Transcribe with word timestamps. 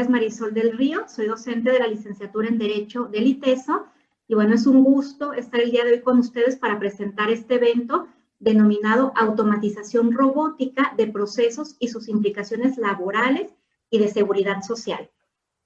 Es 0.00 0.08
Marisol 0.08 0.52
del 0.54 0.76
Río, 0.76 1.04
soy 1.08 1.26
docente 1.26 1.70
de 1.70 1.78
la 1.78 1.86
licenciatura 1.86 2.48
en 2.48 2.58
Derecho 2.58 3.04
del 3.04 3.26
ITESO 3.26 3.86
y 4.28 4.34
bueno, 4.34 4.54
es 4.54 4.66
un 4.66 4.82
gusto 4.82 5.32
estar 5.32 5.60
el 5.60 5.70
día 5.70 5.84
de 5.84 5.92
hoy 5.92 6.00
con 6.00 6.18
ustedes 6.18 6.56
para 6.56 6.78
presentar 6.78 7.30
este 7.30 7.54
evento 7.54 8.08
denominado 8.38 9.12
Automatización 9.16 10.12
Robótica 10.12 10.92
de 10.96 11.06
Procesos 11.06 11.76
y 11.78 11.88
sus 11.88 12.08
implicaciones 12.08 12.76
laborales 12.76 13.54
y 13.90 13.98
de 13.98 14.08
seguridad 14.08 14.62
social. 14.62 15.10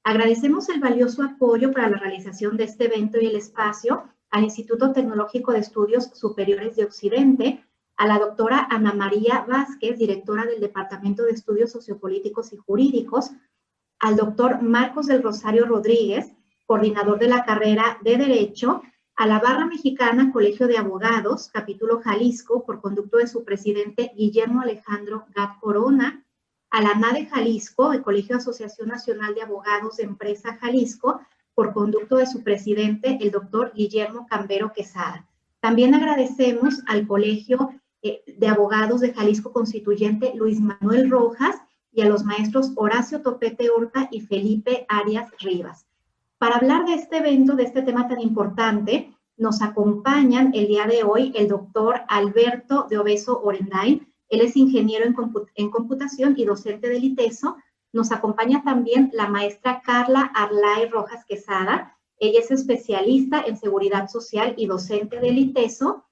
Agradecemos 0.05 0.69
el 0.69 0.81
valioso 0.81 1.23
apoyo 1.23 1.73
para 1.73 1.91
la 1.91 1.99
realización 1.99 2.57
de 2.57 2.65
este 2.65 2.87
evento 2.87 3.19
y 3.21 3.27
el 3.27 3.37
espacio 3.37 4.05
al 4.31 4.45
Instituto 4.45 4.93
Tecnológico 4.93 5.53
de 5.53 5.59
Estudios 5.59 6.05
Superiores 6.15 6.77
de 6.77 6.85
Occidente, 6.85 7.65
a 7.97 8.07
la 8.07 8.19
doctora 8.19 8.67
Ana 8.71 8.95
María 8.95 9.45
Vázquez, 9.47 9.99
directora 9.99 10.47
del 10.47 10.61
Departamento 10.61 11.25
de 11.25 11.33
Estudios 11.33 11.73
Sociopolíticos 11.73 12.53
y 12.53 12.57
Jurídicos, 12.57 13.33
al 14.01 14.17
doctor 14.17 14.63
Marcos 14.63 15.07
del 15.07 15.23
Rosario 15.23 15.67
Rodríguez, 15.67 16.33
coordinador 16.67 17.19
de 17.19 17.29
la 17.29 17.45
carrera 17.45 17.99
de 18.03 18.17
Derecho, 18.17 18.83
a 19.15 19.27
la 19.27 19.39
Barra 19.39 19.67
Mexicana 19.67 20.33
Colegio 20.33 20.67
de 20.67 20.79
Abogados, 20.79 21.51
capítulo 21.53 22.01
Jalisco, 22.01 22.65
por 22.65 22.81
conducto 22.81 23.19
de 23.19 23.27
su 23.27 23.45
presidente 23.45 24.13
Guillermo 24.17 24.63
Alejandro 24.63 25.27
Gat 25.35 25.61
Corona, 25.61 26.25
a 26.71 26.81
la 26.81 26.95
NADE 26.95 27.27
Jalisco, 27.27 27.93
el 27.93 28.03
Colegio 28.03 28.37
Asociación 28.37 28.89
Nacional 28.89 29.35
de 29.35 29.43
Abogados 29.43 29.99
de 29.99 30.05
Empresa 30.05 30.57
Jalisco, 30.57 31.21
por 31.55 31.75
conducto 31.75 32.17
de 32.17 32.27
su 32.27 32.43
presidente, 32.43 33.19
el 33.21 33.31
doctor 33.31 33.73
Guillermo 33.75 34.27
Cambero 34.31 34.73
Quesada. 34.73 35.29
También 35.61 35.95
agradecemos 35.95 36.81
al 36.87 37.07
Colegio 37.07 37.75
eh, 38.01 38.23
de 38.27 38.49
Abogados 38.49 39.03
de 39.03 39.13
Jalisco 39.13 39.53
Constituyente 39.53 40.33
Luis 40.35 40.59
Manuel 40.59 41.11
Rojas 41.11 41.61
y 41.93 42.03
a 42.03 42.09
los 42.09 42.25
maestros 42.25 42.73
Horacio 42.77 43.23
Topete 43.23 43.71
Horta 43.71 44.09
y 44.11 44.21
Felipe 44.21 44.87
Arias 44.89 45.31
Rivas. 45.41 45.87
Para 46.39 46.57
hablar 46.57 46.87
de 46.87 46.95
este 46.95 47.19
evento, 47.19 47.55
de 47.55 47.65
este 47.65 47.83
tema 47.83 48.09
tan 48.09 48.21
importante, 48.21 49.15
nos 49.37 49.63
acompañan 49.63 50.53
el 50.55 50.69
día 50.69 50.87
de 50.87 51.03
hoy 51.03 51.33
el 51.35 51.49
doctor 51.49 52.03
Alberto 52.09 52.87
de 52.91 52.99
Obeso 52.99 53.41
Orendain. 53.43 54.07
Él 54.29 54.43
es 54.43 54.55
ingeniero 54.57 55.07
en, 55.55 55.71
computación 55.71 56.35
y 56.37 56.45
docente 56.45 56.89
del 56.89 57.05
ITESO. 57.05 57.57
Nos 57.93 58.13
acompaña 58.13 58.63
también 58.63 59.11
la 59.15 59.29
maestra 59.29 59.81
Carla 59.83 60.31
Arlay 60.35 60.91
Rojas 60.91 61.25
Quesada. 61.25 61.97
Ella 62.19 62.41
es 62.41 62.51
especialista 62.51 63.43
en 63.47 63.57
seguridad 63.57 64.09
social 64.09 64.55
y 64.59 64.67
docente 64.67 65.19
del 65.21 65.39
ITESO. 65.39 66.05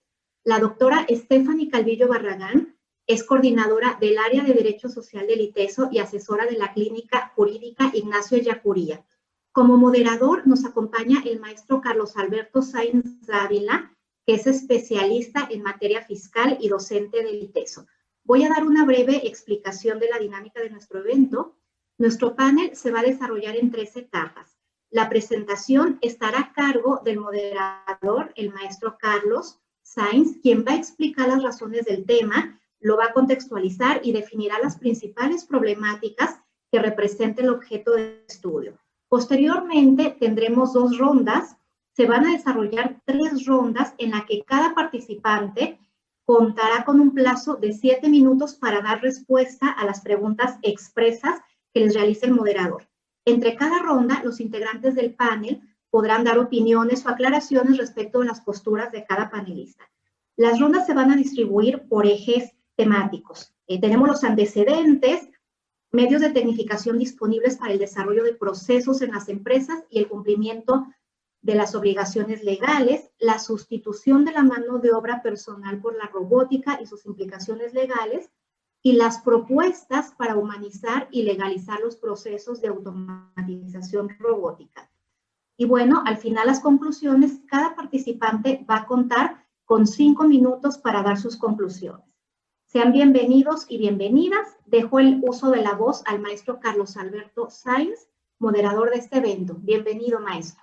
La 0.42 0.58
doctora 0.58 1.06
Stephanie 1.10 1.68
Calvillo 1.68 2.08
Barragán, 2.08 2.77
es 3.08 3.24
coordinadora 3.24 3.96
del 3.98 4.18
área 4.18 4.44
de 4.44 4.52
Derecho 4.52 4.90
Social 4.90 5.26
del 5.26 5.40
ITESO 5.40 5.88
y 5.90 5.98
asesora 5.98 6.44
de 6.44 6.58
la 6.58 6.74
Clínica 6.74 7.32
Jurídica 7.34 7.90
Ignacio 7.94 8.36
Yacuría. 8.36 9.02
Como 9.50 9.78
moderador 9.78 10.46
nos 10.46 10.66
acompaña 10.66 11.22
el 11.24 11.40
maestro 11.40 11.80
Carlos 11.80 12.18
Alberto 12.18 12.60
Sainz 12.60 13.26
Dávila, 13.26 13.96
que 14.26 14.34
es 14.34 14.46
especialista 14.46 15.48
en 15.50 15.62
materia 15.62 16.02
fiscal 16.02 16.58
y 16.60 16.68
docente 16.68 17.24
del 17.24 17.42
ITESO. 17.42 17.86
Voy 18.24 18.44
a 18.44 18.50
dar 18.50 18.64
una 18.64 18.84
breve 18.84 19.26
explicación 19.26 19.98
de 19.98 20.10
la 20.10 20.18
dinámica 20.18 20.60
de 20.60 20.68
nuestro 20.68 21.00
evento. 21.00 21.56
Nuestro 21.96 22.36
panel 22.36 22.76
se 22.76 22.90
va 22.90 23.00
a 23.00 23.04
desarrollar 23.04 23.56
en 23.56 23.70
tres 23.70 23.96
etapas. 23.96 24.58
La 24.90 25.08
presentación 25.08 25.98
estará 26.02 26.40
a 26.40 26.52
cargo 26.52 27.00
del 27.02 27.20
moderador, 27.20 28.34
el 28.36 28.52
maestro 28.52 28.98
Carlos 29.00 29.58
Sainz, 29.82 30.36
quien 30.42 30.62
va 30.62 30.72
a 30.72 30.76
explicar 30.76 31.28
las 31.28 31.42
razones 31.42 31.86
del 31.86 32.04
tema 32.04 32.60
lo 32.80 32.96
va 32.96 33.06
a 33.06 33.12
contextualizar 33.12 34.00
y 34.04 34.12
definirá 34.12 34.58
las 34.62 34.78
principales 34.78 35.44
problemáticas 35.44 36.40
que 36.70 36.78
representa 36.78 37.42
el 37.42 37.50
objeto 37.50 37.92
de 37.92 38.24
estudio. 38.28 38.78
Posteriormente 39.08 40.16
tendremos 40.18 40.72
dos 40.74 40.98
rondas. 40.98 41.56
Se 41.92 42.06
van 42.06 42.26
a 42.26 42.32
desarrollar 42.32 43.00
tres 43.04 43.46
rondas 43.46 43.94
en 43.98 44.10
la 44.10 44.24
que 44.26 44.42
cada 44.44 44.74
participante 44.74 45.78
contará 46.24 46.84
con 46.84 47.00
un 47.00 47.14
plazo 47.14 47.56
de 47.56 47.72
siete 47.72 48.08
minutos 48.08 48.54
para 48.54 48.82
dar 48.82 49.00
respuesta 49.00 49.70
a 49.70 49.86
las 49.86 50.02
preguntas 50.02 50.58
expresas 50.62 51.40
que 51.72 51.80
les 51.80 51.94
realice 51.94 52.26
el 52.26 52.34
moderador. 52.34 52.86
Entre 53.24 53.56
cada 53.56 53.78
ronda, 53.78 54.22
los 54.22 54.38
integrantes 54.40 54.94
del 54.94 55.14
panel 55.14 55.62
podrán 55.90 56.24
dar 56.24 56.38
opiniones 56.38 57.04
o 57.04 57.08
aclaraciones 57.08 57.78
respecto 57.78 58.20
a 58.20 58.26
las 58.26 58.42
posturas 58.42 58.92
de 58.92 59.04
cada 59.06 59.30
panelista. 59.30 59.84
Las 60.36 60.60
rondas 60.60 60.86
se 60.86 60.94
van 60.94 61.10
a 61.10 61.16
distribuir 61.16 61.88
por 61.88 62.06
ejes 62.06 62.54
temáticos. 62.78 63.52
Eh, 63.66 63.80
tenemos 63.80 64.08
los 64.08 64.22
antecedentes, 64.22 65.28
medios 65.90 66.22
de 66.22 66.30
tecnificación 66.30 66.96
disponibles 66.96 67.56
para 67.56 67.72
el 67.72 67.80
desarrollo 67.80 68.22
de 68.22 68.34
procesos 68.34 69.02
en 69.02 69.10
las 69.10 69.28
empresas 69.28 69.82
y 69.90 69.98
el 69.98 70.08
cumplimiento 70.08 70.86
de 71.42 71.56
las 71.56 71.74
obligaciones 71.74 72.44
legales, 72.44 73.10
la 73.18 73.40
sustitución 73.40 74.24
de 74.24 74.32
la 74.32 74.44
mano 74.44 74.78
de 74.78 74.92
obra 74.92 75.22
personal 75.22 75.80
por 75.80 75.96
la 75.96 76.06
robótica 76.06 76.78
y 76.80 76.86
sus 76.86 77.04
implicaciones 77.04 77.74
legales, 77.74 78.30
y 78.80 78.92
las 78.92 79.18
propuestas 79.22 80.12
para 80.16 80.36
humanizar 80.36 81.08
y 81.10 81.22
legalizar 81.22 81.80
los 81.80 81.96
procesos 81.96 82.60
de 82.60 82.68
automatización 82.68 84.10
robótica. 84.20 84.88
Y 85.56 85.64
bueno, 85.64 86.04
al 86.06 86.18
final 86.18 86.46
las 86.46 86.60
conclusiones, 86.60 87.40
cada 87.48 87.74
participante 87.74 88.64
va 88.70 88.76
a 88.76 88.86
contar 88.86 89.44
con 89.64 89.84
cinco 89.84 90.22
minutos 90.24 90.78
para 90.78 91.02
dar 91.02 91.18
sus 91.18 91.36
conclusiones. 91.36 92.08
Sean 92.70 92.92
bienvenidos 92.92 93.64
y 93.70 93.78
bienvenidas. 93.78 94.58
Dejo 94.66 94.98
el 94.98 95.22
uso 95.26 95.50
de 95.50 95.62
la 95.62 95.72
voz 95.72 96.02
al 96.04 96.20
maestro 96.20 96.60
Carlos 96.60 96.98
Alberto 96.98 97.48
Sainz, 97.48 98.10
moderador 98.38 98.90
de 98.90 98.98
este 98.98 99.16
evento. 99.16 99.56
Bienvenido, 99.58 100.20
maestro. 100.20 100.62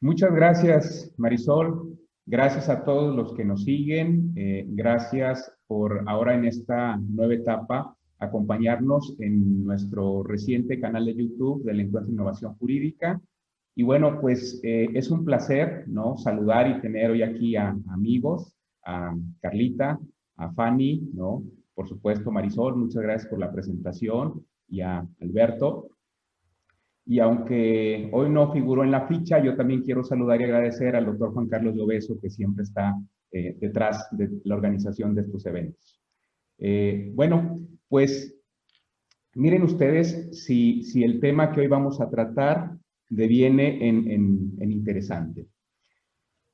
Muchas 0.00 0.32
gracias, 0.32 1.12
Marisol. 1.16 1.98
Gracias 2.26 2.68
a 2.68 2.84
todos 2.84 3.16
los 3.16 3.34
que 3.34 3.44
nos 3.44 3.64
siguen. 3.64 4.32
Eh, 4.36 4.66
gracias 4.68 5.52
por 5.66 6.08
ahora 6.08 6.36
en 6.36 6.44
esta 6.44 6.96
nueva 6.96 7.34
etapa 7.34 7.96
acompañarnos 8.20 9.16
en 9.18 9.64
nuestro 9.64 10.22
reciente 10.22 10.78
canal 10.78 11.06
de 11.06 11.16
YouTube 11.16 11.64
del 11.64 11.80
Encuentro 11.80 12.06
de 12.06 12.12
Innovación 12.12 12.54
Jurídica. 12.54 13.20
Y 13.74 13.82
bueno, 13.82 14.20
pues 14.20 14.60
eh, 14.62 14.90
es 14.94 15.10
un 15.10 15.24
placer, 15.24 15.88
¿no? 15.88 16.16
Saludar 16.18 16.70
y 16.70 16.80
tener 16.80 17.10
hoy 17.10 17.22
aquí 17.24 17.56
a 17.56 17.76
amigos, 17.88 18.54
a 18.84 19.12
Carlita, 19.40 19.98
a 20.40 20.50
Fanny, 20.52 21.10
¿no? 21.14 21.44
Por 21.74 21.88
supuesto, 21.88 22.30
Marisol, 22.30 22.76
muchas 22.76 23.02
gracias 23.02 23.30
por 23.30 23.38
la 23.38 23.52
presentación 23.52 24.44
y 24.68 24.80
a 24.80 25.06
Alberto. 25.20 25.88
Y 27.06 27.18
aunque 27.18 28.08
hoy 28.12 28.30
no 28.30 28.52
figuró 28.52 28.84
en 28.84 28.90
la 28.90 29.06
ficha, 29.06 29.42
yo 29.42 29.56
también 29.56 29.82
quiero 29.82 30.02
saludar 30.02 30.40
y 30.40 30.44
agradecer 30.44 30.96
al 30.96 31.06
doctor 31.06 31.32
Juan 31.32 31.48
Carlos 31.48 31.74
Lloveso, 31.74 32.18
que 32.20 32.30
siempre 32.30 32.64
está 32.64 32.96
eh, 33.32 33.56
detrás 33.58 34.08
de 34.12 34.30
la 34.44 34.54
organización 34.54 35.14
de 35.14 35.22
estos 35.22 35.44
eventos. 35.46 36.00
Eh, 36.58 37.10
bueno, 37.14 37.56
pues 37.88 38.34
miren 39.34 39.62
ustedes 39.62 40.44
si, 40.44 40.84
si, 40.84 41.04
el 41.04 41.20
tema 41.20 41.52
que 41.52 41.60
hoy 41.60 41.66
vamos 41.66 42.00
a 42.00 42.08
tratar 42.08 42.76
deviene 43.08 43.88
en, 43.88 44.10
en 44.58 44.72
interesante. 44.72 45.48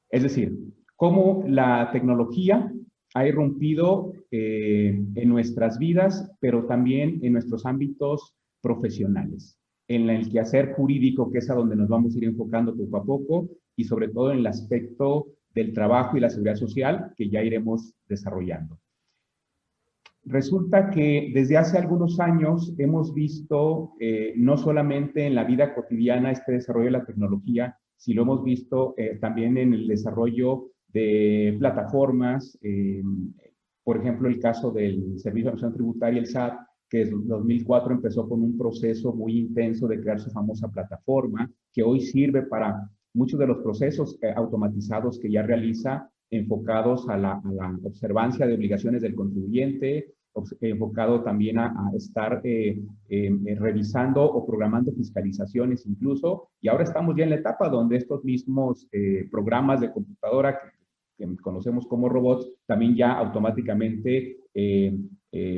Es 0.09 0.23
decir, 0.23 0.57
cómo 0.95 1.45
la 1.47 1.91
tecnología 1.93 2.73
ha 3.17 3.27
irrumpido 3.27 4.13
eh, 4.31 5.03
en 5.15 5.29
nuestras 5.31 5.79
vidas, 5.79 6.31
pero 6.39 6.67
también 6.67 7.19
en 7.23 7.33
nuestros 7.33 7.65
ámbitos 7.65 8.35
profesionales, 8.61 9.59
en 9.89 10.11
el 10.11 10.31
quehacer 10.31 10.75
jurídico, 10.75 11.33
que 11.33 11.39
es 11.39 11.49
a 11.49 11.55
donde 11.55 11.77
nos 11.77 11.89
vamos 11.89 12.15
a 12.15 12.19
ir 12.19 12.25
enfocando 12.25 12.77
poco 12.77 12.97
a 12.99 13.05
poco, 13.05 13.49
y 13.75 13.85
sobre 13.85 14.09
todo 14.09 14.33
en 14.33 14.41
el 14.41 14.47
aspecto 14.47 15.29
del 15.55 15.73
trabajo 15.73 16.19
y 16.19 16.21
la 16.21 16.29
seguridad 16.29 16.57
social, 16.57 17.15
que 17.17 17.31
ya 17.31 17.43
iremos 17.43 17.95
desarrollando. 18.07 18.79
Resulta 20.25 20.91
que 20.91 21.31
desde 21.33 21.57
hace 21.57 21.79
algunos 21.79 22.21
años 22.21 22.75
hemos 22.77 23.15
visto 23.15 23.93
eh, 23.99 24.35
no 24.37 24.59
solamente 24.59 25.27
en 25.27 25.35
la 25.35 25.45
vida 25.45 25.75
cotidiana 25.75 26.33
este 26.33 26.53
desarrollo 26.53 26.87
de 26.87 26.99
la 26.99 27.07
tecnología, 27.07 27.79
sino 27.97 28.17
lo 28.17 28.23
hemos 28.25 28.45
visto 28.45 28.93
eh, 28.99 29.17
también 29.19 29.57
en 29.57 29.73
el 29.73 29.89
desarrollo 29.89 30.67
de 30.97 31.57
plataformas, 31.59 32.59
por 33.85 33.99
ejemplo, 33.99 34.29
el 34.29 34.41
caso 34.41 34.71
del 34.71 35.19
Servicio 35.19 35.23
de 35.23 35.29
Administración 35.29 35.73
Tributaria, 35.75 36.21
el 36.21 36.27
SAT, 36.27 36.59
que 36.89 37.03
en 37.03 37.27
2004 37.27 37.95
empezó 37.95 38.29
con 38.29 38.43
un 38.43 38.57
proceso 38.57 39.13
muy 39.13 39.39
intenso 39.39 39.87
de 39.87 40.01
crear 40.01 40.21
su 40.21 40.31
famosa 40.31 40.69
plataforma, 40.69 41.51
que 41.73 41.83
hoy 41.83 42.01
sirve 42.01 42.43
para 42.43 42.89
muchos 43.15 43.39
de 43.39 43.47
los 43.47 43.59
procesos 43.59 44.19
eh, 44.23 44.33
automatizados 44.35 45.19
que 45.19 45.31
ya 45.31 45.43
realiza 45.43 46.11
enfocados 46.31 47.09
a 47.09 47.17
la, 47.17 47.41
observancia 47.85 48.47
de 48.47 48.55
obligaciones 48.55 49.03
del 49.03 49.15
contribuyente, 49.15 50.13
enfocado 50.61 51.23
también 51.23 51.59
a, 51.59 51.73
estar 51.97 52.41
eh, 52.45 52.79
em, 53.09 53.47
eh, 53.47 53.55
revisando 53.55 54.23
o 54.23 54.45
programando 54.45 54.93
fiscalizaciones 54.93 55.87
incluso, 55.87 56.49
y 56.61 56.69
ahora 56.69 56.85
estamos 56.85 57.15
ya 57.17 57.25
en 57.25 57.31
la 57.31 57.37
etapa 57.37 57.69
donde 57.69 57.97
estos 57.97 58.25
mismos 58.25 58.89
programas 59.31 59.81
de 59.81 59.93
computadora 59.93 60.59
que, 60.59 60.76
que, 61.17 61.27
conocemos 61.37 61.87
como 61.87 62.09
robots, 62.09 62.51
también 62.67 62.95
ya 62.95 63.13
automáticamente 63.13 64.39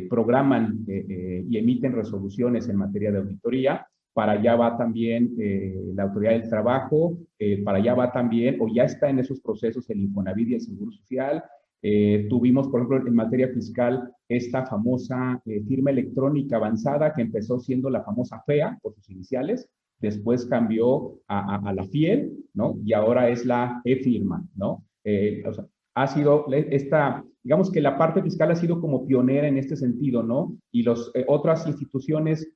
programan 0.09 0.85
y 0.87 1.57
emiten 1.57 1.93
resoluciones 1.93 2.69
en 2.69 2.77
materia 2.77 3.13
de 3.13 3.19
auditoría, 3.19 3.87
para 4.19 4.33
allá 4.33 4.57
va 4.57 4.77
también 4.77 5.37
eh, 5.39 5.81
la 5.95 6.03
autoridad 6.03 6.33
del 6.33 6.49
trabajo, 6.49 7.17
eh, 7.39 7.63
para 7.63 7.79
allá 7.79 7.95
va 7.95 8.11
también, 8.11 8.57
o 8.61 8.67
ya 8.67 8.83
está 8.83 9.09
en 9.09 9.21
esos 9.21 9.41
procesos 9.41 9.89
el 9.91 10.01
Infonavit 10.01 10.49
y 10.49 10.55
el 10.55 10.61
Seguro 10.61 10.91
Social. 10.91 11.45
Eh, 11.83 12.27
tuvimos, 12.29 12.67
por 12.67 12.81
ejemplo, 12.81 13.07
en 13.07 13.15
materia 13.15 13.47
fiscal, 13.47 14.13
esta 14.29 14.67
famosa 14.67 15.41
firma 15.69 15.93
electrónica 15.93 16.57
avanzada 16.57 17.15
que 17.15 17.23
empezó 17.23 17.61
siendo 17.61 17.91
la 17.91 18.03
famosa 18.03 18.43
FEA 18.45 18.77
por 18.83 18.93
sus 18.97 19.09
iniciales, 19.09 19.71
después 20.01 20.47
cambió 20.47 21.21
a, 21.29 21.73
la 21.73 21.85
FIEL, 21.85 22.45
¿no? 22.55 22.77
Y 22.85 22.95
ahora 22.95 23.29
es 23.29 23.47
la 23.47 23.81
e-firma, 23.85 24.45
¿no? 24.57 24.83
O 25.05 25.53
sea, 25.53 25.67
ha 25.95 26.07
sido 26.07 26.47
esta, 26.53 27.25
digamos 27.43 27.73
que 27.73 27.81
la 27.81 27.99
parte 27.99 28.23
fiscal 28.23 28.51
ha 28.51 28.57
sido 28.57 28.81
como 28.81 29.07
pionera 29.07 29.49
en 29.49 29.59
este 29.59 29.77
sentido, 29.77 30.23
¿no? 30.23 30.57
Y 30.71 30.83
las 30.83 31.11
otras 31.27 31.67
instituciones 31.67 32.53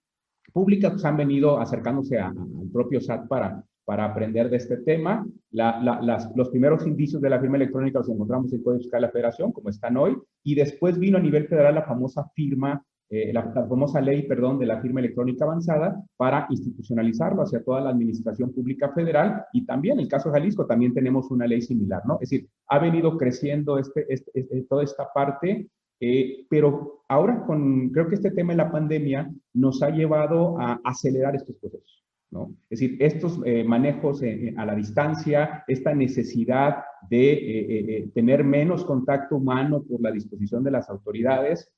públicas 0.52 1.04
han 1.04 1.16
venido 1.16 1.58
acercándose 1.58 2.18
al 2.18 2.34
propio 2.72 3.00
SAT 3.00 3.26
para, 3.26 3.64
para 3.84 4.04
aprender 4.04 4.48
de 4.48 4.56
este 4.56 4.76
tema. 4.78 5.26
los 5.50 6.50
primeros 6.50 6.86
indicios 6.86 7.20
de 7.20 7.30
la 7.30 7.40
firma 7.40 7.56
electrónica 7.56 7.98
los 7.98 8.08
encontramos 8.08 8.52
en 8.52 8.58
el 8.58 8.64
Código 8.64 8.82
Fiscal 8.82 9.00
de 9.00 9.06
la 9.06 9.12
Federación, 9.12 9.52
como 9.52 9.70
están 9.70 9.96
hoy, 9.96 10.16
y 10.44 10.54
después 10.54 10.98
vino 10.98 11.18
a 11.18 11.20
nivel 11.20 11.48
federal 11.48 11.74
la 11.74 11.82
famosa 11.82 12.30
firma, 12.34 12.84
eh, 13.12 13.32
la, 13.32 13.52
famosa 13.52 14.00
ley, 14.00 14.22
perdón, 14.26 14.58
de 14.58 14.66
la 14.66 14.80
firma 14.80 15.00
electrónica 15.00 15.44
avanzada 15.44 16.02
para 16.16 16.46
institucionalizarlo 16.50 17.42
hacia 17.42 17.62
toda 17.62 17.80
la 17.82 17.90
administración 17.90 18.52
pública 18.52 18.92
federal 18.92 19.44
y 19.52 19.64
también 19.66 19.98
en 19.98 20.04
el 20.04 20.08
caso 20.08 20.30
de 20.30 20.38
Jalisco 20.38 20.66
también 20.66 20.94
tenemos 20.94 21.30
una 21.30 21.46
ley 21.46 21.62
similar, 21.62 22.02
¿no? 22.06 22.14
Es 22.14 22.30
decir, 22.30 22.48
ha 22.68 22.78
venido 22.78 23.16
creciendo 23.18 23.78
este, 23.78 24.06
este, 24.08 24.30
este 24.34 24.62
toda 24.62 24.82
esta 24.82 25.12
parte 25.14 25.68
eh, 26.04 26.46
pero 26.50 27.04
ahora 27.08 27.44
con, 27.46 27.90
creo 27.90 28.08
que 28.08 28.16
este 28.16 28.32
tema 28.32 28.54
de 28.54 28.56
la 28.56 28.72
pandemia 28.72 29.30
nos 29.54 29.84
ha 29.84 29.90
llevado 29.90 30.58
a 30.60 30.80
acelerar 30.82 31.36
estos 31.36 31.54
procesos. 31.58 32.02
¿no? 32.32 32.56
Es 32.68 32.80
decir, 32.80 32.96
estos 32.98 33.40
eh, 33.44 33.62
manejos 33.62 34.20
a 34.56 34.66
la 34.66 34.74
distancia, 34.74 35.62
esta 35.68 35.94
necesidad 35.94 36.78
de 37.08 37.32
eh, 37.34 38.10
tener 38.14 38.42
menos 38.42 38.84
contacto 38.84 39.36
humano 39.36 39.84
por 39.88 40.00
la 40.00 40.10
disposición 40.10 40.64
de 40.64 40.72
las 40.72 40.90
autoridades, 40.90 41.70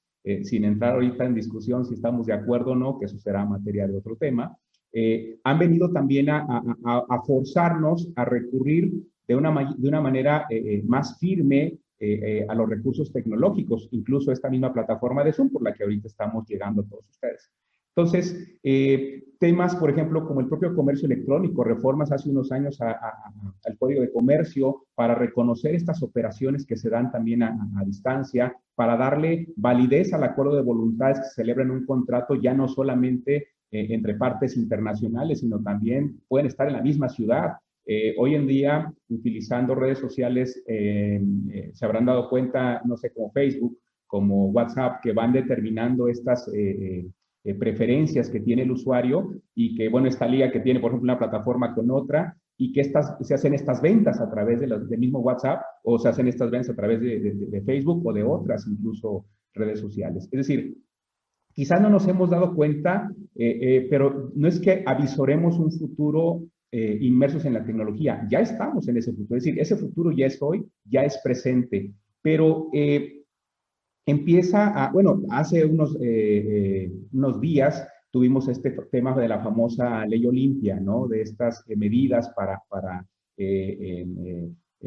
sin 0.42 0.64
entrar 0.64 0.94
ahorita 0.94 1.24
en 1.24 1.34
discusión 1.34 1.84
si 1.84 1.94
estamos 1.94 2.26
de 2.26 2.32
acuerdo 2.32 2.70
o 2.70 2.74
no, 2.74 2.98
que 2.98 3.04
eso 3.04 3.18
será 3.18 3.44
materia 3.44 3.86
de 3.86 3.98
otro 3.98 4.16
tema, 4.16 4.56
han 5.44 5.58
venido 5.58 5.90
también 5.92 6.30
a, 6.30 7.22
forzarnos 7.26 8.10
a 8.16 8.24
recurrir 8.24 8.90
de 9.28 9.36
una, 9.36 9.74
de 9.76 9.88
una 9.88 10.00
manera 10.00 10.46
más 10.86 11.18
firme 11.18 11.78
eh, 12.00 12.20
eh, 12.22 12.46
a 12.46 12.54
los 12.54 12.68
recursos 12.68 13.10
tecnológicos, 13.12 13.88
incluso 13.92 14.30
esta 14.30 14.50
misma 14.50 14.74
plataforma 14.74 15.24
de 15.24 15.32
Zoom 15.32 15.48
por 15.48 15.62
la 15.62 15.72
que 15.72 15.84
ahorita 15.84 16.08
estamos 16.08 16.44
llegando 16.46 16.82
todos 16.82 17.08
ustedes. 17.08 17.50
Entonces, 17.96 18.58
eh, 18.62 19.24
temas, 19.38 19.76
por 19.76 19.90
ejemplo, 19.90 20.26
como 20.26 20.40
el 20.40 20.48
propio 20.48 20.74
comercio 20.74 21.06
electrónico, 21.06 21.64
reformas 21.64 22.10
hace 22.12 22.30
unos 22.30 22.50
años 22.50 22.80
al 22.80 23.78
Código 23.78 24.00
de 24.00 24.12
Comercio 24.12 24.86
para 24.94 25.14
reconocer 25.14 25.74
estas 25.74 26.02
operaciones 26.02 26.66
que 26.66 26.76
se 26.76 26.90
dan 26.90 27.12
también 27.12 27.42
a, 27.42 27.56
distancia, 27.84 28.56
para 28.74 28.96
darle 28.96 29.48
validez 29.56 30.12
al 30.12 30.24
acuerdo 30.24 30.56
de 30.56 30.62
voluntades 30.62 31.18
que 31.18 31.26
se 31.26 31.34
celebra 31.34 31.64
en 31.64 31.70
un 31.70 31.86
contrato 31.86 32.34
ya 32.34 32.54
no 32.54 32.68
solamente 32.68 33.48
entre 33.70 34.14
partes 34.14 34.56
internacionales, 34.56 35.40
sino 35.40 35.60
también 35.60 36.20
pueden 36.28 36.46
estar 36.46 36.68
en 36.68 36.74
la 36.74 36.82
misma 36.82 37.08
ciudad, 37.08 37.54
eh, 37.86 38.14
hoy 38.16 38.34
en 38.34 38.46
día, 38.46 38.92
utilizando 39.08 39.74
redes 39.74 39.98
sociales, 39.98 40.62
eh, 40.66 41.20
eh, 41.52 41.70
se 41.74 41.84
habrán 41.84 42.06
dado 42.06 42.30
cuenta, 42.30 42.80
no 42.84 42.96
sé, 42.96 43.12
como 43.12 43.30
Facebook, 43.30 43.78
como 44.06 44.46
WhatsApp, 44.46 45.00
que 45.02 45.12
van 45.12 45.32
determinando 45.32 46.08
estas 46.08 46.48
preferencias 47.58 48.30
que 48.30 48.40
tiene 48.40 48.62
el 48.62 48.70
usuario 48.70 49.34
y 49.54 49.74
que, 49.74 49.90
bueno, 49.90 50.08
esta 50.08 50.26
liga 50.26 50.50
que 50.50 50.60
tiene, 50.60 50.80
por 50.80 50.90
ejemplo, 50.90 51.12
una 51.12 51.18
plataforma 51.18 51.74
con 51.74 51.90
otra 51.90 52.36
y 52.56 52.72
que 52.72 52.80
estas, 52.80 53.16
se 53.20 53.34
hacen 53.34 53.52
estas 53.52 53.82
ventas 53.82 54.20
a 54.20 54.30
través 54.30 54.60
de 54.60 54.66
del 54.66 54.98
mismo 54.98 55.18
WhatsApp 55.18 55.60
o 55.82 55.98
se 55.98 56.08
hacen 56.08 56.28
estas 56.28 56.50
ventas 56.50 56.70
a 56.70 56.76
través 56.76 57.00
de, 57.00 57.18
de 57.20 57.62
Facebook 57.62 58.06
o 58.06 58.12
de 58.12 58.22
otras 58.22 58.66
incluso 58.66 59.26
redes 59.52 59.80
sociales. 59.80 60.24
Es 60.32 60.38
decir, 60.38 60.74
quizás 61.52 61.80
no 61.80 61.90
nos 61.90 62.06
hemos 62.08 62.30
dado 62.30 62.54
cuenta, 62.54 63.10
pero 63.90 64.30
no 64.34 64.48
es 64.48 64.60
que 64.60 64.82
avisoremos 64.86 65.58
un 65.58 65.70
futuro 65.72 66.42
eh, 66.72 66.98
inmersos 67.02 67.44
en 67.44 67.54
la 67.54 67.64
tecnología. 67.64 68.26
Ya 68.28 68.40
estamos 68.40 68.88
en 68.88 68.96
ese 68.96 69.12
futuro, 69.12 69.38
es 69.38 69.44
decir, 69.44 69.60
ese 69.60 69.76
futuro 69.76 70.10
ya 70.10 70.26
es 70.26 70.42
hoy, 70.42 70.66
ya 70.84 71.02
es 71.02 71.18
presente, 71.22 71.92
pero 72.20 72.68
eh, 72.72 73.22
empieza 74.06 74.68
a, 74.68 74.92
bueno, 74.92 75.22
hace 75.30 75.64
unos, 75.64 75.96
eh, 76.00 76.92
unos 77.12 77.40
días 77.40 77.86
tuvimos 78.10 78.48
este 78.48 78.70
tema 78.90 79.14
de 79.16 79.28
la 79.28 79.40
famosa 79.40 80.06
ley 80.06 80.26
Olimpia, 80.26 80.78
¿no? 80.78 81.08
De 81.08 81.22
estas 81.22 81.64
medidas 81.66 82.28
para, 82.30 82.62
para 82.68 83.04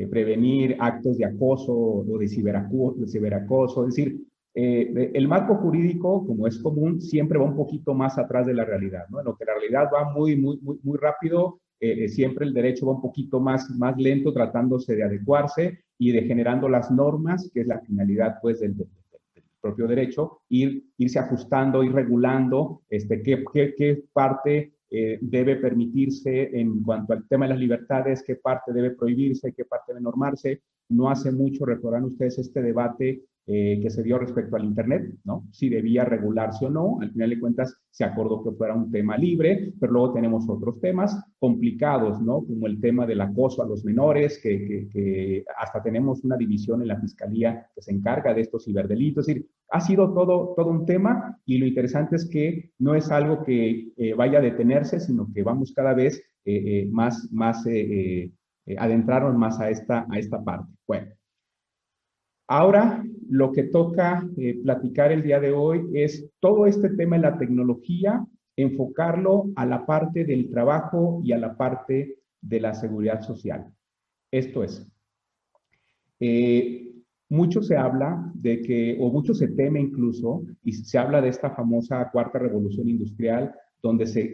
prevenir 0.09 0.77
actos 0.79 1.17
de 1.17 1.25
acoso 1.25 1.73
o 1.73 2.17
de 2.17 2.27
ciberacoso, 2.29 3.01
de 3.01 3.07
ciberacoso. 3.07 3.85
es 3.85 3.95
decir, 3.95 4.21
el 4.53 5.27
marco 5.27 5.55
jurídico, 5.55 6.25
como 6.25 6.47
es 6.47 6.57
común, 6.59 7.01
siempre 7.01 7.37
va 7.37 7.45
un 7.45 7.57
poquito 7.57 7.93
más 7.93 8.17
atrás 8.17 8.47
de 8.47 8.53
la 8.53 8.63
realidad, 8.63 9.07
¿no? 9.09 9.19
En 9.19 9.25
lo 9.25 9.35
que 9.35 9.45
la 9.45 9.55
realidad 9.55 9.89
va 9.93 10.13
muy, 10.13 10.37
muy, 10.37 10.57
muy, 10.61 10.79
muy 10.83 10.97
rápido, 10.97 11.59
eh, 11.79 12.05
eh, 12.05 12.09
siempre 12.09 12.45
el 12.45 12.53
derecho 12.53 12.87
va 12.87 12.93
un 12.93 13.01
poquito 13.01 13.39
más, 13.39 13.69
más 13.77 13.95
lento 13.97 14.33
tratándose 14.33 14.95
de 14.95 15.03
adecuarse 15.03 15.79
y 15.99 16.11
de 16.11 16.23
generando 16.23 16.67
las 16.69 16.89
normas, 16.89 17.51
que 17.53 17.61
es 17.61 17.67
la 17.67 17.79
finalidad 17.81 18.37
pues 18.41 18.59
del, 18.59 18.75
propio 19.61 19.87
derecho, 19.87 20.41
ir, 20.49 20.83
irse 20.97 21.19
ajustando, 21.19 21.83
ir 21.83 21.93
regulando 21.93 22.83
este, 22.89 23.21
qué, 23.21 23.43
qué, 23.51 23.73
qué 23.75 24.03
parte 24.13 24.73
eh, 24.89 25.19
debe 25.21 25.57
permitirse 25.57 26.57
en 26.57 26.81
cuanto 26.81 27.13
al 27.13 27.27
tema 27.27 27.45
de 27.45 27.49
las 27.49 27.59
libertades, 27.59 28.23
qué 28.25 28.35
parte 28.35 28.71
debe 28.71 28.91
prohibirse, 28.91 29.53
qué 29.53 29.65
parte 29.65 29.91
debe 29.93 30.01
normarse. 30.01 30.61
No 30.89 31.09
hace 31.09 31.31
mucho, 31.31 31.65
recordarán 31.65 32.05
ustedes 32.05 32.39
este 32.39 32.61
debate 32.61 33.21
eh, 33.49 33.79
que 33.81 33.89
se 33.89 34.03
dio 34.03 34.19
respecto 34.19 34.57
al 34.57 34.65
Internet, 34.65 35.09
¿no? 35.23 35.47
Si 35.53 35.69
debía 35.69 36.03
regularse 36.03 36.65
o 36.65 36.69
no. 36.69 36.97
Al 36.99 37.11
final 37.13 37.29
de 37.29 37.39
cuentas, 37.39 37.73
se 37.89 38.03
acordó 38.03 38.43
que 38.43 38.51
fuera 38.51 38.75
un 38.75 38.91
tema 38.91 39.17
libre, 39.17 39.71
pero 39.79 39.93
luego 39.93 40.11
tenemos 40.11 40.49
otros 40.49 40.81
temas 40.81 41.17
complicados, 41.39 42.21
¿no? 42.21 42.43
Como 42.43 42.67
el 42.67 42.81
tema 42.81 43.05
del 43.05 43.21
acoso 43.21 43.63
a 43.63 43.65
los 43.65 43.85
menores, 43.85 44.37
que, 44.43 44.89
que, 44.91 45.45
hasta 45.57 45.81
tenemos 45.81 46.25
una 46.25 46.35
división 46.35 46.81
en 46.81 46.89
la 46.89 46.99
Fiscalía 46.99 47.69
que 47.73 47.81
se 47.81 47.93
encarga 47.93 48.33
de 48.33 48.41
estos 48.41 48.65
ciberdelitos. 48.65 49.29
Es 49.29 49.35
decir, 49.35 49.49
ha 49.69 49.79
sido 49.79 50.13
todo, 50.13 50.53
todo 50.53 50.69
un 50.69 50.85
tema 50.85 51.39
y 51.45 51.57
lo 51.57 51.65
interesante 51.65 52.17
es 52.17 52.29
que 52.29 52.71
no 52.79 52.95
es 52.95 53.09
algo 53.11 53.45
que 53.45 53.93
eh, 53.95 54.13
vaya 54.13 54.39
a 54.39 54.41
detenerse, 54.41 54.99
sino 54.99 55.31
que 55.33 55.43
vamos 55.43 55.71
cada 55.73 55.93
vez 55.93 56.21
eh, 56.43 56.85
más, 56.91 57.31
más 57.31 57.63
adentrarnos 58.77 59.37
más 59.37 59.57
a 59.61 59.69
esta, 59.69 60.05
a 60.09 60.19
esta 60.19 60.43
parte. 60.43 60.69
Bueno, 60.85 61.07
ahora 62.49 63.05
lo 63.29 63.51
que 63.51 63.63
toca 63.63 64.27
eh, 64.37 64.59
platicar 64.63 65.11
el 65.11 65.23
día 65.23 65.39
de 65.39 65.51
hoy 65.51 65.87
es 65.93 66.29
todo 66.39 66.65
este 66.65 66.89
tema 66.89 67.15
de 67.15 67.23
la 67.23 67.37
tecnología, 67.37 68.25
enfocarlo 68.55 69.51
a 69.55 69.65
la 69.65 69.85
parte 69.85 70.25
del 70.25 70.49
trabajo 70.49 71.21
y 71.23 71.31
a 71.31 71.37
la 71.37 71.55
parte 71.55 72.17
de 72.41 72.59
la 72.59 72.73
seguridad 72.73 73.21
social. 73.21 73.67
Esto 74.31 74.63
es, 74.63 74.87
eh, 76.19 76.87
mucho 77.29 77.61
se 77.61 77.75
habla 77.75 78.31
de 78.33 78.61
que, 78.61 78.97
o 78.99 79.11
mucho 79.11 79.33
se 79.33 79.49
teme 79.49 79.79
incluso, 79.79 80.43
y 80.63 80.73
se 80.73 80.97
habla 80.97 81.21
de 81.21 81.29
esta 81.29 81.51
famosa 81.51 82.09
cuarta 82.11 82.39
revolución 82.39 82.87
industrial, 82.87 83.53
donde 83.81 84.07
se, 84.07 84.33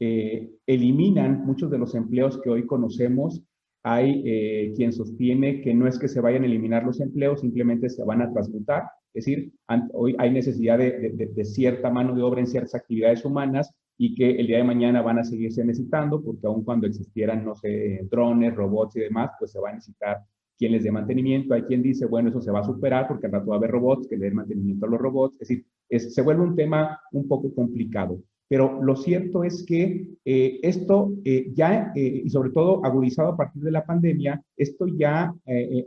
eh, 0.00 0.50
eliminan 0.66 1.44
muchos 1.44 1.70
de 1.70 1.78
los 1.78 1.94
empleos 1.94 2.40
que 2.42 2.50
hoy 2.50 2.66
conocemos 2.66 3.42
hay 3.82 4.22
eh, 4.24 4.72
quien 4.76 4.92
sostiene 4.92 5.60
que 5.60 5.74
no 5.74 5.88
es 5.88 5.98
que 5.98 6.08
se 6.08 6.20
vayan 6.20 6.42
a 6.42 6.46
eliminar 6.46 6.84
los 6.84 7.00
empleos, 7.00 7.40
simplemente 7.40 7.88
se 7.90 8.04
van 8.04 8.22
a 8.22 8.32
transmutar. 8.32 8.84
Es 9.14 9.24
decir, 9.24 9.52
hoy 9.92 10.14
hay 10.18 10.30
necesidad 10.30 10.78
de, 10.78 11.44
cierta 11.44 11.90
mano 11.90 12.14
de 12.14 12.22
obra 12.22 12.40
en 12.40 12.46
ciertas 12.46 12.74
actividades 12.74 13.24
humanas 13.24 13.74
y 13.98 14.14
que 14.14 14.30
el 14.30 14.46
día 14.46 14.58
de 14.58 14.64
mañana 14.64 15.02
van 15.02 15.18
a 15.18 15.24
seguirse 15.24 15.64
necesitando, 15.64 16.22
porque 16.22 16.46
aun 16.46 16.64
cuando 16.64 16.86
existieran, 16.86 17.44
no 17.44 17.54
sé, 17.54 18.06
drones, 18.10 18.54
robots 18.54 18.96
y 18.96 19.00
demás, 19.00 19.32
pues 19.38 19.52
se 19.52 19.60
va 19.60 19.70
a 19.70 19.74
necesitar 19.74 20.18
quien 20.56 20.72
les 20.72 20.84
dé 20.84 20.90
mantenimiento. 20.90 21.52
Hay 21.52 21.62
quien 21.62 21.82
dice, 21.82 22.06
bueno, 22.06 22.30
eso 22.30 22.40
se 22.40 22.50
va 22.50 22.60
a 22.60 22.64
superar 22.64 23.06
porque 23.06 23.26
al 23.26 23.32
rato 23.32 23.48
va 23.48 23.56
a 23.56 23.58
haber 23.58 23.70
robots 23.70 24.06
que 24.08 24.16
le 24.16 24.26
den 24.26 24.36
mantenimiento 24.36 24.86
a 24.86 24.88
los 24.88 25.00
robots. 25.00 25.40
Es 25.40 25.48
decir, 25.48 25.66
se 26.10 26.22
vuelve 26.22 26.42
un 26.42 26.56
tema 26.56 27.00
un 27.12 27.28
poco 27.28 27.54
complicado. 27.54 28.18
Pero 28.52 28.82
lo 28.82 28.96
cierto 28.96 29.44
es 29.44 29.64
que 29.64 30.08
eh, 30.26 30.60
esto 30.60 31.10
eh, 31.24 31.50
ya, 31.54 31.90
y 31.94 32.28
sobre 32.28 32.50
todo 32.50 32.84
agudizado 32.84 33.30
a 33.30 33.36
partir 33.38 33.62
de 33.62 33.70
la 33.70 33.86
pandemia, 33.86 34.44
esto 34.58 34.88
ya 34.88 35.34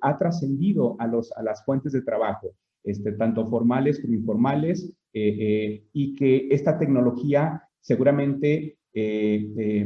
ha 0.01 0.17
trascendido 0.17 0.95
a, 0.97 1.03
a 1.03 1.43
las 1.43 1.63
fuentes 1.63 1.91
de 1.91 2.01
trabajo, 2.01 2.55
este, 2.83 3.11
tanto 3.11 3.47
formales 3.47 3.99
como 3.99 4.15
informales, 4.15 4.91
y 5.13 6.15
que 6.15 6.47
esta 6.49 6.79
tecnología 6.79 7.61
seguramente, 7.81 8.79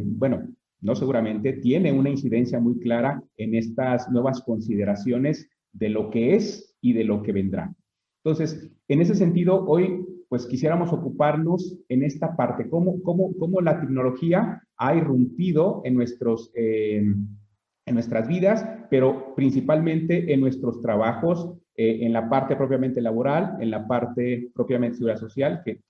bueno, 0.05 0.47
no 0.79 0.95
seguramente, 0.95 1.51
tiene 1.51 1.91
una 1.91 2.09
incidencia 2.09 2.61
muy 2.61 2.79
clara 2.79 3.21
en 3.35 3.55
estas 3.55 4.09
nuevas 4.09 4.41
consideraciones 4.41 5.49
de 5.73 5.89
lo 5.89 6.09
que 6.09 6.35
es 6.35 6.73
y 6.79 6.93
de 6.93 7.03
lo 7.03 7.23
que 7.23 7.33
vendrá. 7.33 7.75
Entonces, 8.23 8.71
en 8.87 9.01
ese 9.01 9.15
sentido, 9.15 9.65
hoy 9.67 10.05
pues 10.29 10.45
quisiéramos 10.45 10.93
ocuparnos 10.93 11.79
en 11.89 12.03
esta 12.03 12.35
parte, 12.35 12.69
cómo, 12.69 13.01
cómo, 13.01 13.33
cómo 13.37 13.61
la 13.61 13.81
tecnología 13.81 14.63
ha 14.77 14.95
irrumpido 14.95 15.81
en, 15.83 15.95
nuestros, 15.95 16.51
eh, 16.53 16.97
en 16.97 17.93
nuestras 17.93 18.27
vidas, 18.27 18.63
pero 18.91 19.33
principalmente 19.35 20.31
en 20.31 20.39
nuestros 20.39 20.81
trabajos, 20.81 21.57
eh, 21.75 22.05
en 22.05 22.13
la 22.13 22.29
parte 22.29 22.55
propiamente 22.55 23.01
laboral, 23.01 23.57
en 23.59 23.71
la 23.71 23.87
parte 23.87 24.51
propiamente 24.53 24.97
seguridad 24.97 25.19
social, 25.19 25.61
que, 25.65 25.81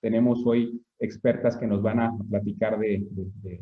tenemos 0.00 0.44
hoy 0.44 0.82
expertas 0.98 1.56
que 1.56 1.68
nos 1.68 1.80
van 1.80 2.00
a 2.00 2.12
platicar 2.28 2.76
de, 2.76 3.06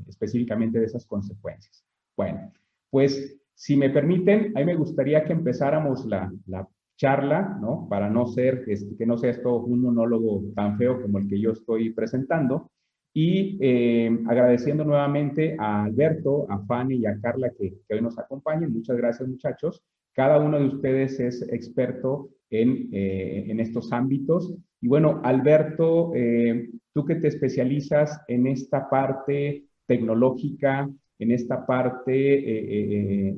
específicamente 0.09 0.79
de 0.79 0.87
esas 0.87 1.05
consecuencias. 1.05 1.85
Bueno, 2.17 2.51
pues 2.89 3.39
si 3.53 3.77
me 3.77 3.91
permiten, 3.91 4.57
a 4.57 4.61
mí 4.61 4.65
me 4.65 4.75
gustaría 4.75 5.23
que 5.23 5.35
empezáramos 5.35 6.07
la, 6.07 6.33
la 6.47 6.67
charla, 7.01 7.59
¿no? 7.63 7.87
Para 7.89 8.11
no 8.11 8.27
ser, 8.27 8.67
que 8.67 9.07
no 9.07 9.17
sea 9.17 9.31
esto 9.31 9.57
un 9.57 9.81
monólogo 9.81 10.45
tan 10.55 10.77
feo 10.77 11.01
como 11.01 11.19
el 11.19 11.29
que 11.29 11.41
yo 11.41 11.53
estoy 11.53 11.95
presentando. 11.95 12.71
Y 13.15 13.59
eh, 13.61 14.19
agradeciendo 14.29 14.85
nuevamente 14.85 15.57
a 15.59 15.85
Alberto, 15.85 16.47
a 16.51 16.59
Fanny 16.67 16.97
y 16.97 17.07
a 17.07 17.19
Carla 17.19 17.51
que, 17.59 17.73
que, 17.89 17.95
hoy 17.95 18.03
nos 18.03 18.19
acompañan. 18.19 18.73
Muchas 18.73 18.99
gracias, 18.99 19.27
muchachos. 19.27 19.83
Cada 20.13 20.39
uno 20.39 20.61
de 20.61 20.67
ustedes 20.67 21.19
es 21.19 21.43
experto 21.51 22.29
en, 22.51 22.91
eh, 22.93 23.47
en 23.49 23.61
estos 23.61 23.93
ámbitos. 23.93 24.55
Y 24.83 24.89
bueno, 24.89 25.23
Alberto, 25.25 26.13
eh, 26.15 26.69
tú 26.93 27.07
que 27.07 27.15
te 27.15 27.29
especializas 27.29 28.21
en 28.29 28.47
esta 28.47 28.91
parte 28.91 29.65
tecnológica, 29.87 30.89
en 31.19 31.31
esta 31.31 31.67
parte 31.67 32.13
eh, 32.13 33.35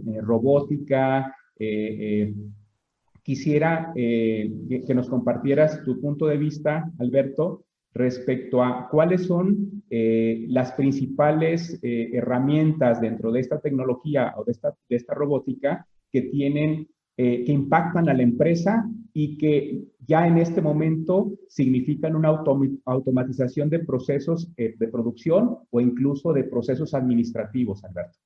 eh, 3.25 3.31
eh, 3.31 3.31
quisiera 3.35 3.93
que 3.95 4.95
nos 4.95 5.09
compartieras 5.09 5.83
tu 5.85 6.01
punto 6.01 6.27
de 6.27 6.37
vista, 6.37 6.91
Alberto, 6.99 7.65
respecto 7.95 8.63
a 8.63 8.89
cuáles 8.91 9.27
son 9.27 9.83
las 9.91 10.73
principales 10.73 11.79
herramientas 11.83 13.03
dentro 13.03 13.31
de 13.31 13.41
esta 13.41 13.61
tecnología 13.61 14.33
o 14.39 14.45
de 14.45 14.53
esta, 14.89 15.15
robótica 15.15 15.87
que 16.11 16.23
tienen 16.23 16.89
que 17.15 17.53
impactan 17.53 18.09
a 18.09 18.15
la 18.15 18.23
empresa 18.23 18.89
y 19.13 19.37
que 19.37 19.85
ya 20.07 20.27
en 20.27 20.39
este 20.39 20.61
momento 20.61 21.33
significan 21.49 22.17
una 22.17 22.43
automatización 22.85 23.69
de 23.69 23.81
procesos 23.81 24.51
eh, 24.57 24.75
de 24.79 24.89
producción 24.89 25.59
o 25.71 25.81
incluso 25.81 26.33
de 26.33 26.45
procesos 26.45 26.95
administrativos, 26.95 27.85
Alberto. 27.85 28.19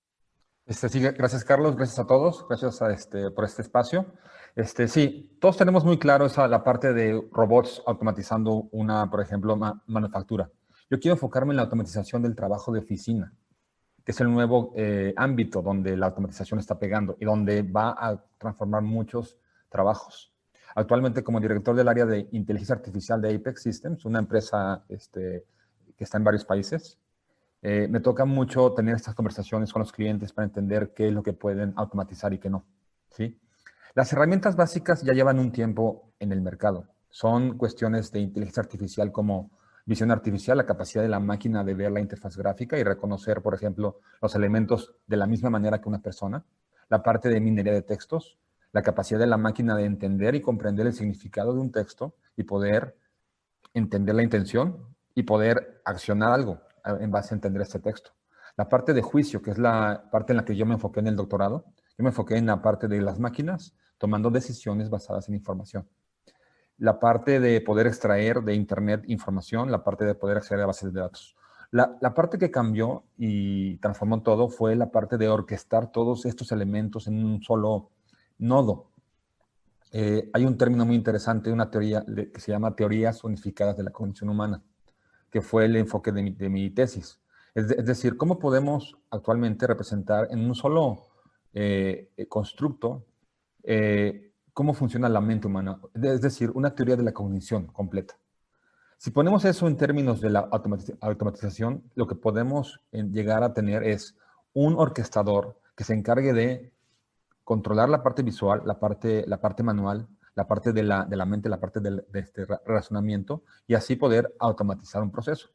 Este, 0.67 0.89
sí, 0.89 0.99
gracias 0.99 1.45
Carlos, 1.45 1.77
gracias 1.77 2.01
a 2.01 2.09
todos, 2.09 2.45
gracias 2.49 2.83
a 2.83 2.91
este, 2.91 3.31
por 3.31 3.45
este 3.45 3.63
espacio. 3.63 4.07
Este, 4.57 4.89
sí, 4.89 5.39
todos 5.41 5.57
tenemos 5.57 5.85
muy 5.85 5.97
claro 5.97 6.27
esa, 6.27 6.49
la 6.49 6.65
parte 6.65 6.93
de 6.93 7.25
robots 7.31 7.81
automatizando 7.87 8.69
una, 8.73 9.09
por 9.09 9.21
ejemplo, 9.21 9.57
manufactura. 9.87 10.51
Yo 10.91 10.99
quiero 10.99 11.15
enfocarme 11.15 11.53
en 11.53 11.59
la 11.59 11.63
automatización 11.63 12.21
del 12.21 12.35
trabajo 12.35 12.73
de 12.73 12.81
oficina, 12.81 13.33
que 14.05 14.11
es 14.11 14.21
el 14.21 14.29
nuevo 14.29 14.73
eh, 14.75 15.15
ámbito 15.17 15.63
donde 15.63 15.97
la 15.97 16.07
automatización 16.07 16.59
está 16.59 16.77
pegando 16.81 17.17
y 17.21 17.27
donde 17.27 17.63
va 17.63 17.91
a 17.97 18.21
transformar 18.37 18.83
muchos 18.83 19.39
trabajos. 19.69 20.33
Actualmente 20.75 21.23
como 21.23 21.39
director 21.39 21.77
del 21.77 21.87
área 21.87 22.07
de 22.07 22.29
inteligencia 22.33 22.75
artificial 22.75 23.23
de 23.23 23.37
Apex 23.37 23.63
Systems, 23.63 24.05
una 24.05 24.19
empresa 24.19 24.85
este, 24.89 25.47
que 25.97 26.03
está 26.03 26.19
en 26.19 26.25
varios 26.25 26.45
países, 26.45 26.99
eh, 27.63 27.89
me 27.89 28.01
toca 28.01 28.25
mucho 28.25 28.73
tener 28.73 28.97
estas 28.97 29.15
conversaciones 29.15 29.73
con 29.73 29.81
los 29.81 29.93
clientes 29.93 30.33
para 30.33 30.47
entender 30.47 30.93
qué 30.95 31.09
es 31.09 31.13
lo 31.13 31.23
que 31.23 31.33
pueden 31.33 31.73
automatizar 31.77 32.33
y 32.33 32.39
qué 32.39 32.51
no. 32.51 32.65
¿sí? 33.11 33.39
Las 33.95 34.13
herramientas 34.13 34.57
básicas 34.57 35.03
ya 35.03 35.15
llevan 35.15 35.39
un 35.39 35.53
tiempo 35.53 36.13
en 36.19 36.33
el 36.33 36.41
mercado. 36.43 36.87
Son 37.09 37.57
cuestiones 37.57 38.13
de 38.13 38.21
inteligencia 38.21 38.63
artificial 38.63 39.11
como 39.11 39.51
visión 39.87 40.11
artificial, 40.11 40.59
la 40.59 40.67
capacidad 40.67 41.03
de 41.03 41.09
la 41.09 41.21
máquina 41.21 41.65
de 41.65 41.75
ver 41.75 41.93
la 41.93 42.01
interfaz 42.01 42.37
gráfica 42.37 42.77
y 42.79 42.85
reconocer, 42.85 43.41
por 43.41 43.55
ejemplo, 43.55 44.01
los 44.21 44.35
elementos 44.35 44.95
de 45.07 45.17
la 45.17 45.27
misma 45.27 45.49
manera 45.49 45.81
que 45.81 45.89
una 45.89 46.03
persona. 46.03 46.45
La 46.89 47.03
parte 47.03 47.29
de 47.29 47.41
minería 47.41 47.73
de 47.73 47.83
textos, 47.83 48.39
la 48.73 48.83
capacidad 48.83 49.19
de 49.19 49.27
la 49.27 49.39
máquina 49.39 49.77
de 49.77 49.85
entender 49.85 50.35
y 50.35 50.43
comprender 50.43 50.87
el 50.87 50.93
significado 50.93 51.55
de 51.55 51.61
un 51.61 51.73
texto 51.73 52.15
y 52.37 52.43
poder 52.43 52.97
entender 53.75 54.15
la 54.15 54.23
intención 54.23 54.95
y 55.15 55.23
poder 55.23 55.81
accionar 55.85 56.33
algo 56.33 56.61
en 56.87 57.11
base 57.11 57.35
a 57.35 57.37
entender 57.37 57.63
este 57.63 57.81
texto. 57.81 58.13
La 58.57 58.69
parte 58.69 58.95
de 58.95 59.03
juicio, 59.03 59.43
que 59.43 59.51
es 59.51 59.59
la 59.59 60.09
parte 60.11 60.33
en 60.33 60.39
la 60.39 60.45
que 60.45 60.57
yo 60.57 60.65
me 60.65 60.75
enfoqué 60.75 61.01
en 61.01 61.09
el 61.09 61.17
doctorado, 61.17 61.67
yo 61.99 62.03
me 62.03 62.09
enfoqué 62.09 62.37
en 62.37 62.47
la 62.47 62.63
parte 62.63 62.89
de 62.89 63.01
las 63.01 63.19
máquinas 63.19 63.75
tomando 63.99 64.31
decisiones 64.31 64.91
basadas 64.91 65.29
en 65.29 65.35
información. 65.35 65.89
La 66.79 66.99
parte 66.99 67.41
de 67.41 67.61
poder 67.61 67.87
extraer 67.87 68.43
de 68.43 68.55
Internet 68.55 69.05
información, 69.09 69.71
la 69.71 69.83
parte 69.83 70.05
de 70.05 70.15
poder 70.15 70.39
acceder 70.39 70.63
a 70.63 70.67
bases 70.67 70.93
de 70.93 71.01
datos. 71.01 71.37
La, 71.71 72.15
parte 72.15 72.39
que 72.39 72.51
cambió 72.51 73.05
y 73.19 73.77
transformó 73.79 74.23
todo 74.23 74.49
fue 74.49 74.77
la 74.77 74.91
parte 74.91 75.19
de 75.19 75.29
orquestar 75.29 75.91
todos 75.91 76.25
estos 76.25 76.53
elementos 76.53 77.07
en 77.07 77.25
un 77.25 77.43
solo 77.43 77.91
nodo. 78.39 78.91
Eh, 79.93 80.31
hay 80.33 80.45
un 80.45 80.57
término 80.57 80.87
muy 80.87 80.95
interesante, 80.95 81.53
una 81.53 81.71
teoría 81.71 82.05
que 82.33 82.41
se 82.41 82.53
llama 82.53 82.75
teorías 82.75 83.25
unificadas 83.25 83.77
de 83.77 83.83
la 83.83 83.91
cognición 83.91 84.31
humana, 84.31 84.63
que 85.31 85.41
fue 85.41 85.65
el 85.67 85.77
enfoque 85.77 86.13
de 86.13 86.49
mi, 86.49 86.71
tesis. 86.71 87.21
Es, 87.55 87.69
decir, 87.69 88.17
cómo 88.17 88.39
podemos 88.39 88.97
actualmente 89.11 89.67
representar 89.67 90.29
en 90.31 90.41
un 90.41 90.55
solo 90.55 91.07
eh, 91.55 92.11
eh, 92.17 92.27
constructo 92.27 93.07
cómo 94.53 94.73
funciona 94.73 95.09
la 95.09 95.21
mente 95.21 95.49
humana, 95.49 95.81
es 95.95 96.21
decir, 96.21 96.51
una 96.55 96.75
teoría 96.75 96.97
de 96.97 97.03
la 97.03 97.13
cognición 97.13 97.67
completa. 97.67 98.17
Si 98.97 99.11
ponemos 99.11 99.45
eso 99.45 99.69
en 99.69 99.77
términos 99.77 100.23
de 100.23 100.31
la 100.31 100.49
automatización, 101.03 101.83
lo 101.95 102.07
que 102.07 102.15
podemos 102.15 102.81
llegar 102.91 103.43
a 103.43 103.53
tener 103.53 103.83
es 103.83 104.17
un 104.55 104.75
orquestador 104.79 105.61
que 105.77 105.85
se 105.85 105.93
encargue 105.93 106.33
de 106.33 106.73
controlar 107.45 107.91
la 107.91 108.03
parte 108.03 108.23
visual, 108.23 108.63
la 108.65 108.81
parte, 108.81 109.25
la 109.27 109.41
parte 109.41 109.63
manual, 109.63 110.09
la 110.37 110.47
parte 110.47 110.73
de 110.73 110.83
la, 110.83 111.05
de 111.05 111.17
la 111.17 111.25
mente, 111.25 111.49
la 111.49 111.59
parte 111.59 111.81
de, 111.81 112.05
este 112.13 112.45
razonamiento, 112.45 113.43
y 113.67 113.75
así 113.75 113.97
poder 113.97 114.35
automatizar 114.39 115.03
un 115.03 115.11
proceso. 115.11 115.49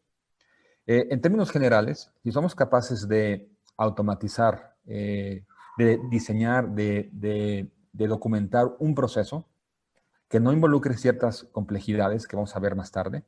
Eh, 0.87 1.07
en 1.11 1.21
términos 1.21 1.51
generales, 1.51 2.11
si 2.23 2.31
somos 2.31 2.55
capaces 2.55 3.07
de 3.07 3.51
automatizar, 3.77 4.75
eh, 4.87 5.45
de 5.77 5.99
diseñar, 6.09 6.69
de, 6.71 7.09
de, 7.13 7.71
documentar 8.07 8.75
un 8.79 8.95
proceso 8.95 9.47
que 10.27 10.39
no 10.39 10.51
involucre 10.51 10.97
ciertas 10.97 11.43
complejidades 11.51 12.27
que 12.27 12.35
vamos 12.35 12.55
a 12.55 12.59
ver 12.59 12.75
más 12.75 12.91
tarde, 12.91 13.23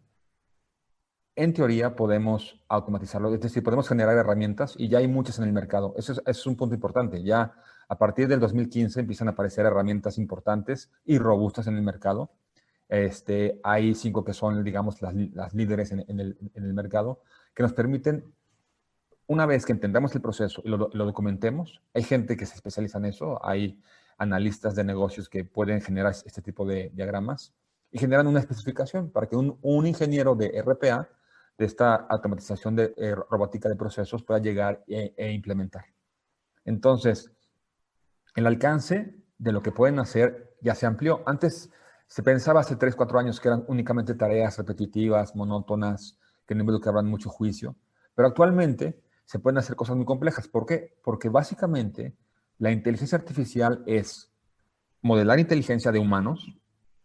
en 1.36 1.54
teoría 1.54 1.96
podemos 1.96 2.64
automatizarlo, 2.68 3.34
es 3.34 3.42
decir, 3.42 3.62
podemos 3.62 3.88
generar 3.88 4.18
herramientas 4.18 4.74
y 4.78 4.88
ya 4.88 5.00
hay 5.00 5.08
muchas 5.08 5.38
en 5.38 5.46
el 5.46 5.54
mercado. 5.54 5.94
Eso 5.98 6.14
es, 6.14 6.22
es 6.26 6.48
un 6.48 6.56
punto 6.56 6.74
importante. 6.74 7.24
Ya 7.24 7.56
a 7.94 7.98
partir 8.00 8.28
del 8.28 8.40
2015 8.40 9.02
empiezan 9.02 9.28
a 9.28 9.32
aparecer 9.32 9.68
herramientas 9.68 10.18
importantes 10.18 10.90
y 11.06 11.20
robustas 11.20 11.68
en 11.68 11.76
el 11.76 11.84
mercado. 11.84 12.32
Este, 12.90 13.60
hay 13.64 13.94
cinco 13.94 14.26
que 14.26 14.34
son, 14.34 14.64
digamos, 14.64 15.00
las, 15.04 15.14
líderes 15.54 15.92
en, 15.92 16.20
el, 16.20 16.74
mercado, 16.74 17.22
que 17.54 17.62
nos 17.62 17.74
permiten, 17.74 18.34
una 19.28 19.46
vez 19.46 19.64
que 19.64 19.74
entendamos 19.74 20.16
el 20.16 20.22
proceso 20.22 20.64
y 20.66 20.70
lo, 20.70 20.90
documentemos, 20.90 21.84
hay 21.94 22.02
gente 22.02 22.36
que 22.36 22.48
se 22.48 22.56
especializa 22.56 22.98
en 22.98 23.06
eso, 23.06 23.46
hay 23.46 23.80
analistas 24.18 24.74
de 24.74 24.84
negocios 24.84 25.30
que 25.30 25.46
pueden 25.46 25.80
generar 25.80 26.14
este 26.26 26.42
tipo 26.42 26.66
de 26.66 26.90
diagramas 26.96 27.54
y 27.92 28.00
generan 28.00 28.26
una 28.26 28.40
especificación 28.40 29.12
para 29.12 29.28
que 29.28 29.36
un, 29.36 29.86
ingeniero 29.86 30.34
de 30.34 30.60
RPA, 30.64 31.10
de 31.60 31.66
esta 31.66 31.94
automatización 31.94 32.76
de 32.76 32.92
eh, 32.98 33.14
robótica 33.30 33.70
de 33.70 33.76
procesos, 33.76 34.24
pueda 34.24 34.40
llegar 34.40 34.84
e, 34.88 35.14
e 35.16 35.32
implementar. 35.32 35.86
Entonces, 36.66 37.32
el 38.36 38.48
alcance 38.48 39.16
de 39.38 39.52
lo 39.52 39.62
que 39.62 39.72
pueden 39.72 40.00
hacer 40.00 40.56
ya 40.62 40.76
se 40.76 40.86
amplió. 40.86 41.22
Antes 41.26 41.72
se 42.08 42.24
pensaba 42.24 42.62
hace 42.62 42.76
3, 42.76 42.96
4 42.96 43.20
años 43.20 43.40
que 43.40 43.48
eran 43.48 43.66
únicamente 43.68 44.16
tareas 44.16 44.58
repetitivas, 44.58 45.36
monótonas, 45.36 46.20
que 46.46 46.56
no 46.56 46.62
involucraban 46.62 47.08
mucho 47.08 47.30
juicio, 47.30 47.76
pero 48.16 48.28
actualmente 48.28 49.02
se 49.26 49.40
pueden 49.40 49.58
hacer 49.58 49.76
cosas 49.76 49.96
muy 49.96 50.06
complejas. 50.06 50.48
¿Por 50.48 50.66
qué? 50.66 50.98
Porque 51.04 51.30
básicamente 51.30 52.16
la 52.58 52.72
inteligencia 52.72 53.18
artificial 53.18 53.84
es 53.88 54.32
modelar 55.02 55.40
inteligencia 55.40 55.92
de 55.92 56.00
humanos 56.00 56.56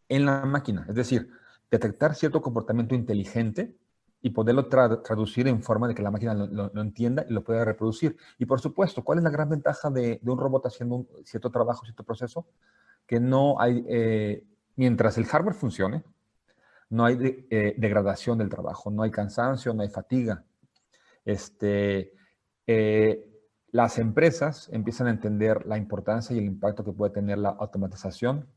en 0.09 0.27
la 0.27 0.45
máquina. 0.45 0.85
Es 0.89 0.95
decir, 0.95 1.31
detectar 1.71 2.15
cierto 2.15 2.43
comportamiento 2.43 2.95
inteligente 2.95 3.77
y 4.21 4.31
poderlo 4.31 4.67
traducir 4.69 5.47
en 5.47 5.63
forma 5.63 5.87
de 5.87 5.95
que 5.95 6.03
la 6.03 6.11
máquina 6.11 6.35
lo, 6.35 6.81
entienda 6.81 7.25
y 7.29 7.33
lo 7.33 7.45
pueda 7.45 7.65
reproducir. 7.65 8.17
Y 8.39 8.47
por 8.47 8.61
supuesto, 8.61 9.05
¿cuál 9.05 9.19
es 9.19 9.25
la 9.25 9.31
gran 9.31 9.49
ventaja 9.49 9.91
de, 9.91 10.21
un 10.25 10.39
robot 10.39 10.67
haciendo 10.67 10.97
un 10.97 11.09
cierto 11.25 11.51
trabajo, 11.51 11.85
cierto 11.85 12.03
proceso? 12.03 12.47
Que 13.07 13.21
no 13.21 13.61
hay, 13.61 13.85
eh, 13.89 14.45
mientras 14.77 15.19
el 15.19 15.27
hardware 15.27 15.55
funcione, 15.55 16.03
no 16.91 17.05
hay 17.05 17.47
eh, 17.51 17.75
degradación 17.77 18.39
del 18.39 18.49
trabajo, 18.49 18.91
no 18.91 19.03
hay 19.03 19.11
cansancio, 19.11 19.73
no 19.73 19.83
hay 19.83 19.89
fatiga. 19.89 20.45
Este, 21.25 22.13
eh, 22.67 23.25
las 23.71 23.99
empresas 23.99 24.69
empiezan 24.73 25.07
a 25.07 25.11
entender 25.11 25.67
la 25.67 25.77
importancia 25.77 26.35
y 26.35 26.39
el 26.39 26.47
impacto 26.47 26.85
que 26.85 26.93
puede 26.93 27.13
tener 27.13 27.39
la 27.39 27.51
automatización 27.51 28.49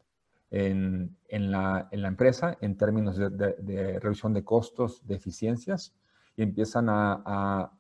en, 0.52 1.18
la, 1.30 1.88
empresa 1.92 2.58
en 2.62 2.78
términos 2.78 3.18
de, 3.18 4.00
reducción 4.00 4.34
de 4.34 4.44
costos, 4.44 5.06
de 5.08 5.16
eficiencias, 5.16 5.96
y 6.36 6.44
empiezan 6.44 6.88
a, 6.90 7.72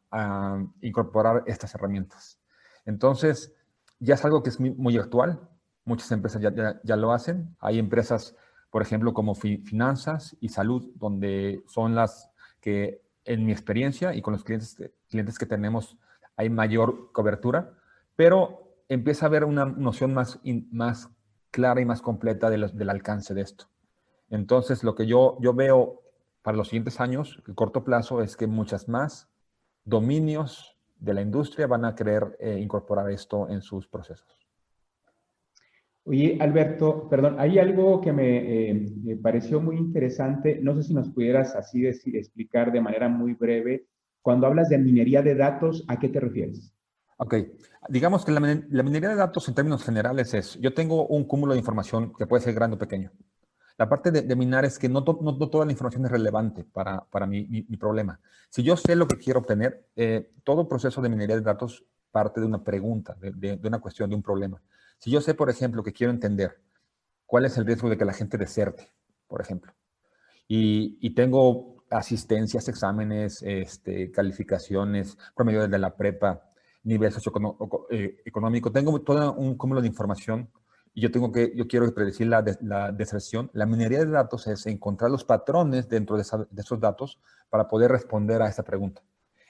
incorporar 0.82 1.44
estas 1.48 1.74
herramientas. 1.76 2.38
Entonces, 2.86 3.54
ya 4.00 4.16
es 4.16 4.26
algo 4.26 4.44
que 4.44 4.50
es 4.50 4.60
muy, 4.60 4.98
actual, 4.98 5.40
muchas 5.86 6.12
empresas 6.12 6.42
ya, 6.42 6.96
lo 6.96 7.14
hacen. 7.14 7.56
Hay 7.60 7.80
empresas, 7.80 8.36
por 8.70 8.82
ejemplo, 8.82 9.14
como 9.14 9.36
finanzas 9.36 10.36
y 10.42 10.50
salud, 10.50 10.92
donde 10.96 11.64
son 11.68 11.96
las 11.96 12.30
que, 12.60 13.02
en 13.24 13.46
mi 13.46 13.52
experiencia 13.52 14.16
y 14.16 14.22
con 14.22 14.34
los 14.34 14.44
clientes, 14.44 14.76
clientes 15.10 15.38
que 15.38 15.46
tenemos, 15.46 15.98
hay 16.36 16.50
mayor 16.50 17.12
cobertura, 17.12 17.74
pero 18.16 18.76
empieza 18.90 19.26
a 19.26 19.30
haber 19.30 19.46
una 19.46 19.66
noción 19.66 20.14
más, 20.14 20.40
más 20.72 21.10
clara 21.52 21.82
y 21.82 21.86
más 21.86 22.02
completa 22.02 22.50
del 22.50 22.90
alcance 22.90 23.34
de 23.34 23.42
esto. 23.42 23.66
Entonces, 24.30 24.84
lo 24.84 24.96
que 24.96 25.06
yo, 25.06 25.38
yo 25.42 25.54
veo 25.54 26.02
para 26.42 26.58
los 26.58 26.70
siguientes 26.70 27.00
años, 27.00 27.42
el 27.48 27.54
corto 27.54 27.84
plazo, 27.84 28.22
es 28.22 28.36
que 28.36 28.48
muchas 28.48 28.88
más 28.88 29.30
dominios 29.84 30.78
de 31.00 31.14
la 31.14 31.22
industria 31.22 31.68
van 31.68 31.86
a 31.86 31.96
querer 31.96 32.38
eh, 32.40 32.58
incorporar 32.60 33.10
esto 33.12 33.50
en 33.50 33.62
sus 33.62 33.88
procesos. 33.88 34.42
Oye, 36.04 36.38
Alberto, 36.40 37.08
perdón, 37.10 37.36
hay 37.38 37.60
algo 37.60 38.02
que 38.02 38.12
me, 38.12 38.72
eh, 38.72 39.20
pareció 39.22 39.62
muy 39.62 39.78
interesante. 39.78 40.60
No 40.62 40.76
sé 40.76 40.84
si 40.84 40.94
nos 40.94 41.10
pudieras 41.10 41.56
así 41.56 41.82
decir, 41.82 42.16
explicar 42.16 42.72
de 42.72 42.82
manera 42.82 43.08
muy 43.08 43.34
breve. 43.34 43.86
Cuando 44.22 44.48
hablas 44.48 44.70
de 44.70 44.80
minería 44.80 45.22
de 45.22 45.36
datos, 45.36 45.84
¿a 45.88 46.00
qué 46.00 46.10
te 46.10 46.20
refieres? 46.20 46.74
Ok, 47.24 47.36
digamos 47.88 48.26
que 48.26 48.32
la, 48.32 48.40
minería 48.40 49.10
de 49.10 49.16
datos 49.16 49.48
en 49.48 49.54
términos 49.54 49.84
generales 49.84 50.34
es, 50.34 50.56
yo 50.60 50.74
tengo 50.74 51.06
un 51.06 51.24
cúmulo 51.26 51.54
de 51.54 51.60
información 51.60 52.14
que 52.18 52.26
puede 52.26 52.42
ser 52.42 52.56
grande 52.56 52.78
o 52.78 52.80
pequeño. 52.80 53.12
La 53.78 53.88
parte 53.88 54.10
de, 54.10 54.36
minar 54.36 54.66
es 54.66 54.80
que 54.80 54.90
no, 54.90 55.04
toda 55.04 55.66
la 55.66 55.72
información 55.72 56.04
es 56.06 56.12
relevante 56.12 56.64
para, 56.64 57.06
mi, 57.28 57.62
problema. 57.78 58.20
Si 58.50 58.64
yo 58.64 58.76
sé 58.76 58.96
lo 58.96 59.08
que 59.08 59.18
quiero 59.18 59.42
obtener, 59.42 59.86
eh, 59.96 60.32
todo 60.44 60.68
proceso 60.68 61.00
de 61.00 61.10
minería 61.10 61.36
de 61.36 61.44
datos 61.44 61.86
parte 62.10 62.40
de 62.40 62.48
una 62.48 62.64
pregunta, 62.64 63.16
de, 63.20 63.60
una 63.64 63.80
cuestión, 63.80 64.10
de 64.10 64.16
un 64.16 64.24
problema. 64.24 64.60
Si 64.98 65.12
yo 65.12 65.22
sé, 65.22 65.36
por 65.36 65.52
ejemplo, 65.52 65.84
que 65.84 65.94
quiero 65.94 66.12
entender 66.12 66.60
cuál 67.28 67.46
es 67.46 67.56
el 67.56 67.68
riesgo 67.68 67.88
de 67.88 68.00
que 68.00 68.06
la 68.06 68.14
gente 68.14 68.40
deserte, 68.40 68.92
por 69.28 69.42
ejemplo, 69.42 69.74
y, 70.48 71.14
tengo 71.14 71.84
asistencias, 71.92 72.68
exámenes, 72.68 73.44
este, 73.44 74.10
calificaciones, 74.12 75.20
promedio 75.36 75.68
de 75.68 75.78
la 75.78 75.96
prepa, 75.96 76.51
nivel 76.84 77.12
socioeconómico, 77.12 77.88
eh, 77.90 78.72
tengo 78.74 79.02
todo 79.02 79.34
un 79.34 79.56
cúmulo 79.56 79.82
de 79.82 79.88
información 79.88 80.50
y 80.94 81.02
yo 81.02 81.12
tengo 81.12 81.32
que, 81.32 81.54
yo 81.56 81.68
quiero 81.68 81.94
predecir 81.94 82.28
la, 82.28 82.42
deserción. 82.92 83.50
La 83.54 83.66
minería 83.66 84.00
de 84.00 84.08
datos 84.08 84.48
es 84.48 84.66
encontrar 84.66 85.10
los 85.10 85.24
patrones 85.24 85.88
dentro 85.88 86.18
de, 86.18 86.24
esos 86.24 86.80
datos 86.80 87.20
para 87.50 87.68
poder 87.68 87.92
responder 87.92 88.42
a 88.42 88.50
esa 88.50 88.64
pregunta. 88.64 89.02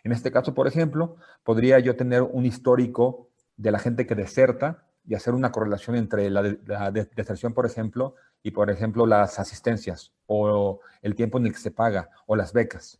En 0.04 0.12
este 0.12 0.32
caso, 0.32 0.54
por 0.54 0.68
ejemplo, 0.68 1.16
podría 1.44 1.80
yo 1.80 1.96
tener 1.96 2.22
un 2.22 2.46
histórico 2.46 3.30
de 3.58 3.72
la 3.72 3.80
gente 3.80 4.06
que 4.06 4.16
deserta 4.16 4.86
y 5.06 5.16
hacer 5.16 5.34
una 5.34 5.52
correlación 5.52 5.96
entre 5.96 6.30
la, 6.30 6.56
la 6.66 6.92
deserción, 6.92 7.54
por 7.54 7.66
ejemplo, 7.66 8.16
y, 8.44 8.52
por 8.52 8.70
ejemplo, 8.70 9.06
las 9.06 9.40
asistencias 9.40 10.14
o 10.26 10.80
el 11.02 11.16
tiempo 11.16 11.38
en 11.38 11.48
el 11.48 11.54
que 11.54 11.60
se 11.60 11.72
paga 11.72 12.10
o 12.26 12.36
las 12.36 12.54
becas. 12.54 13.00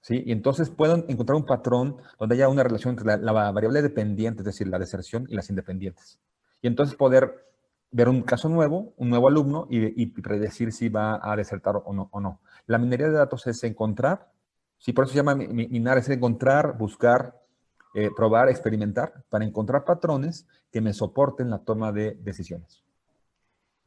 ¿Sí? 0.00 0.22
Y 0.26 0.32
entonces 0.32 0.70
pueden 0.70 1.04
encontrar 1.08 1.36
un 1.36 1.46
patrón 1.46 1.96
donde 2.18 2.34
haya 2.36 2.48
una 2.48 2.62
relación 2.62 2.92
entre 2.98 3.18
la, 3.18 3.32
variable 3.32 3.82
dependiente, 3.82 4.40
es 4.42 4.46
decir, 4.46 4.68
la 4.68 4.78
deserción 4.78 5.26
y 5.28 5.34
las 5.34 5.50
independientes. 5.50 6.18
Y 6.62 6.66
entonces 6.66 6.96
poder 6.96 7.46
ver 7.90 8.08
un 8.08 8.22
caso 8.22 8.48
nuevo, 8.48 8.92
un 8.96 9.10
nuevo 9.10 9.28
alumno 9.28 9.66
y, 9.70 10.06
predecir 10.06 10.72
si 10.72 10.88
va 10.88 11.20
a 11.22 11.36
desertar 11.36 11.76
o 11.84 11.92
no, 11.92 12.08
o 12.12 12.20
no. 12.20 12.40
La 12.66 12.78
minería 12.78 13.08
de 13.08 13.14
datos 13.14 13.46
es 13.46 13.62
encontrar, 13.64 14.30
sí, 14.78 14.92
por 14.92 15.04
eso 15.04 15.12
se 15.12 15.18
llama 15.18 15.34
minar, 15.34 15.98
es 15.98 16.08
encontrar, 16.08 16.76
buscar, 16.78 17.40
eh, 17.94 18.10
probar, 18.14 18.48
experimentar, 18.48 19.24
para 19.28 19.44
encontrar 19.44 19.84
patrones 19.84 20.46
que 20.70 20.80
me 20.80 20.92
soporten 20.92 21.50
la 21.50 21.58
toma 21.58 21.90
de 21.90 22.16
decisiones 22.22 22.84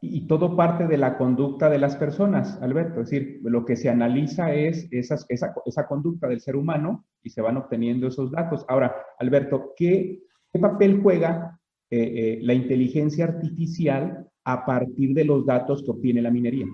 y 0.05 0.27
todo 0.27 0.57
parte 0.57 0.85
de 0.85 0.97
la 0.97 1.17
conducta 1.17 1.69
de 1.69 1.77
las 1.77 1.95
personas, 1.95 2.61
Alberto. 2.61 2.99
Es 2.99 3.09
decir, 3.09 3.39
lo 3.43 3.63
que 3.63 3.77
se 3.77 3.89
analiza 3.89 4.53
es 4.53 4.89
esa, 4.91 5.15
esa, 5.29 5.87
conducta 5.87 6.27
del 6.27 6.41
ser 6.41 6.57
humano 6.57 7.05
y 7.21 7.29
se 7.29 7.41
van 7.41 7.55
obteniendo 7.55 8.07
esos 8.07 8.29
datos. 8.29 8.65
Ahora, 8.67 8.93
Alberto, 9.17 9.73
¿qué, 9.77 10.23
papel 10.59 10.99
juega 11.01 11.57
eh, 11.89 12.01
eh, 12.01 12.39
la 12.41 12.53
inteligencia 12.53 13.25
artificial 13.25 14.27
a 14.43 14.65
partir 14.65 15.13
de 15.13 15.23
los 15.23 15.45
datos 15.45 15.81
que 15.83 15.91
obtiene 15.91 16.21
la 16.21 16.31
minería? 16.31 16.65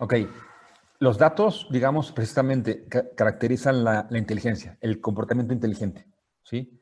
Ok. 0.00 0.14
Los 1.00 1.18
datos, 1.18 1.68
digamos, 1.70 2.12
precisamente 2.12 2.86
caracterizan 3.14 3.84
la, 3.84 4.08
inteligencia, 4.12 4.78
el 4.80 5.00
comportamiento 5.02 5.52
inteligente. 5.52 6.06
¿sí? 6.42 6.80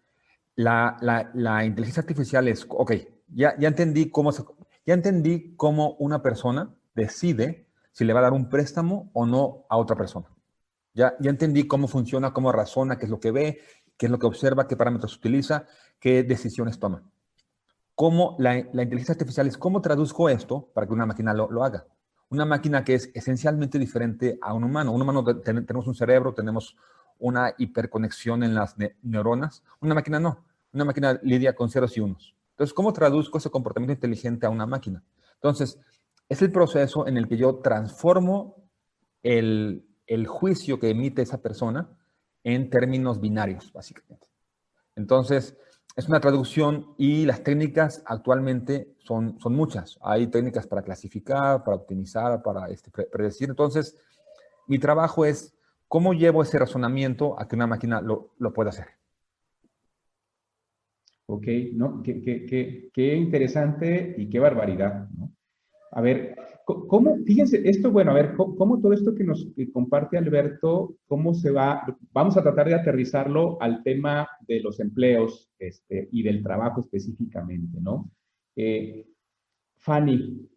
La, 0.54 0.96
la, 1.34 1.64
inteligencia 1.64 2.02
artificial 2.02 2.46
es, 2.46 2.64
ok, 2.68 2.92
ya, 3.28 3.58
ya 3.58 3.68
entendí 3.68 4.08
cómo 4.10 4.32
se, 4.32 4.42
ya 4.86 4.94
entendí 4.94 5.54
cómo 5.56 5.96
una 5.98 6.22
persona 6.22 6.74
decide 6.94 7.66
si 7.92 8.04
le 8.04 8.12
va 8.12 8.20
a 8.20 8.24
dar 8.24 8.32
un 8.32 8.48
préstamo 8.48 9.10
o 9.12 9.26
no 9.26 9.66
a 9.68 9.76
otra 9.76 9.96
persona. 9.96 10.26
Ya, 10.94 11.14
ya 11.20 11.30
entendí 11.30 11.66
cómo 11.66 11.88
funciona, 11.88 12.32
cómo 12.32 12.52
razona, 12.52 12.96
qué 12.96 13.04
es 13.04 13.10
lo 13.10 13.20
que 13.20 13.32
ve, 13.32 13.60
qué 13.96 14.06
es 14.06 14.12
lo 14.12 14.18
que 14.18 14.26
observa, 14.26 14.68
qué 14.68 14.76
parámetros 14.76 15.16
utiliza, 15.16 15.66
qué 15.98 16.22
decisiones 16.22 16.78
toma. 16.78 17.02
Cómo 17.94 18.36
la, 18.38 18.58
inteligencia 18.58 19.12
artificial 19.12 19.46
es 19.46 19.58
cómo 19.58 19.80
traduzco 19.80 20.28
esto 20.28 20.70
para 20.72 20.86
que 20.86 20.92
una 20.92 21.06
máquina 21.06 21.34
lo, 21.34 21.64
haga. 21.64 21.86
Una 22.28 22.44
máquina 22.44 22.84
que 22.84 22.94
es 22.94 23.10
esencialmente 23.14 23.78
diferente 23.78 24.38
a 24.40 24.52
un 24.54 24.64
humano. 24.64 24.92
Un 24.92 25.02
humano 25.02 25.24
tenemos 25.40 25.86
un 25.86 25.94
cerebro, 25.94 26.34
tenemos 26.34 26.76
una 27.18 27.54
hiperconexión 27.56 28.42
en 28.42 28.54
las 28.54 28.76
neuronas. 29.02 29.62
Una 29.80 29.94
máquina 29.94 30.20
no. 30.20 30.44
Una 30.72 30.84
máquina 30.84 31.18
lidia 31.22 31.54
con 31.54 31.70
ceros 31.70 31.96
y 31.96 32.00
unos. 32.00 32.35
Entonces, 32.56 32.72
¿cómo 32.72 32.94
traduzco 32.94 33.36
ese 33.36 33.50
comportamiento 33.50 33.92
inteligente 33.92 34.46
a 34.46 34.50
una 34.50 34.64
máquina? 34.64 35.04
Entonces, 35.34 35.78
es 36.26 36.40
el 36.40 36.50
proceso 36.50 37.06
en 37.06 37.18
el 37.18 37.28
que 37.28 37.36
yo 37.36 37.56
transformo 37.56 38.64
el, 39.22 39.84
juicio 40.26 40.80
que 40.80 40.88
emite 40.88 41.20
esa 41.20 41.42
persona 41.42 41.90
en 42.44 42.70
términos 42.70 43.20
binarios, 43.20 43.70
básicamente. 43.74 44.26
Entonces, 44.94 45.54
es 45.96 46.08
una 46.08 46.18
traducción 46.20 46.94
y 46.96 47.26
las 47.26 47.42
técnicas 47.42 48.02
actualmente 48.06 48.96
son, 49.04 49.38
son 49.38 49.54
muchas. 49.54 49.98
Hay 50.00 50.28
técnicas 50.28 50.66
para 50.66 50.80
clasificar, 50.80 51.62
para 51.62 51.76
optimizar, 51.76 52.42
para 52.42 52.68
este, 52.70 52.90
predecir. 52.90 53.50
Entonces, 53.50 53.98
mi 54.66 54.78
trabajo 54.78 55.26
es 55.26 55.54
cómo 55.88 56.14
llevo 56.14 56.42
ese 56.42 56.58
razonamiento 56.58 57.38
a 57.38 57.46
que 57.48 57.56
una 57.56 57.66
máquina 57.66 58.00
lo, 58.00 58.32
lo 58.38 58.54
pueda 58.54 58.70
hacer. 58.70 58.86
Ok, 61.28 61.46
¿no? 61.72 62.02
Qué, 62.02 62.90
qué, 62.92 63.16
interesante 63.16 64.14
y 64.16 64.28
qué 64.28 64.38
barbaridad, 64.38 65.08
¿no? 65.10 65.32
A 65.90 66.00
ver, 66.00 66.36
¿cómo, 66.64 67.16
fíjense, 67.24 67.62
esto, 67.68 67.90
bueno, 67.90 68.12
a 68.12 68.14
ver, 68.14 68.34
¿cómo, 68.36 68.80
todo 68.80 68.92
esto 68.92 69.14
que 69.14 69.24
nos 69.24 69.48
comparte 69.72 70.18
Alberto, 70.18 70.96
cómo 71.06 71.34
se 71.34 71.50
va, 71.50 71.84
vamos 72.12 72.36
a 72.36 72.42
tratar 72.42 72.68
de 72.68 72.74
aterrizarlo 72.74 73.60
al 73.60 73.82
tema 73.82 74.28
de 74.46 74.60
los 74.60 74.78
empleos 74.78 75.50
este, 75.58 76.08
y 76.12 76.22
del 76.22 76.42
trabajo 76.42 76.80
específicamente, 76.80 77.80
¿no? 77.80 78.10
Eh, 78.54 79.06
Fanny, 79.78 80.48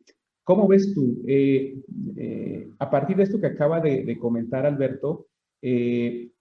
¿cómo 0.43 0.67
ves 0.67 0.93
tú? 0.93 1.23
Eh, 1.27 1.82
eh, 2.17 2.69
a 2.77 2.89
partir 2.89 3.17
de 3.17 3.23
esto 3.23 3.39
que 3.39 3.47
acaba 3.47 3.79
de, 3.79 4.03
de 4.03 4.17
comentar 4.17 4.65
Alberto, 4.65 5.27
eh, 5.62 6.32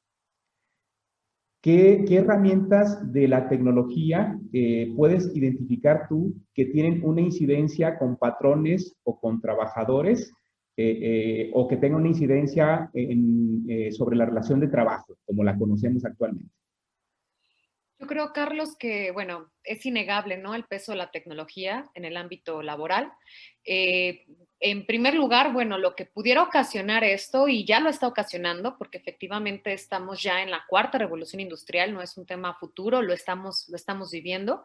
¿Qué, 1.61 2.05
herramientas 2.11 3.13
de 3.13 3.27
la 3.27 3.49
tecnología 3.49 4.39
eh, 4.53 4.93
puedes 4.97 5.35
identificar 5.35 6.07
tú 6.09 6.35
que 6.55 6.67
tienen 6.67 7.05
una 7.05 7.21
incidencia 7.21 7.99
con 7.99 8.17
patrones 8.17 8.97
o 9.03 9.19
con 9.19 9.41
trabajadores 9.41 10.33
eh, 10.77 10.99
eh, 11.03 11.51
o 11.53 11.67
que 11.67 11.77
tengan 11.77 12.01
una 12.01 12.11
incidencia 12.11 12.89
sobre 13.91 14.17
la 14.17 14.27
relación 14.27 14.61
de 14.61 14.69
trabajo, 14.69 15.17
como 15.27 15.43
la 15.43 15.59
conocemos 15.59 16.05
actualmente? 16.05 16.53
Yo 17.99 18.07
creo, 18.07 18.33
Carlos, 18.33 18.77
que, 18.79 19.11
bueno, 19.11 19.51
es 19.65 19.85
innegable, 19.85 20.39
¿no? 20.39 20.55
El 20.55 20.63
peso 20.63 20.93
de 20.93 20.99
la 20.99 21.11
tecnología 21.11 21.91
en 21.95 22.05
el 22.05 22.17
ámbito 22.17 22.63
laboral. 22.63 23.11
En 24.61 24.87
primer 24.87 25.15
lugar, 25.15 25.53
bueno, 25.53 25.79
lo 25.79 25.95
que 25.95 26.05
pudiera 26.05 26.43
ocasionar 26.43 27.05
esto, 27.05 27.47
y 27.47 27.65
ya 27.65 27.79
lo 27.79 27.89
está 27.89 28.09
ocasionando, 28.09 28.77
porque 28.77 28.99
efectivamente 28.99 29.73
estamos 29.73 30.21
ya 30.23 30.43
en 30.43 30.51
la 30.51 30.65
cuarta 30.69 30.99
revolución 30.99 31.41
industrial, 31.41 31.95
no 31.95 32.03
es 32.03 32.17
un 32.17 32.27
tema 32.27 32.55
futuro, 32.55 33.01
lo 33.01 33.13
estamos, 33.13 33.69
lo 33.69 33.77
estamos 33.77 34.11
viviendo, 34.11 34.65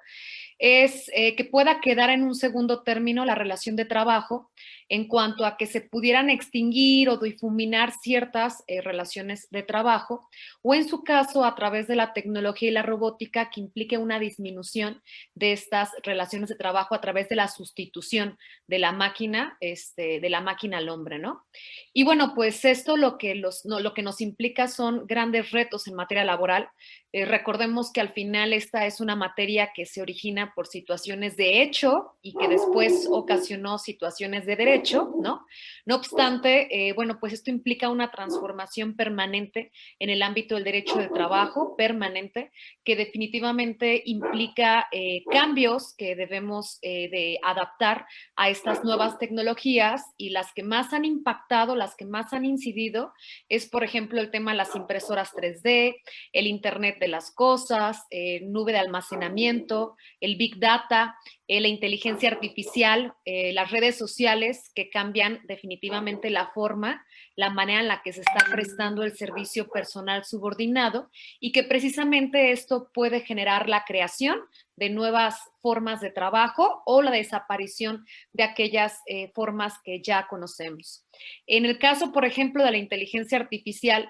es 0.58 1.12
eh, 1.14 1.36
que 1.36 1.46
pueda 1.46 1.80
quedar 1.80 2.10
en 2.10 2.24
un 2.24 2.34
segundo 2.34 2.82
término 2.82 3.24
la 3.24 3.36
relación 3.36 3.76
de 3.76 3.86
trabajo 3.86 4.50
en 4.94 5.08
cuanto 5.08 5.44
a 5.44 5.58
que 5.58 5.66
se 5.66 5.82
pudieran 5.82 6.30
extinguir 6.30 7.10
o 7.10 7.18
difuminar 7.18 7.92
ciertas 7.92 8.64
eh, 8.68 8.80
relaciones 8.80 9.50
de 9.50 9.64
trabajo, 9.64 10.30
o 10.62 10.76
en 10.76 10.88
su 10.88 11.04
caso, 11.04 11.46
a 11.46 11.56
través 11.56 11.88
de 11.88 11.96
la 11.96 12.14
tecnología 12.14 12.70
y 12.70 12.74
la 12.74 12.84
robótica, 12.84 13.50
que 13.50 13.60
implique 13.60 13.98
una 13.98 14.20
disminución 14.20 15.02
de 15.34 15.52
estas 15.52 15.90
relaciones 16.04 16.50
de 16.50 16.56
trabajo 16.56 16.94
a 16.94 17.02
través 17.02 17.28
de 17.28 17.36
la 17.36 17.48
sustitución 17.48 18.38
de 18.68 18.78
la 18.78 18.92
máquina. 18.92 19.58
Este, 19.60 20.20
de 20.20 20.30
la 20.30 20.42
máquina 20.42 20.78
al 20.78 20.90
hombre, 20.90 21.18
¿no? 21.18 21.44
Y 21.92 22.04
bueno, 22.04 22.34
pues 22.36 22.64
esto 22.64 22.96
lo 22.96 23.18
que, 23.18 23.34
los, 23.34 23.66
lo 23.66 23.94
que 23.96 24.04
nos 24.04 24.22
implica 24.22 24.68
son 24.68 25.08
grandes 25.08 25.50
retos 25.50 25.88
en 25.88 25.96
materia 25.96 26.24
laboral. 26.24 26.70
Eh, 27.16 27.26
recordemos 27.26 27.92
que 27.92 28.02
al 28.02 28.10
final 28.10 28.54
esta 28.54 28.88
es 28.88 29.00
una 29.00 29.16
materia 29.16 29.70
que 29.72 29.86
se 29.86 30.02
origina 30.02 30.52
por 30.56 30.66
situaciones 30.66 31.38
de 31.38 31.62
hecho 31.62 32.16
y 32.24 32.34
que 32.34 32.48
después 32.48 33.08
ocasionó 33.08 33.78
situaciones 33.78 34.48
de 34.48 34.56
derecho, 34.56 35.14
¿no? 35.22 35.46
No 35.86 35.96
obstante, 35.96 36.68
eh, 36.72 36.94
bueno, 36.94 37.20
pues 37.20 37.34
esto 37.34 37.52
implica 37.52 37.90
una 37.90 38.10
transformación 38.10 38.96
permanente 38.96 39.72
en 40.00 40.10
el 40.10 40.24
ámbito 40.24 40.56
del 40.56 40.64
derecho 40.64 40.98
del 40.98 41.12
trabajo, 41.12 41.76
permanente, 41.78 42.52
que 42.84 42.96
definitivamente 42.96 44.02
implica 44.06 44.88
eh, 44.92 45.24
cambios 45.30 45.94
que 45.96 46.16
debemos 46.16 46.80
de 46.82 47.38
adaptar 47.44 48.08
a 48.36 48.50
estas 48.50 48.84
nuevas 48.84 49.20
tecnologías 49.20 50.04
y 50.18 50.30
las 50.30 50.52
que 50.54 50.64
más 50.64 50.94
han 50.94 51.06
impactado, 51.06 51.76
las 51.76 51.96
que 51.96 52.06
más 52.06 52.34
han 52.34 52.46
incidido, 52.46 53.14
es, 53.50 53.70
por 53.70 53.84
ejemplo, 53.84 54.20
el 54.20 54.32
tema 54.32 54.52
de 54.52 54.58
las 54.58 54.76
impresoras 54.76 55.32
3D, 55.34 55.96
el 56.32 56.48
Internet 56.48 57.03
de 57.04 57.10
las 57.10 57.32
Cosas, 57.32 58.06
eh, 58.12 58.40
nube 58.46 58.72
de 58.72 58.78
almacenamiento, 58.78 59.98
el 60.22 60.38
Big 60.38 60.58
Data, 60.58 61.18
eh, 61.50 61.60
la 61.60 61.68
inteligencia 61.68 62.30
artificial, 62.30 63.14
eh, 63.26 63.52
las 63.52 63.72
redes 63.72 63.98
sociales 63.98 64.72
que 64.74 64.90
cambian 64.90 65.42
definitivamente 65.44 66.30
la 66.30 66.48
forma, 66.48 67.06
la 67.36 67.50
manera 67.50 67.82
en 67.82 67.90
la 67.90 68.02
que 68.02 68.14
se 68.14 68.22
está 68.22 68.46
prestando 68.50 69.04
el 69.04 69.18
servicio 69.18 69.68
personal 69.68 70.24
subordinado 70.24 71.10
y 71.42 71.52
que 71.52 71.64
precisamente 71.64 72.52
esto 72.52 72.90
puede 72.94 73.20
generar 73.20 73.68
la 73.68 73.84
creación 73.86 74.40
de 74.76 74.90
nuevas 74.90 75.40
formas 75.62 76.02
de 76.02 76.12
trabajo 76.12 76.82
o 76.86 77.02
la 77.02 77.12
desaparición 77.12 78.06
de 78.32 78.44
aquellas 78.44 79.02
eh, 79.06 79.32
formas 79.34 79.76
que 79.84 80.02
ya 80.02 80.28
conocemos. 80.28 81.06
En 81.48 81.66
el 81.66 81.78
caso, 81.80 82.12
por 82.12 82.26
ejemplo, 82.26 82.64
de 82.64 82.72
la 82.72 82.78
inteligencia 82.78 83.38
artificial, 83.38 84.10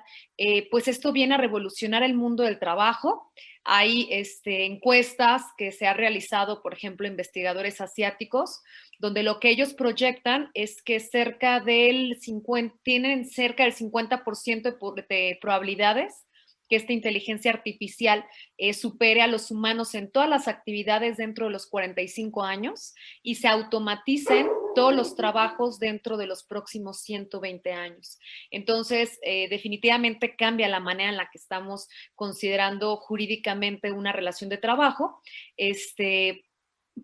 pues 0.72 0.88
esto 0.88 1.12
viene 1.12 1.36
a 1.36 1.38
revolucionar 1.38 2.04
el 2.04 2.16
mundo 2.16 2.44
del 2.44 2.60
trabajo. 2.60 3.32
Hay 3.64 4.08
este, 4.12 4.66
encuestas 4.66 5.44
que 5.58 5.72
se 5.72 5.88
ha 5.88 5.94
realizado, 5.94 6.62
por 6.62 6.74
ejemplo, 6.74 7.08
investigadores 7.08 7.80
asiáticos, 7.80 8.62
donde 9.00 9.24
lo 9.24 9.40
que 9.40 9.50
ellos 9.50 9.74
proyectan 9.74 10.50
es 10.54 10.82
que 10.82 11.00
cerca 11.00 11.60
del 11.60 12.18
50, 12.20 12.76
tienen 12.84 13.26
cerca 13.26 13.64
del 13.64 13.74
50% 13.74 15.06
de 15.08 15.38
probabilidades 15.42 16.26
que 16.74 16.78
esta 16.78 16.92
inteligencia 16.92 17.52
artificial 17.52 18.26
eh, 18.58 18.74
supere 18.74 19.22
a 19.22 19.28
los 19.28 19.52
humanos 19.52 19.94
en 19.94 20.10
todas 20.10 20.28
las 20.28 20.48
actividades 20.48 21.18
dentro 21.18 21.46
de 21.46 21.52
los 21.52 21.68
45 21.68 22.44
años 22.44 22.96
y 23.22 23.36
se 23.36 23.48
automaticen 23.48 24.48
todos 24.74 24.92
los 24.92 25.16
trabajos 25.16 25.78
dentro 25.78 26.18
de 26.18 26.26
los 26.26 26.44
próximos 26.44 27.02
120 27.02 27.74
años. 27.74 28.18
Entonces, 28.50 29.20
eh, 29.22 29.48
definitivamente 29.50 30.36
cambia 30.36 30.68
la 30.68 30.80
manera 30.80 31.12
en 31.12 31.18
la 31.18 31.30
que 31.30 31.38
estamos 31.38 31.90
considerando 32.16 32.98
jurídicamente 32.98 33.92
una 33.92 34.12
relación 34.12 34.50
de 34.50 34.58
trabajo. 34.58 35.22
Este, 35.58 36.44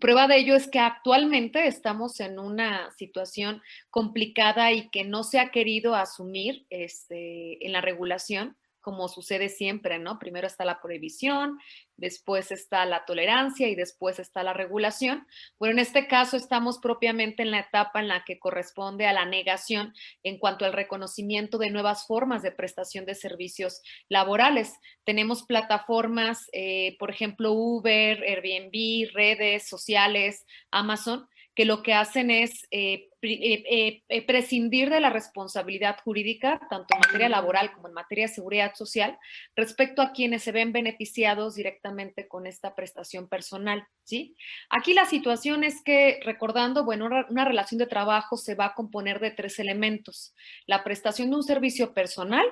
Prueba 0.00 0.26
de 0.26 0.38
ello 0.38 0.56
es 0.56 0.66
que 0.66 0.80
actualmente 0.80 1.68
estamos 1.68 2.18
en 2.18 2.40
una 2.40 2.90
situación 2.92 3.62
complicada 3.88 4.72
y 4.72 4.88
que 4.90 5.04
no 5.04 5.22
se 5.22 5.38
ha 5.38 5.52
querido 5.52 5.94
asumir 5.94 6.66
este, 6.70 7.64
en 7.64 7.70
la 7.70 7.80
regulación 7.80 8.56
como 8.80 9.08
sucede 9.08 9.48
siempre, 9.48 9.98
¿no? 9.98 10.18
Primero 10.18 10.46
está 10.46 10.64
la 10.64 10.80
prohibición, 10.80 11.58
después 11.96 12.50
está 12.50 12.84
la 12.86 13.04
tolerancia 13.04 13.68
y 13.68 13.74
después 13.74 14.18
está 14.18 14.42
la 14.42 14.52
regulación. 14.52 15.26
Bueno, 15.58 15.74
en 15.74 15.78
este 15.80 16.06
caso 16.06 16.36
estamos 16.36 16.78
propiamente 16.78 17.42
en 17.42 17.50
la 17.50 17.60
etapa 17.60 18.00
en 18.00 18.08
la 18.08 18.24
que 18.24 18.38
corresponde 18.38 19.06
a 19.06 19.12
la 19.12 19.26
negación 19.26 19.92
en 20.22 20.38
cuanto 20.38 20.64
al 20.64 20.72
reconocimiento 20.72 21.58
de 21.58 21.70
nuevas 21.70 22.06
formas 22.06 22.42
de 22.42 22.52
prestación 22.52 23.04
de 23.04 23.14
servicios 23.14 23.82
laborales. 24.08 24.74
Tenemos 25.04 25.44
plataformas, 25.44 26.48
eh, 26.52 26.96
por 26.98 27.10
ejemplo, 27.10 27.52
Uber, 27.52 28.22
Airbnb, 28.22 29.12
redes 29.12 29.68
sociales, 29.68 30.46
Amazon, 30.70 31.28
que 31.60 31.66
lo 31.66 31.82
que 31.82 31.92
hacen 31.92 32.30
es 32.30 32.66
eh, 32.70 33.10
eh, 33.20 34.02
eh, 34.08 34.26
prescindir 34.26 34.88
de 34.88 34.98
la 34.98 35.10
responsabilidad 35.10 35.98
jurídica, 36.02 36.58
tanto 36.70 36.94
en 36.94 37.00
materia 37.00 37.28
laboral 37.28 37.70
como 37.74 37.88
en 37.88 37.92
materia 37.92 38.26
de 38.28 38.32
seguridad 38.32 38.74
social, 38.74 39.18
respecto 39.54 40.00
a 40.00 40.12
quienes 40.12 40.42
se 40.42 40.52
ven 40.52 40.72
beneficiados 40.72 41.56
directamente 41.56 42.28
con 42.28 42.46
esta 42.46 42.74
prestación 42.74 43.28
personal. 43.28 43.86
¿sí? 44.04 44.38
Aquí 44.70 44.94
la 44.94 45.04
situación 45.04 45.62
es 45.62 45.82
que, 45.84 46.20
recordando, 46.24 46.86
bueno, 46.86 47.10
una 47.28 47.44
relación 47.44 47.76
de 47.78 47.86
trabajo 47.86 48.38
se 48.38 48.54
va 48.54 48.64
a 48.64 48.74
componer 48.74 49.20
de 49.20 49.30
tres 49.30 49.58
elementos. 49.58 50.34
La 50.64 50.82
prestación 50.82 51.28
de 51.28 51.36
un 51.36 51.42
servicio 51.42 51.92
personal, 51.92 52.46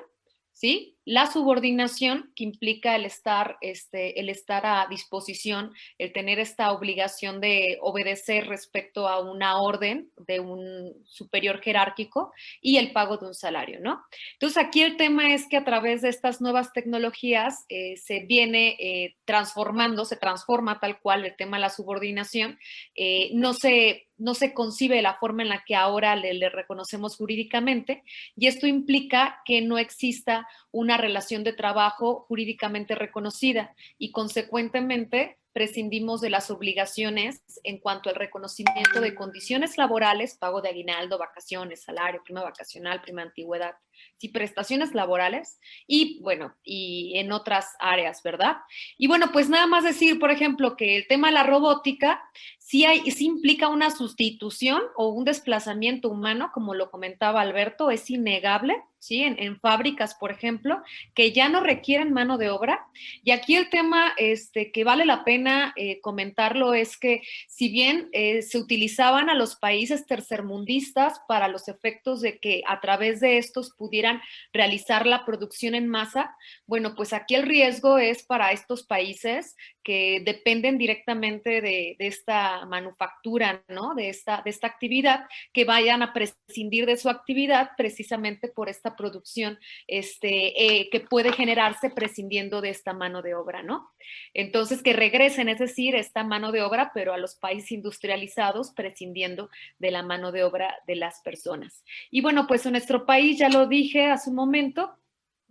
¿sí? 0.59 0.97
La 1.05 1.31
subordinación, 1.31 2.33
que 2.35 2.43
implica 2.43 2.97
el 2.97 3.05
estar, 3.05 3.59
este, 3.61 4.19
el 4.19 4.29
estar 4.29 4.67
a 4.67 4.89
disposición, 4.91 5.73
el 5.99 6.13
tener 6.13 6.41
esta 6.41 6.73
obligación 6.73 7.41
de 7.41 7.79
obedecer 7.81 8.49
respecto 8.49 9.07
a 9.07 9.21
una 9.21 9.61
orden 9.61 10.11
de 10.17 10.41
un 10.41 10.93
superior 11.05 11.61
jerárquico 11.61 12.33
y 12.61 12.79
el 12.79 12.93
pago 12.93 13.19
de 13.19 13.29
un 13.29 13.35
salario, 13.35 13.79
¿no? 13.81 14.03
Entonces, 14.33 14.59
aquí 14.59 14.83
el 14.83 14.97
tema 14.97 15.33
es 15.33 15.47
que 15.49 15.57
a 15.57 15.65
través 15.65 16.03
de 16.03 16.09
estas 16.09 16.41
nuevas 16.41 16.73
tecnologías 16.73 17.65
eh, 17.69 17.97
se 17.97 18.27
viene 18.27 18.77
eh, 18.81 19.15
transformando, 19.25 20.05
se 20.05 20.17
transforma 20.17 20.81
tal 20.81 21.01
cual 21.01 21.25
el 21.25 21.37
tema 21.37 21.57
de 21.57 21.63
la 21.63 21.71
subordinación, 21.71 22.59
eh, 22.97 23.31
no 23.33 23.55
se 23.55 24.08
no 24.19 24.35
se 24.35 24.53
concibe 24.53 25.01
la 25.01 25.15
forma 25.15 25.43
en 25.43 25.49
la 25.49 25.65
que 25.65 25.75
ahora 25.75 26.17
le, 26.17 26.35
le, 26.35 26.51
reconocemos 26.51 27.17
jurídicamente 27.17 28.03
y 28.37 28.47
esto 28.47 28.67
implica 28.67 29.43
que 29.45 29.63
no 29.63 29.79
exista 29.79 30.47
una 30.71 30.97
relación 30.97 31.45
de 31.45 31.53
trabajo 31.53 32.25
jurídicamente 32.29 32.95
reconocida 32.95 33.75
y 33.97 34.11
consecuentemente 34.11 35.39
prescindimos 35.53 36.21
de 36.21 36.31
las 36.31 36.51
obligaciones 36.51 37.43
en 37.65 37.79
cuanto 37.79 38.11
al 38.11 38.15
reconocimiento 38.15 39.01
de 39.01 39.15
condiciones 39.15 39.77
laborales, 39.77 40.37
pago 40.37 40.61
de 40.61 40.69
aguinaldo, 40.69 41.19
vacaciones, 41.19 41.83
salario, 41.83 42.23
prima 42.23 42.43
vacacional, 42.43 43.01
prima 43.03 43.23
antigüedad, 43.23 43.75
y 44.21 44.29
prestaciones 44.29 44.95
laborales 44.95 45.59
y 45.87 46.21
bueno, 46.23 46.55
y 46.63 47.13
en 47.17 47.33
otras 47.33 47.77
áreas, 47.79 48.23
¿verdad? 48.23 48.57
Y 48.97 49.07
bueno, 49.07 49.31
pues 49.33 49.49
nada 49.49 49.67
más 49.67 49.85
decir, 49.85 50.19
por 50.19 50.31
ejemplo, 50.31 50.77
que 50.77 50.97
el 50.97 51.07
tema 51.07 51.29
de 51.29 51.35
la 51.35 51.45
robótica 51.45 52.23
sí, 52.59 52.85
hay, 52.85 53.11
sí 53.11 53.27
implica 53.27 53.69
una 53.69 53.91
sustitución 53.91 54.83
o 54.97 55.09
un 55.09 55.25
desplazamiento 55.25 56.09
humano, 56.09 56.51
como 56.53 56.75
lo 56.75 56.91
comentaba 56.91 57.41
Alberto, 57.41 57.91
es 57.91 58.11
innegable 58.11 58.83
¿sí? 58.99 59.23
En, 59.23 59.59
fábricas, 59.61 60.15
por 60.15 60.31
ejemplo, 60.31 60.83
que 61.15 61.33
ya 61.33 61.49
no 61.49 61.61
requieren 61.61 62.13
mano 62.13 62.39
de 62.39 62.51
obra. 62.51 62.87
Y 63.23 63.31
aquí 63.31 63.55
el 63.55 63.71
tema 63.71 64.13
este, 64.17 64.73
que 64.73 64.85
vale 64.85 65.05
la 65.05 65.25
pena 65.25 65.73
eh, 65.77 66.01
comentarlo 66.01 66.75
es 66.75 66.97
que 66.97 67.23
si 67.47 67.69
bien 67.69 68.09
eh, 68.13 68.43
se 68.43 68.59
utilizaban 68.59 69.31
a 69.31 69.35
los 69.35 69.57
países 69.57 70.07
tercermundistas 70.07 71.21
para 71.29 71.49
los 71.49 71.69
efectos 71.69 72.21
de 72.21 72.39
que 72.39 72.63
a 72.67 72.81
través 72.81 73.21
de 73.21 73.39
estos 73.39 73.73
pudieran 73.89 74.21
realizar 74.53 75.07
la 75.07 75.25
producción 75.25 75.75
en 75.75 75.89
masa, 75.89 76.37
bueno, 76.67 76.95
pues 76.95 77.13
aquí 77.13 77.35
el 77.35 77.45
riesgo 77.45 77.99
es 77.99 78.23
para 78.23 78.53
estos 78.53 78.85
países 78.85 79.57
que 79.89 80.21
dependen 80.23 80.77
directamente 80.77 81.63
de, 81.63 81.97
esta 81.99 82.67
manufactura, 82.67 83.65
¿no? 83.69 83.95
De 83.95 84.11
esta, 84.11 84.43
de 84.45 84.51
esta 84.51 84.67
actividad, 84.67 85.25
que 85.55 85.65
vayan 85.65 86.03
a 86.03 86.13
prescindir 86.13 86.85
de 86.85 86.99
su 86.99 87.09
actividad 87.09 87.71
precisamente 87.75 88.49
por 88.49 88.69
esta 88.69 88.97
producción 88.97 89.59
este, 89.87 90.81
eh, 90.81 90.91
que 90.91 91.01
puede 91.01 91.33
generarse 91.33 91.89
prescindiendo 91.89 92.61
de 92.61 92.69
esta 92.69 92.93
mano 92.93 93.23
de 93.23 93.35
obra, 93.35 93.63
¿no? 93.63 93.91
Entonces, 94.35 94.83
que 94.83 94.93
regresen, 94.93 95.49
es 95.49 95.59
decir, 95.59 95.95
esta 95.95 96.23
mano 96.23 96.53
de 96.53 96.61
obra, 96.61 96.91
pero 96.93 97.15
a 97.15 97.19
los 97.19 97.37
países 97.37 97.73
industrializados, 97.73 98.73
prescindiendo 98.73 99.49
de 99.79 99.91
la 99.91 100.03
mano 100.03 100.33
de 100.33 100.45
obra 100.45 100.77
de 100.87 100.97
las 100.97 101.23
personas. 101.23 101.83
Y 102.11 102.21
bueno, 102.21 102.47
pues 102.47 102.67
en 102.67 102.73
nuestro 102.73 103.07
país, 103.07 103.39
ya 103.39 103.49
lo 103.49 103.67
dije 103.67 104.05
hace 104.05 104.29
un 104.29 104.37
momento, 104.37 104.99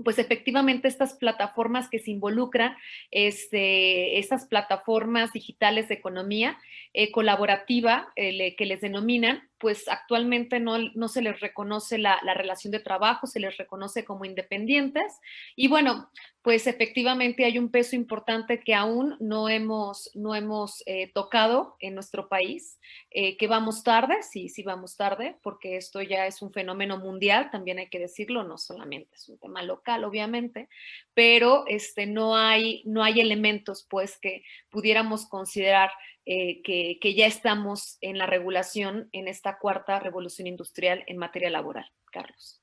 pues 0.03 0.19
efectivamente 0.19 0.87
estas 0.87 1.15
plataformas 1.15 1.89
que 1.89 1.99
se 1.99 2.11
involucran, 2.11 2.75
este, 3.11 4.19
estas 4.19 4.45
plataformas 4.45 5.33
digitales 5.33 5.87
de 5.87 5.95
economía 5.95 6.57
eh, 6.93 7.11
colaborativa 7.11 8.09
eh, 8.15 8.55
que 8.55 8.65
les 8.65 8.81
denominan, 8.81 9.49
pues 9.59 9.87
actualmente 9.87 10.59
no, 10.59 10.77
no 10.93 11.07
se 11.07 11.21
les 11.21 11.39
reconoce 11.39 11.97
la, 11.97 12.19
la, 12.23 12.33
relación 12.33 12.71
de 12.71 12.79
trabajo, 12.79 13.27
se 13.27 13.39
les 13.39 13.57
reconoce 13.57 14.05
como 14.05 14.25
independientes. 14.25 15.19
Y 15.55 15.67
bueno, 15.67 16.09
pues 16.47 16.65
efectivamente 16.65 17.43
hay 17.43 17.57
un 17.57 17.69
peso 17.69 17.97
importante 17.97 18.61
que 18.61 18.73
aún 18.73 19.17
no 19.19 19.49
hemos, 19.49 20.09
no 20.15 20.33
hemos 20.33 20.81
eh, 20.85 21.11
tocado 21.13 21.75
en 21.81 21.93
nuestro 21.93 22.29
país, 22.29 22.79
eh, 23.11 23.35
que 23.35 23.47
vamos 23.47 23.83
tarde, 23.83 24.23
sí, 24.23 24.47
sí 24.47 24.63
vamos 24.63 24.95
tarde, 24.95 25.37
porque 25.43 25.75
esto 25.75 26.01
ya 26.01 26.25
es 26.25 26.41
un 26.41 26.53
fenómeno 26.53 26.99
mundial, 26.99 27.49
también 27.51 27.79
hay 27.79 27.89
que 27.89 27.99
decirlo, 27.99 28.45
no 28.45 28.57
solamente 28.57 29.17
es 29.17 29.27
un 29.27 29.37
tema 29.39 29.61
local, 29.61 30.05
obviamente, 30.05 30.69
pero 31.13 31.65
este, 31.67 32.05
no, 32.05 32.37
hay, 32.37 32.81
no 32.85 33.03
hay 33.03 33.19
elementos 33.19 33.85
pues 33.89 34.17
que 34.17 34.43
pudiéramos 34.69 35.25
considerar 35.25 35.91
eh, 36.29 36.61
que, 36.61 36.99
que 36.99 37.15
ya 37.15 37.25
estamos 37.25 37.97
en 38.01 38.17
la 38.17 38.25
regulación 38.25 39.07
en 39.13 39.29
esta 39.29 39.57
cuarta 39.59 39.97
revolución 39.99 40.45
industrial 40.45 41.03
en 41.07 41.17
materia 41.17 41.49
laboral. 41.49 41.85
Carlos. 42.11 42.61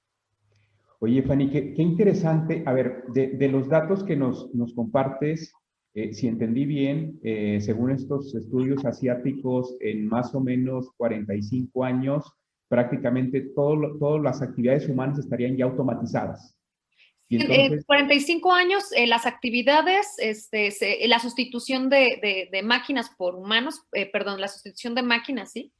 Oye, 0.99 1.23
Fanny, 1.23 1.51
qué, 1.51 1.75
interesante. 1.79 2.63
A 2.67 2.75
ver, 2.75 3.05
de, 3.15 3.49
los 3.49 3.69
datos 3.69 4.05
que 4.05 4.17
nos, 4.17 4.55
nos 4.55 4.75
compartes, 4.75 5.53
eh, 5.95 6.13
si 6.13 6.29
entendí 6.29 6.67
bien, 6.67 7.19
eh, 7.23 7.59
según 7.63 7.91
estos 7.91 8.35
estudios 8.35 8.85
asiáticos, 8.85 9.77
en 9.81 10.09
más 10.09 10.35
o 10.35 10.41
menos 10.41 10.91
45 10.99 11.85
años, 11.85 12.33
prácticamente 12.69 13.41
todo, 13.55 13.97
todas 13.99 14.23
las 14.23 14.43
actividades 14.43 14.89
humanas 14.89 15.19
estarían 15.19 15.57
ya 15.57 15.65
automatizadas. 15.65 16.55
En 17.31 17.83
45 17.83 18.53
años, 18.53 18.93
eh, 18.93 19.07
las 19.07 19.27
actividades, 19.27 20.15
este, 20.19 20.73
la 21.09 21.19
sustitución 21.19 21.89
de, 21.89 22.49
máquinas 22.63 23.11
por 23.17 23.35
humanos, 23.35 23.83
eh, 23.93 24.07
perdón, 24.07 24.41
la 24.41 24.49
sustitución 24.49 24.95
de 24.95 25.03
máquinas, 25.03 25.53
¿sí? 25.53 25.73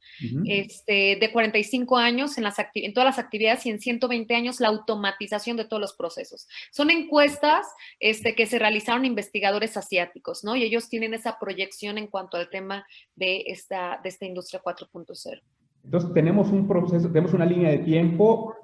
este, 0.45 1.17
de 1.19 1.31
45 1.31 1.97
años 1.97 2.37
en, 2.37 2.43
las 2.45 2.55
en 2.73 2.93
todas 2.93 3.05
las 3.05 3.19
actividades 3.19 3.65
y 3.65 3.69
en 3.69 3.79
120 3.79 4.35
años 4.35 4.59
la 4.59 4.69
automatización 4.69 5.57
de 5.57 5.65
todos 5.65 5.81
los 5.81 5.93
procesos. 5.93 6.47
Son 6.71 6.89
encuestas 6.89 7.67
este, 7.99 8.35
que 8.35 8.47
se 8.47 8.59
realizaron 8.59 9.05
investigadores 9.05 9.77
asiáticos, 9.77 10.43
¿no? 10.43 10.55
Y 10.55 10.63
ellos 10.63 10.89
tienen 10.89 11.13
esa 11.13 11.37
proyección 11.39 11.97
en 11.97 12.07
cuanto 12.07 12.37
al 12.37 12.49
tema 12.49 12.85
de 13.15 13.43
esta, 13.47 13.99
de 14.01 14.09
esta 14.09 14.25
industria 14.25 14.61
4.0. 14.63 15.41
Entonces, 15.83 16.13
tenemos 16.13 16.49
un 16.49 16.67
proceso, 16.67 17.07
tenemos 17.09 17.33
una 17.33 17.45
línea 17.45 17.69
de 17.69 17.77
tiempo 17.79 18.55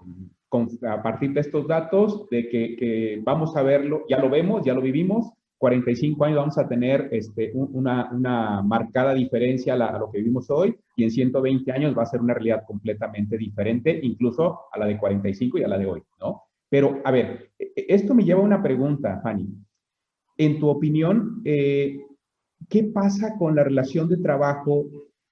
a 0.87 1.01
partir 1.01 1.33
de 1.33 1.41
estos 1.41 1.67
datos, 1.67 2.27
de 2.29 2.49
que, 2.49 3.21
vamos 3.23 3.55
a 3.55 3.63
verlo, 3.63 4.03
ya 4.09 4.19
lo 4.19 4.29
vemos, 4.29 4.63
ya 4.65 4.73
lo 4.73 4.81
vivimos, 4.81 5.31
45 5.57 6.25
años 6.25 6.37
vamos 6.37 6.57
a 6.57 6.67
tener 6.67 7.07
este, 7.11 7.51
una, 7.53 8.11
una, 8.11 8.63
marcada 8.63 9.13
diferencia 9.13 9.75
a, 9.75 9.99
lo 9.99 10.09
que 10.09 10.17
vivimos 10.17 10.49
hoy 10.49 10.75
y 10.95 11.03
en 11.03 11.11
120 11.11 11.71
años 11.71 11.95
va 11.95 12.01
a 12.01 12.07
ser 12.07 12.19
una 12.19 12.33
realidad 12.33 12.63
completamente 12.65 13.37
diferente, 13.37 13.99
incluso 14.01 14.61
a 14.71 14.79
la 14.79 14.87
de 14.87 14.97
45 14.97 15.59
y 15.59 15.63
a 15.63 15.67
la 15.67 15.77
de 15.77 15.85
hoy, 15.85 16.01
¿no? 16.19 16.41
Pero, 16.67 17.01
a 17.03 17.11
ver, 17.11 17.51
e, 17.59 17.65
e, 17.75 17.85
esto 17.89 18.15
me 18.15 18.23
lleva 18.23 18.39
a 18.39 18.45
una 18.45 18.63
pregunta, 18.63 19.19
Fanny. 19.21 19.47
En 20.37 20.59
tu 20.59 20.67
opinión, 20.67 21.41
eh, 21.45 21.99
¿qué 22.67 22.85
pasa 22.85 23.37
con 23.37 23.55
la 23.55 23.63
relación 23.63 24.09
de 24.09 24.17
trabajo 24.17 24.85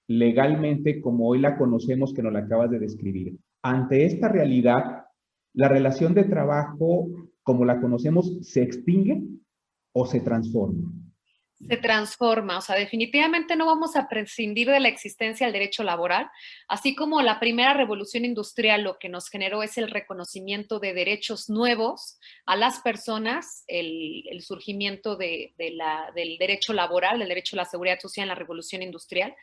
legalmente 0.07 1.01
como 1.01 1.27
hoy 1.27 1.39
la 1.39 1.57
conocemos 1.57 2.13
que 2.13 2.21
nos 2.21 2.33
la 2.33 2.39
acabas 2.39 2.69
de 2.69 2.79
describir? 2.79 3.37
Ante 3.63 4.05
esta 4.05 4.29
realidad, 4.29 4.98
la 5.53 5.67
relación 5.67 6.13
de 6.13 6.23
trabajo, 6.23 7.07
como 7.43 7.65
la 7.65 7.79
conocemos, 7.79 8.37
se 8.41 8.61
extingue 8.61 9.21
o 9.93 10.05
se 10.05 10.21
transforma? 10.21 10.91
Se 11.67 11.75
transforma, 11.75 12.57
o 12.57 12.61
sea, 12.61 12.77
definitivamente 12.77 13.57
no 13.57 13.65
vamos 13.65 13.97
a 13.97 14.07
prescindir 14.07 14.69
de 14.69 14.79
la 14.79 14.87
existencia 14.87 15.45
del 15.45 15.51
derecho 15.51 15.83
laboral, 15.83 16.29
así 16.69 16.95
como 16.95 17.21
la 17.21 17.37
primera 17.37 17.73
revolución 17.73 18.23
industrial 18.23 18.83
lo 18.83 18.97
que 18.97 19.09
nos 19.09 19.27
generó 19.27 19.61
es 19.61 19.77
el 19.77 19.91
reconocimiento 19.91 20.79
de 20.79 20.93
derechos 20.93 21.49
nuevos 21.49 22.17
a 22.45 22.55
las 22.55 22.79
personas, 22.79 23.65
el, 23.67 24.23
surgimiento 24.41 25.17
del 25.17 25.51
derecho 26.39 26.71
laboral, 26.71 27.19
del 27.19 27.27
derecho 27.27 27.57
a 27.57 27.63
la 27.63 27.65
seguridad 27.65 27.99
social 27.99 28.23
en 28.23 28.29
la 28.29 28.35
revolución 28.35 28.81
industrial. 28.81 29.35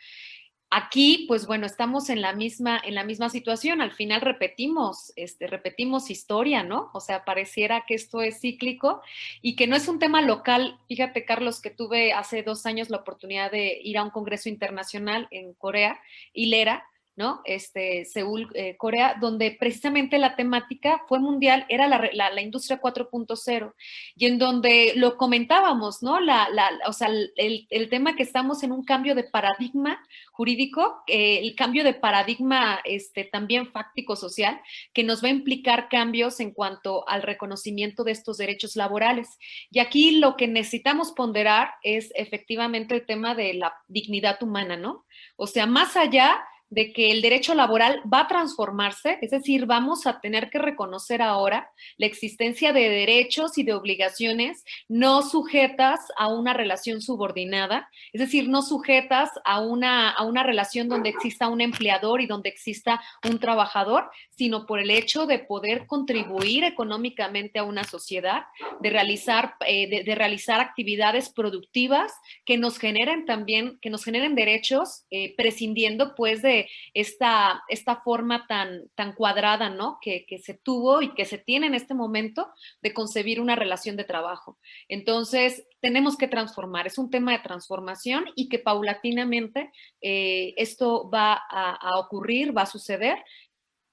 Aquí, 0.78 1.24
pues 1.26 1.46
bueno, 1.46 1.64
estamos 1.64 2.10
en 2.10 2.20
la 2.20 2.34
misma, 2.34 2.78
en 2.84 2.94
la 2.94 3.02
misma 3.02 3.30
situación. 3.30 3.80
Al 3.80 3.92
final 3.92 4.20
repetimos, 4.20 5.10
este, 5.16 5.46
repetimos 5.46 6.10
historia, 6.10 6.64
¿no? 6.64 6.90
O 6.92 7.00
sea, 7.00 7.24
pareciera 7.24 7.84
que 7.86 7.94
esto 7.94 8.20
es 8.20 8.40
cíclico 8.42 9.00
y 9.40 9.56
que 9.56 9.66
no 9.66 9.74
es 9.74 9.88
un 9.88 9.98
tema 9.98 10.20
local. 10.20 10.78
Fíjate, 10.86 11.24
Carlos, 11.24 11.62
que 11.62 11.70
tuve 11.70 12.12
hace 12.12 12.42
dos 12.42 12.66
años 12.66 12.90
la 12.90 12.98
oportunidad 12.98 13.50
de 13.50 13.80
ir 13.82 13.96
a 13.96 14.02
un 14.02 14.10
congreso 14.10 14.50
internacional 14.50 15.28
en 15.30 15.54
Corea, 15.54 15.98
Hilera, 16.34 16.84
¿no? 17.16 17.40
Este, 17.44 18.04
Seúl, 18.04 18.50
eh, 18.54 18.76
Corea, 18.76 19.16
donde 19.18 19.56
precisamente 19.58 20.18
la 20.18 20.36
temática 20.36 21.02
fue 21.08 21.18
mundial, 21.18 21.64
era 21.70 21.88
la, 21.88 22.10
la, 22.12 22.42
industria 22.42 22.80
4.0, 22.80 23.74
y 24.14 24.26
en 24.26 24.38
donde 24.38 24.92
lo 24.96 25.16
comentábamos, 25.16 26.02
¿no? 26.02 26.20
La, 26.20 26.48
la 26.50 26.70
o 26.86 26.92
sea, 26.92 27.08
el, 27.08 27.66
el, 27.70 27.88
tema 27.88 28.16
que 28.16 28.22
estamos 28.22 28.62
en 28.62 28.72
un 28.72 28.84
cambio 28.84 29.14
de 29.14 29.24
paradigma 29.24 29.98
jurídico, 30.32 31.02
eh, 31.06 31.40
el 31.42 31.54
cambio 31.54 31.84
de 31.84 31.94
paradigma 31.94 32.80
este, 32.84 33.24
también 33.24 33.72
fáctico-social, 33.72 34.60
que 34.92 35.02
nos 35.02 35.24
va 35.24 35.28
a 35.28 35.30
implicar 35.30 35.88
cambios 35.88 36.38
en 36.40 36.50
cuanto 36.50 37.08
al 37.08 37.22
reconocimiento 37.22 38.04
de 38.04 38.12
estos 38.12 38.36
derechos 38.36 38.76
laborales. 38.76 39.38
Y 39.70 39.78
aquí 39.78 40.18
lo 40.18 40.36
que 40.36 40.48
necesitamos 40.48 41.12
ponderar 41.12 41.70
es 41.82 42.10
efectivamente 42.14 42.94
el 42.94 43.06
tema 43.06 43.34
de 43.34 43.54
la 43.54 43.74
dignidad 43.88 44.42
humana, 44.42 44.76
¿no? 44.76 45.06
O 45.36 45.46
sea, 45.46 45.66
más 45.66 45.96
allá 45.96 46.44
de 46.70 46.92
que 46.92 47.10
el 47.12 47.22
derecho 47.22 47.54
laboral 47.54 48.02
va 48.12 48.20
a 48.20 48.28
transformarse, 48.28 49.18
es 49.22 49.30
decir, 49.30 49.66
vamos 49.66 50.06
a 50.06 50.20
tener 50.20 50.50
que 50.50 50.58
reconocer 50.58 51.22
ahora 51.22 51.70
la 51.96 52.06
existencia 52.06 52.72
de 52.72 52.88
derechos 52.88 53.56
y 53.58 53.62
de 53.62 53.74
obligaciones 53.74 54.64
no 54.88 55.22
sujetas 55.22 56.00
a 56.16 56.28
una 56.28 56.54
relación 56.54 57.00
subordinada, 57.00 57.88
es 58.12 58.20
decir, 58.20 58.48
no 58.48 58.62
sujetas 58.62 59.30
a 59.44 59.60
una, 59.60 60.10
a 60.10 60.24
una 60.24 60.42
relación 60.42 60.88
donde 60.88 61.10
exista 61.10 61.48
un 61.48 61.60
empleador 61.60 62.20
y 62.20 62.26
donde 62.26 62.48
exista 62.48 63.00
un 63.24 63.38
trabajador, 63.38 64.10
sino 64.30 64.66
por 64.66 64.80
el 64.80 64.90
hecho 64.90 65.26
de 65.26 65.38
poder 65.38 65.86
contribuir 65.86 66.64
económicamente 66.64 67.58
a 67.58 67.64
una 67.64 67.84
sociedad, 67.84 68.44
de 68.80 68.90
realizar, 68.90 69.54
eh, 69.66 70.04
de, 70.04 70.14
realizar 70.14 70.60
actividades 70.60 71.30
productivas 71.30 72.12
que 72.44 72.58
nos 72.58 72.78
generen 72.78 73.24
también, 73.24 73.78
que 73.80 73.90
nos 73.90 74.04
generen 74.04 74.34
derechos, 74.34 75.04
eh, 75.10 75.34
prescindiendo 75.36 76.14
pues 76.14 76.42
de 76.42 76.55
esta, 76.94 77.62
esta 77.68 77.96
forma 77.96 78.46
tan, 78.46 78.88
tan 78.94 79.12
cuadrada, 79.12 79.70
¿no? 79.70 79.98
Que, 80.00 80.24
que, 80.26 80.38
se 80.38 80.54
tuvo 80.54 81.02
y 81.02 81.14
que 81.14 81.24
se 81.24 81.38
tiene 81.38 81.66
en 81.66 81.74
este 81.74 81.94
momento 81.94 82.48
de 82.82 82.92
concebir 82.92 83.40
una 83.40 83.56
relación 83.56 83.96
de 83.96 84.04
trabajo. 84.04 84.58
Entonces, 84.88 85.66
tenemos 85.80 86.16
que 86.16 86.28
transformar, 86.28 86.86
es 86.86 86.98
un 86.98 87.10
tema 87.10 87.32
de 87.32 87.38
transformación 87.40 88.24
y 88.34 88.48
que 88.48 88.58
paulatinamente 88.58 89.70
eh, 90.00 90.54
esto 90.56 91.08
va 91.10 91.34
a 91.34 91.98
ocurrir, 91.98 92.56
va 92.56 92.62
a 92.62 92.66
suceder 92.66 93.18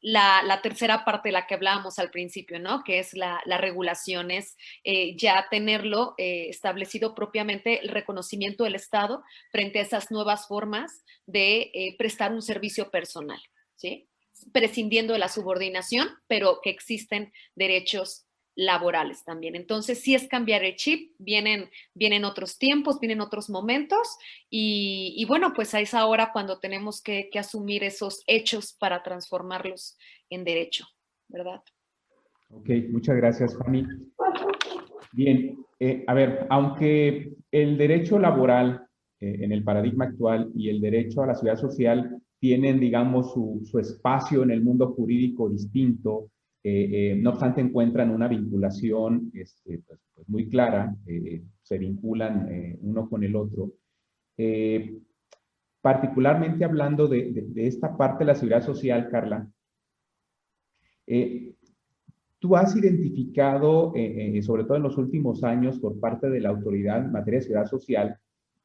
la, 0.03 0.59
tercera 0.61 1.05
parte 1.05 1.29
de 1.29 1.33
la 1.33 1.47
que 1.47 1.55
hablábamos 1.55 1.97
al 1.97 2.11
principio, 2.11 2.59
¿no? 2.59 2.83
Que 2.83 2.99
es 2.99 3.13
la, 3.13 3.41
regulación, 3.57 4.31
es 4.31 4.57
eh, 4.83 5.15
ya 5.15 5.47
tenerlo 5.49 6.13
eh, 6.17 6.47
establecido 6.49 7.15
propiamente 7.15 7.79
el 7.81 7.87
reconocimiento 7.87 8.65
del 8.65 8.75
Estado 8.75 9.23
frente 9.51 9.79
a 9.79 9.83
esas 9.83 10.11
nuevas 10.11 10.47
formas 10.47 11.03
de 11.25 11.71
eh, 11.73 11.95
prestar 11.97 12.33
un 12.33 12.41
servicio 12.41 12.91
personal, 12.91 13.39
¿sí? 13.75 14.09
Prescindiendo 14.51 15.13
de 15.13 15.19
la 15.19 15.29
subordinación, 15.29 16.09
pero 16.27 16.59
que 16.61 16.69
existen 16.69 17.31
derechos 17.55 18.25
laborales 18.55 19.23
también. 19.23 19.55
Entonces, 19.55 20.01
si 20.01 20.15
es 20.15 20.27
cambiar 20.27 20.63
el 20.63 20.75
chip, 20.75 21.13
vienen, 21.17 21.69
vienen 21.93 22.25
otros 22.25 22.57
tiempos, 22.57 22.99
vienen 22.99 23.21
otros 23.21 23.49
momentos 23.49 24.17
y, 24.49 25.25
bueno, 25.27 25.53
pues 25.55 25.73
a 25.73 25.79
esa 25.79 26.05
hora 26.05 26.31
cuando 26.31 26.59
tenemos 26.59 27.01
que, 27.01 27.29
asumir 27.37 27.83
esos 27.83 28.23
hechos 28.27 28.75
para 28.79 29.01
transformarlos 29.01 29.97
en 30.29 30.43
derecho, 30.43 30.85
¿verdad? 31.27 31.61
Ok, 32.49 32.69
muchas 32.89 33.17
gracias, 33.17 33.57
Fanny. 33.57 33.85
Bien, 35.11 35.57
eh, 35.79 36.03
a 36.07 36.13
ver, 36.13 36.45
aunque 36.49 37.33
el 37.51 37.77
derecho 37.77 38.19
laboral 38.19 38.85
eh, 39.19 39.39
en 39.41 39.51
el 39.51 39.63
paradigma 39.63 40.05
actual 40.05 40.51
y 40.55 40.69
el 40.69 40.79
derecho 40.79 41.23
a 41.23 41.27
la 41.27 41.35
seguridad 41.35 41.59
social 41.59 42.21
tienen, 42.39 42.79
digamos, 42.79 43.33
su 43.33 43.79
espacio 43.79 44.43
en 44.43 44.51
el 44.51 44.61
mundo 44.61 44.93
jurídico 44.93 45.49
distinto, 45.49 46.29
eh, 46.65 47.17
no 47.19 47.31
obstante 47.31 47.59
encuentran 47.59 48.09
una 48.09 48.29
vinculación 48.29 49.31
este, 49.33 49.79
pues, 49.85 49.99
pues, 50.15 50.29
muy 50.29 50.47
clara, 50.47 50.95
eh, 51.05 51.43
se 51.61 51.77
vinculan 51.77 52.47
eh, 52.49 52.79
uno 52.81 53.09
con 53.09 53.23
el 53.23 53.35
otro. 53.35 53.73
particularmente 55.81 56.63
hablando 56.63 57.07
de, 57.09 57.51
esta 57.55 57.97
parte 57.97 58.19
de 58.19 58.25
la 58.27 58.35
seguridad 58.35 58.63
social, 58.63 59.09
Carla, 59.09 59.51
tú 62.39 62.55
has 62.55 62.75
identificado, 62.75 63.93
sobre 64.41 64.63
todo 64.63 64.77
en 64.77 64.83
los 64.83 64.97
últimos 64.97 65.43
años, 65.43 65.79
por 65.79 65.99
parte 65.99 66.29
de 66.29 66.39
la 66.39 66.49
autoridad 66.49 67.03
en 67.03 67.11
materia 67.11 67.39
de 67.39 67.45
seguridad 67.45 67.69
social, 67.69 68.17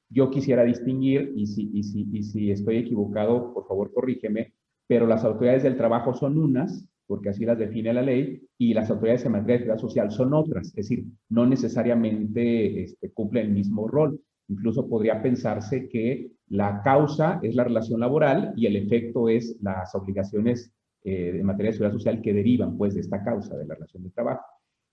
yo 0.08 0.30
quisiera 0.30 0.62
distinguir, 0.64 1.32
y 1.34 1.46
si 1.46 2.50
estoy 2.52 2.76
equivocado, 2.76 3.52
por 3.52 3.66
favor 3.66 3.92
corrígeme, 3.92 4.54
pero 4.86 5.06
las 5.06 5.24
autoridades 5.24 5.64
del 5.64 5.76
trabajo 5.76 6.14
son 6.14 6.38
unas, 6.38 6.88
porque 7.08 7.30
así 7.30 7.44
las 7.44 7.58
define 7.58 7.92
la 7.92 8.02
ley, 8.02 8.46
y 8.58 8.74
las 8.74 8.90
autoridades 8.90 9.24
en 9.24 9.32
materia 9.32 9.54
de 9.54 9.58
seguridad 9.60 9.80
social 9.80 10.10
son 10.12 10.34
otras, 10.34 10.68
es 10.68 10.74
decir, 10.74 11.04
no 11.30 11.46
necesariamente 11.46 12.82
este, 12.82 13.10
cumplen 13.12 13.46
el 13.46 13.52
mismo 13.52 13.88
rol. 13.88 14.20
Incluso 14.48 14.88
podría 14.88 15.20
pensarse 15.22 15.88
que 15.88 16.30
la 16.48 16.82
causa 16.82 17.40
es 17.42 17.54
la 17.54 17.64
relación 17.64 18.00
laboral 18.00 18.52
y 18.56 18.66
el 18.66 18.76
efecto 18.76 19.28
es 19.28 19.56
las 19.60 19.94
obligaciones 19.94 20.72
eh, 21.04 21.36
en 21.38 21.46
materia 21.46 21.70
de 21.70 21.76
seguridad 21.76 21.98
social 21.98 22.22
que 22.22 22.32
derivan 22.32 22.76
pues 22.76 22.94
de 22.94 23.00
esta 23.00 23.22
causa 23.22 23.56
de 23.56 23.66
la 23.66 23.74
relación 23.74 24.04
de 24.04 24.10
trabajo. 24.10 24.44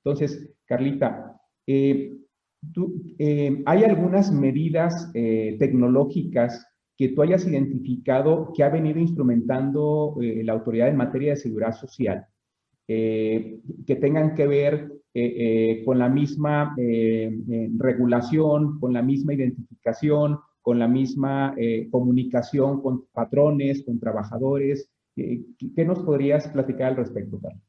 Entonces, 0.04 0.54
Carlita, 0.66 1.40
eh, 1.68 2.14
eh, 3.20 3.64
¿hay 3.66 3.84
algunas 3.84 4.32
medidas 4.32 5.12
tecnológicas 5.14 6.66
que 6.98 7.10
tú 7.10 7.22
hayas 7.22 7.46
identificado 7.46 8.52
que 8.56 8.64
ha 8.64 8.70
venido 8.70 9.00
instrumentando 9.00 10.16
la 10.20 10.54
autoridad 10.54 10.90
en 10.90 10.98
materia 10.98 11.32
de 11.32 11.38
seguridad 11.38 11.74
social 11.74 12.26
que 12.88 13.98
tengan 14.00 14.36
que 14.36 14.48
ver 14.48 14.92
con 15.86 15.98
la 15.98 16.08
misma 16.08 16.76
regulación, 17.78 18.80
con 18.80 18.94
la 18.94 19.02
misma 19.02 19.34
identificación, 19.34 20.38
con 20.62 20.80
la 20.80 20.88
misma 20.88 21.56
comunicación 21.90 22.82
con 22.82 23.06
patrones, 23.12 23.84
con 23.84 24.00
trabajadores, 24.00 24.90
¿Qué 25.16 25.86
nos 25.86 26.00
podrías 26.00 26.48
platicar 26.50 26.90
al 26.90 26.98
respecto, 26.98 27.40
Carlos? 27.40 27.62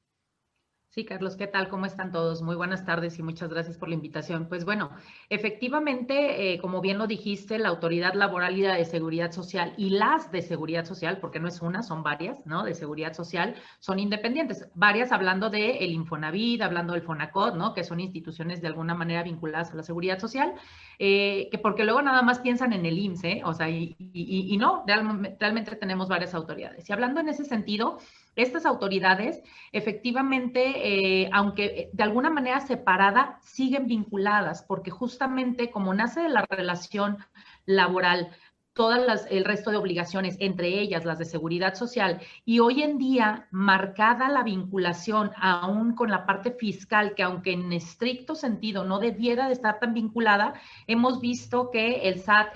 Sí, 0.96 1.04
Carlos, 1.04 1.36
¿qué 1.36 1.46
tal? 1.46 1.68
¿Cómo 1.68 1.84
están 1.84 2.10
todos? 2.10 2.40
Muy 2.40 2.56
buenas 2.56 2.86
tardes 2.86 3.18
y 3.18 3.22
muchas 3.22 3.50
gracias 3.50 3.76
por 3.76 3.90
la 3.90 3.94
invitación. 3.96 4.48
Pues 4.48 4.64
bueno, 4.64 4.92
efectivamente, 5.28 6.54
eh, 6.54 6.58
como 6.58 6.80
bien 6.80 6.96
lo 6.96 7.06
dijiste, 7.06 7.58
la 7.58 7.68
Autoridad 7.68 8.14
Laboral 8.14 8.56
y 8.56 8.62
la 8.62 8.76
de 8.76 8.86
Seguridad 8.86 9.30
Social 9.30 9.74
y 9.76 9.90
las 9.90 10.32
de 10.32 10.40
Seguridad 10.40 10.86
Social, 10.86 11.18
porque 11.18 11.38
no 11.38 11.48
es 11.48 11.60
una, 11.60 11.82
son 11.82 12.02
varias, 12.02 12.46
¿no? 12.46 12.64
De 12.64 12.72
Seguridad 12.72 13.12
Social, 13.12 13.56
son 13.78 13.98
independientes. 13.98 14.70
Varias 14.74 15.12
hablando 15.12 15.50
del 15.50 15.76
el 15.80 15.92
Infonavit, 15.92 16.62
hablando 16.62 16.94
del 16.94 17.02
Fonacot, 17.02 17.56
¿no? 17.56 17.74
Que 17.74 17.84
son 17.84 18.00
instituciones 18.00 18.62
de 18.62 18.68
alguna 18.68 18.94
manera 18.94 19.22
vinculadas 19.22 19.72
a 19.72 19.74
la 19.74 19.82
Seguridad 19.82 20.18
Social, 20.18 20.54
eh, 20.98 21.50
que 21.50 21.58
porque 21.58 21.84
luego 21.84 22.00
nada 22.00 22.22
más 22.22 22.38
piensan 22.38 22.72
en 22.72 22.86
el 22.86 22.98
IMSS, 22.98 23.24
¿eh? 23.24 23.42
O 23.44 23.52
sea, 23.52 23.68
y, 23.68 24.56
no, 24.58 24.82
realmente 24.86 25.76
tenemos 25.76 26.08
varias 26.08 26.32
autoridades. 26.32 26.88
Y 26.88 26.92
hablando 26.94 27.20
en 27.20 27.28
ese 27.28 27.44
sentido, 27.44 27.98
estas 28.36 28.66
autoridades 28.66 29.42
efectivamente, 29.72 31.22
eh, 31.22 31.30
aunque 31.32 31.90
de 31.92 32.02
alguna 32.02 32.30
manera 32.30 32.60
separada, 32.60 33.38
siguen 33.42 33.86
vinculadas, 33.86 34.62
porque 34.62 34.90
justamente 34.90 35.70
como 35.70 35.94
nace 35.94 36.20
de 36.20 36.28
la 36.28 36.46
relación 36.48 37.18
laboral, 37.64 38.30
todas 38.76 39.26
el 39.30 39.44
resto 39.44 39.70
de 39.70 39.78
obligaciones, 39.78 40.36
entre 40.38 40.68
ellas 40.78 41.04
las 41.06 41.18
de 41.18 41.24
seguridad 41.24 41.74
social, 41.74 42.20
y 42.44 42.60
hoy 42.60 42.82
en 42.82 42.98
día 42.98 43.48
marcada 43.50 44.28
la 44.28 44.44
vinculación 44.44 45.32
aún 45.36 45.94
con 45.94 46.10
la 46.10 46.26
parte 46.26 46.50
fiscal, 46.52 47.14
que 47.14 47.22
aunque 47.22 47.52
en 47.52 47.72
estricto 47.72 48.34
sentido 48.34 48.84
no 48.84 48.98
debiera 48.98 49.46
de 49.46 49.54
estar 49.54 49.80
tan 49.80 49.94
vinculada, 49.94 50.54
hemos 50.86 51.20
visto 51.20 51.70
que 51.70 52.08
el 52.08 52.20
SAT 52.20 52.48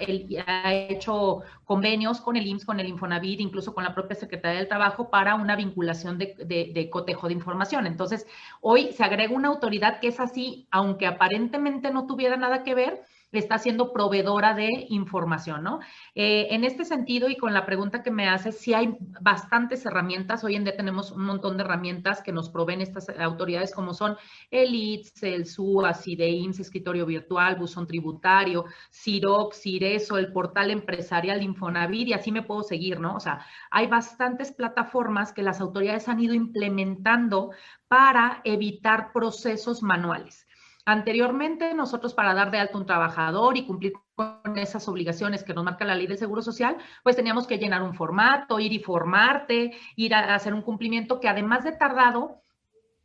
ha 0.47 0.75
hecho 0.75 1.41
convenios 1.65 2.21
con 2.21 2.37
el 2.37 2.47
IMSS, 2.47 2.67
con 2.67 2.81
el 2.81 2.89
Infonavit, 2.89 3.41
incluso 3.41 3.73
con 3.73 3.85
la 3.85 3.95
propia 3.95 4.17
Secretaría 4.17 4.59
del 4.59 4.69
Trabajo 4.69 5.09
para 5.09 5.37
una 5.37 5.57
vinculación 5.57 6.19
de, 6.19 6.37
de 6.37 6.91
cotejo 6.91 7.29
de 7.29 7.35
información. 7.35 7.87
Entonces, 7.87 8.27
hoy 8.61 8.93
se 8.93 9.05
agrega 9.05 9.35
una 9.35 9.49
autoridad 9.49 10.01
que 10.01 10.09
es 10.09 10.21
así, 10.21 10.69
aunque 10.71 11.07
aparentemente 11.07 11.91
no 11.91 12.07
tuviera 12.07 12.37
nada 12.37 12.63
que 12.63 12.75
ver, 12.75 13.05
está 13.39 13.59
siendo 13.59 13.93
proveedora 13.93 14.55
de 14.55 14.87
información, 14.89 15.63
¿no? 15.63 15.81
Eh, 16.15 16.49
en 16.51 16.65
este 16.65 16.85
sentido 16.85 17.29
y 17.29 17.37
con 17.37 17.55
la 17.55 17.65
pregunta 17.65 18.03
que 18.03 18.11
me 18.11 18.29
haces, 18.29 18.59
sí 18.59 18.75
hay 18.75 18.97
bastantes 19.21 19.87
herramientas. 19.87 20.43
Hoy 20.43 20.57
en 20.57 20.65
día 20.65 20.77
tenemos 20.77 21.13
un 21.13 21.25
montón 21.25 21.57
de 21.57 21.63
herramientas 21.63 22.23
que 22.23 22.33
nos 22.33 22.51
proveen 22.51 22.81
estas 22.81 23.09
autoridades 23.19 23.73
como 23.73 23.95
son 23.95 24.17
el 24.51 24.75
ITS, 24.75 25.23
el 25.23 25.47
SUA, 25.47 25.95
CIDEIMS, 25.95 26.59
Escritorio 26.59 27.07
Virtual, 27.07 27.57
Buzón 27.57 27.87
Tributario, 27.87 28.65
CIROC, 28.93 29.55
CIRESO, 29.55 30.19
el 30.19 30.33
portal 30.33 30.71
empresarial 30.71 31.43
Infonavit 31.43 32.09
y 32.09 32.13
así 32.13 32.33
me 32.33 32.43
puedo 32.43 32.63
seguir, 32.63 33.01
¿no? 33.01 33.15
O 33.15 33.21
sea, 33.21 33.45
hay 33.71 33.87
bastantes 33.87 34.53
plataformas 34.53 35.33
que 35.33 35.43
las 35.43 35.61
autoridades 35.61 36.09
han 36.09 36.21
ido 36.21 36.35
implementando 36.35 37.51
para 37.89 38.41
evitar 38.45 39.13
procesos 39.13 39.83
manuales. 39.83 40.47
Anteriormente, 40.91 41.73
nosotros 41.73 42.15
para 42.15 42.35
dar 42.35 42.51
de 42.51 42.59
alta 42.59 42.77
un 42.77 42.85
trabajador 42.85 43.57
y 43.57 43.65
cumplir 43.65 43.93
con 44.17 44.59
esas 44.59 44.89
obligaciones 44.89 45.45
que 45.45 45.55
nos 45.55 45.63
marca 45.63 45.85
la 45.85 45.95
ley 45.95 46.09
del 46.09 46.19
Seguro 46.19 46.43
Social, 46.43 46.79
pues 47.05 47.15
teníamos 47.15 47.47
que 47.47 47.59
llenar 47.59 47.81
un 47.81 47.95
formato, 47.95 48.59
ir 48.59 48.73
y 48.73 48.81
formarte, 48.81 49.73
ir 49.95 50.15
a 50.17 50.35
hacer 50.35 50.53
un 50.53 50.63
cumplimiento 50.63 51.21
que 51.21 51.29
además 51.29 51.63
de 51.63 51.71
tardado, 51.71 52.43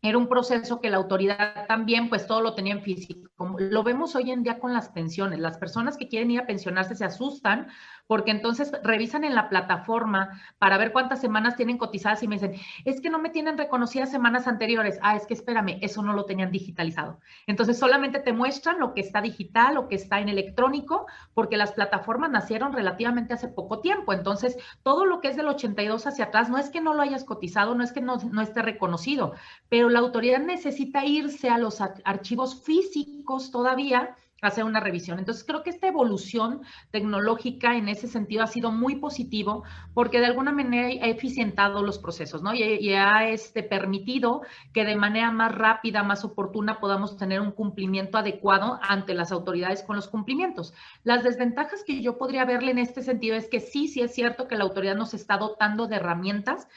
era 0.02 0.18
un 0.18 0.28
proceso 0.28 0.82
que 0.82 0.90
la 0.90 0.98
autoridad 0.98 1.68
también, 1.68 2.10
pues 2.10 2.26
todo 2.26 2.42
lo 2.42 2.56
tenía 2.56 2.74
en 2.74 2.82
físico. 2.82 3.30
Lo 3.60 3.84
vemos 3.84 4.16
hoy 4.16 4.32
en 4.32 4.42
día 4.42 4.58
con 4.58 4.74
las 4.74 4.90
pensiones. 4.90 5.38
Las 5.38 5.60
personas 5.60 5.96
que 5.96 6.08
quieren 6.08 6.32
ir 6.32 6.40
a 6.40 6.48
pensionarse 6.48 6.96
se 6.96 7.06
asustan 7.06 7.68
porque 8.08 8.32
entonces 8.32 8.72
revisan 8.84 9.24
en 9.24 9.36
la 9.36 9.50
plataforma 9.50 10.42
para 10.60 10.78
ver 10.78 10.92
cuántas 10.92 11.22
semanas 11.22 11.56
tienen 11.56 11.78
cotizadas 11.78 12.22
y 12.24 12.28
me 12.28 12.36
dicen, 12.36 12.56
es 12.86 13.02
que 13.02 13.10
no 13.10 13.20
me 13.20 13.30
tienen 13.30 13.58
reconocidas 13.58 14.12
semanas 14.12 14.48
anteriores. 14.48 15.00
Ah, 15.02 15.16
es 15.16 15.26
que 15.26 15.34
espérame, 15.34 15.80
eso 15.82 16.04
no 16.04 16.14
lo 16.14 16.26
tenían 16.26 16.52
digitalizado. 16.52 17.20
Entonces 17.48 17.80
solamente 17.80 18.20
te 18.20 18.34
muestran 18.34 18.80
lo 18.80 18.94
que 18.94 19.02
está 19.02 19.22
digital, 19.22 19.76
lo 19.76 19.88
que 19.88 19.96
está 19.96 20.20
en 20.20 20.30
electrónico, 20.30 21.08
porque 21.34 21.58
las 21.58 21.72
plataformas 21.72 22.30
nacieron 22.30 22.74
relativamente 22.74 23.34
hace 23.34 23.48
poco 23.48 23.80
tiempo. 23.80 24.14
Entonces, 24.14 24.58
todo 24.84 25.06
lo 25.06 25.22
que 25.22 25.30
es 25.30 25.36
del 25.36 25.48
82 25.48 26.08
hacia 26.08 26.26
atrás, 26.26 26.50
no 26.50 26.58
es 26.58 26.70
que 26.70 26.82
no 26.82 26.94
lo 26.94 27.02
hayas 27.02 27.24
cotizado, 27.24 27.76
no 27.76 27.84
es 27.84 27.92
que 27.92 28.02
no, 28.02 28.18
no 28.18 28.42
esté 28.42 28.62
reconocido, 28.62 29.34
pero 29.70 29.90
la 29.90 30.00
autoridad 30.00 30.40
necesita 30.40 31.06
irse 31.06 31.50
a 31.50 31.58
los 31.58 31.82
archivos 31.82 32.64
físicos 32.64 33.52
todavía 33.52 34.16
hacer 34.48 34.64
una 34.64 34.80
revisión. 34.80 35.20
Entonces, 35.20 35.44
creo 35.44 35.64
que 35.64 35.70
esta 35.70 35.88
evolución 35.88 36.62
tecnológica 36.92 37.76
en 37.76 37.90
ese 37.90 38.08
sentido 38.08 38.44
ha 38.44 38.48
sido 38.48 38.72
muy 38.72 38.98
positivo 38.98 39.64
porque 39.94 40.20
de 40.20 40.28
alguna 40.28 40.52
manera 40.52 40.88
ha 40.88 41.08
eficientado 41.08 41.84
los 41.84 42.00
procesos, 42.00 42.42
¿no? 42.42 42.54
Y, 42.54 42.94
ha 42.94 43.28
este, 43.30 43.64
permitido 43.64 44.42
que 44.74 44.86
de 44.86 44.96
manera 44.96 45.32
más 45.32 45.54
rápida, 45.54 46.04
más 46.04 46.24
oportuna 46.24 46.80
podamos 46.80 47.18
tener 47.18 47.42
un 47.42 47.52
cumplimiento 47.52 48.18
adecuado 48.18 48.80
ante 48.82 49.14
las 49.14 49.32
autoridades 49.32 49.84
con 49.84 49.96
los 49.96 50.08
cumplimientos. 50.08 50.74
Las 51.04 51.24
desventajas 51.24 51.84
que 51.84 52.02
yo 52.02 52.18
podría 52.18 52.46
verle 52.46 52.72
en 52.72 52.80
este 52.80 53.02
sentido 53.02 53.36
es 53.36 53.48
que 53.48 53.60
sí, 53.60 53.88
sí 53.88 54.02
es 54.02 54.14
cierto 54.14 54.48
que 54.48 54.56
la 54.56 54.64
autoridad 54.64 54.96
nos 54.96 55.14
está 55.14 55.38
dotando 55.38 55.88
de 55.88 55.98
herramientas, 55.98 56.68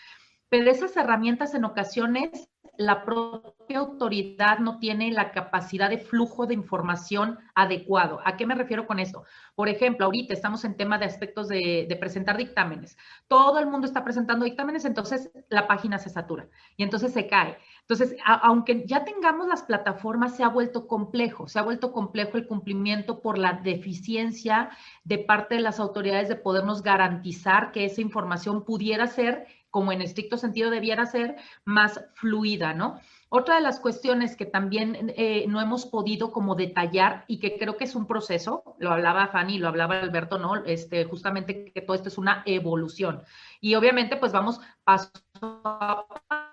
pero 0.49 0.71
esas 0.71 0.97
herramientas 0.97 1.55
en 1.55 1.65
ocasiones 1.65 2.49
la 2.79 3.05
propia 3.05 3.81
autoridad 3.81 4.61
no 4.61 4.79
tiene 4.79 5.11
la 5.11 5.33
capacidad 5.33 5.91
de 5.91 5.99
flujo 5.99 6.47
de 6.47 6.55
información 6.55 7.41
adecuado. 7.57 8.21
¿A 8.25 8.37
qué 8.37 8.47
me 8.47 8.55
refiero 8.55 8.87
con 8.87 9.01
esto? 9.01 9.25
Por 9.57 9.69
ejemplo, 9.69 10.07
ahorita 10.07 10.33
estamos 10.33 10.65
en 10.65 10.77
tema 10.77 10.97
de 10.97 11.05
aspectos 11.05 11.49
de, 11.49 11.97
presentar 11.99 12.37
dictámenes. 12.37 12.97
Todo 13.27 13.59
el 13.59 13.67
mundo 13.67 13.85
está 13.85 14.05
presentando 14.05 14.45
dictámenes, 14.45 14.85
entonces 14.85 15.29
la 15.49 15.67
página 15.67 15.99
se 15.99 16.09
satura 16.09 16.49
y 16.77 16.85
entonces 16.85 17.13
se 17.13 17.27
cae. 17.27 17.59
Entonces, 17.81 18.17
aunque 18.25 18.85
ya 18.87 19.05
tengamos 19.05 19.49
las 19.49 19.65
plataformas, 19.65 20.37
se 20.37 20.45
ha 20.45 20.49
vuelto 20.49 20.87
complejo, 20.87 21.49
se 21.49 21.59
ha 21.59 21.63
vuelto 21.63 21.91
complejo 21.91 22.37
el 22.37 22.47
cumplimiento 22.47 23.21
por 23.21 23.39
la 23.39 23.55
deficiencia 23.55 24.71
de 25.03 25.19
parte 25.19 25.57
de 25.57 25.63
las 25.63 25.81
autoridades 25.81 26.29
de 26.29 26.37
podernos 26.37 26.83
garantizar 26.83 27.73
que 27.73 27.87
esa 27.87 28.03
información 28.03 28.65
pudiera 28.65 29.09
ser 29.09 29.49
como 29.79 29.93
en 29.93 30.03
estricto 30.03 30.37
sentido 30.37 30.71
debiera 30.71 31.07
ser, 31.07 31.37
más 31.65 32.05
fluida, 32.15 32.75
¿no? 32.75 32.99
Otra 33.29 33.55
de 33.55 33.61
las 33.61 33.79
cuestiones 33.79 34.35
que 34.35 34.45
también 34.45 35.15
eh, 35.17 35.45
no 35.47 35.61
hemos 35.61 35.87
podido 35.87 36.33
como 36.33 36.57
detallar 36.57 37.25
y 37.29 37.39
que 37.39 37.57
creo 37.57 37.77
que 37.77 37.85
es 37.85 37.95
un 37.95 38.09
proceso, 38.09 38.75
lo 38.81 38.91
hablaba 38.91 39.29
Fanny, 39.29 39.59
lo 39.59 39.69
hablaba 39.69 40.01
Alberto, 40.01 40.37
¿no? 40.37 40.57
Este, 40.65 41.05
justamente 41.05 41.71
que 41.73 41.81
todo 41.81 41.95
esto 41.95 42.09
es 42.09 42.19
una 42.19 42.43
evolución. 42.45 43.23
Y 43.61 43.77
obviamente 43.77 44.17
pues 44.17 44.33
vamos 44.33 44.61
paso 44.83 45.13
a 45.41 46.48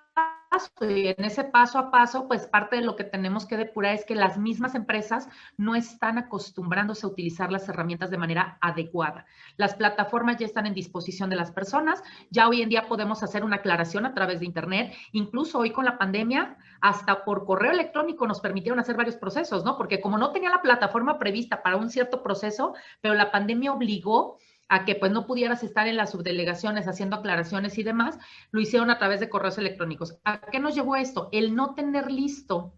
y 0.82 1.08
en 1.08 1.24
ese 1.24 1.44
paso 1.44 1.78
a 1.78 1.92
paso, 1.92 2.28
pues 2.28 2.48
parte 2.48 2.78
de 2.78 2.82
lo 2.82 2.96
que 2.96 3.04
tenemos 3.04 3.46
que 3.46 3.58
depurar 3.58 3.94
es 3.94 4.06
que 4.06 4.16
las 4.16 4.38
mismas 4.38 4.76
empresas 4.76 5.28
no 5.58 5.76
están 5.76 6.18
acostumbrándose 6.18 7.06
a 7.06 7.10
utilizar 7.10 7.52
las 7.52 7.68
herramientas 7.68 8.10
de 8.10 8.18
manera 8.18 8.58
adecuada. 8.62 9.26
Las 9.58 9.76
plataformas 9.76 10.38
ya 10.38 10.46
están 10.46 10.66
en 10.66 10.74
disposición 10.74 11.30
de 11.30 11.36
las 11.36 11.52
personas, 11.52 12.04
ya 12.30 12.48
hoy 12.48 12.62
en 12.62 12.70
día 12.70 12.88
podemos 12.88 13.24
hacer 13.24 13.44
una 13.44 13.58
aclaración 13.58 14.06
a 14.06 14.14
través 14.14 14.40
de 14.40 14.46
Internet, 14.46 14.94
incluso 15.12 15.60
hoy 15.60 15.72
con 15.72 15.86
la 15.86 15.98
pandemia, 15.98 16.58
hasta 16.82 17.26
por 17.26 17.46
correo 17.46 17.72
electrónico 17.72 18.28
nos 18.28 18.40
permitieron 18.40 18.80
hacer 18.80 18.96
varios 18.96 19.18
procesos, 19.18 19.66
¿no? 19.66 19.78
Porque 19.78 20.02
como 20.02 20.18
no 20.18 20.32
tenía 20.32 20.50
la 20.50 20.62
plataforma 20.62 21.20
prevista 21.20 21.64
para 21.64 21.78
un 21.78 21.90
cierto 21.90 22.24
proceso, 22.24 22.76
pero 23.02 23.14
la 23.14 23.32
pandemia 23.32 23.74
obligó 23.74 24.38
a 24.68 24.86
que 24.86 24.96
pues 24.96 25.12
no 25.12 25.28
pudieras 25.28 25.64
estar 25.64 25.88
en 25.88 25.98
las 25.98 26.12
subdelegaciones 26.12 26.88
haciendo 26.88 27.18
aclaraciones 27.18 27.78
y 27.78 27.84
demás, 27.84 28.18
lo 28.52 28.62
hicieron 28.62 28.90
a 28.90 28.98
través 28.98 29.20
de 29.20 29.30
correos 29.30 29.58
electrónicos. 29.58 30.18
¿A 30.24 30.42
qué 30.42 30.60
nos 30.60 30.76
llevó 30.76 30.96
esto? 30.96 31.30
El 31.32 31.56
no 31.56 31.76
tener 31.76 32.12
listo 32.12 32.74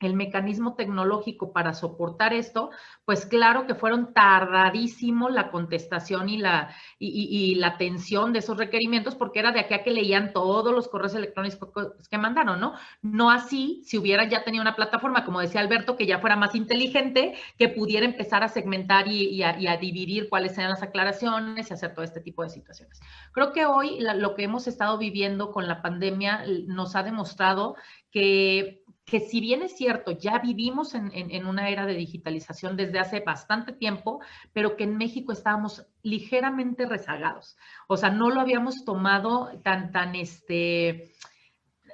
el 0.00 0.14
mecanismo 0.14 0.74
tecnológico 0.74 1.52
para 1.52 1.72
soportar 1.72 2.34
esto, 2.34 2.70
pues 3.04 3.24
claro 3.24 3.66
que 3.66 3.74
fueron 3.74 4.12
tardadísimo 4.12 5.30
la 5.30 5.50
contestación 5.50 6.28
y 6.28 6.38
la, 6.38 6.74
y, 6.98 7.54
la 7.54 7.68
atención 7.68 8.32
de 8.32 8.40
esos 8.40 8.58
requerimientos, 8.58 9.14
porque 9.14 9.38
era 9.38 9.52
de 9.52 9.60
aquí 9.60 9.74
a 9.74 9.82
que 9.82 9.90
leían 9.90 10.32
todos 10.32 10.74
los 10.74 10.88
correos 10.88 11.14
electrónicos 11.14 11.70
que 12.10 12.18
mandaron, 12.18 12.60
¿no? 12.60 12.74
No 13.00 13.30
así 13.30 13.82
si 13.84 13.96
hubiera 13.96 14.28
ya 14.28 14.44
tenido 14.44 14.62
una 14.62 14.76
plataforma, 14.76 15.24
como 15.24 15.40
decía 15.40 15.60
Alberto, 15.60 15.96
que 15.96 16.06
ya 16.06 16.18
fuera 16.18 16.36
más 16.36 16.54
inteligente, 16.54 17.34
que 17.58 17.68
pudiera 17.68 18.04
empezar 18.04 18.42
a 18.42 18.48
segmentar 18.48 19.08
y, 19.08 19.42
a, 19.42 19.76
dividir 19.76 20.28
cuáles 20.28 20.56
eran 20.58 20.70
las 20.70 20.82
aclaraciones 20.82 21.70
y 21.70 21.74
hacer 21.74 21.94
todo 21.94 22.04
este 22.04 22.20
tipo 22.20 22.42
de 22.42 22.50
situaciones. 22.50 23.00
Creo 23.32 23.52
que 23.52 23.66
hoy 23.66 23.98
lo 24.00 24.34
que 24.34 24.44
hemos 24.44 24.66
estado 24.66 24.98
viviendo 24.98 25.52
con 25.52 25.66
la 25.66 25.82
pandemia 25.82 26.44
nos 26.66 26.96
ha 26.96 27.02
demostrado 27.02 27.76
que 28.10 28.82
que 29.06 29.20
si 29.20 29.40
bien 29.40 29.62
es 29.62 29.76
cierto, 29.76 30.10
ya 30.10 30.40
vivimos 30.40 30.94
en, 30.94 31.46
una 31.46 31.68
era 31.68 31.86
de 31.86 31.94
digitalización 31.94 32.76
desde 32.76 32.98
hace 32.98 33.20
bastante 33.20 33.72
tiempo, 33.72 34.20
pero 34.52 34.76
que 34.76 34.82
en 34.82 34.98
México 34.98 35.32
estábamos 35.32 35.86
ligeramente 36.02 36.86
rezagados. 36.86 37.56
O 37.86 37.96
sea, 37.96 38.10
no 38.10 38.30
lo 38.30 38.40
habíamos 38.40 38.84
tomado 38.84 39.60
tan, 39.62 39.92
tan, 39.92 40.16
este, 40.16 41.12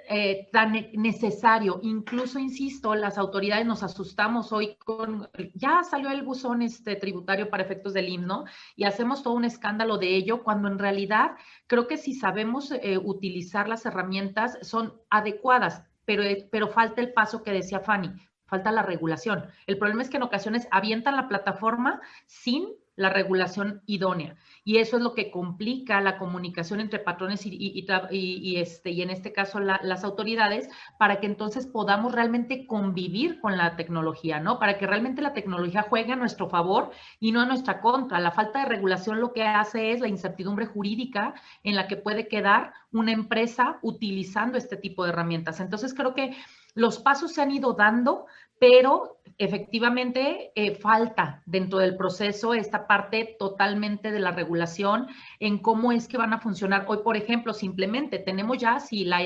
eh, 0.09 0.49
tan 0.53 0.73
necesario. 0.95 1.81
Incluso, 1.83 2.39
insisto, 2.39 2.95
las 2.95 3.19
autoridades 3.19 3.67
nos 3.67 3.83
asustamos 3.83 4.51
hoy 4.51 4.77
con, 4.77 5.29
ya 5.55 5.83
salió 5.85 6.11
el 6.11 6.23
buzón 6.23 6.63
este, 6.63 6.97
tributario 6.97 7.51
para 7.51 7.63
efectos 7.63 7.93
del 7.93 8.09
himno 8.09 8.47
y 8.75 8.85
hacemos 8.85 9.23
todo 9.23 9.35
un 9.35 9.45
escándalo 9.45 9.99
de 9.99 10.17
ello, 10.17 10.43
cuando 10.43 10.69
en 10.69 10.79
realidad 10.79 11.33
creo 11.67 11.87
que 11.87 11.99
si 11.99 12.15
sabemos 12.15 12.73
eh, 12.73 12.97
utilizar 12.97 13.69
las 13.69 13.85
herramientas 13.85 14.57
son 14.63 14.95
adecuadas 15.11 15.92
pero, 16.05 16.23
pero 16.51 16.69
falta 16.69 17.01
el 17.01 17.13
paso 17.13 17.43
que 17.43 17.53
decía 17.53 17.81
Fanny, 17.81 18.11
falta 18.47 18.73
la 18.73 18.83
regulación. 18.83 19.47
El 19.67 19.79
problema 19.79 20.03
es 20.03 20.11
que 20.11 20.19
en 20.19 20.25
ocasiones 20.25 20.69
avientan 20.71 21.17
la 21.17 21.29
plataforma 21.29 22.01
sin 22.27 22.69
la 22.97 23.09
regulación 23.09 23.83
idónea. 23.87 24.37
Y 24.65 24.77
eso 24.77 24.97
es 24.97 25.03
lo 25.03 25.15
que 25.15 25.31
complica 25.31 26.01
la 26.01 26.19
comunicación 26.19 26.79
entre 26.79 26.99
patrones 26.99 27.47
y, 27.47 28.57
este, 28.59 28.91
y 28.91 29.03
en 29.03 29.11
este 29.11 29.33
caso 29.33 29.59
las 29.61 30.05
autoridades 30.05 30.69
para 30.99 31.19
que 31.19 31.27
entonces 31.27 31.67
podamos 31.67 32.13
realmente 32.13 32.67
convivir 32.67 33.41
con 33.41 33.57
la 33.57 33.77
tecnología, 33.77 34.41
¿no? 34.41 34.59
Para 34.59 34.79
que 34.79 34.87
realmente 34.87 35.23
la 35.23 35.33
tecnología 35.33 35.83
juegue 35.83 36.13
a 36.13 36.17
nuestro 36.17 36.49
favor 36.49 36.91
y 37.19 37.33
no 37.33 37.41
a 37.41 37.47
nuestra 37.47 37.81
contra. 37.81 38.21
La 38.21 38.31
falta 38.31 38.61
de 38.61 38.69
regulación 38.69 39.21
lo 39.21 39.33
que 39.33 39.43
hace 39.43 39.93
es 39.93 40.01
la 40.01 40.09
incertidumbre 40.09 40.67
jurídica 40.67 41.35
en 41.65 41.75
la 41.75 41.89
que 41.89 41.97
puede 41.97 42.29
quedar 42.29 42.75
una 42.93 43.13
empresa 43.13 43.79
utilizando 43.83 44.59
este 44.59 44.77
tipo 44.77 45.05
de 45.05 45.11
herramientas. 45.11 45.61
Entonces 45.61 45.95
creo 45.95 46.15
que 46.15 46.37
los 46.75 46.99
pasos 46.99 47.33
se 47.33 47.43
han 47.43 47.51
ido 47.51 47.73
dando, 47.75 48.27
pero 48.59 49.19
efectivamente 49.39 50.53
eh, 50.55 50.75
falta 50.77 51.43
dentro 51.47 51.79
del 51.79 51.97
proceso 51.97 52.55
esta 52.55 52.87
parte 52.87 53.37
totalmente 53.39 54.11
de 54.11 54.21
la 54.21 54.31
regulación 54.31 55.09
en 55.41 55.59
cómo 55.59 55.93
es 55.93 56.07
que 56.07 56.19
van 56.19 56.33
a 56.33 56.41
funcionar. 56.41 56.85
Hoy, 56.87 56.99
por 57.03 57.17
ejemplo, 57.17 57.55
simplemente 57.55 58.19
tenemos 58.19 58.59
ya 58.59 58.79
si 58.79 59.05
la, 59.05 59.21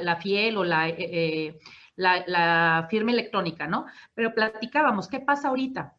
la, 0.00 0.16
FIEL 0.16 0.56
o 0.56 0.64
la, 0.64 0.88
eh, 0.88 0.94
eh, 0.98 1.58
la, 1.96 2.22
la 2.26 2.86
firma 2.90 3.12
electrónica, 3.12 3.66
¿no? 3.66 3.86
Pero 4.14 4.34
platicábamos, 4.34 5.08
¿qué 5.08 5.20
pasa 5.20 5.48
ahorita? 5.48 5.95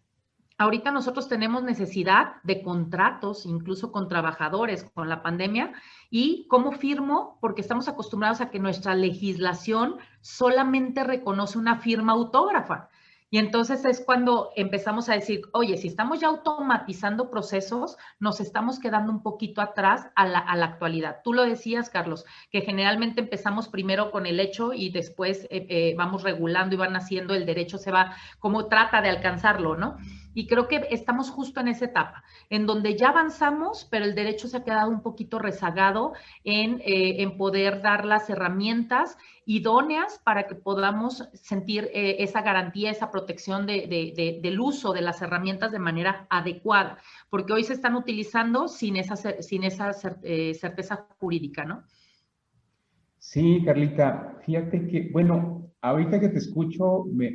Ahorita 0.59 0.91
nosotros 0.91 1.27
tenemos 1.27 1.61
necesidad 1.63 2.41
de 2.41 2.63
contratos, 2.63 3.45
incluso 3.45 3.91
con 3.91 4.07
trabajadores, 4.07 4.83
con 4.95 5.07
la 5.07 5.21
pandemia. 5.21 5.73
¿Y 6.09 6.47
cómo 6.47 6.71
firmo? 6.71 7.37
Porque 7.41 7.61
estamos 7.61 7.87
acostumbrados 7.87 8.41
a 8.41 8.49
que 8.49 8.57
nuestra 8.57 8.95
legislación 8.95 9.97
solamente 10.21 11.03
reconoce 11.03 11.59
una 11.59 11.77
firma 11.77 12.13
autógrafa. 12.13 12.89
Y 13.29 13.39
entonces 13.39 13.83
es 13.83 13.99
cuando 13.99 14.51
empezamos 14.55 15.09
a 15.09 15.13
decir, 15.13 15.41
oye, 15.51 15.75
si 15.77 15.89
estamos 15.89 16.21
ya 16.21 16.27
automatizando 16.27 17.29
procesos, 17.29 17.97
nos 18.19 18.39
estamos 18.39 18.79
quedando 18.79 19.11
un 19.11 19.21
poquito 19.21 19.61
atrás 19.61 20.07
a 20.15 20.25
la, 20.25 20.39
actualidad. 20.39 21.21
Tú 21.23 21.33
lo 21.33 21.43
decías, 21.43 21.89
Carlos, 21.89 22.25
que 22.51 22.61
generalmente 22.61 23.19
empezamos 23.19 23.67
primero 23.67 24.11
con 24.11 24.25
el 24.25 24.39
hecho 24.39 24.71
y 24.71 24.91
después 24.91 25.45
eh, 25.49 25.67
eh, 25.69 25.95
vamos 25.97 26.23
regulando 26.23 26.75
y 26.75 26.77
van 26.77 26.95
haciendo, 26.95 27.33
el 27.33 27.45
derecho 27.45 27.77
se 27.77 27.91
va, 27.91 28.15
como 28.39 28.67
trata 28.67 29.01
de 29.01 29.09
alcanzarlo, 29.09 29.75
¿no? 29.75 29.97
Y 30.33 30.47
creo 30.47 30.67
que 30.67 30.87
estamos 30.91 31.29
justo 31.29 31.59
en 31.59 31.67
esa 31.67 31.85
etapa, 31.85 32.23
en 32.49 32.65
donde 32.65 32.95
ya 32.95 33.09
avanzamos, 33.09 33.87
pero 33.89 34.05
el 34.05 34.15
derecho 34.15 34.47
se 34.47 34.57
ha 34.57 34.63
quedado 34.63 34.89
un 34.89 35.01
poquito 35.01 35.39
rezagado 35.39 36.13
en, 36.43 36.79
eh, 36.81 37.23
en 37.23 37.37
poder 37.37 37.81
dar 37.81 38.05
las 38.05 38.29
herramientas 38.29 39.17
idóneas 39.47 40.19
para 40.23 40.45
que 40.45 40.53
podamos 40.53 41.27
sentir 41.33 41.89
eh, 41.93 42.17
esa 42.19 42.41
garantía, 42.43 42.91
esa 42.91 43.09
protección 43.09 43.65
de, 43.65 44.39
del 44.43 44.59
uso 44.59 44.93
de 44.93 45.01
las 45.01 45.21
herramientas 45.21 45.71
de 45.71 45.79
manera 45.79 46.27
adecuada, 46.29 46.99
porque 47.29 47.53
hoy 47.53 47.63
se 47.63 47.73
están 47.73 47.95
utilizando 47.95 48.67
sin 48.67 48.97
esa, 48.97 49.15
sin 49.15 49.63
esa 49.63 49.91
eh, 50.21 50.53
certeza 50.53 51.07
jurídica, 51.17 51.65
¿no? 51.65 51.83
Sí, 53.17 53.63
Carlita, 53.65 54.37
fíjate 54.45 54.87
que, 54.87 55.09
bueno, 55.11 55.71
ahorita 55.81 56.19
que 56.19 56.29
te 56.29 56.37
escucho, 56.37 57.05
me 57.11 57.31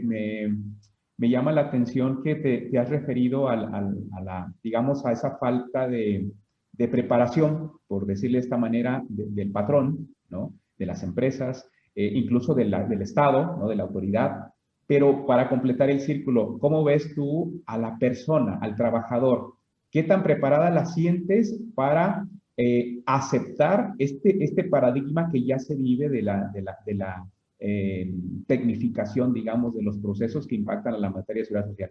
me 1.22 1.28
llama 1.28 1.52
la 1.52 1.60
atención 1.60 2.20
que 2.20 2.34
te, 2.34 2.78
has 2.78 2.88
referido 2.88 3.48
a 3.48 3.54
la, 3.54 4.52
digamos, 4.60 5.06
a 5.06 5.12
esa 5.12 5.36
falta 5.38 5.86
de, 5.86 6.32
preparación, 6.76 7.70
por 7.86 8.06
decirle 8.06 8.38
de 8.38 8.44
esta 8.44 8.56
manera, 8.56 9.04
del 9.08 9.52
patrón, 9.52 10.08
¿no? 10.30 10.52
De 10.76 10.84
las 10.84 11.04
empresas, 11.04 11.68
eh, 11.94 12.10
incluso 12.14 12.54
del 12.54 13.02
Estado, 13.02 13.56
¿no? 13.58 13.68
De 13.68 13.76
la 13.76 13.84
autoridad. 13.84 14.52
Pero 14.86 15.26
para 15.26 15.48
completar 15.48 15.90
el 15.90 16.00
círculo, 16.00 16.58
¿cómo 16.58 16.84
ves 16.84 17.14
tú 17.14 17.62
a 17.66 17.78
la 17.78 17.98
persona, 17.98 18.58
al 18.60 18.76
trabajador? 18.76 19.54
¿Qué 19.90 20.02
tan 20.02 20.22
preparada 20.22 20.70
la 20.70 20.86
sientes 20.86 21.58
para 21.74 22.26
eh, 22.56 23.00
aceptar 23.06 23.94
este, 23.98 24.42
este 24.44 24.64
paradigma 24.64 25.30
que 25.30 25.44
ya 25.44 25.58
se 25.58 25.74
vive 25.74 26.08
de 26.08 26.22
la, 26.22 26.50
de 26.52 26.62
la, 26.62 26.78
de 26.84 26.94
la 26.94 27.26
eh, 27.58 28.12
tecnificación, 28.46 29.32
digamos, 29.32 29.74
de 29.74 29.82
los 29.82 29.98
procesos 29.98 30.46
que 30.46 30.56
impactan 30.56 30.94
a 30.94 30.98
la 30.98 31.10
materia 31.10 31.42
de 31.42 31.46
seguridad 31.46 31.68
social. 31.70 31.90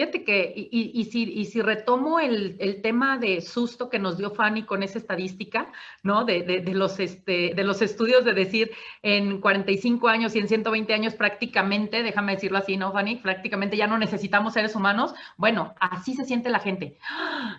Fíjate 0.00 0.24
que, 0.24 0.54
y, 0.56 1.04
si, 1.04 1.44
si, 1.44 1.60
retomo 1.60 2.20
el, 2.20 2.80
tema 2.80 3.18
de 3.18 3.42
susto 3.42 3.90
que 3.90 3.98
nos 3.98 4.16
dio 4.16 4.30
Fanny 4.30 4.62
con 4.62 4.82
esa 4.82 4.96
estadística, 4.96 5.70
¿no? 6.02 6.24
De, 6.24 6.62
los, 6.72 6.98
este, 7.00 7.52
de 7.54 7.64
los 7.64 7.82
estudios 7.82 8.24
de 8.24 8.32
decir 8.32 8.70
en 9.02 9.42
45 9.42 10.08
años 10.08 10.34
y 10.34 10.38
en 10.38 10.48
120 10.48 10.94
años 10.94 11.12
prácticamente, 11.12 12.02
déjame 12.02 12.36
decirlo 12.36 12.56
así, 12.56 12.78
¿no, 12.78 12.92
Fanny? 12.92 13.16
Prácticamente 13.16 13.76
ya 13.76 13.86
no 13.86 13.98
necesitamos 13.98 14.54
seres 14.54 14.74
humanos. 14.74 15.12
Bueno, 15.36 15.74
así 15.78 16.14
se 16.14 16.24
siente 16.24 16.48
la 16.48 16.60
gente, 16.60 16.96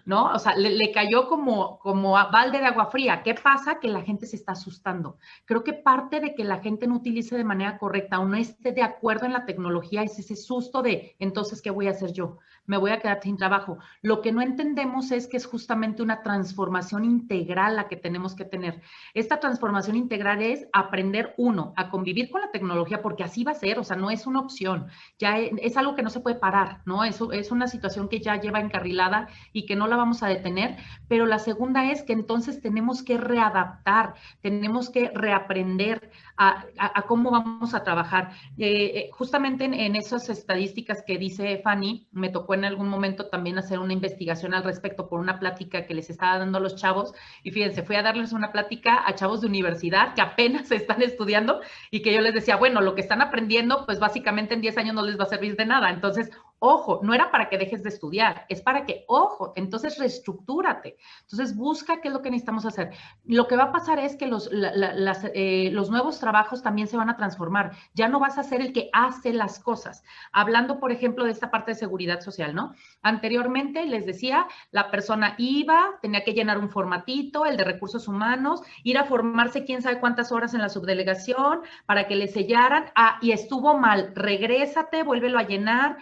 ¿no? 0.06 0.34
O 0.34 0.40
sea, 0.40 0.56
le, 0.56 0.92
cayó 0.92 1.28
como, 1.28 1.78
como 1.78 2.18
a 2.18 2.32
balde 2.32 2.58
de 2.58 2.66
agua 2.66 2.88
fría. 2.88 3.22
¿Qué 3.22 3.36
pasa? 3.36 3.80
Que 3.80 3.88
la 3.88 4.02
gente 4.02 4.26
se 4.26 4.38
está 4.38 4.54
asustando. 4.54 5.20
Creo 5.46 5.64
que 5.64 5.74
parte 5.74 6.20
de 6.20 6.34
que 6.34 6.44
la 6.44 6.58
gente 6.58 6.88
no 6.88 6.96
utilice 6.96 7.38
de 7.38 7.44
manera 7.44 7.78
correcta 7.78 8.18
o 8.18 8.26
no 8.26 8.36
esté 8.36 8.72
de 8.72 8.82
acuerdo 8.82 9.28
en 9.28 9.34
la 9.34 9.46
tecnología 9.46 10.02
es 10.02 10.18
ese 10.18 10.36
susto 10.36 10.82
de, 10.82 11.16
entonces, 11.20 11.62
¿qué 11.62 11.70
voy 11.70 11.86
a 11.86 11.92
hacer 11.92 12.14
yo? 12.14 12.31
Me 12.66 12.78
voy 12.78 12.92
a 12.92 13.00
quedar 13.00 13.20
sin 13.22 13.38
trabajo. 13.38 13.80
Lo 14.02 14.22
que 14.22 14.32
no 14.32 14.42
entendemos 14.42 15.12
es 15.12 15.28
que 15.28 15.38
es 15.38 15.46
justamente 15.46 16.02
una 16.02 16.22
transformación 16.24 17.04
integral 17.04 17.76
la 17.76 17.88
que 17.88 17.98
tenemos 17.98 18.36
que 18.36 18.46
tener. 18.46 18.82
Esta 19.14 19.40
transformación 19.40 19.96
integral 19.96 20.42
es 20.42 20.68
aprender, 20.72 21.34
uno, 21.38 21.74
a 21.76 21.90
convivir 21.90 22.30
con 22.30 22.42
la 22.42 22.52
tecnología, 22.52 23.02
porque 23.02 23.24
así 23.24 23.44
va 23.44 23.52
a 23.52 23.56
ser, 23.56 23.80
o 23.80 23.84
sea, 23.84 23.98
no 23.98 24.10
es 24.10 24.28
una 24.28 24.40
opción, 24.40 24.88
ya 25.20 25.38
es, 25.38 25.76
algo 25.78 25.96
que 25.96 26.04
no 26.04 26.10
se 26.10 26.20
puede 26.20 26.38
parar, 26.38 26.82
¿no? 26.86 27.04
Es, 27.04 27.20
es 27.34 27.52
una 27.52 27.68
situación 27.68 28.08
que 28.08 28.20
ya 28.20 28.40
lleva 28.40 28.60
encarrilada 28.60 29.28
y 29.52 29.66
que 29.66 29.76
no 29.76 29.88
la 29.88 29.96
vamos 29.96 30.24
a 30.24 30.28
detener, 30.28 30.78
pero 31.08 31.26
la 31.26 31.40
segunda 31.40 31.92
es 31.92 32.04
que 32.04 32.14
entonces 32.14 32.62
tenemos 32.62 33.04
que 33.04 33.18
readaptar, 33.18 34.16
tenemos 34.42 34.90
que 34.90 35.12
reaprender 35.14 36.12
a, 36.38 37.04
cómo 37.08 37.32
vamos 37.32 37.74
a 37.74 37.84
trabajar. 37.84 38.32
Eh, 38.58 38.92
eh, 38.96 39.10
justamente 39.12 39.66
en, 39.66 39.96
esas 39.96 40.30
estadísticas 40.30 41.04
que 41.06 41.18
dice 41.18 41.60
Fanny, 41.64 42.08
me 42.12 42.30
tocó 42.30 42.54
en 42.54 42.66
algún 42.66 42.90
momento 42.90 43.28
también 43.28 43.58
hacer 43.58 43.80
una 43.80 43.94
investigación 43.94 44.54
al 44.54 44.64
respecto 44.64 45.08
por 45.08 45.20
una 45.20 45.40
plática 45.40 45.86
que 45.86 45.94
les 45.94 46.10
estaba 46.10 46.40
dando 46.40 46.58
a 46.58 46.62
los 46.62 46.76
chavos. 46.76 47.14
Y 47.44 47.52
fíjense, 47.52 47.84
fui 47.84 47.96
a 47.96 48.04
darles 48.04 48.34
una 48.34 48.52
plática 48.52 49.04
a 49.06 49.16
chavos 49.16 49.42
de 49.42 49.48
universidad 49.48 50.14
que 50.14 50.22
apenas 50.22 50.72
están 50.72 51.02
estudiando 51.02 51.62
y 51.90 52.02
que 52.02 52.14
yo 52.14 52.22
les 52.22 52.34
decía, 52.34 52.56
bueno, 52.56 52.82
lo 52.82 52.96
que 52.96 53.02
están 53.02 53.22
aprendiendo, 53.22 53.86
pues 53.86 54.00
básicamente 54.00 54.54
en 54.54 54.62
10 54.62 54.78
años 54.78 54.96
no 54.96 55.04
les 55.04 55.20
va 55.20 55.24
a 55.24 55.28
servir 55.28 55.56
de 55.56 55.66
nada. 55.66 55.90
Entonces, 55.90 56.32
Ojo, 56.64 57.00
no 57.02 57.16
era 57.16 57.32
para 57.32 57.50
que 57.50 57.58
dejes 57.58 57.82
de 57.82 57.90
estudiar, 57.90 58.46
es 58.48 58.62
para 58.62 58.86
que, 58.86 59.04
ojo, 59.08 59.52
entonces 59.56 59.98
reestructúrate. 59.98 60.96
Entonces 61.22 61.56
busca 61.56 62.02
qué 62.02 62.10
es 62.10 62.14
lo 62.14 62.22
que 62.22 62.30
necesitamos 62.30 62.68
hacer. 62.68 62.92
Lo 63.26 63.48
que 63.48 63.56
va 63.56 63.64
a 63.64 63.72
pasar 63.72 63.98
es 63.98 64.16
que 64.16 64.28
los, 64.28 64.48
eh, 64.54 65.70
los 65.74 65.90
nuevos 65.90 66.20
trabajos 66.20 66.62
también 66.62 66.88
se 66.88 66.98
van 66.98 67.10
a 67.10 67.18
transformar. 67.18 67.72
Ya 67.96 68.08
no 68.10 68.20
vas 68.20 68.38
a 68.38 68.44
ser 68.44 68.62
el 68.62 68.74
que 68.74 68.92
hace 68.94 69.34
las 69.34 69.58
cosas. 69.60 70.04
Hablando, 70.32 70.80
por 70.80 70.92
ejemplo, 70.92 71.26
de 71.26 71.32
esta 71.32 71.50
parte 71.50 71.72
de 71.72 71.76
seguridad 71.80 72.22
social, 72.22 72.54
¿no? 72.54 72.76
Anteriormente 73.02 73.84
les 73.88 74.06
decía, 74.06 74.48
la 74.70 74.92
persona 74.92 75.34
iba, 75.40 75.98
tenía 76.00 76.24
que 76.24 76.34
llenar 76.34 76.60
un 76.60 76.70
formatito, 76.70 77.48
el 77.48 77.58
de 77.58 77.64
recursos 77.64 78.08
humanos, 78.08 78.62
ir 78.84 79.00
a 79.00 79.06
formarse 79.06 79.66
quién 79.66 79.82
sabe 79.82 80.00
cuántas 80.00 80.32
horas 80.32 80.54
en 80.54 80.62
la 80.62 80.70
subdelegación 80.70 81.62
para 81.88 82.08
que 82.08 82.16
le 82.16 82.28
sellaran. 82.28 82.92
Ah, 82.94 83.18
y 83.20 83.32
estuvo 83.32 83.80
mal, 83.80 84.12
regrésate, 84.14 85.02
vuélvelo 85.02 85.40
a 85.40 85.48
llenar 85.48 85.98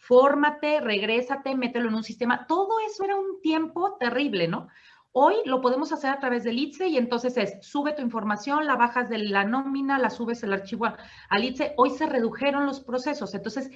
fórmate, 0.00 0.80
regrésate, 0.80 1.54
mételo 1.54 1.88
en 1.88 1.94
un 1.94 2.02
sistema. 2.02 2.46
Todo 2.46 2.80
eso 2.86 3.04
era 3.04 3.16
un 3.16 3.40
tiempo 3.42 3.96
terrible, 3.98 4.48
¿no? 4.48 4.68
Hoy 5.12 5.34
lo 5.44 5.60
podemos 5.60 5.92
hacer 5.92 6.10
a 6.10 6.18
través 6.18 6.42
del 6.44 6.58
ITSE 6.58 6.88
y 6.88 6.96
entonces 6.96 7.36
es, 7.36 7.58
sube 7.60 7.92
tu 7.92 8.00
información, 8.00 8.66
la 8.66 8.76
bajas 8.76 9.10
de 9.10 9.18
la 9.18 9.44
nómina, 9.44 9.98
la 9.98 10.08
subes 10.08 10.42
el 10.42 10.52
archivo 10.52 10.86
al 11.28 11.44
ITSE. 11.44 11.74
Hoy 11.76 11.90
se 11.90 12.06
redujeron 12.06 12.64
los 12.64 12.80
procesos. 12.80 13.34
Entonces, 13.34 13.70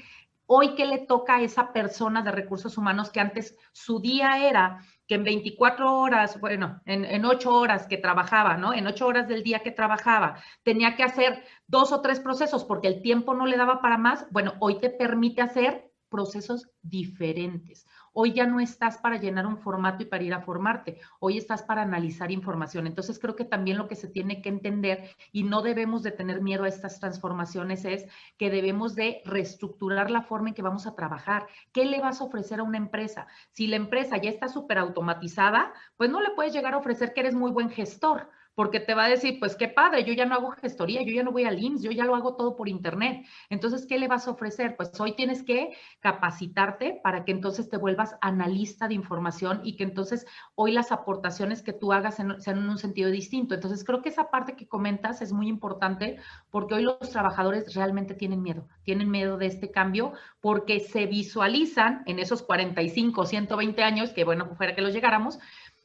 hoy, 0.46 0.74
¿qué 0.76 0.86
le 0.86 0.98
toca 0.98 1.36
a 1.36 1.42
esa 1.42 1.72
persona 1.72 2.22
de 2.22 2.30
recursos 2.30 2.78
humanos 2.78 3.10
que 3.10 3.20
antes 3.20 3.58
su 3.72 4.00
día 4.00 4.46
era 4.48 4.78
que 5.06 5.16
en 5.16 5.24
24 5.24 5.92
horas, 5.92 6.40
bueno, 6.40 6.80
en, 6.86 7.04
en 7.04 7.24
8 7.26 7.52
horas 7.52 7.86
que 7.86 7.98
trabajaba, 7.98 8.56
¿no? 8.56 8.72
En 8.72 8.86
8 8.86 9.06
horas 9.06 9.28
del 9.28 9.42
día 9.42 9.58
que 9.58 9.72
trabajaba, 9.72 10.38
tenía 10.62 10.96
que 10.96 11.02
hacer 11.02 11.44
dos 11.66 11.92
o 11.92 12.00
tres 12.00 12.20
procesos 12.20 12.64
porque 12.64 12.88
el 12.88 13.02
tiempo 13.02 13.34
no 13.34 13.44
le 13.44 13.58
daba 13.58 13.82
para 13.82 13.98
más. 13.98 14.26
Bueno, 14.30 14.54
hoy 14.60 14.78
te 14.80 14.88
permite 14.88 15.42
hacer 15.42 15.93
procesos 16.14 16.70
diferentes. 16.80 17.88
Hoy 18.12 18.34
ya 18.34 18.46
no 18.46 18.60
estás 18.60 18.98
para 18.98 19.16
llenar 19.16 19.48
un 19.48 19.58
formato 19.58 20.04
y 20.04 20.06
para 20.06 20.22
ir 20.22 20.32
a 20.32 20.42
formarte, 20.42 21.00
hoy 21.18 21.38
estás 21.38 21.64
para 21.64 21.82
analizar 21.82 22.30
información. 22.30 22.86
Entonces 22.86 23.18
creo 23.18 23.34
que 23.34 23.44
también 23.44 23.78
lo 23.78 23.88
que 23.88 23.96
se 23.96 24.06
tiene 24.06 24.40
que 24.40 24.48
entender 24.48 25.10
y 25.32 25.42
no 25.42 25.60
debemos 25.60 26.04
de 26.04 26.12
tener 26.12 26.40
miedo 26.40 26.62
a 26.62 26.68
estas 26.68 27.00
transformaciones 27.00 27.84
es 27.84 28.06
que 28.38 28.48
debemos 28.48 28.94
de 28.94 29.22
reestructurar 29.24 30.12
la 30.12 30.22
forma 30.22 30.50
en 30.50 30.54
que 30.54 30.62
vamos 30.62 30.86
a 30.86 30.94
trabajar. 30.94 31.48
¿Qué 31.72 31.84
le 31.84 32.00
vas 32.00 32.20
a 32.20 32.24
ofrecer 32.24 32.60
a 32.60 32.62
una 32.62 32.78
empresa? 32.78 33.26
Si 33.50 33.66
la 33.66 33.74
empresa 33.74 34.16
ya 34.16 34.30
está 34.30 34.46
súper 34.46 34.78
automatizada, 34.78 35.72
pues 35.96 36.10
no 36.10 36.20
le 36.20 36.30
puedes 36.30 36.52
llegar 36.52 36.74
a 36.74 36.78
ofrecer 36.78 37.12
que 37.12 37.22
eres 37.22 37.34
muy 37.34 37.50
buen 37.50 37.70
gestor 37.70 38.30
porque 38.54 38.80
te 38.80 38.94
va 38.94 39.04
a 39.04 39.08
decir, 39.08 39.38
pues 39.40 39.56
qué 39.56 39.68
padre, 39.68 40.04
yo 40.04 40.12
ya 40.12 40.26
no 40.26 40.34
hago 40.34 40.50
gestoría, 40.52 41.02
yo 41.02 41.12
ya 41.12 41.22
no 41.22 41.32
voy 41.32 41.44
al 41.44 41.62
IMSS, 41.62 41.82
yo 41.82 41.90
ya 41.90 42.04
lo 42.04 42.14
hago 42.14 42.36
todo 42.36 42.56
por 42.56 42.68
internet. 42.68 43.24
Entonces, 43.50 43.86
¿qué 43.86 43.98
le 43.98 44.08
vas 44.08 44.28
a 44.28 44.30
ofrecer? 44.30 44.76
Pues 44.76 44.98
hoy 45.00 45.12
tienes 45.12 45.42
que 45.42 45.76
capacitarte 46.00 47.00
para 47.02 47.24
que 47.24 47.32
entonces 47.32 47.68
te 47.68 47.76
vuelvas 47.76 48.16
analista 48.20 48.88
de 48.88 48.94
información 48.94 49.60
y 49.64 49.76
que 49.76 49.84
entonces 49.84 50.26
hoy 50.54 50.72
las 50.72 50.92
aportaciones 50.92 51.62
que 51.62 51.72
tú 51.72 51.92
hagas 51.92 52.16
sean 52.16 52.58
en 52.58 52.68
un 52.68 52.78
sentido 52.78 53.10
distinto. 53.10 53.54
Entonces, 53.54 53.84
creo 53.84 54.02
que 54.02 54.08
esa 54.08 54.30
parte 54.30 54.56
que 54.56 54.68
comentas 54.68 55.22
es 55.22 55.32
muy 55.32 55.48
importante 55.48 56.18
porque 56.50 56.74
hoy 56.74 56.82
los 56.82 57.10
trabajadores 57.10 57.74
realmente 57.74 58.14
tienen 58.14 58.42
miedo, 58.42 58.68
tienen 58.84 59.10
miedo 59.10 59.36
de 59.36 59.46
este 59.46 59.70
cambio 59.70 60.12
porque 60.40 60.80
se 60.80 61.06
visualizan 61.06 62.02
en 62.06 62.18
esos 62.18 62.42
45, 62.42 63.26
120 63.26 63.82
años, 63.82 64.10
que 64.10 64.24
bueno, 64.24 64.54
fuera 64.56 64.74
que 64.74 64.82
los 64.82 64.92
llegáramos, 64.92 65.38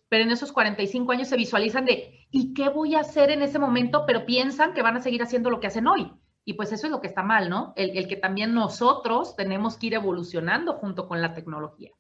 pero 0.10 0.24
en 0.24 0.32
esos 0.32 0.52
45 0.52 1.12
años 1.12 1.28
se 1.30 1.38
visualizan 1.38 1.86
de, 1.86 2.28
¿y 2.32 2.54
qué 2.56 2.70
voy 2.70 2.96
a 2.96 3.02
hacer 3.02 3.30
en 3.30 3.44
ese 3.44 3.60
momento? 3.60 4.06
Pero 4.08 4.26
piensan 4.26 4.74
que 4.74 4.82
van 4.82 4.98
a 4.98 5.02
seguir 5.02 5.22
haciendo 5.22 5.52
lo 5.52 5.60
que 5.60 5.68
hacen 5.68 5.88
hoy. 5.88 6.12
Y 6.44 6.54
pues 6.54 6.72
eso 6.72 6.88
es 6.88 6.92
lo 6.92 7.00
que 7.00 7.08
está 7.08 7.22
mal, 7.22 7.48
¿no? 7.48 7.74
El, 7.76 8.08
que 8.08 8.16
también 8.16 8.56
nosotros 8.56 9.36
tenemos 9.36 9.78
que 9.78 9.88
ir 9.88 9.94
evolucionando 9.94 10.74
junto 10.74 11.08
con 11.08 11.22
la 11.22 11.36
tecnología. 11.36 11.92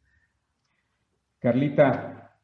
Carlita, 1.37 2.35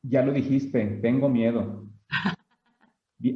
ya 0.00 0.22
lo 0.22 0.32
dijiste, 0.32 0.98
tengo 1.02 1.28
miedo. 1.28 1.86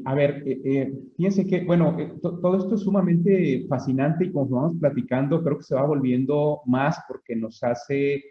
A 0.05 0.14
ver, 0.14 0.43
eh, 0.47 0.61
eh, 0.64 0.93
fíjense 1.16 1.47
que, 1.47 1.64
bueno, 1.64 1.97
eh, 2.01 2.14
todo 2.20 2.57
esto 2.57 2.74
es 2.74 2.81
sumamente 2.81 3.66
fascinante 3.68 4.24
y 4.24 4.33
como 4.33 4.49
vamos 4.49 4.77
platicando, 4.81 5.45
creo 5.45 5.59
que 5.59 5.62
se 5.62 5.77
va 5.77 5.87
volviendo 5.87 6.62
más 6.64 6.99
porque 7.07 7.37
nos 7.37 7.62
hace 7.62 8.24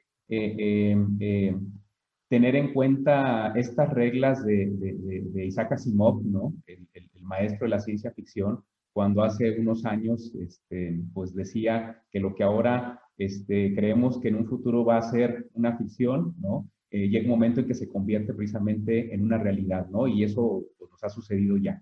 tener 2.30 2.55
en 2.55 2.73
cuenta 2.73 3.53
estas 3.55 3.93
reglas 3.93 4.43
de, 4.45 5.45
Isaac 5.45 5.73
Asimov, 5.73 6.23
¿no? 6.26 6.53
El, 6.67 6.88
maestro 7.21 7.65
de 7.65 7.69
la 7.69 7.80
ciencia 7.80 8.11
ficción, 8.11 8.63
cuando 8.93 9.23
hace 9.23 9.59
unos 9.59 9.84
años, 9.84 10.32
este, 10.36 11.01
pues 11.11 11.34
decía 11.34 12.03
que 12.11 12.19
lo 12.19 12.36
que 12.36 12.43
ahora 12.43 13.01
este, 13.17 13.73
creemos 13.73 14.19
que 14.19 14.28
en 14.28 14.36
un 14.36 14.45
futuro 14.45 14.86
va 14.86 14.97
a 14.97 15.09
ser 15.09 15.49
una 15.53 15.76
ficción, 15.76 16.36
¿no? 16.39 16.69
Eh, 16.91 17.09
llega 17.09 17.26
un 17.26 17.32
momento 17.32 17.61
en 17.61 17.67
que 17.67 17.73
se 17.73 17.89
convierte 17.89 18.34
precisamente 18.34 19.13
en 19.13 19.23
una 19.23 19.39
realidad, 19.39 19.88
¿no? 19.89 20.07
Y 20.07 20.23
eso 20.23 20.63
pues, 20.78 20.91
nos 20.91 21.03
ha 21.03 21.09
sucedido 21.09 21.57
ya. 21.57 21.82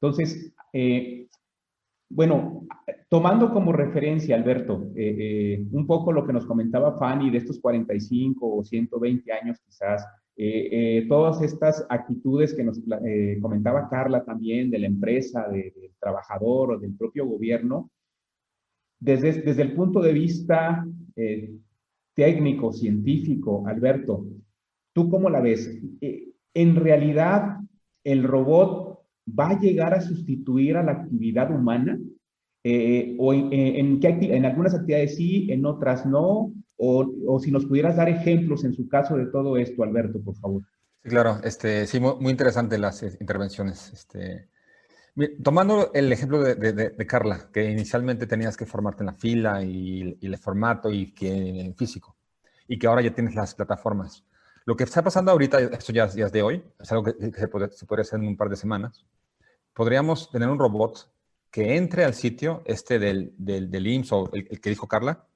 Entonces, 0.00 0.52
eh, 0.72 1.28
bueno, 2.10 2.66
tomando 3.08 3.52
como 3.52 3.72
referencia, 3.72 4.34
Alberto, 4.34 4.90
eh, 4.96 5.16
eh, 5.18 5.66
un 5.70 5.86
poco 5.86 6.12
lo 6.12 6.26
que 6.26 6.32
nos 6.32 6.44
comentaba 6.44 6.98
Fanny 6.98 7.30
de 7.30 7.38
estos 7.38 7.60
45 7.60 8.56
o 8.56 8.64
120 8.64 9.32
años 9.32 9.58
quizás, 9.64 10.04
eh, 10.36 11.06
todas 11.08 11.40
estas 11.42 11.86
actitudes 11.88 12.54
que 12.54 12.64
nos 12.64 12.80
comentaba 13.40 13.88
Carla 13.88 14.24
también 14.24 14.70
de 14.70 14.78
la 14.78 14.86
empresa, 14.86 15.46
del 15.48 15.72
trabajador 16.00 16.72
o 16.72 16.78
del 16.78 16.96
propio 16.96 17.26
gobierno, 17.26 17.90
desde, 18.98 19.42
desde 19.42 19.62
el 19.62 19.74
punto 19.74 20.00
de 20.00 20.12
vista 20.12 20.84
técnico, 22.14 22.72
científico, 22.72 23.64
Alberto, 23.66 24.26
¿tú 24.94 25.10
cómo 25.10 25.28
la 25.30 25.40
ves? 25.40 25.78
en 26.52 26.74
realidad, 26.74 27.58
el 28.02 28.24
robot 28.24 28.89
va 29.26 29.50
a 29.50 29.60
llegar 29.60 29.94
a 29.94 30.00
sustituir 30.00 30.76
a 30.76 30.82
la 30.82 30.92
actividad 30.92 31.50
humana? 31.50 31.98
Eh, 32.62 33.16
¿O 33.18 33.32
en, 33.32 33.52
en, 33.52 34.00
en, 34.02 34.44
algunas 34.44 34.74
actividades 34.74 35.16
sí, 35.16 35.50
en 35.50 35.64
otras 35.64 36.04
no? 36.04 36.52
O, 36.76 37.12
o, 37.26 37.40
si 37.40 37.50
nos 37.50 37.64
pudieras 37.66 37.96
dar 37.96 38.08
ejemplos 38.08 38.64
en 38.64 38.74
su 38.74 38.88
caso 38.88 39.16
de 39.16 39.26
todo 39.26 39.56
esto, 39.56 39.82
Alberto, 39.82 40.20
por 40.22 40.36
favor. 40.36 40.62
Sí, 41.02 41.08
claro, 41.08 41.40
este, 41.42 41.86
sí, 41.86 42.00
muy, 42.00 42.30
interesante 42.30 42.78
las 42.78 43.02
eh, 43.02 43.16
intervenciones. 43.20 43.90
Este, 43.92 44.48
tomando 45.42 45.90
el 45.94 46.12
ejemplo 46.12 46.42
de, 46.42 46.54
de, 46.54 46.72
de, 46.72 47.06
Carla, 47.06 47.48
que 47.52 47.70
inicialmente 47.70 48.26
tenías 48.26 48.56
que 48.56 48.66
formarte 48.66 49.02
en 49.02 49.06
la 49.06 49.14
fila 49.14 49.62
y, 49.62 50.18
y 50.20 50.26
el 50.26 50.36
formato 50.38 50.90
y 50.90 51.12
que 51.12 51.60
en 51.60 51.74
físico, 51.74 52.16
y 52.68 52.78
que 52.78 52.86
ahora 52.86 53.02
ya 53.02 53.14
tienes 53.14 53.34
las 53.34 53.54
plataformas. 53.54 54.24
Lo 54.70 54.76
que 54.76 54.84
está 54.84 55.02
pasando 55.02 55.32
ahorita, 55.32 55.58
esto 55.58 55.92
ya, 55.92 56.04
es 56.04 56.30
de 56.30 56.42
hoy, 56.44 56.62
es 56.78 56.92
algo 56.92 57.02
que, 57.02 57.12
se, 57.32 57.48
puede, 57.48 57.72
se, 57.72 57.86
hacer 58.00 58.20
en 58.20 58.28
un 58.28 58.36
par 58.36 58.48
de 58.48 58.54
semanas. 58.54 59.04
Podríamos 59.74 60.30
tener 60.30 60.48
un 60.48 60.60
robot 60.60 61.10
que 61.50 61.76
entre 61.76 62.04
al 62.04 62.14
sitio 62.14 62.62
este 62.64 63.00
del, 63.00 63.34
del, 63.36 63.68
del 63.68 63.86
IMSS 63.88 64.12
o 64.12 64.30
el, 64.32 64.60
que 64.60 64.70
dijo 64.70 64.86
Carla, 64.86 65.26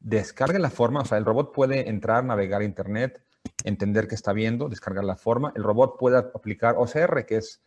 descargue 0.00 0.58
la 0.58 0.70
forma, 0.70 1.02
o 1.02 1.04
sea, 1.04 1.18
el 1.18 1.26
robot 1.26 1.52
puede 1.52 1.90
entrar, 1.90 2.24
navegar 2.24 2.62
a 2.62 2.64
Internet, 2.64 3.22
entender 3.62 4.08
qué 4.08 4.14
está 4.14 4.32
viendo, 4.32 4.70
descargar 4.70 5.04
la 5.04 5.16
forma. 5.16 5.52
El 5.54 5.64
robot 5.64 5.98
puede 5.98 6.16
aplicar 6.16 6.76
OCR, 6.78 7.26
que 7.26 7.36
es 7.36 7.60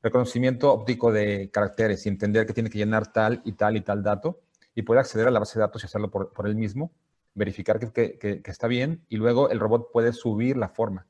reconocimiento 0.00 0.72
óptico 0.72 1.10
de 1.10 1.50
caracteres 1.50 2.06
y 2.06 2.08
entender 2.08 2.46
que 2.46 2.52
tiene 2.52 2.70
que 2.70 2.78
llenar 2.78 3.12
tal 3.12 3.42
y 3.44 3.54
tal 3.54 3.76
y 3.76 3.80
tal 3.80 4.04
dato 4.04 4.42
y 4.76 4.82
puede 4.82 5.00
acceder 5.00 5.26
a 5.26 5.32
la 5.32 5.40
base 5.40 5.58
de 5.58 5.64
datos 5.64 5.82
y 5.82 5.86
hacerlo 5.86 6.08
por, 6.08 6.32
por 6.32 6.46
él 6.46 6.54
mismo 6.54 6.92
verificar 7.38 7.78
que, 7.92 8.42
está 8.44 8.66
bien 8.66 9.04
y 9.08 9.16
luego 9.16 9.48
el 9.48 9.60
robot 9.60 9.90
puede 9.92 10.12
subir 10.12 10.56
la 10.56 10.68
forma. 10.68 11.06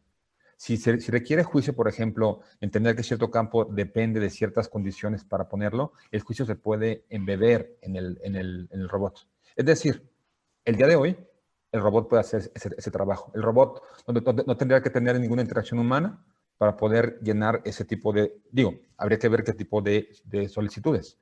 Si, 0.57 0.76
si, 0.76 0.93
requiere 0.93 1.45
juicio, 1.45 1.74
por 1.74 1.89
ejemplo, 1.89 2.41
entender 2.61 2.97
que 2.97 3.03
cierto 3.03 3.31
campo 3.31 3.64
depende 3.64 4.20
de 4.20 4.29
ciertas 4.29 4.68
condiciones 4.68 5.24
para 5.24 5.49
ponerlo, 5.49 5.93
el 6.11 6.20
juicio 6.20 6.45
se 6.45 6.57
puede 6.57 7.05
embeber 7.09 7.79
en 7.81 7.97
el, 7.97 8.18
en 8.22 8.37
el, 8.37 8.68
en 8.72 8.81
el 8.81 8.89
robot. 8.89 9.29
Es 9.57 9.64
decir, 9.64 10.09
el 10.64 10.76
día 10.76 10.87
de 10.89 10.97
hoy, 10.97 11.16
el 11.72 11.81
robot 11.81 12.09
puede 12.09 12.20
hacer 12.20 12.51
ese, 12.55 12.91
trabajo. 12.91 13.31
El 13.35 13.43
robot 13.43 13.83
no, 14.07 14.33
no, 14.47 14.57
tendría 14.57 14.83
que 14.83 14.91
tener 14.91 15.18
ninguna 15.20 15.43
interacción 15.43 15.79
humana 15.79 16.24
para 16.57 16.76
poder 16.76 17.20
llenar 17.22 17.62
ese 17.64 17.85
tipo 17.85 18.12
de, 18.12 18.41
digo, 18.51 18.74
habría 18.97 19.18
que 19.18 19.29
ver 19.29 19.45
qué 19.45 19.53
tipo 19.53 19.81
de, 19.81 20.09
de 20.24 20.49
solicitudes, 20.49 21.18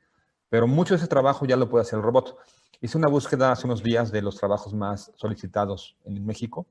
pero 0.49 0.67
mucho 0.67 0.95
de 0.95 0.99
ese 0.99 1.09
trabajo 1.09 1.45
ya 1.47 1.57
lo 1.57 1.69
puede 1.69 1.83
hacer 1.83 1.99
el 1.99 2.05
robot. 2.05 2.39
Hice 2.87 2.99
una 2.99 3.09
búsqueda 3.09 3.51
hace 3.51 3.67
unos 3.67 3.83
días 3.83 4.13
de 4.13 4.23
los 4.23 4.37
trabajos 4.37 4.73
más 4.73 5.11
solicitados 5.17 5.97
en 6.05 6.25
México 6.25 6.69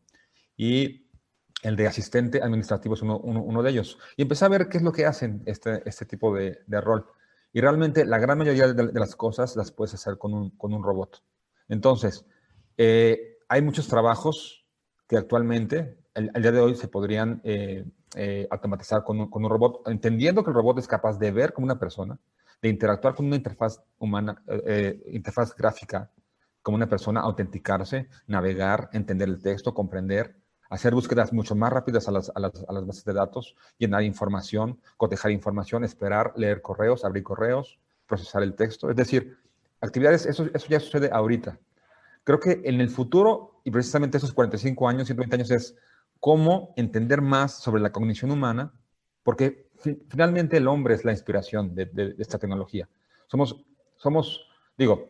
y 0.56 1.10
el 1.62 1.76
de 1.76 1.88
asistente 1.88 2.42
administrativo 2.42 2.96
es 2.96 3.02
uno, 3.02 3.18
uno, 3.18 3.62
de 3.62 3.72
ellos. 3.72 4.00
Y 4.16 4.22
empecé 4.22 4.46
a 4.46 4.48
ver 4.48 4.70
qué 4.70 4.78
es 4.78 4.84
lo 4.86 4.94
que 4.94 5.06
hacen 5.06 5.44
este, 5.46 5.82
este 5.86 6.06
tipo 6.06 6.34
de, 6.34 6.60
de 6.68 6.80
rol. 6.80 7.06
Y 7.52 7.60
realmente 7.60 8.06
la 8.06 8.18
gran 8.18 8.38
mayoría 8.38 8.66
de, 8.72 8.88
de, 8.88 8.98
las 8.98 9.14
cosas 9.18 9.58
las 9.58 9.74
puedes 9.74 9.94
hacer 9.94 10.18
con 10.18 10.34
un, 10.34 10.52
con 10.52 10.74
un 10.74 10.84
robot. 10.84 11.22
Entonces, 11.68 12.26
eh, 12.78 13.40
hay 13.50 13.62
muchos 13.62 13.90
trabajos 13.90 14.66
que 15.10 15.18
actualmente, 15.18 15.98
al, 16.14 16.42
día 16.42 16.54
de 16.54 16.62
hoy, 16.62 16.76
se 16.76 16.88
podrían 16.88 17.42
eh, 17.44 17.84
eh, 18.16 18.48
automatizar 18.52 19.04
con 19.04 19.20
un, 19.20 19.30
con 19.30 19.44
un 19.44 19.52
robot, 19.52 19.86
entendiendo 19.90 20.46
que 20.46 20.52
el 20.52 20.56
robot 20.56 20.80
es 20.80 20.88
capaz 20.88 21.20
de 21.20 21.32
ver 21.32 21.52
como 21.52 21.66
una 21.66 21.78
persona, 21.78 22.18
de 22.62 22.70
interactuar 22.70 23.16
con 23.16 23.26
una 23.26 23.36
interfaz 23.36 23.82
humana, 23.98 24.42
eh, 24.48 24.62
eh, 24.66 25.12
interfaz 25.14 25.56
gráfica 25.56 26.12
como 26.62 26.76
una 26.76 26.90
persona, 26.90 27.22
autenticarse, 27.22 28.10
navegar, 28.26 28.90
entender 28.92 29.30
el 29.30 29.42
texto, 29.42 29.74
comprender, 29.74 30.36
hacer 30.70 30.94
búsquedas 30.94 31.32
mucho 31.32 31.56
más 31.56 31.72
rápidas 31.72 32.08
a 32.08 32.12
las, 32.12 32.32
a, 32.34 32.40
las, 32.40 32.66
a 32.68 32.74
las, 32.74 32.88
bases 32.88 33.06
de 33.06 33.14
datos, 33.14 33.56
llenar 33.78 34.04
información, 34.04 34.80
cotejar 34.98 35.32
información, 35.32 35.84
esperar, 35.84 36.34
leer 36.36 36.62
correos, 36.62 37.06
abrir 37.06 37.24
correos, 37.24 37.80
procesar 38.08 38.42
el 38.42 38.56
texto. 38.56 38.90
Es 38.90 38.96
decir, 38.96 39.38
actividades, 39.80 40.26
eso, 40.26 40.48
eso 40.54 40.68
ya 40.68 40.80
sucede 40.80 41.10
ahorita. 41.12 41.60
Creo 42.24 42.40
que 42.40 42.62
en 42.66 42.82
el 42.82 42.90
futuro, 42.90 43.62
y 43.64 43.70
precisamente 43.70 44.18
esos 44.18 44.34
45 44.34 44.90
años, 44.90 45.06
120 45.06 45.36
años, 45.36 45.52
es 45.52 45.76
cómo 46.20 46.74
entender 46.76 47.22
más 47.22 47.60
sobre 47.60 47.82
la 47.82 47.92
cognición 47.92 48.32
humana, 48.32 48.74
porque 49.22 49.65
finalmente 49.78 50.58
el 50.58 50.68
hombre 50.68 50.96
es 50.96 51.06
la 51.06 51.12
inspiración 51.12 51.76
de, 51.76 52.16
esta 52.18 52.38
tecnología. 52.38 52.88
Somos, 53.28 54.48
digo, 54.78 55.10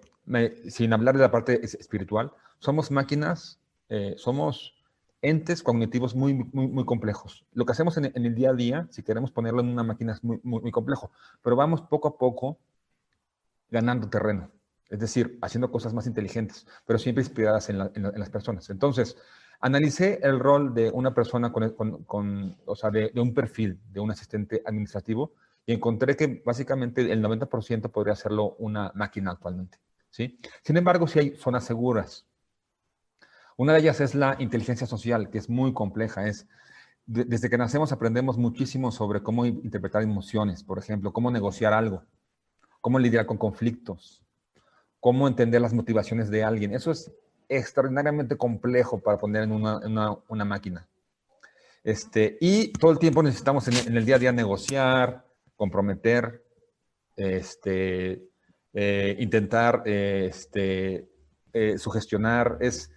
sin 0.70 0.93
hablar 0.93 1.16
de 1.16 1.22
la 1.22 1.32
parte 1.32 1.63
espiritual, 1.63 2.32
somos 2.59 2.91
máquinas, 2.91 3.59
eh, 3.89 4.16
somos 4.18 4.76
entes 5.22 5.63
cognitivos 5.63 6.16
muy, 6.16 6.34
muy, 6.34 6.68
muy, 6.68 6.86
complejos. 6.86 7.45
Lo 7.53 7.66
que 7.66 7.72
hacemos 7.72 7.97
en, 7.97 8.11
el 8.13 8.36
día 8.36 8.51
a 8.51 8.53
día, 8.53 8.88
si 8.91 9.03
queremos 9.03 9.32
ponerlo 9.32 9.61
en 9.61 9.70
una 9.70 9.84
máquina, 9.84 10.13
es 10.13 10.24
muy, 10.24 10.39
muy, 10.43 10.61
muy 10.61 10.72
complejo, 10.72 11.11
pero 11.41 11.55
vamos 11.55 11.82
poco 11.82 12.07
a 12.07 12.18
poco 12.18 12.59
ganando 13.70 14.09
terreno. 14.09 14.51
Es 14.89 14.99
decir, 14.99 15.39
haciendo 15.41 15.72
cosas 15.72 15.93
más 15.93 16.05
inteligentes, 16.05 16.68
pero 16.86 16.99
siempre 16.99 17.24
inspiradas 17.24 17.70
en 17.70 17.80
las 17.80 18.30
personas. 18.30 18.70
Entonces, 18.70 19.18
analicé 19.62 20.20
el 20.22 20.39
rol 20.39 20.74
de 20.74 20.89
una 20.91 21.14
persona 21.14 21.51
con, 21.51 21.72
con, 21.72 22.03
con 22.03 22.58
o 22.66 22.76
sea, 22.76 22.89
de, 22.89 23.12
de, 23.14 23.22
un 23.22 23.34
perfil 23.34 23.80
de 23.91 23.99
un 23.99 24.12
asistente 24.12 24.62
administrativo 24.66 25.34
y 25.66 25.74
encontré 25.74 26.16
que 26.16 26.41
básicamente 26.45 27.12
el 27.12 27.24
90% 27.24 27.89
podría 27.91 28.14
hacerlo 28.14 28.56
una 28.60 28.91
máquina 28.95 29.32
actualmente. 29.32 29.80
¿sí? 30.10 30.39
Sin 30.64 30.78
embargo, 30.78 31.08
sí 31.08 31.20
hay 31.20 31.36
zonas 31.36 31.64
seguras. 31.64 32.26
Una 33.58 33.74
de 33.74 33.80
ellas 33.80 34.01
es 34.01 34.16
la 34.16 34.36
inteligencia 34.39 34.86
social, 34.86 35.30
que 35.30 35.38
es 35.38 35.49
muy 35.49 35.74
compleja. 35.74 36.28
Es, 36.28 36.47
de, 37.06 37.24
desde 37.24 37.49
que 37.49 37.58
nacemos 37.58 37.91
aprendemos 37.91 38.38
muchísimo 38.38 38.91
sobre 38.91 39.24
cómo 39.24 39.45
interpretar 39.45 40.03
emociones, 40.03 40.64
por 40.64 40.78
ejemplo, 40.78 41.14
cómo 41.14 41.32
negociar 41.32 41.74
algo, 41.74 42.03
cómo 42.82 42.99
lidiar 42.99 43.26
con 43.26 43.38
conflictos, 43.38 44.24
cómo 44.99 45.28
entender 45.28 45.62
las 45.62 45.74
motivaciones 45.74 46.30
de 46.30 46.43
alguien. 46.43 46.74
Eso 46.74 46.91
es 46.91 47.12
extraordinariamente 47.50 48.38
complejo 48.38 49.00
para 49.00 49.18
poner 49.18 49.43
en 49.43 49.52
una, 49.52 50.18
una, 50.28 50.46
máquina. 50.46 50.88
Este, 51.84 52.38
y 52.41 52.72
todo 52.74 52.91
el 52.91 53.00
tiempo 53.00 53.22
necesitamos 53.22 53.68
en, 53.68 53.88
en, 53.88 53.98
el 53.98 54.06
día 54.06 54.16
a 54.16 54.20
día 54.20 54.32
negociar, 54.32 55.26
comprometer, 55.56 56.43
este, 57.16 58.28
eh, 58.74 59.16
intentar 59.20 59.84
eh, 59.86 60.28
este, 60.30 61.08
eh, 61.54 61.78
sugestionar, 61.78 62.58
es 62.60 62.91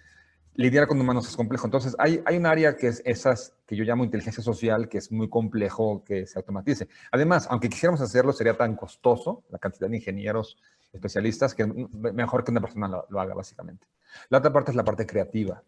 lidiar 0.55 0.87
con 0.87 0.99
humanos 0.99 1.27
es 1.27 1.37
complejo. 1.37 1.65
Entonces, 1.67 1.95
hay, 1.97 2.21
hay 2.25 2.35
un 2.35 2.45
área 2.45 2.75
que 2.75 2.87
es 2.87 3.01
esas 3.05 3.53
que 3.65 3.77
yo 3.77 3.85
llamo 3.85 4.03
inteligencia 4.03 4.43
social, 4.43 4.89
que 4.89 4.97
es 4.97 5.09
muy 5.11 5.29
complejo 5.29 6.03
que 6.03 6.25
se 6.27 6.37
automatice. 6.37 6.89
Además, 7.11 7.47
aunque 7.49 7.69
quisiéramos 7.69 8.01
hacerlo, 8.01 8.33
sería 8.33 8.57
tan 8.57 8.75
costoso 8.75 9.43
la 9.49 9.57
cantidad 9.57 9.89
de 9.89 9.95
ingenieros 9.95 10.57
especialistas 10.91 11.53
que 11.53 11.65
mejor 11.65 12.43
que 12.43 12.51
una 12.51 12.61
persona 12.61 12.87
lo, 12.87 13.19
haga, 13.19 13.33
básicamente. 13.33 13.87
La 14.29 14.39
otra 14.39 14.51
parte 14.51 14.71
es 14.71 14.75
la 14.75 14.83
parte 14.83 15.05
creativa. 15.05 15.63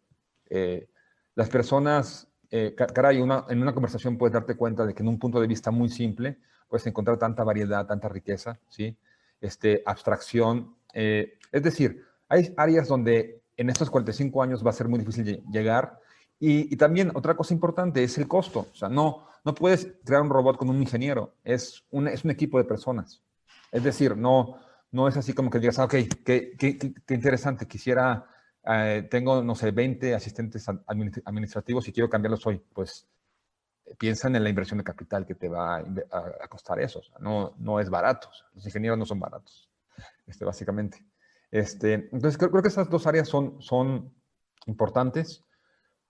Eh, 0.50 0.88
las 1.36 1.50
personas, 1.50 2.28
eh, 2.50 2.76
caray, 2.76 3.22
una, 3.22 3.46
en 3.50 3.62
una 3.62 3.74
conversación 3.74 4.18
puedes 4.18 4.34
darte 4.34 4.56
cuenta 4.56 4.86
de 4.86 4.94
que 4.94 5.04
en 5.04 5.10
un 5.10 5.20
punto 5.20 5.40
de 5.40 5.48
vista 5.48 5.72
muy 5.72 5.90
simple 5.90 6.40
puedes 6.68 6.86
encontrar 6.88 7.18
tanta 7.18 7.44
variedad, 7.44 7.86
tanta 7.86 8.10
riqueza, 8.10 8.60
¿sí? 8.68 8.98
Este, 9.40 9.84
abstracción. 9.86 10.76
Eh, 10.94 11.38
es 11.52 11.64
decir, 11.64 12.04
hay 12.28 12.54
áreas 12.58 12.88
donde 12.88 13.42
en 13.58 13.70
estos 13.70 13.90
45 13.90 14.42
años 14.42 14.66
va 14.66 14.72
a 14.72 14.74
ser 14.74 14.88
muy 14.88 15.00
difícil 15.00 15.44
llegar. 15.52 16.00
Y, 16.40 16.74
y, 16.74 16.78
también 16.78 17.12
otra 17.14 17.36
cosa 17.36 17.54
importante 17.54 18.04
es 18.04 18.18
el 18.18 18.28
costo. 18.28 18.68
O 18.72 18.76
sea, 18.76 18.90
no, 18.90 19.28
no 19.44 19.54
puedes 19.54 19.94
crear 20.04 20.22
un 20.22 20.30
robot 20.30 20.58
con 20.58 20.70
un 20.70 20.82
ingeniero. 20.82 21.36
Es 21.44 21.84
un, 21.92 22.08
es 22.08 22.24
un 22.24 22.32
equipo 22.32 22.58
de 22.58 22.64
personas. 22.64 23.22
Es 23.72 23.84
decir, 23.84 24.18
no, 24.18 24.58
no 24.92 25.08
es 25.08 25.18
así 25.18 25.34
como 25.34 25.50
que 25.50 25.60
digas, 25.60 25.80
ah, 25.80 25.86
ok, 25.86 25.96
qué, 26.26 26.56
qué, 26.58 26.78
qué 26.78 27.14
interesante, 27.14 27.68
quisiera, 27.68 28.26
eh, 28.66 29.08
tengo, 29.10 29.44
no 29.44 29.56
sé, 29.56 29.72
20 29.72 30.14
asistentes 30.14 30.68
administrativos 30.68 31.88
y 31.88 31.94
quiero 31.94 32.10
cambiarlos 32.10 32.46
hoy. 32.46 32.62
Pues 32.74 33.08
piensan 33.98 34.36
en 34.36 34.44
la 34.44 34.50
inversión 34.50 34.78
de 34.78 34.84
capital 34.84 35.26
que 35.26 35.36
te 35.36 35.50
va 35.50 35.78
a, 35.78 35.84
a 36.42 36.48
costar 36.48 36.80
eso. 36.80 37.00
O 37.00 37.04
sea, 37.04 37.18
no, 37.20 37.56
no 37.58 37.80
es 37.80 37.90
barato. 37.90 38.30
O 38.30 38.34
sea, 38.34 38.48
los 38.54 38.66
ingenieros 38.66 38.98
no 38.98 39.06
son 39.06 39.20
baratos, 39.20 39.70
este, 40.28 40.46
básicamente. 40.46 41.06
Este, 41.50 41.94
entonces, 41.94 42.38
creo, 42.38 42.52
creo, 42.52 42.62
que 42.64 42.70
esas 42.70 42.90
dos 42.90 43.08
áreas 43.08 43.28
son, 43.28 43.62
son 43.62 44.14
importantes. 44.68 45.44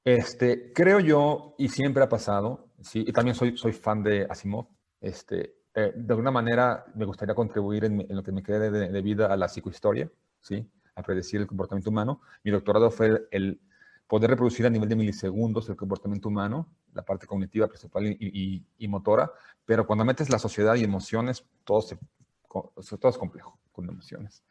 Este, 0.03 0.71
creo 0.73 0.99
yo, 0.99 1.55
y 1.57 1.69
siempre 1.69 2.03
ha 2.03 2.09
pasado, 2.09 2.69
¿sí? 2.82 3.03
y 3.07 3.11
también 3.11 3.36
soy, 3.36 3.55
soy 3.57 3.73
fan 3.73 4.01
de 4.01 4.25
Asimov, 4.29 4.67
este, 4.99 5.61
eh, 5.74 5.93
de 5.95 6.13
alguna 6.13 6.32
manera 6.32 6.86
me 6.95 7.05
gustaría 7.05 7.36
contribuir 7.36 7.86
en, 7.86 8.05
lo 8.09 8.24
que 8.24 8.32
me 8.32 8.43
quede 8.43 8.69
de, 8.69 8.89
de, 8.89 9.01
vida 9.01 9.28
a 9.28 9.38
la 9.38 9.47
psicohistoria, 9.47 10.09
¿sí? 10.41 10.69
a 10.95 11.01
predecir 11.03 11.39
el 11.39 11.47
comportamiento 11.47 11.89
humano. 11.89 12.22
Mi 12.43 12.51
doctorado 12.51 12.91
fue 12.91 13.28
el 13.32 13.59
poder 14.07 14.30
reproducir 14.30 14.65
a 14.65 14.69
nivel 14.69 14.89
de 14.89 14.95
milisegundos 14.97 15.69
el 15.69 15.78
comportamiento 15.78 16.28
humano, 16.28 16.67
la 16.93 17.03
parte 17.03 17.26
cognitiva, 17.26 17.67
principal 17.67 18.05
y, 18.07 18.17
y, 18.19 18.65
y 18.78 18.88
motora, 18.89 19.32
pero 19.65 19.88
cuando 19.88 20.03
metes 20.03 20.30
la 20.30 20.38
sociedad 20.38 20.76
y 20.76 20.84
emociones, 20.84 21.45
todo, 21.63 21.82
se, 21.82 21.97
todo 22.49 23.09
es 23.09 23.17
complejo 23.17 23.57
con 23.72 23.88
emociones. 23.88 24.43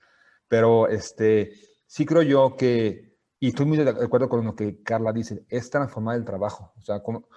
Pero 0.49 0.89
este, 0.89 1.53
sí 1.87 2.07
creo 2.07 2.23
yo 2.23 2.57
que, 2.57 3.19
y 3.39 3.49
estoy 3.49 3.67
muy 3.67 3.77
de 3.77 3.91
acuerdo 3.91 4.31
con 4.31 4.45
lo 4.45 4.55
que 4.55 4.83
Carla 4.83 5.13
dice, 5.13 5.45
es 5.49 5.69
transformar 5.69 6.17
el 6.17 6.25
trabajo. 6.25 6.73
O 6.79 6.81
sea, 6.81 7.03
como, 7.03 7.29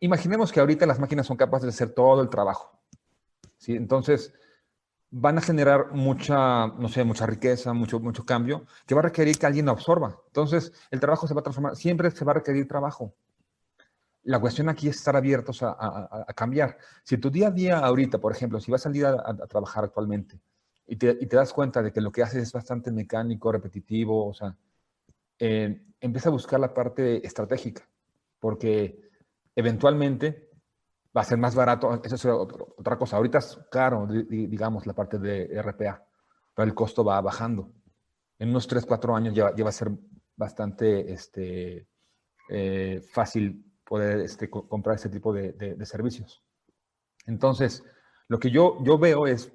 imaginemos 0.00 0.50
que 0.50 0.60
ahorita 0.60 0.86
las 0.86 0.98
máquinas 0.98 1.26
son 1.26 1.36
capaces 1.36 1.64
de 1.64 1.70
hacer 1.70 1.90
todo 1.90 2.22
el 2.22 2.30
trabajo. 2.30 2.80
¿Sí? 3.58 3.74
Entonces, 3.74 4.32
van 5.10 5.38
a 5.38 5.40
generar 5.40 5.92
mucha, 5.92 6.66
no 6.66 6.88
sé, 6.88 7.04
mucha 7.04 7.26
riqueza, 7.26 7.72
mucho, 7.72 8.00
mucho 8.00 8.24
cambio, 8.24 8.66
que 8.86 8.94
va 8.94 9.00
a 9.00 9.04
requerir 9.04 9.38
que 9.38 9.46
alguien 9.46 9.66
lo 9.66 9.72
absorba. 9.72 10.20
Entonces, 10.26 10.72
el 10.90 11.00
trabajo 11.00 11.26
se 11.26 11.34
va 11.34 11.40
a 11.40 11.44
transformar, 11.44 11.76
siempre 11.76 12.10
se 12.10 12.24
va 12.24 12.32
a 12.32 12.36
requerir 12.36 12.68
trabajo. 12.68 13.14
La 14.24 14.40
cuestión 14.40 14.68
aquí 14.68 14.88
es 14.88 14.96
estar 14.96 15.16
abiertos 15.16 15.62
a, 15.62 16.26
cambiar. 16.34 16.76
Si 17.04 17.16
tu 17.16 17.30
día 17.30 17.48
a 17.48 17.50
día 17.52 17.78
ahorita, 17.78 18.18
por 18.18 18.32
ejemplo, 18.32 18.60
si 18.60 18.72
vas 18.72 18.82
a 18.82 18.84
salir 18.84 19.06
a, 19.06 19.36
trabajar 19.46 19.84
actualmente 19.84 20.40
y 20.86 20.96
te, 20.96 21.16
y 21.20 21.26
te, 21.26 21.36
das 21.36 21.52
cuenta 21.52 21.80
de 21.82 21.92
que 21.92 22.00
lo 22.00 22.10
que 22.10 22.22
haces 22.22 22.42
es 22.42 22.52
bastante 22.52 22.90
mecánico, 22.90 23.52
repetitivo, 23.52 24.26
o 24.28 24.34
sea, 24.34 24.56
eh, 25.38 25.80
empieza 26.00 26.28
a 26.28 26.32
buscar 26.32 26.58
la 26.58 26.74
parte 26.74 27.24
estratégica, 27.24 27.88
porque 28.40 29.00
eventualmente 29.54 30.45
va 31.16 31.22
a 31.22 31.24
ser 31.24 31.38
más 31.38 31.54
barato, 31.54 32.02
eso 32.04 32.14
es 32.14 32.24
otra 32.26 32.98
cosa, 32.98 33.16
ahorita 33.16 33.38
es 33.38 33.58
caro, 33.70 34.06
digamos, 34.06 34.86
la 34.86 34.92
parte 34.92 35.18
de 35.18 35.62
RPA, 35.62 36.04
pero 36.54 36.66
el 36.66 36.74
costo 36.74 37.04
va 37.04 37.20
bajando. 37.20 37.72
En 38.38 38.50
unos 38.50 38.66
3, 38.66 38.84
4 38.84 39.16
años 39.16 39.34
ya, 39.34 39.54
ya 39.54 39.64
va 39.64 39.70
a 39.70 39.72
ser 39.72 39.90
bastante 40.36 41.10
este, 41.12 41.88
eh, 42.50 43.00
fácil 43.10 43.64
poder 43.82 44.20
este, 44.20 44.50
comprar 44.50 44.96
ese 44.96 45.08
tipo 45.08 45.32
de, 45.32 45.52
de, 45.52 45.74
de, 45.74 45.86
servicios. 45.86 46.42
Entonces, 47.24 47.82
lo 48.28 48.38
que 48.38 48.50
yo, 48.50 48.82
yo 48.82 48.98
veo 48.98 49.26
es, 49.26 49.52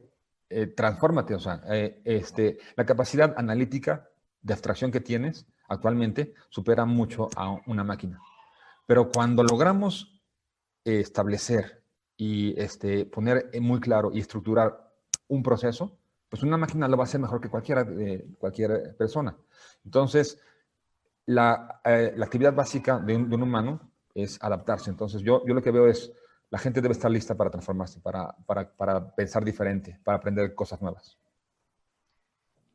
eh, 0.50 0.68
transfórmate, 0.68 1.36
o 1.36 1.40
sea, 1.40 1.62
eh, 1.70 2.02
este, 2.06 2.58
la 2.76 2.86
capacidad 2.86 3.34
analítica 3.38 4.10
de 4.42 4.54
abstracción 4.54 4.92
que 4.92 5.00
tienes 5.00 5.46
actualmente 5.70 6.34
supera 6.50 6.86
mucho 6.86 7.30
a 7.36 7.62
una 7.68 7.84
máquina. 7.84 8.20
Pero 8.88 9.10
cuando 9.10 9.44
logramos 9.44 10.21
establecer 10.84 11.84
y 12.18 12.60
este, 12.60 13.06
poner 13.06 13.50
muy 13.60 13.80
claro 13.80 14.12
y 14.14 14.20
estructurar 14.20 14.92
un 15.28 15.42
proceso, 15.42 15.98
pues 16.30 16.44
una 16.44 16.58
máquina 16.58 16.88
lo 16.88 16.98
va 16.98 17.04
a 17.04 17.06
hacer 17.06 17.20
mejor 17.20 17.42
que 17.42 17.50
cualquiera, 17.50 17.82
eh, 17.82 18.26
cualquier 18.40 18.96
persona. 18.96 19.36
Entonces, 19.84 20.40
la, 21.26 21.82
eh, 21.84 22.14
la 22.16 22.26
actividad 22.26 22.54
básica 22.54 23.00
de 23.00 23.16
un, 23.16 23.30
de 23.30 23.36
un, 23.36 23.44
humano 23.44 23.92
es 24.14 24.42
adaptarse. 24.42 24.90
Entonces, 24.90 25.22
yo, 25.22 25.46
yo 25.46 25.54
lo 25.54 25.62
que 25.62 25.72
veo 25.72 25.88
es, 25.88 26.12
la 26.50 26.60
gente 26.60 26.82
debe 26.82 26.94
estar 26.94 27.10
lista 27.10 27.36
para 27.36 27.50
transformarse, 27.50 28.00
para, 28.00 28.36
para, 28.46 28.72
para 28.72 29.16
pensar 29.16 29.44
diferente, 29.44 30.00
para 30.04 30.18
aprender 30.18 30.54
cosas 30.54 30.82
nuevas. 30.82 31.18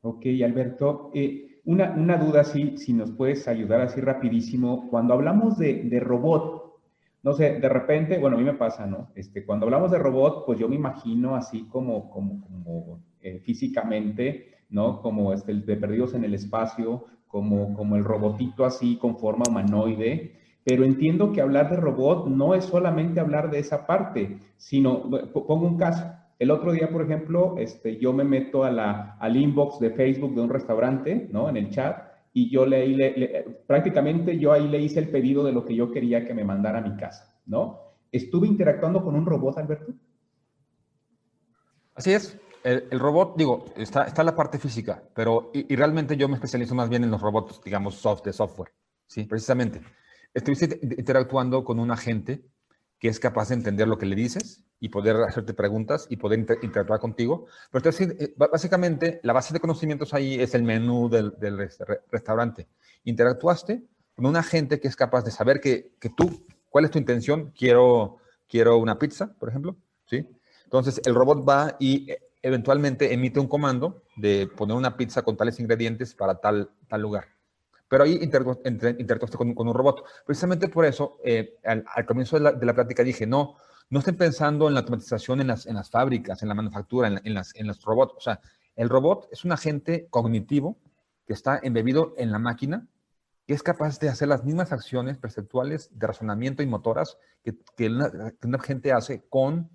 Ok, 0.02 0.26
Alberto. 0.44 1.10
Eh, 1.14 1.62
una, 1.64 1.90
una, 1.92 2.16
duda, 2.16 2.44
sí, 2.44 2.76
si 2.76 2.92
nos 2.92 3.10
puedes 3.12 3.48
ayudar 3.48 3.80
así 3.80 4.00
rapidísimo. 4.00 4.88
Cuando 4.88 5.14
hablamos 5.14 5.58
de, 5.58 5.82
de 5.84 6.00
robot, 6.00 6.65
no 7.26 7.32
sé, 7.32 7.58
de 7.58 7.68
repente, 7.68 8.18
bueno, 8.18 8.36
a 8.36 8.38
mí 8.38 8.44
me 8.44 8.54
pasa, 8.54 8.86
¿no? 8.86 9.10
Este, 9.16 9.44
cuando 9.44 9.66
hablamos 9.66 9.90
de 9.90 9.98
robot, 9.98 10.46
pues 10.46 10.60
yo 10.60 10.68
me 10.68 10.76
imagino 10.76 11.34
así 11.34 11.64
como, 11.64 12.08
como, 12.08 12.40
como 12.40 13.00
eh, 13.20 13.40
físicamente, 13.40 14.52
¿no? 14.70 15.02
Como 15.02 15.32
este, 15.32 15.52
de 15.52 15.76
perdidos 15.76 16.14
en 16.14 16.22
el 16.22 16.34
espacio, 16.34 17.06
como, 17.26 17.74
como 17.74 17.96
el 17.96 18.04
robotito 18.04 18.64
así 18.64 18.96
con 18.96 19.18
forma 19.18 19.42
humanoide. 19.48 20.36
Pero 20.62 20.84
entiendo 20.84 21.32
que 21.32 21.40
hablar 21.40 21.68
de 21.68 21.78
robot 21.78 22.28
no 22.28 22.54
es 22.54 22.64
solamente 22.64 23.18
hablar 23.18 23.50
de 23.50 23.58
esa 23.58 23.88
parte, 23.88 24.38
sino, 24.56 25.10
pongo 25.32 25.66
un 25.66 25.78
caso, 25.78 26.04
El 26.38 26.52
otro 26.52 26.70
día, 26.70 26.90
por 26.90 27.02
ejemplo, 27.02 27.56
este, 27.58 27.98
yo 27.98 28.12
me 28.12 28.22
meto 28.22 28.62
a 28.62 28.70
la, 28.70 29.16
al 29.18 29.36
inbox 29.36 29.80
de 29.80 29.90
Facebook 29.90 30.36
de 30.36 30.42
un 30.42 30.48
restaurante, 30.50 31.28
¿no? 31.32 31.48
En 31.48 31.56
el 31.56 31.70
chat, 31.70 32.05
y 32.36 32.50
yo 32.50 32.66
le, 32.66 32.86
le, 32.86 33.46
prácticamente 33.66 34.38
yo 34.38 34.52
ahí 34.52 34.68
le 34.68 34.78
hice 34.78 34.98
el 34.98 35.08
pedido 35.08 35.42
de 35.42 35.52
lo 35.52 35.64
que 35.64 35.74
yo 35.74 35.90
quería 35.90 36.26
que 36.26 36.34
me 36.34 36.44
mandara 36.44 36.80
a 36.80 36.82
mi 36.82 36.94
casa, 36.94 37.34
¿no? 37.46 37.94
¿Estuve 38.12 38.46
interactuando 38.46 39.02
con 39.02 39.16
un 39.16 39.24
robot, 39.24 39.56
Alberto? 39.56 39.94
Así 41.94 42.12
es. 42.12 42.38
El, 42.62 43.00
robot, 43.00 43.38
digo, 43.38 43.64
está, 43.74 44.04
está 44.04 44.22
la 44.22 44.36
parte 44.36 44.58
física, 44.58 45.02
pero 45.14 45.50
y, 45.54 45.74
realmente 45.74 46.14
yo 46.18 46.28
me 46.28 46.34
especializo 46.34 46.74
más 46.74 46.90
bien 46.90 47.04
en 47.04 47.10
los 47.10 47.22
robots, 47.22 47.58
digamos, 47.64 47.94
soft, 47.94 48.24
de 48.24 48.34
software. 48.34 48.70
Sí, 49.06 49.24
precisamente. 49.24 49.80
Estuviste 50.34 50.78
interactuando 50.82 51.64
con 51.64 51.80
un 51.80 51.90
agente 51.90 52.44
que 52.98 53.08
es 53.08 53.20
capaz 53.20 53.48
de 53.48 53.54
entender 53.54 53.88
lo 53.88 53.98
que 53.98 54.06
le 54.06 54.16
dices 54.16 54.64
y 54.80 54.88
poder 54.88 55.16
hacerte 55.16 55.54
preguntas 55.54 56.06
y 56.10 56.16
poder 56.16 56.38
interactuar 56.62 57.00
contigo. 57.00 57.46
Pero 57.70 57.90
eh, 57.90 58.34
básicamente, 58.36 59.20
la 59.22 59.32
base 59.32 59.52
de 59.52 59.60
conocimientos 59.60 60.14
ahí 60.14 60.40
es 60.40 60.54
el 60.54 60.62
menú 60.62 61.08
del, 61.08 61.34
restaurante. 62.10 62.68
Interactuaste 63.04 63.82
con 64.14 64.26
un 64.26 64.36
agente 64.36 64.80
que 64.80 64.88
es 64.88 64.96
capaz 64.96 65.22
de 65.24 65.30
saber 65.30 65.60
que, 65.60 65.92
que, 66.00 66.10
tú, 66.10 66.46
cuál 66.70 66.84
es 66.84 66.90
tu 66.90 66.98
intención, 66.98 67.52
quiero, 67.56 68.18
quiero 68.48 68.78
una 68.78 68.98
pizza, 68.98 69.34
por 69.38 69.48
ejemplo, 69.48 69.76
¿sí? 70.06 70.26
Entonces, 70.64 71.00
el 71.04 71.14
robot 71.14 71.48
va 71.48 71.76
y 71.78 72.10
eh, 72.10 72.18
eventualmente 72.42 73.12
emite 73.12 73.40
un 73.40 73.48
comando 73.48 74.02
de 74.16 74.46
poner 74.46 74.76
una 74.76 74.96
pizza 74.96 75.22
con 75.22 75.36
tales 75.36 75.60
ingredientes 75.60 76.14
para 76.14 76.36
tal, 76.36 76.70
tal 76.88 77.02
lugar. 77.02 77.35
Pero 77.88 78.04
ahí 78.04 78.18
interactuaste 78.20 79.36
con, 79.36 79.54
con, 79.54 79.68
un 79.68 79.74
robot. 79.74 80.04
Precisamente 80.24 80.68
por 80.68 80.84
eso, 80.84 81.18
eh, 81.24 81.56
al, 81.64 81.84
comienzo 82.06 82.36
de 82.36 82.42
la, 82.42 82.52
de 82.52 82.66
la, 82.66 82.74
plática 82.74 83.04
dije, 83.04 83.26
no, 83.26 83.56
no 83.90 84.00
estén 84.00 84.16
pensando 84.16 84.66
en 84.68 84.74
la 84.74 84.80
automatización 84.80 85.40
en 85.40 85.48
las, 85.48 85.66
en 85.66 85.76
las 85.76 85.90
fábricas, 85.90 86.42
en 86.42 86.48
la 86.48 86.54
manufactura, 86.54 87.08
en, 87.08 87.34
las, 87.34 87.54
en 87.54 87.66
los 87.66 87.82
robots. 87.82 88.14
O 88.16 88.20
sea, 88.20 88.40
el 88.74 88.88
robot 88.88 89.28
es 89.30 89.44
un 89.44 89.52
agente 89.52 90.08
cognitivo 90.10 90.78
que 91.26 91.32
está 91.32 91.60
embebido 91.62 92.14
en 92.16 92.32
la 92.32 92.38
máquina, 92.38 92.86
que 93.46 93.54
es 93.54 93.62
capaz 93.62 94.00
de 94.00 94.08
hacer 94.08 94.28
las 94.28 94.44
mismas 94.44 94.72
acciones 94.72 95.18
perceptuales 95.18 95.88
de 95.96 96.06
razonamiento 96.06 96.62
y 96.62 96.66
motoras 96.66 97.18
que, 97.44 97.54
que, 97.76 97.86
una, 97.86 98.10
que 98.10 98.46
una, 98.46 98.58
gente 98.58 98.92
hace 98.92 99.24
con, 99.28 99.70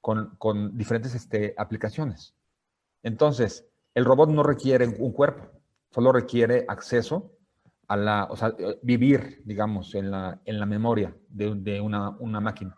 con, 0.00 0.36
con 0.36 0.76
diferentes 0.76 1.14
este, 1.16 1.54
aplicaciones. 1.56 2.34
Entonces, 3.02 3.66
el 3.94 4.04
robot 4.04 4.30
no 4.30 4.44
requiere 4.44 4.86
un 4.86 5.12
cuerpo, 5.12 5.50
solo 5.90 6.12
requiere 6.12 6.64
acceso 6.68 7.32
a 7.88 7.96
la, 7.96 8.24
o 8.30 8.36
sea, 8.36 8.54
vivir, 8.82 9.42
digamos, 9.44 9.94
en 9.94 10.10
la, 10.10 10.40
en 10.44 10.60
la 10.60 10.66
memoria 10.66 11.16
de, 11.28 11.54
de 11.54 11.80
una, 11.80 12.10
una 12.18 12.40
máquina. 12.40 12.76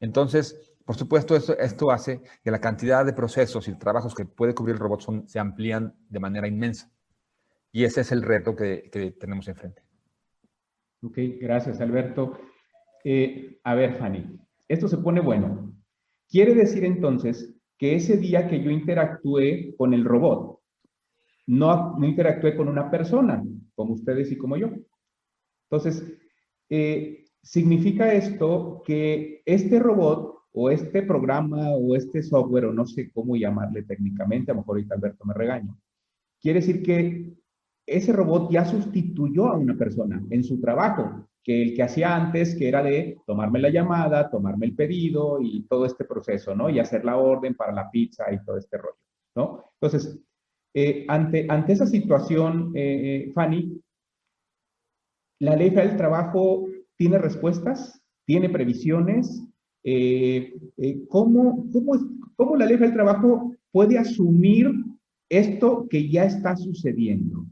Entonces, 0.00 0.74
por 0.84 0.96
supuesto, 0.96 1.36
esto, 1.36 1.56
esto 1.58 1.90
hace 1.90 2.22
que 2.42 2.50
la 2.50 2.60
cantidad 2.60 3.04
de 3.04 3.12
procesos 3.12 3.68
y 3.68 3.78
trabajos 3.78 4.14
que 4.14 4.24
puede 4.24 4.54
cubrir 4.54 4.76
el 4.76 4.80
robot 4.80 5.26
se 5.26 5.38
amplían 5.38 5.94
de 6.08 6.18
manera 6.18 6.48
inmensa. 6.48 6.90
Y 7.70 7.84
ese 7.84 8.00
es 8.00 8.10
el 8.10 8.22
reto 8.22 8.56
que, 8.56 8.88
que 8.90 9.10
tenemos 9.10 9.46
enfrente. 9.48 9.82
Ok, 11.02 11.18
gracias, 11.40 11.80
Alberto. 11.80 12.40
Eh, 13.04 13.60
a 13.62 13.74
ver, 13.74 13.96
Fanny, 13.96 14.40
esto 14.66 14.88
se 14.88 14.96
pone 14.96 15.20
bueno. 15.20 15.74
Quiere 16.26 16.54
decir 16.54 16.84
entonces 16.84 17.54
que 17.76 17.94
ese 17.94 18.16
día 18.16 18.48
que 18.48 18.62
yo 18.62 18.70
interactué 18.70 19.74
con 19.76 19.92
el 19.92 20.04
robot, 20.04 20.60
no, 21.46 21.98
no 21.98 22.06
interactué 22.06 22.56
con 22.56 22.68
una 22.68 22.90
persona, 22.90 23.42
como 23.78 23.94
ustedes 23.94 24.32
y 24.32 24.36
como 24.36 24.56
yo. 24.56 24.70
Entonces, 25.70 26.02
eh, 26.68 27.26
significa 27.40 28.12
esto 28.12 28.82
que 28.84 29.40
este 29.46 29.78
robot 29.78 30.34
o 30.52 30.68
este 30.68 31.02
programa 31.02 31.70
o 31.76 31.94
este 31.94 32.24
software, 32.24 32.64
o 32.64 32.72
no 32.72 32.84
sé 32.86 33.12
cómo 33.12 33.36
llamarle 33.36 33.84
técnicamente, 33.84 34.50
a 34.50 34.54
lo 34.54 34.62
mejor 34.62 34.78
ahorita 34.78 34.96
Alberto 34.96 35.24
me 35.24 35.32
regaña, 35.32 35.76
quiere 36.40 36.58
decir 36.58 36.82
que 36.82 37.32
ese 37.86 38.12
robot 38.12 38.50
ya 38.50 38.64
sustituyó 38.64 39.46
a 39.46 39.56
una 39.56 39.76
persona 39.76 40.20
en 40.28 40.42
su 40.42 40.60
trabajo, 40.60 41.28
que 41.44 41.62
el 41.62 41.76
que 41.76 41.84
hacía 41.84 42.16
antes, 42.16 42.56
que 42.56 42.68
era 42.68 42.82
de 42.82 43.20
tomarme 43.26 43.60
la 43.60 43.70
llamada, 43.70 44.28
tomarme 44.28 44.66
el 44.66 44.74
pedido 44.74 45.38
y 45.40 45.62
todo 45.68 45.86
este 45.86 46.04
proceso, 46.04 46.52
¿no? 46.56 46.68
Y 46.68 46.80
hacer 46.80 47.04
la 47.04 47.16
orden 47.16 47.54
para 47.54 47.72
la 47.72 47.88
pizza 47.92 48.24
y 48.32 48.44
todo 48.44 48.58
este 48.58 48.76
rollo, 48.76 48.98
¿no? 49.36 49.64
Entonces, 49.80 50.20
eh, 50.74 51.04
ante, 51.08 51.46
ante 51.48 51.72
esa 51.72 51.86
situación, 51.86 52.72
eh, 52.74 53.26
eh, 53.26 53.32
Fanny, 53.32 53.80
la 55.40 55.56
ley 55.56 55.70
del 55.70 55.96
trabajo 55.96 56.68
tiene 56.96 57.18
respuestas, 57.18 58.00
tiene 58.26 58.48
previsiones. 58.48 59.44
¿cómo, 61.08 61.64
cómo, 61.72 61.92
¿Cómo 62.36 62.56
la 62.56 62.66
ley 62.66 62.76
del 62.76 62.92
trabajo 62.92 63.54
puede 63.72 63.96
asumir 63.96 64.70
esto 65.30 65.86
que 65.88 66.10
ya 66.10 66.24
está 66.24 66.56
sucediendo? 66.56 67.46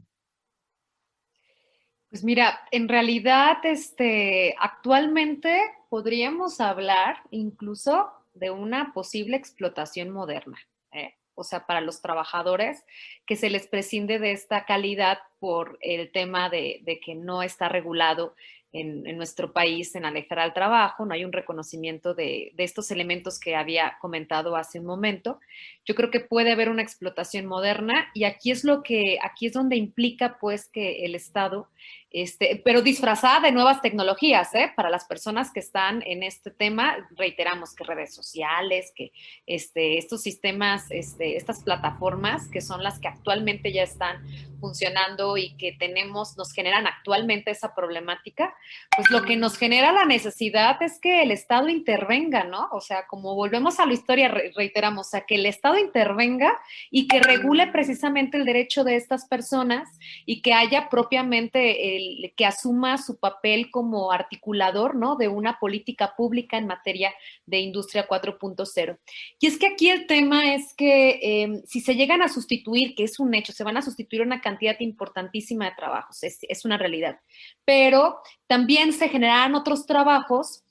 Pues 2.09 2.23
mira, 2.23 2.59
en 2.71 2.87
realidad, 2.87 3.57
este, 3.63 4.55
actualmente 4.59 5.59
podríamos 5.89 6.61
hablar 6.61 7.17
incluso 7.31 8.11
de 8.33 8.51
una 8.51 8.93
posible 8.93 9.35
explotación 9.35 10.11
moderna. 10.11 10.57
O 11.37 11.43
sea, 11.43 11.65
para 11.65 11.81
los 11.81 12.01
trabajadores, 12.01 12.83
que 13.25 13.35
se 13.35 13.49
les 13.49 13.67
prescinde 13.67 14.19
de 14.19 14.31
esta 14.31 14.65
calidad 14.65 15.19
por 15.39 15.77
el 15.81 16.11
tema 16.11 16.49
de, 16.49 16.79
de 16.83 16.99
que 16.99 17.15
no 17.15 17.43
está 17.43 17.69
regulado 17.69 18.33
en, 18.73 19.17
nuestro 19.17 19.53
país 19.53 19.95
en 19.95 20.05
alejar 20.05 20.39
al 20.39 20.53
trabajo, 20.53 21.05
no 21.05 21.13
hay 21.13 21.25
un 21.25 21.31
reconocimiento 21.31 22.13
de, 22.13 22.51
de, 22.55 22.63
estos 22.63 22.91
elementos 22.91 23.39
que 23.39 23.55
había 23.55 23.97
comentado 24.01 24.55
hace 24.55 24.79
un 24.79 24.85
momento. 24.85 25.39
Yo 25.85 25.95
creo 25.95 26.11
que 26.11 26.19
puede 26.19 26.51
haber 26.51 26.69
una 26.69 26.81
explotación 26.81 27.45
moderna 27.45 28.09
y 28.13 28.25
aquí 28.25 28.51
es 28.51 28.63
lo 28.63 28.83
que, 28.83 29.17
aquí 29.23 29.47
es 29.47 29.53
donde 29.53 29.77
implica 29.77 30.37
pues 30.39 30.69
que 30.69 31.05
el 31.05 31.15
Estado 31.15 31.69
este, 32.11 32.61
pero 32.63 32.81
disfrazada 32.81 33.41
de 33.41 33.51
nuevas 33.51 33.81
tecnologías, 33.81 34.53
¿eh? 34.55 34.71
Para 34.75 34.89
las 34.89 35.05
personas 35.05 35.51
que 35.51 35.59
están 35.59 36.01
en 36.05 36.23
este 36.23 36.51
tema, 36.51 37.07
reiteramos 37.15 37.75
que 37.75 37.83
redes 37.83 38.13
sociales, 38.13 38.93
que 38.95 39.11
este, 39.45 39.97
estos 39.97 40.21
sistemas, 40.21 40.89
este, 40.89 41.35
estas 41.35 41.63
plataformas 41.63 42.47
que 42.47 42.61
son 42.61 42.81
las 42.81 42.99
que 42.99 43.07
actualmente 43.07 43.71
ya 43.71 43.83
están 43.83 44.25
funcionando 44.59 45.37
y 45.37 45.55
que 45.57 45.73
tenemos, 45.73 46.37
nos 46.37 46.51
generan 46.51 46.87
actualmente 46.87 47.51
esa 47.51 47.75
problemática, 47.75 48.55
pues 48.95 49.09
lo 49.11 49.23
que 49.23 49.35
nos 49.35 49.57
genera 49.57 49.91
la 49.91 50.05
necesidad 50.05 50.81
es 50.81 50.99
que 50.99 51.21
el 51.21 51.31
Estado 51.31 51.69
intervenga, 51.69 52.43
¿no? 52.43 52.69
O 52.71 52.81
sea, 52.81 53.05
como 53.07 53.35
volvemos 53.35 53.79
a 53.79 53.85
la 53.85 53.93
historia, 53.93 54.29
reiteramos, 54.55 55.07
o 55.07 55.09
sea, 55.09 55.21
que 55.21 55.35
el 55.35 55.45
Estado 55.45 55.77
intervenga 55.77 56.57
y 56.89 57.07
que 57.07 57.19
regule 57.19 57.67
precisamente 57.67 58.37
el 58.37 58.45
derecho 58.45 58.83
de 58.83 58.95
estas 58.95 59.25
personas 59.25 59.87
y 60.25 60.41
que 60.41 60.53
haya 60.53 60.89
propiamente 60.89 61.96
que 62.35 62.45
asuma 62.45 62.97
su 62.97 63.17
papel 63.19 63.71
como 63.71 64.11
articulador, 64.11 64.95
¿no? 64.95 65.15
De 65.15 65.27
una 65.27 65.59
política 65.59 66.15
pública 66.15 66.57
en 66.57 66.67
materia 66.67 67.13
de 67.45 67.59
industria 67.59 68.07
4.0. 68.07 68.97
Y 69.39 69.47
es 69.47 69.57
que 69.57 69.67
aquí 69.67 69.89
el 69.89 70.07
tema 70.07 70.53
es 70.53 70.73
que 70.73 71.19
em, 71.21 71.61
si 71.65 71.81
se 71.81 71.95
llegan 71.95 72.21
a 72.21 72.29
sustituir, 72.29 72.95
que 72.95 73.03
es 73.03 73.19
un 73.19 73.33
hecho, 73.33 73.53
se 73.53 73.63
van 73.63 73.77
a 73.77 73.81
sustituir 73.81 74.21
una 74.21 74.41
cantidad 74.41 74.79
importantísima 74.79 75.65
de 75.65 75.75
trabajos, 75.75 76.23
es, 76.23 76.39
es 76.41 76.65
una 76.65 76.77
realidad, 76.77 77.19
pero 77.65 78.19
también 78.47 78.93
se 78.93 79.09
generarán 79.09 79.55
otros 79.55 79.85
trabajos 79.85 80.63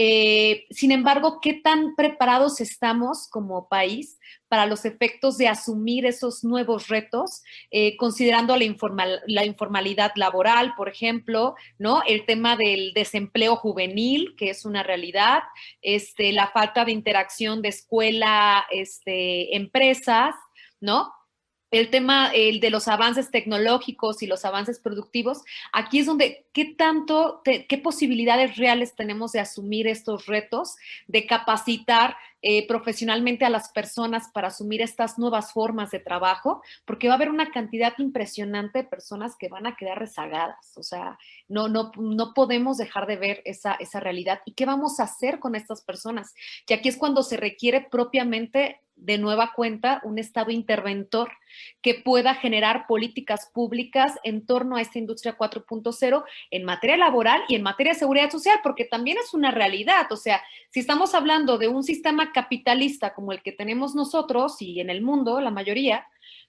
eh, 0.00 0.66
sin 0.70 0.92
embargo, 0.92 1.40
¿qué 1.42 1.54
tan 1.54 1.96
preparados 1.96 2.60
estamos 2.60 3.26
como 3.28 3.66
país 3.68 4.20
para 4.46 4.64
los 4.64 4.84
efectos 4.84 5.36
de 5.38 5.48
asumir 5.48 6.06
esos 6.06 6.44
nuevos 6.44 6.86
retos, 6.86 7.42
eh, 7.72 7.96
considerando 7.96 8.56
la, 8.56 8.62
informal, 8.62 9.20
la, 9.26 9.44
informalidad 9.44 10.12
laboral, 10.14 10.74
por 10.76 10.88
ejemplo, 10.88 11.56
¿no? 11.80 12.02
El 12.06 12.26
tema 12.26 12.56
del 12.56 12.92
desempleo 12.94 13.56
juvenil, 13.56 14.36
que 14.38 14.50
es 14.50 14.64
una 14.64 14.84
realidad, 14.84 15.42
este, 15.82 16.30
la 16.30 16.46
falta 16.52 16.84
de 16.84 16.92
interacción 16.92 17.60
de 17.60 17.70
escuela, 17.70 18.66
este, 18.70 19.56
empresas, 19.56 20.36
¿no? 20.80 21.12
El 21.70 21.90
tema 21.90 22.30
el 22.34 22.60
de 22.60 22.70
los 22.70 22.88
avances 22.88 23.30
tecnológicos 23.30 24.22
y 24.22 24.26
los 24.26 24.44
avances 24.44 24.80
productivos, 24.80 25.42
aquí 25.72 26.00
es 26.00 26.06
donde 26.06 26.46
qué 26.52 26.74
tanto, 26.76 27.42
qué 27.44 27.78
posibilidades 27.78 28.56
reales 28.56 28.94
tenemos 28.94 29.32
de 29.32 29.40
asumir 29.40 29.86
estos 29.86 30.26
retos, 30.26 30.76
de 31.06 31.26
capacitar 31.26 32.16
eh, 32.40 32.68
profesionalmente 32.68 33.44
a 33.44 33.50
las 33.50 33.70
personas 33.70 34.30
para 34.32 34.48
asumir 34.48 34.80
estas 34.80 35.18
nuevas 35.18 35.52
formas 35.52 35.90
de 35.90 35.98
trabajo, 35.98 36.62
porque 36.84 37.08
va 37.08 37.14
a 37.14 37.16
haber 37.16 37.30
una 37.30 37.50
cantidad 37.50 37.92
impresionante 37.98 38.78
de 38.78 38.88
personas 38.88 39.34
que 39.36 39.48
van 39.48 39.66
a 39.66 39.74
quedar 39.74 39.98
rezagadas. 39.98 40.76
O 40.76 40.84
sea, 40.84 41.18
no, 41.48 41.68
no, 41.68 41.90
no 41.96 42.34
podemos 42.34 42.78
dejar 42.78 43.06
de 43.08 43.16
ver 43.16 43.42
esa, 43.44 43.74
esa 43.74 43.98
realidad. 43.98 44.40
¿Y 44.44 44.52
qué 44.52 44.66
vamos 44.66 45.00
a 45.00 45.04
hacer 45.04 45.40
con 45.40 45.56
estas 45.56 45.82
personas? 45.82 46.34
Y 46.68 46.74
aquí 46.74 46.88
es 46.88 46.96
cuando 46.96 47.24
se 47.24 47.36
requiere 47.36 47.80
propiamente 47.90 48.82
de 49.00 49.18
nueva 49.18 49.52
cuenta 49.54 50.00
un 50.04 50.18
Estado 50.18 50.50
interventor 50.50 51.32
que 51.82 51.94
pueda 51.94 52.34
generar 52.34 52.86
políticas 52.86 53.50
públicas 53.52 54.18
en 54.24 54.44
torno 54.44 54.76
a 54.76 54.80
esta 54.80 54.98
industria 54.98 55.36
4.0 55.36 56.24
en 56.50 56.64
materia 56.64 56.96
laboral 56.96 57.42
y 57.48 57.54
en 57.54 57.62
materia 57.62 57.92
de 57.92 57.98
seguridad 57.98 58.30
social, 58.30 58.58
porque 58.62 58.84
también 58.84 59.16
es 59.18 59.34
una 59.34 59.50
realidad. 59.50 60.10
O 60.10 60.16
sea, 60.16 60.42
si 60.70 60.80
estamos 60.80 61.14
hablando 61.14 61.58
de 61.58 61.68
un 61.68 61.82
sistema 61.82 62.32
capitalista 62.32 63.14
como 63.14 63.32
el 63.32 63.42
que 63.42 63.52
tenemos 63.52 63.94
nosotros 63.94 64.60
y 64.60 64.80
en 64.80 64.90
el 64.90 65.02
mundo, 65.02 65.40
la 65.40 65.50
mayoría, 65.50 66.06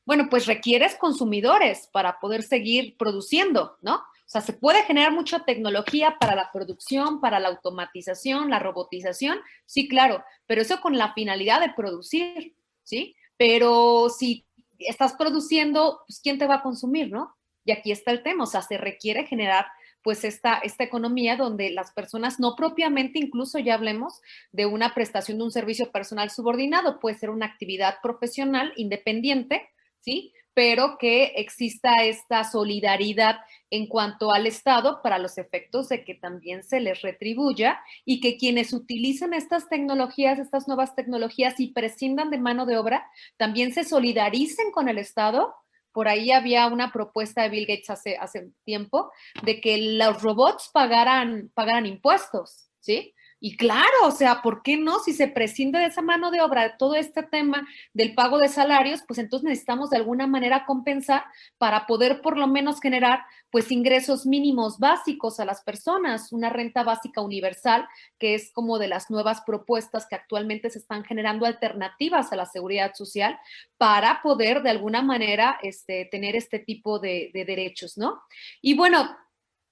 bueno, 0.10 0.26
pues 0.28 0.48
requieres 0.48 0.96
consumidores 0.96 1.88
para 1.94 2.20
poder 2.20 2.42
seguir 2.42 2.98
produciendo, 2.98 3.78
¿no? 3.84 3.98
O 3.98 4.26
sea, 4.26 4.42
se 4.42 4.54
puede 4.54 4.82
generar 4.82 5.12
mucha 5.12 5.46
tecnología 5.46 6.18
para 6.20 6.34
la 6.34 6.52
producción, 6.52 7.22
para 7.22 7.40
la 7.40 7.50
automatización, 7.50 8.50
la 8.50 8.58
robotización, 8.58 9.38
sí, 9.68 9.88
claro, 9.88 10.24
pero 10.48 10.64
eso 10.64 10.82
con 10.82 10.98
la 10.98 11.14
finalidad 11.14 11.62
de 11.62 11.74
producir, 11.74 12.56
¿sí? 12.82 13.16
Pero 13.38 14.10
si 14.10 14.48
estás 14.80 15.14
produciendo, 15.14 16.00
pues 16.08 16.20
¿quién 16.24 16.40
te 16.40 16.48
va 16.48 16.56
a 16.56 16.64
consumir, 16.64 17.12
no? 17.12 17.36
Y 17.64 17.72
aquí 17.72 17.92
está 17.92 18.10
el 18.10 18.24
tema, 18.24 18.46
o 18.46 18.48
sea, 18.48 18.64
se 18.64 18.80
requiere 18.80 19.28
generar 19.28 19.68
pues 20.02 20.24
esta, 20.24 20.56
esta 20.64 20.84
economía 20.84 21.36
donde 21.36 21.70
las 21.70 21.92
personas 21.92 22.40
no 22.40 22.56
propiamente, 22.56 23.20
incluso 23.20 23.60
ya 23.60 23.76
hablemos 23.76 24.22
de 24.52 24.66
una 24.66 24.96
prestación 24.96 25.38
de 25.38 25.44
un 25.44 25.52
servicio 25.52 25.92
personal 25.92 26.32
subordinado, 26.32 27.00
puede 27.00 27.16
ser 27.16 27.30
una 27.30 27.46
actividad 27.46 27.98
profesional 28.02 28.74
independiente, 28.76 29.70
¿sí? 30.02 30.34
Pero 30.54 30.98
que 31.00 31.26
exista 31.36 31.94
esta 32.04 32.44
solidaridad 32.44 33.38
en 33.70 33.88
cuanto 33.88 34.32
al 34.32 34.48
Estado 34.48 35.02
para 35.02 35.20
los 35.20 35.38
efectos 35.38 35.90
de 35.90 36.04
que 36.04 36.16
también 36.16 36.64
se 36.64 36.80
les 36.80 37.02
retribuya 37.02 37.80
y 38.04 38.20
que 38.20 38.38
quienes 38.38 38.74
utilicen 38.74 39.34
estas 39.34 39.70
tecnologías, 39.70 40.40
estas 40.40 40.68
nuevas 40.68 40.96
tecnologías 40.96 41.60
y 41.60 41.68
prescindan 41.68 42.30
de 42.30 42.40
mano 42.40 42.66
de 42.66 42.78
obra, 42.78 43.08
también 43.38 43.74
se 43.74 43.84
solidaricen 43.84 44.72
con 44.72 44.90
el 44.90 44.98
Estado. 44.98 45.56
Por 45.92 46.08
ahí 46.08 46.32
había 46.32 46.68
una 46.68 46.92
propuesta 46.92 47.44
de 47.44 47.50
Bill 47.50 47.66
Gates 47.68 47.90
hace, 47.90 48.18
hace 48.18 48.50
tiempo 48.66 49.12
de 49.44 49.62
que 49.62 49.78
los 49.98 50.22
robots 50.22 50.70
pagaran, 50.74 51.52
pagaran 51.54 51.86
impuestos, 51.86 52.70
¿sí? 52.80 53.14
Y 53.42 53.56
claro, 53.56 53.88
o 54.04 54.12
sea, 54.12 54.42
¿por 54.42 54.64
qué 54.64 54.76
no? 54.76 55.00
Si 55.00 55.14
se 55.14 55.28
prescinde 55.28 55.80
de 55.80 55.86
esa 55.86 56.02
mano 56.02 56.30
de 56.30 56.42
obra, 56.42 56.64
de 56.64 56.74
todo 56.78 56.96
este 56.96 57.24
tema 57.24 57.68
del 57.94 58.14
pago 58.14 58.38
de 58.38 58.50
salarios, 58.50 59.02
pues 59.08 59.18
entonces 59.18 59.48
necesitamos 59.48 59.90
de 59.90 59.98
alguna 59.98 60.28
manera 60.28 60.66
compensar 60.66 61.24
para 61.58 61.86
poder 61.88 62.22
por 62.22 62.38
lo 62.38 62.48
menos 62.48 62.82
generar 62.82 63.22
pues 63.50 63.72
ingresos 63.72 64.26
mínimos 64.26 64.78
básicos 64.78 65.40
a 65.40 65.46
las 65.46 65.62
personas, 65.62 66.32
una 66.34 66.50
renta 66.50 66.84
básica 66.84 67.22
universal, 67.22 67.88
que 68.20 68.36
es 68.36 68.52
como 68.52 68.78
de 68.78 68.90
las 68.90 69.10
nuevas 69.10 69.42
propuestas 69.42 70.06
que 70.08 70.16
actualmente 70.16 70.70
se 70.70 70.80
están 70.80 71.04
generando 71.04 71.46
alternativas 71.46 72.32
a 72.32 72.36
la 72.36 72.46
seguridad 72.46 72.94
social 72.94 73.40
para 73.78 74.22
poder 74.22 74.62
de 74.64 74.70
alguna 74.70 75.02
manera 75.02 75.58
este, 75.64 76.06
tener 76.12 76.36
este 76.36 76.60
tipo 76.60 77.00
de, 77.00 77.32
de 77.34 77.46
derechos, 77.46 77.98
¿no? 77.98 78.22
Y 78.62 78.76
bueno, 78.76 79.10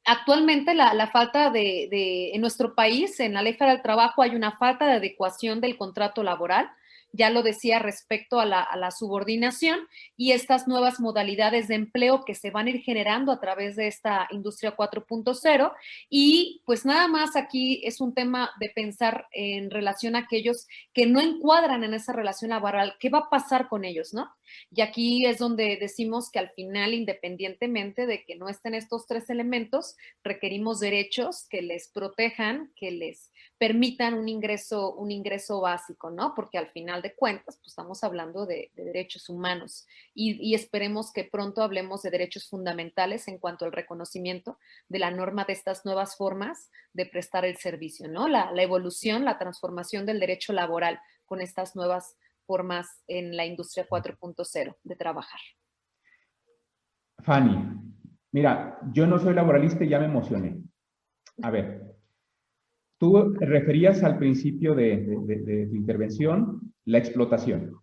actualmente 0.08 0.74
la, 0.74 1.08
falta 1.08 1.52
de, 1.52 2.32
en 2.34 2.42
nuestro 2.42 2.74
país, 2.74 3.20
en 3.20 3.34
la 3.34 3.42
ley 3.42 3.54
federal 3.54 3.76
del 3.76 3.84
trabajo, 3.84 4.22
hay 4.22 4.36
una 4.36 4.54
falta 4.54 4.88
de 4.88 4.94
adecuación 4.94 5.62
del 5.62 5.78
contrato 5.78 6.24
laboral 6.24 6.70
ya 7.12 7.30
lo 7.30 7.44
decía 7.44 7.80
respecto 7.80 8.40
a 8.40 8.46
la, 8.46 8.66
subordinación 8.92 9.80
y 10.16 10.32
estas 10.32 10.68
nuevas 10.68 11.00
modalidades 11.00 11.68
de 11.68 11.76
empleo 11.76 12.24
que 12.24 12.36
se 12.36 12.52
van 12.52 12.68
a 12.68 12.70
ir 12.70 12.82
generando 12.82 13.32
a 13.32 13.40
través 13.40 13.76
de 13.76 13.88
esta 13.88 14.28
industria 14.32 14.76
4.0. 14.76 15.74
Y 16.10 16.62
pues 16.66 16.86
nada 16.86 17.08
más 17.08 17.36
aquí 17.36 17.82
es 17.84 18.00
un 18.00 18.14
tema 18.14 18.52
de 18.60 18.70
pensar 18.70 19.28
en 19.32 19.70
relación 19.70 20.16
a 20.16 20.20
aquellos 20.20 20.68
que 20.94 21.06
no 21.06 21.20
encuadran 21.20 21.84
en 21.84 21.94
esa 21.94 22.14
relación 22.14 22.52
laboral, 22.52 22.96
¿qué 23.00 23.10
va 23.10 23.20
a 23.20 23.30
pasar 23.30 23.68
con 23.68 23.84
ellos, 23.84 24.14
no? 24.14 24.30
Y 24.72 24.82
aquí 24.82 25.26
es 25.26 25.40
donde 25.40 25.78
decimos 25.78 26.32
que 26.32 26.40
al 26.40 26.52
final, 26.52 26.94
independientemente 26.94 28.06
de 28.06 28.24
que 28.24 28.36
no 28.36 28.50
estén 28.50 28.74
estos 28.74 29.06
tres 29.06 29.30
elementos, 29.30 29.96
requerimos 30.24 30.80
derechos 30.80 31.46
que 31.50 31.62
les 31.62 31.90
protejan, 31.90 32.72
que 32.76 32.92
les 32.92 33.32
permitan 33.58 34.14
un 34.14 34.30
ingreso, 34.30 34.94
un 34.94 35.12
ingreso 35.12 35.62
básico, 35.62 36.10
¿no? 36.10 36.34
Porque 36.36 36.58
al 36.58 36.70
final 36.70 36.97
de 37.02 37.16
cuentas, 37.16 37.58
pues 37.58 37.68
estamos 37.68 38.04
hablando 38.04 38.46
de, 38.46 38.72
derechos 38.76 39.30
humanos 39.30 39.88
y, 40.14 40.54
esperemos 40.54 41.12
que 41.12 41.24
pronto 41.24 41.62
hablemos 41.62 42.02
de 42.02 42.12
derechos 42.12 42.50
fundamentales 42.50 43.28
en 43.28 43.38
cuanto 43.38 43.66
al 43.66 43.72
reconocimiento 43.72 44.58
de 44.88 45.00
la 45.00 45.12
norma 45.12 45.46
de 45.46 45.54
estas 45.54 45.86
nuevas 45.86 46.16
formas 46.16 46.70
de 46.94 47.06
prestar 47.06 47.46
el 47.46 47.58
servicio, 47.58 48.08
¿no? 48.08 48.28
La, 48.28 48.52
la 48.52 48.64
evolución, 48.64 49.26
la 49.26 49.38
transformación 49.38 50.06
del 50.06 50.20
derecho 50.20 50.54
laboral 50.54 51.00
con 51.26 51.42
estas 51.42 51.76
nuevas 51.76 52.18
formas 52.46 52.88
en 53.08 53.36
la 53.36 53.46
industria 53.46 53.88
4.0 53.88 54.76
de 54.84 54.96
trabajar. 54.96 55.40
Fanny, 57.20 57.58
mira, 58.32 58.80
yo 58.94 59.06
no 59.06 59.20
soy 59.20 59.34
laboralista 59.34 59.84
y 59.84 59.90
ya 59.90 60.00
me 60.00 60.06
emocioné. 60.06 60.58
A 61.44 61.52
ver, 61.52 61.88
Tú 63.00 63.36
referías 63.40 64.04
al 64.04 64.18
principio 64.18 64.74
de, 64.74 65.68
tu 65.70 65.76
intervención 65.76 66.67
la 66.88 66.98
explotación. 66.98 67.76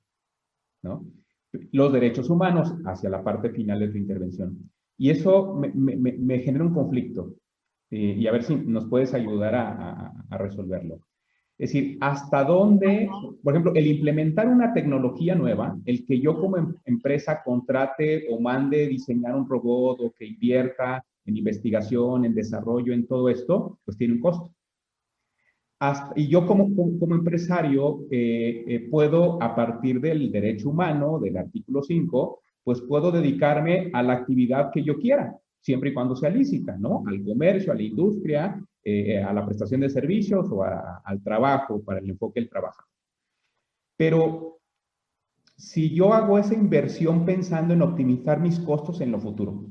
Los 1.73 1.93
derechos 1.93 2.31
humanos 2.31 2.75
hacia 2.85 3.11
la 3.11 3.23
parte 3.23 3.51
final 3.51 3.79
de 3.79 3.89
tu 3.89 3.99
intervención. 3.99 4.71
Y 4.97 5.11
eso 5.11 5.55
me, 5.55 6.39
genera 6.41 6.65
un 6.65 6.75
conflicto. 6.75 7.35
Eh, 7.91 8.17
y 8.19 8.27
a 8.27 8.33
ver 8.33 8.43
si 8.43 8.57
nos 8.57 8.87
puedes 8.87 9.13
ayudar 9.15 9.55
a, 9.55 10.13
a 10.31 10.39
resolverlo. 10.39 11.01
Es 11.57 11.73
decir, 11.73 11.99
hasta 12.01 12.45
dónde, 12.45 13.09
por 13.43 13.53
ejemplo, 13.53 13.73
el 13.75 13.87
implementar 13.87 14.49
una 14.49 14.73
tecnología 14.73 15.35
nueva, 15.37 15.79
el 15.85 16.05
que 16.05 16.19
yo 16.19 16.41
como 16.41 16.57
em, 16.57 16.75
empresa 16.85 17.43
contrate 17.45 18.27
o 18.31 18.41
mande 18.41 18.89
diseñar 18.89 19.37
un 19.37 19.49
robot 19.49 20.01
o 20.01 20.13
que 20.13 20.27
invierta 20.27 21.05
en 21.27 21.37
investigación, 21.37 22.25
en 22.25 22.35
desarrollo, 22.35 22.93
en 22.93 23.07
todo 23.07 23.29
esto, 23.29 23.79
pues 23.85 23.97
tiene 23.97 24.15
un 24.15 24.21
costo 24.21 24.51
y 26.16 26.28
yo 26.28 26.47
como, 26.47 26.74
como, 26.74 27.14
empresario 27.14 28.07
eh, 28.11 28.64
eh, 28.66 28.89
puedo, 28.91 29.43
a 29.43 29.55
partir 29.55 30.01
del 30.01 30.30
derecho 30.30 30.70
humano, 30.70 31.18
del 31.18 31.37
artículo 31.37 31.82
5, 31.82 32.41
pues 32.62 32.80
puedo 32.82 33.11
dedicarme 33.11 33.91
a 33.93 34.03
la 34.03 34.14
actividad 34.14 34.70
que 34.72 34.82
yo 34.82 34.99
quiera, 34.99 35.37
siempre 35.61 35.91
y 35.91 35.95
cuando 35.95 36.16
sea 36.16 36.30
lícita, 36.30 36.76
¿no? 36.78 37.03
Al 37.07 37.22
comercio, 37.24 37.72
a 37.72 37.76
la 37.76 37.82
industria, 37.82 38.62
eh, 38.82 39.22
a 39.22 39.32
la 39.32 39.45
prestación 39.45 39.80
de 39.80 39.91
servicios 39.91 40.47
o 40.51 40.62
al 40.62 41.22
trabajo, 41.22 41.82
para 41.82 42.01
el 42.01 42.11
enfoque 42.11 42.41
del 42.41 42.49
trabajo. 42.49 42.85
Pero 43.97 44.59
si 45.57 45.95
yo 45.95 46.12
hago 46.12 46.39
esa 46.39 46.55
inversión 46.55 47.24
pensando 47.24 47.74
en 47.74 47.82
optimizar 47.82 48.41
mis 48.41 48.59
costos 48.61 49.01
en 49.01 49.12
lo 49.12 49.20
futuro, 49.20 49.66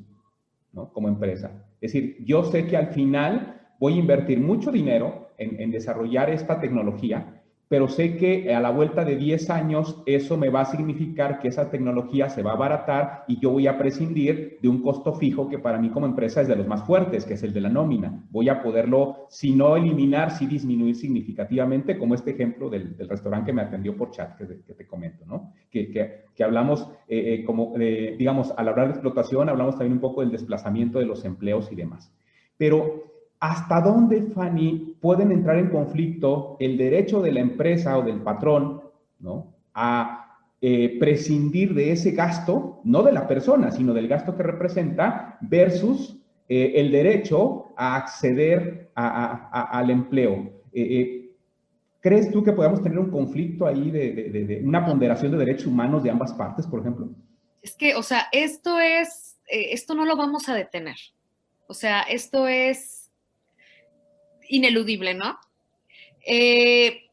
¿no? 0.71 0.91
Como 0.91 1.07
empresa. 1.07 1.65
Es 1.81 1.93
decir, 1.93 2.17
yo 2.25 2.43
sé 2.45 2.67
que 2.67 2.77
al 2.77 2.87
final 2.87 3.61
voy 3.79 3.93
a 3.93 3.99
invertir 3.99 4.39
mucho 4.39 4.71
dinero 4.71 5.22
en, 5.37 5.71
desarrollar 5.71 6.29
esta 6.29 6.59
tecnología, 6.59 7.43
pero 7.73 7.87
sé 7.87 8.17
que 8.17 8.53
a 8.53 8.59
la 8.59 8.69
vuelta 8.69 9.03
de 9.03 9.15
10 9.15 9.49
años 9.49 10.03
eso 10.05 10.37
me 10.37 10.49
va 10.49 10.61
a 10.61 10.65
significar 10.65 11.39
que 11.39 11.47
esa 11.47 11.71
tecnología 11.71 12.29
se 12.29 12.43
va 12.43 12.51
a 12.51 12.53
abaratar 12.53 13.23
y 13.27 13.39
yo 13.39 13.49
voy 13.49 13.65
a 13.65 13.79
prescindir 13.79 14.59
de 14.61 14.69
un 14.69 14.83
costo 14.83 15.13
fijo 15.13 15.49
que 15.49 15.57
para 15.57 15.79
mí 15.79 15.89
como 15.89 16.05
empresa 16.05 16.41
es 16.41 16.47
de 16.47 16.55
los 16.55 16.67
más 16.67 16.85
fuertes, 16.85 17.25
que 17.25 17.33
es 17.33 17.41
el 17.41 17.51
de 17.51 17.61
la 17.61 17.69
nómina. 17.69 18.25
Voy 18.29 18.47
a 18.47 18.61
poderlo, 18.61 19.25
si 19.29 19.55
no 19.55 19.75
eliminar, 19.75 20.29
si 20.29 20.45
disminuir 20.45 20.95
significativamente, 20.95 21.97
como 21.97 22.13
este 22.13 22.31
ejemplo 22.31 22.69
del, 22.69 22.95
restaurante 23.09 23.47
que 23.47 23.53
me 23.53 23.63
atendió 23.63 23.97
por 23.97 24.11
chat 24.11 24.37
que, 24.37 24.45
te 24.45 24.85
comento, 24.85 25.25
¿no? 25.25 25.51
Que, 25.71 25.89
que, 26.35 26.43
hablamos, 26.43 26.87
eh, 27.07 27.39
eh, 27.39 27.43
como, 27.43 27.73
digamos, 27.75 28.53
al 28.55 28.67
hablar 28.67 28.89
de 28.89 28.93
explotación, 28.93 29.49
hablamos 29.49 29.79
también 29.79 29.93
un 29.93 29.99
poco 29.99 30.21
del 30.21 30.29
desplazamiento 30.29 30.99
de 30.99 31.05
los 31.05 31.25
empleos 31.25 31.71
y 31.71 31.75
demás. 31.75 32.13
Pero 32.55 33.12
¿Hasta 33.43 33.81
dónde, 33.81 34.21
Fanny, 34.21 34.95
pueden 35.01 35.33
entrar 35.33 35.57
en 35.57 35.69
conflicto 35.69 36.55
el 36.61 36.77
derecho 36.77 37.21
de 37.21 37.33
la 37.33 37.41
empresa 37.41 37.97
o 37.97 38.01
del 38.01 38.21
patrón 38.21 38.81
¿no? 39.19 39.53
a 39.73 40.39
eh, 40.61 40.97
prescindir 40.97 41.73
de 41.73 41.91
ese 41.91 42.11
gasto, 42.11 42.79
no 42.85 43.03
de 43.03 43.11
la 43.11 43.27
persona, 43.27 43.69
sino 43.69 43.93
del 43.93 44.07
gasto 44.07 44.37
que 44.37 44.43
representa, 44.43 45.37
versus 45.41 46.17
eh, 46.47 46.71
el 46.75 46.89
derecho 46.89 47.73
a 47.75 47.97
acceder 47.97 48.91
al 48.95 49.89
empleo? 49.89 50.49
Eh, 50.71 51.29
¿Crees 51.99 52.31
tú 52.31 52.45
que 52.45 52.53
podamos 52.53 52.81
tener 52.81 52.97
un 52.97 53.11
conflicto 53.11 53.67
ahí 53.67 53.91
de, 53.91 54.61
una 54.63 54.85
ponderación 54.85 55.33
de 55.33 55.39
derechos 55.39 55.67
humanos 55.67 56.01
de 56.01 56.11
ambas 56.11 56.31
partes, 56.31 56.65
por 56.65 56.79
ejemplo? 56.79 57.09
Es 57.61 57.75
que, 57.75 57.93
o 57.95 58.03
sea, 58.03 58.27
esto 58.31 58.79
es, 58.79 59.37
esto 59.47 59.95
no 59.95 60.05
lo 60.05 60.15
vamos 60.15 60.47
a 60.47 60.55
detener. 60.55 60.95
O 61.67 61.73
sea, 61.73 62.03
esto 62.03 62.47
es 62.47 63.02
ineludible, 64.55 65.13
¿no? 65.13 65.39
Eh, 66.25 67.09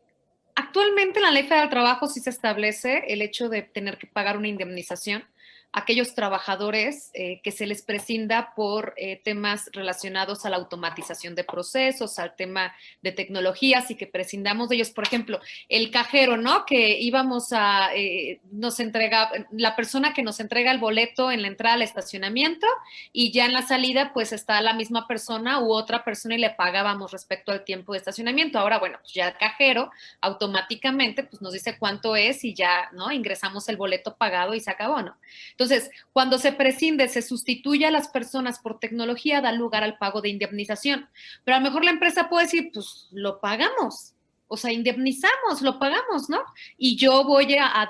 actualmente 0.54 1.18
en 1.18 1.24
la 1.24 1.30
Ley 1.30 1.44
Federal 1.44 1.62
del 1.62 1.70
Trabajo 1.70 2.06
sí 2.06 2.20
se 2.20 2.30
establece 2.30 3.04
el 3.08 3.22
hecho 3.22 3.48
de 3.48 3.62
tener 3.62 3.98
que 3.98 4.06
pagar 4.06 4.36
una 4.36 4.48
indemnización 4.48 5.24
aquellos 5.72 6.14
trabajadores 6.14 7.10
eh, 7.14 7.40
que 7.42 7.52
se 7.52 7.66
les 7.66 7.82
prescinda 7.82 8.54
por 8.56 8.92
eh, 8.96 9.20
temas 9.22 9.70
relacionados 9.72 10.44
a 10.44 10.50
la 10.50 10.56
automatización 10.56 11.36
de 11.36 11.44
procesos, 11.44 12.18
al 12.18 12.34
tema 12.34 12.74
de 13.02 13.12
tecnologías 13.12 13.90
y 13.90 13.94
que 13.94 14.06
prescindamos 14.06 14.68
de 14.68 14.76
ellos. 14.76 14.90
Por 14.90 15.04
ejemplo, 15.04 15.40
el 15.68 15.90
cajero, 15.90 16.36
¿no? 16.36 16.66
Que 16.66 16.98
íbamos 16.98 17.52
a, 17.52 17.90
eh, 17.94 18.40
nos 18.50 18.80
entrega, 18.80 19.30
la 19.52 19.76
persona 19.76 20.12
que 20.12 20.22
nos 20.22 20.40
entrega 20.40 20.72
el 20.72 20.78
boleto 20.78 21.30
en 21.30 21.42
la 21.42 21.48
entrada 21.48 21.74
al 21.74 21.82
estacionamiento 21.82 22.66
y 23.12 23.30
ya 23.30 23.46
en 23.46 23.52
la 23.52 23.62
salida 23.62 24.12
pues 24.12 24.32
está 24.32 24.60
la 24.60 24.74
misma 24.74 25.06
persona 25.06 25.60
u 25.60 25.72
otra 25.72 26.02
persona 26.04 26.34
y 26.34 26.38
le 26.38 26.50
pagábamos 26.50 27.12
respecto 27.12 27.52
al 27.52 27.64
tiempo 27.64 27.92
de 27.92 27.98
estacionamiento. 27.98 28.58
Ahora, 28.58 28.78
bueno, 28.78 28.98
pues 29.00 29.14
ya 29.14 29.28
el 29.28 29.36
cajero 29.36 29.92
automáticamente 30.20 31.22
pues 31.22 31.40
nos 31.40 31.52
dice 31.52 31.78
cuánto 31.78 32.16
es 32.16 32.44
y 32.44 32.54
ya, 32.54 32.90
¿no? 32.92 33.12
Ingresamos 33.12 33.68
el 33.68 33.76
boleto 33.76 34.16
pagado 34.16 34.54
y 34.54 34.60
se 34.60 34.70
acabó, 34.70 35.00
¿no? 35.02 35.16
Entonces, 35.60 35.90
cuando 36.14 36.38
se 36.38 36.52
prescinde, 36.52 37.06
se 37.08 37.20
sustituye 37.20 37.84
a 37.84 37.90
las 37.90 38.08
personas 38.08 38.60
por 38.60 38.80
tecnología, 38.80 39.42
da 39.42 39.52
lugar 39.52 39.84
al 39.84 39.98
pago 39.98 40.22
de 40.22 40.30
indemnización. 40.30 41.06
Pero 41.44 41.56
a 41.56 41.60
lo 41.60 41.66
mejor 41.66 41.84
la 41.84 41.90
empresa 41.90 42.30
puede 42.30 42.46
decir, 42.46 42.70
pues 42.72 43.08
lo 43.10 43.40
pagamos. 43.40 44.14
O 44.48 44.56
sea, 44.56 44.72
indemnizamos, 44.72 45.60
lo 45.60 45.78
pagamos, 45.78 46.30
¿no? 46.30 46.42
Y 46.78 46.96
yo 46.96 47.24
voy 47.24 47.56
a, 47.58 47.86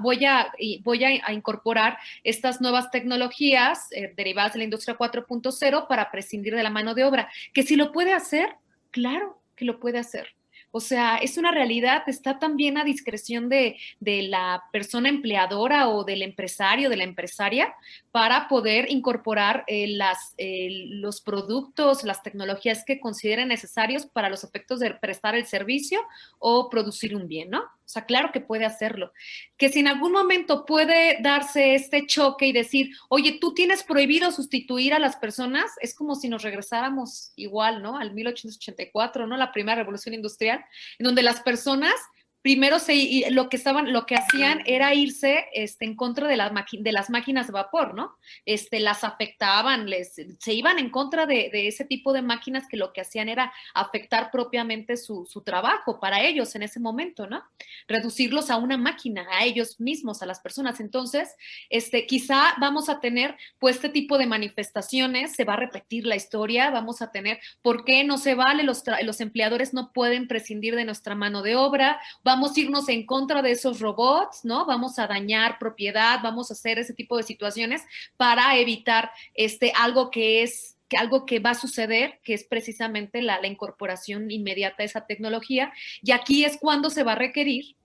voy 0.00 0.24
a, 0.24 0.52
voy 0.84 1.02
a, 1.02 1.32
incorporar 1.32 1.98
estas 2.22 2.60
nuevas 2.60 2.92
tecnologías 2.92 3.90
eh, 3.90 4.14
derivadas 4.16 4.52
de 4.52 4.58
la 4.58 4.64
industria 4.66 4.96
4.0 4.96 5.88
para 5.88 6.08
prescindir 6.12 6.54
de 6.54 6.62
la 6.62 6.70
mano 6.70 6.94
de 6.94 7.02
obra. 7.02 7.28
Que 7.52 7.64
si 7.64 7.74
lo 7.74 7.90
puede 7.90 8.12
hacer, 8.12 8.54
claro 8.92 9.42
que 9.56 9.64
lo 9.64 9.80
puede 9.80 9.98
hacer. 9.98 10.36
O 10.74 10.80
sea, 10.80 11.18
es 11.18 11.36
una 11.36 11.50
realidad, 11.50 12.02
está 12.06 12.38
también 12.38 12.78
a 12.78 12.84
discreción 12.84 13.50
de, 13.50 13.76
la 14.00 14.64
persona 14.72 15.10
empleadora 15.10 15.90
o 15.90 16.02
del 16.02 16.22
empresario, 16.22 16.88
de 16.88 16.96
la 16.96 17.04
empresaria, 17.04 17.74
para 18.10 18.48
poder 18.48 18.90
incorporar 18.90 19.64
eh, 19.66 19.86
las, 19.86 20.34
eh, 20.38 20.86
los 20.88 21.20
productos, 21.20 22.04
las 22.04 22.22
tecnologías 22.22 22.84
que 22.86 23.00
consideren 23.00 23.48
necesarios 23.48 24.06
para 24.06 24.30
los 24.30 24.44
efectos 24.44 24.80
de 24.80 24.94
prestar 24.94 25.34
el 25.34 25.44
servicio 25.44 26.00
o 26.38 26.70
producir 26.70 27.14
un 27.14 27.28
bien, 27.28 27.50
¿no? 27.50 27.62
Sea, 27.92 28.06
claro 28.06 28.30
que 28.32 28.40
puede 28.40 28.64
hacerlo. 28.64 29.12
Que 29.58 29.68
si 29.68 29.80
en 29.80 29.88
algún 29.88 30.12
momento 30.12 30.64
puede 30.64 31.18
darse 31.20 31.74
este 31.74 32.06
choque 32.06 32.46
y 32.46 32.52
decir, 32.52 32.88
oye, 33.10 33.36
tú 33.38 33.52
tienes 33.52 33.82
prohibido 33.84 34.32
sustituir 34.32 34.94
a 34.94 34.98
las 34.98 35.16
personas, 35.16 35.70
es 35.82 35.94
como 35.94 36.14
si 36.14 36.30
nos 36.30 36.42
regresáramos 36.42 37.32
igual, 37.36 37.82
¿no? 37.82 37.98
Al 37.98 38.14
1884, 38.14 39.26
¿no? 39.26 39.36
La 39.36 39.52
primera 39.52 39.76
revolución 39.76 40.14
industrial, 40.14 40.64
en 40.98 41.04
donde 41.04 41.22
las 41.22 41.40
personas 41.40 41.94
primero 42.42 42.80
se, 42.80 43.30
lo 43.30 43.48
que 43.48 43.56
estaban, 43.56 43.92
lo 43.92 44.04
que 44.04 44.16
hacían 44.16 44.62
era 44.66 44.92
irse 44.94 45.46
este, 45.54 45.84
en 45.84 45.94
contra 45.94 46.26
de, 46.26 46.36
las 46.36 46.52
de 46.72 46.92
las 46.92 47.08
máquinas 47.08 47.46
de 47.46 47.52
vapor, 47.52 47.94
¿no? 47.94 48.16
Este, 48.44 48.80
las 48.80 49.04
afectaban, 49.04 49.88
les, 49.88 50.14
se 50.38 50.52
iban 50.52 50.78
en 50.80 50.90
contra 50.90 51.24
de, 51.24 51.50
ese 51.52 51.84
tipo 51.84 52.12
de 52.12 52.22
máquinas 52.22 52.66
que 52.68 52.76
lo 52.76 52.92
que 52.92 53.00
hacían 53.00 53.28
era 53.28 53.52
afectar 53.74 54.30
propiamente 54.30 54.96
su, 54.96 55.26
trabajo 55.44 55.98
para 55.98 56.22
ellos 56.22 56.54
en 56.54 56.62
ese 56.62 56.80
momento, 56.80 57.26
¿no? 57.26 57.42
Reducirlos 57.88 58.50
a 58.50 58.56
una 58.56 58.76
máquina, 58.76 59.26
a 59.30 59.44
ellos 59.44 59.80
mismos, 59.80 60.22
a 60.22 60.26
las 60.26 60.40
personas. 60.40 60.80
Entonces, 60.80 61.36
este, 61.70 62.06
quizá 62.06 62.54
vamos 62.58 62.88
a 62.88 63.00
tener, 63.00 63.36
pues, 63.58 63.76
este 63.76 63.88
tipo 63.88 64.18
de 64.18 64.26
manifestaciones, 64.26 65.34
se 65.34 65.44
va 65.44 65.54
a 65.54 65.56
repetir 65.56 66.06
la 66.06 66.16
historia, 66.16 66.70
vamos 66.70 67.02
a 67.02 67.10
tener, 67.10 67.38
¿por 67.62 67.84
qué 67.84 68.04
no 68.04 68.18
se 68.18 68.34
vale? 68.34 68.62
Los, 68.62 68.82
los 69.02 69.20
empleadores 69.20 69.74
no 69.74 69.92
pueden 69.92 70.28
prescindir 70.28 70.74
de 70.76 70.84
nuestra 70.84 71.14
mano 71.14 71.42
de 71.42 71.56
obra, 71.56 72.00
vamos 72.32 72.56
a 72.56 72.60
irnos 72.60 72.88
en 72.88 73.04
contra 73.04 73.42
de 73.42 73.50
esos 73.50 73.80
robots, 73.80 74.42
¿no? 74.42 74.64
Vamos 74.64 74.98
a 74.98 75.06
dañar 75.06 75.58
propiedad, 75.58 76.20
vamos 76.22 76.50
a 76.50 76.54
hacer 76.54 76.78
ese 76.78 76.94
tipo 76.94 77.18
de 77.18 77.24
situaciones 77.24 77.82
para 78.16 78.56
evitar 78.56 79.10
este, 79.34 79.72
algo 79.76 80.10
que 80.10 80.42
es 80.42 80.78
algo 80.96 81.24
que 81.24 81.40
va 81.40 81.50
a 81.50 81.54
suceder, 81.54 82.20
que 82.22 82.34
es 82.34 82.44
precisamente 82.44 83.22
la, 83.22 83.46
incorporación 83.46 84.30
inmediata 84.30 84.76
de 84.78 84.84
esa 84.84 85.06
tecnología. 85.06 85.72
Y 86.02 86.12
aquí 86.12 86.44
es 86.44 86.58
cuando 86.58 86.90
se 86.90 87.02
va 87.02 87.12
a 87.12 87.16
requerir 87.16 87.76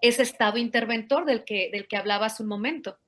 ese 0.00 0.22
estado 0.22 0.56
interventor 0.58 1.26
del 1.26 1.44
que, 1.44 1.70
del 1.70 1.86
que 1.88 1.96
hablaba 1.96 2.26
hace 2.26 2.42
un 2.42 2.48
momento. 2.48 2.98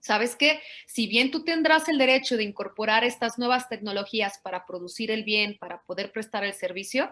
¿Sabes 0.00 0.36
qué? 0.36 0.60
Si 0.86 1.06
bien 1.06 1.30
tú 1.32 1.44
tendrás 1.44 1.88
el 1.88 1.98
derecho 1.98 2.36
de 2.36 2.44
incorporar 2.44 3.04
estas 3.04 3.38
nuevas 3.38 3.68
tecnologías 3.68 4.38
para 4.42 4.64
producir 4.66 5.10
el 5.10 5.24
bien, 5.24 5.56
para 5.58 5.82
poder 5.82 6.12
prestar 6.12 6.44
el 6.44 6.54
servicio, 6.54 7.10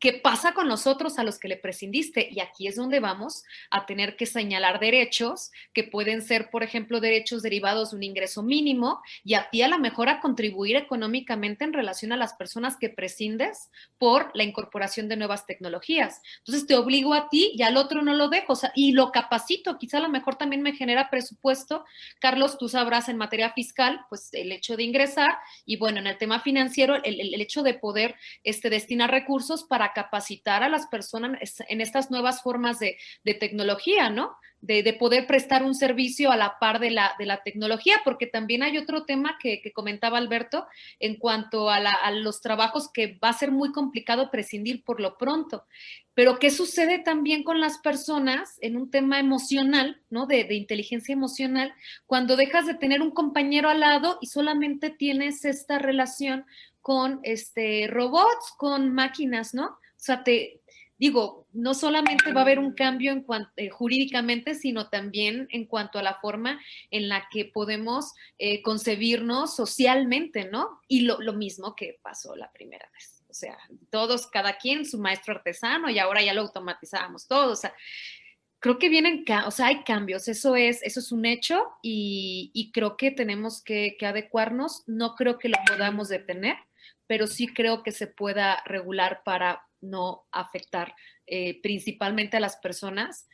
¿Qué 0.00 0.14
pasa 0.14 0.54
con 0.54 0.66
nosotros 0.66 1.18
a 1.18 1.24
los 1.24 1.38
que 1.38 1.46
le 1.46 1.58
prescindiste? 1.58 2.26
Y 2.30 2.40
aquí 2.40 2.66
es 2.66 2.76
donde 2.76 3.00
vamos 3.00 3.44
a 3.70 3.84
tener 3.84 4.16
que 4.16 4.24
señalar 4.24 4.80
derechos 4.80 5.50
que 5.74 5.84
pueden 5.84 6.22
ser, 6.22 6.48
por 6.48 6.62
ejemplo, 6.62 7.00
derechos 7.00 7.42
derivados 7.42 7.90
de 7.90 7.98
un 7.98 8.02
ingreso 8.02 8.42
mínimo 8.42 9.02
y 9.24 9.34
a 9.34 9.50
ti 9.50 9.60
a 9.60 9.68
lo 9.68 9.78
mejor 9.78 10.08
a 10.08 10.20
contribuir 10.20 10.76
económicamente 10.76 11.64
en 11.64 11.74
relación 11.74 12.12
a 12.12 12.16
las 12.16 12.32
personas 12.32 12.78
que 12.78 12.88
prescindes 12.88 13.68
por 13.98 14.30
la 14.32 14.42
incorporación 14.42 15.06
de 15.10 15.18
nuevas 15.18 15.44
tecnologías. 15.44 16.22
Entonces 16.38 16.66
te 16.66 16.76
obligo 16.76 17.12
a 17.12 17.28
ti 17.28 17.52
y 17.54 17.62
al 17.62 17.76
otro 17.76 18.00
no 18.00 18.14
lo 18.14 18.30
dejo 18.30 18.54
y 18.74 18.92
lo 18.92 19.12
capacito. 19.12 19.76
Quizá 19.76 19.98
a 19.98 20.00
lo 20.00 20.08
mejor 20.08 20.36
también 20.36 20.62
me 20.62 20.72
genera 20.72 21.10
presupuesto. 21.10 21.84
Carlos, 22.20 22.56
tú 22.56 22.70
sabrás 22.70 23.10
en 23.10 23.18
materia 23.18 23.52
fiscal, 23.52 24.00
pues 24.08 24.32
el 24.32 24.50
hecho 24.50 24.78
de 24.78 24.82
ingresar 24.82 25.28
y 25.66 25.76
bueno, 25.76 25.98
en 25.98 26.06
el 26.06 26.16
tema 26.16 26.40
financiero, 26.40 26.96
el, 27.04 27.20
el 27.20 27.40
hecho 27.42 27.62
de 27.62 27.74
poder 27.74 28.14
este, 28.44 28.70
destinar 28.70 29.10
recursos 29.10 29.64
para 29.64 29.89
capacitar 29.92 30.62
a 30.62 30.68
las 30.68 30.86
personas 30.86 31.38
en 31.68 31.80
estas 31.80 32.10
nuevas 32.10 32.42
formas 32.42 32.78
de, 32.78 32.96
tecnología, 33.38 34.10
¿no? 34.10 34.36
De, 34.60 34.92
poder 34.92 35.26
prestar 35.26 35.62
un 35.62 35.74
servicio 35.74 36.30
a 36.30 36.36
la 36.36 36.58
par 36.58 36.80
de 36.80 36.90
la, 36.90 37.14
de 37.18 37.26
la 37.26 37.42
tecnología, 37.42 38.00
porque 38.04 38.26
también 38.26 38.62
hay 38.62 38.76
otro 38.76 39.04
tema 39.04 39.38
que, 39.40 39.62
comentaba 39.74 40.18
Alberto 40.18 40.66
en 40.98 41.16
cuanto 41.16 41.70
a, 41.70 42.10
los 42.10 42.40
trabajos 42.40 42.90
que 42.92 43.18
va 43.22 43.30
a 43.30 43.38
ser 43.38 43.50
muy 43.50 43.72
complicado 43.72 44.30
prescindir 44.30 44.84
por 44.84 45.00
lo 45.00 45.16
pronto. 45.16 45.64
Pero 46.14 46.38
¿qué 46.38 46.50
sucede 46.50 46.98
también 46.98 47.44
con 47.44 47.60
las 47.60 47.78
personas 47.78 48.58
en 48.60 48.76
un 48.76 48.90
tema 48.90 49.18
emocional, 49.18 50.02
¿no? 50.10 50.26
De, 50.26 50.44
de, 50.44 50.54
inteligencia 50.54 51.12
emocional, 51.12 51.72
cuando 52.06 52.36
dejas 52.36 52.66
de 52.66 52.74
tener 52.74 53.00
un 53.00 53.12
compañero 53.12 53.70
al 53.70 53.80
lado 53.80 54.18
y 54.20 54.26
solamente 54.26 54.90
tienes 54.90 55.44
esta 55.44 55.78
relación 55.78 56.44
con 56.80 57.20
este, 57.22 57.86
robots, 57.88 58.52
con 58.56 58.92
máquinas, 58.92 59.54
¿no? 59.54 59.66
O 59.66 60.02
sea, 60.02 60.24
te 60.24 60.60
digo, 60.98 61.46
no 61.52 61.72
solamente 61.72 62.32
va 62.32 62.40
a 62.40 62.44
haber 62.44 62.58
un 62.58 62.74
cambio 62.74 63.12
en 63.12 63.22
cuanto, 63.22 63.50
eh, 63.56 63.70
jurídicamente, 63.70 64.54
sino 64.54 64.88
también 64.88 65.48
en 65.50 65.64
cuanto 65.64 65.98
a 65.98 66.02
la 66.02 66.16
forma 66.20 66.60
en 66.90 67.08
la 67.08 67.26
que 67.30 67.46
podemos 67.46 68.12
eh, 68.38 68.60
concebirnos 68.60 69.56
socialmente, 69.56 70.44
¿no? 70.50 70.80
Y 70.88 71.02
lo, 71.02 71.20
lo 71.20 71.32
mismo 71.32 71.74
que 71.74 71.98
pasó 72.02 72.36
la 72.36 72.52
primera 72.52 72.88
vez. 72.92 73.24
O 73.30 73.34
sea, 73.34 73.56
todos, 73.90 74.26
cada 74.26 74.58
quien 74.58 74.84
su 74.84 74.98
maestro 74.98 75.34
artesano 75.34 75.88
y 75.88 75.98
ahora 75.98 76.22
ya 76.22 76.34
lo 76.34 76.42
automatizábamos 76.42 77.26
todos. 77.26 77.58
O 77.58 77.60
sea, 77.60 77.74
creo 78.58 78.78
que 78.78 78.88
vienen, 78.88 79.24
o 79.46 79.50
sea, 79.50 79.68
hay 79.68 79.82
cambios, 79.84 80.28
eso 80.28 80.54
es, 80.54 80.82
eso 80.82 81.00
es 81.00 81.12
un 81.12 81.24
hecho 81.24 81.66
y, 81.82 82.50
y 82.52 82.72
creo 82.72 82.96
que 82.96 83.10
tenemos 83.10 83.62
que, 83.62 83.96
adecuarnos. 84.02 84.84
No 84.86 85.14
creo 85.14 85.38
que 85.38 85.48
lo 85.48 85.56
podamos 85.66 86.08
detener, 86.08 86.56
pero 87.10 87.26
sí 87.26 87.48
creo 87.48 87.82
que 87.82 87.90
se 87.90 88.06
pueda 88.06 88.62
regular 88.66 89.22
para 89.24 89.66
no 89.80 90.28
afectar 90.30 90.94
eh, 91.26 91.60
principalmente 91.60 92.36
a 92.36 92.40
las 92.40 92.56
personas. 92.58 93.28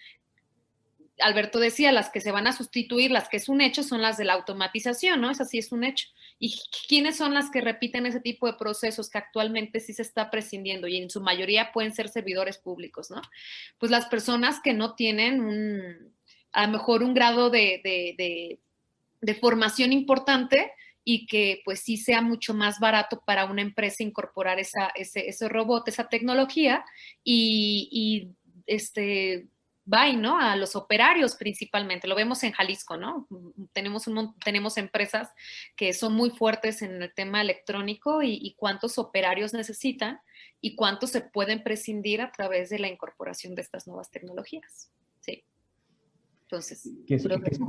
Alberto 1.18 1.58
decía, 1.58 1.92
las 1.92 2.08
que 2.08 2.22
se 2.22 2.30
van 2.30 2.46
a 2.46 2.54
sustituir, 2.54 3.10
las 3.10 3.28
que 3.28 3.36
es 3.36 3.50
un 3.50 3.60
hecho, 3.60 3.82
son 3.82 4.00
las 4.00 4.16
de 4.16 4.24
la 4.24 4.32
automatización, 4.32 5.20
¿no? 5.20 5.30
Esa 5.30 5.44
sí 5.44 5.58
es 5.58 5.72
un 5.72 5.84
hecho. 5.84 6.08
¿Y 6.38 6.58
quiénes 6.88 7.18
son 7.18 7.34
las 7.34 7.50
que 7.50 7.60
repiten 7.60 8.06
ese 8.06 8.20
tipo 8.20 8.46
de 8.46 8.54
procesos 8.54 9.10
que 9.10 9.18
actualmente 9.18 9.78
sí 9.80 9.92
se 9.92 10.00
está 10.00 10.30
prescindiendo 10.30 10.88
y 10.88 10.96
en 10.96 11.10
su 11.10 11.20
mayoría 11.20 11.70
pueden 11.70 11.94
ser 11.94 12.08
servidores 12.08 12.56
públicos, 12.56 13.10
¿no? 13.10 13.20
Pues 13.76 13.92
las 13.92 14.06
personas 14.06 14.58
que 14.64 14.72
no 14.72 14.94
tienen 14.94 16.14
a 16.52 16.66
lo 16.66 16.72
mejor 16.72 17.02
un 17.02 17.12
grado 17.12 17.50
de 17.50 18.58
formación 19.38 19.92
importante, 19.92 20.72
y 21.08 21.24
que 21.26 21.62
pues 21.64 21.80
sí 21.80 21.96
sea 21.96 22.20
mucho 22.20 22.52
más 22.52 22.80
barato 22.80 23.22
para 23.24 23.44
una 23.44 23.62
empresa 23.62 24.02
incorporar 24.02 24.58
esa, 24.58 24.88
ese, 24.96 25.28
ese 25.28 25.48
robot, 25.48 25.86
esa 25.86 26.08
tecnología 26.08 26.84
y, 27.22 27.88
y 27.92 28.34
este, 28.66 29.46
va, 29.90 30.12
¿no? 30.12 30.40
A 30.40 30.56
los 30.56 30.74
operarios 30.74 31.36
principalmente. 31.36 32.08
Lo 32.08 32.16
vemos 32.16 32.42
en 32.42 32.50
Jalisco, 32.50 32.96
¿no? 32.96 33.28
Tenemos, 33.72 34.08
un, 34.08 34.34
tenemos 34.40 34.78
empresas 34.78 35.30
que 35.76 35.92
son 35.92 36.12
muy 36.12 36.30
fuertes 36.30 36.82
en 36.82 37.00
el 37.00 37.14
tema 37.14 37.40
electrónico 37.40 38.20
y, 38.24 38.40
y, 38.42 38.54
cuántos 38.54 38.98
operarios 38.98 39.54
necesitan 39.54 40.18
y 40.60 40.74
cuántos 40.74 41.10
se 41.10 41.20
pueden 41.20 41.62
prescindir 41.62 42.20
a 42.20 42.32
través 42.32 42.68
de 42.68 42.80
la 42.80 42.88
incorporación 42.88 43.54
de 43.54 43.62
estas 43.62 43.86
nuevas 43.86 44.10
tecnologías. 44.10 44.90
Entonces, 46.48 46.88
que, 47.08 47.18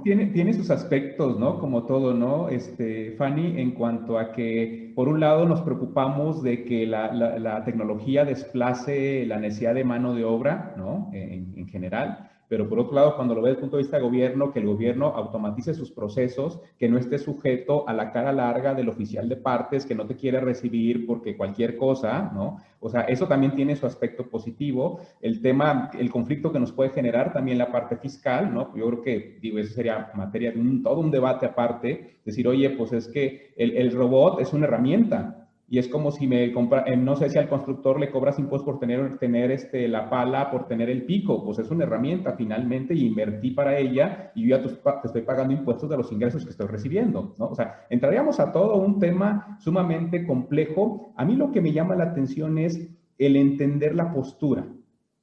tiene, 0.04 0.28
tiene, 0.28 0.54
sus 0.54 0.70
aspectos, 0.70 1.40
¿no? 1.40 1.60
Como 1.60 1.88
todo, 1.88 2.14
¿no? 2.14 2.48
Este, 2.50 3.14
Fanny, 3.14 3.60
en 3.60 3.72
cuanto 3.72 4.20
a 4.20 4.32
que, 4.34 4.94
por 4.96 5.08
un 5.08 5.20
lado, 5.20 5.48
nos 5.48 5.62
preocupamos 5.62 6.44
de 6.44 6.64
que 6.64 6.86
la, 6.86 7.12
la, 7.12 7.66
tecnología 7.66 8.24
desplace 8.24 9.26
la 9.26 9.40
necesidad 9.40 9.74
de 9.74 9.84
mano 9.84 10.14
de 10.14 10.26
obra, 10.26 10.76
¿no? 10.78 11.10
En, 11.12 11.56
en, 11.58 11.68
general. 11.68 12.30
Pero 12.48 12.70
por 12.70 12.80
otro 12.80 12.96
lado, 12.96 13.16
cuando 13.16 13.36
lo 13.36 13.42
ve 13.42 13.50
desde 13.50 13.60
el 13.60 13.62
punto 13.62 13.78
de 13.78 13.84
vista 13.84 13.98
de 13.98 14.04
gobierno, 14.04 14.52
que 14.52 14.60
el 14.60 14.66
gobierno 14.68 15.08
automatice 15.08 15.74
sus 15.74 15.92
procesos, 15.92 16.62
que 16.80 16.88
no 16.88 16.98
esté 16.98 17.20
sujeto 17.20 17.88
a 17.90 17.94
la 17.94 18.12
cara 18.12 18.32
larga 18.32 18.74
del 18.74 18.90
oficial 18.90 19.28
de 19.28 19.36
partes, 19.36 19.86
que 19.86 19.96
no 19.96 20.06
te 20.06 20.16
quiere 20.16 20.40
recibir 20.40 21.06
porque 21.06 21.36
cualquier 21.36 21.78
cosa, 21.78 22.32
¿no? 22.34 22.58
O 22.80 22.90
sea, 22.90 23.02
eso 23.02 23.28
también 23.28 23.56
tiene 23.56 23.76
su 23.76 23.86
aspecto 23.86 24.30
positivo. 24.30 25.00
El 25.20 25.42
tema, 25.42 25.92
el 25.98 26.10
conflicto 26.10 26.52
que 26.52 26.60
nos 26.60 26.72
puede 26.72 26.92
generar 26.92 27.34
también 27.34 27.58
la 27.58 27.72
parte 27.72 27.98
fiscal, 27.98 28.54
¿no? 28.54 28.76
Yo 28.76 28.88
creo 28.88 29.02
que, 29.02 29.40
digo, 29.42 29.58
eso 29.58 29.74
sería 29.74 30.12
materia 30.14 30.52
de 30.52 30.60
un, 30.60 30.84
todo 30.84 31.00
un 31.00 31.12
debate 31.12 31.46
aparte. 31.46 32.20
Decir, 32.24 32.48
oye, 32.48 32.70
pues 32.70 32.94
es 32.94 33.08
que 33.08 33.54
el, 33.58 33.76
el 33.76 33.92
robot 33.92 34.40
es 34.40 34.54
una 34.54 34.68
herramienta, 34.68 35.47
y 35.70 35.80
es 35.80 35.90
como 35.90 36.12
si 36.12 36.28
me 36.28 36.52
compra, 36.54 36.84
eh, 36.88 36.96
no 36.96 37.18
sé 37.18 37.30
si 37.30 37.38
al 37.38 37.50
constructor 37.50 38.00
le 38.00 38.10
cobras 38.10 38.40
impuestos 38.40 38.66
por 38.66 38.80
tener, 38.80 39.18
tener 39.18 39.52
este, 39.52 39.88
la 39.90 40.10
pala, 40.10 40.50
por 40.50 40.66
tener 40.66 40.90
el 40.90 41.04
pico, 41.04 41.44
pues 41.44 41.60
es 41.60 41.70
una 41.70 41.84
herramienta 41.84 42.34
finalmente 42.34 42.94
y 42.94 43.06
invertí 43.06 43.52
para 43.52 43.78
ella 43.78 44.32
y 44.34 44.48
yo 44.48 44.58
ya 44.58 44.64
te, 44.64 44.70
estoy 45.04 45.24
pagando 45.24 45.54
impuestos 45.54 45.90
de 45.90 45.98
los 45.98 46.12
ingresos 46.12 46.46
que 46.46 46.52
estoy 46.52 46.68
recibiendo, 46.68 47.36
¿no? 47.38 47.48
O 47.48 47.56
sea, 47.56 47.86
entraríamos 47.90 48.40
a 48.40 48.54
todo 48.54 48.78
un 48.78 49.00
tema 49.00 49.58
sumamente 49.60 50.26
complejo. 50.26 51.14
A 51.18 51.26
mí 51.26 51.36
lo 51.36 51.52
que 51.52 51.62
me 51.62 51.74
llama 51.74 51.96
la 51.96 52.06
atención 52.06 52.58
es 52.58 52.90
el 53.18 53.36
entender 53.36 53.94
la 53.94 54.14
postura, 54.14 54.66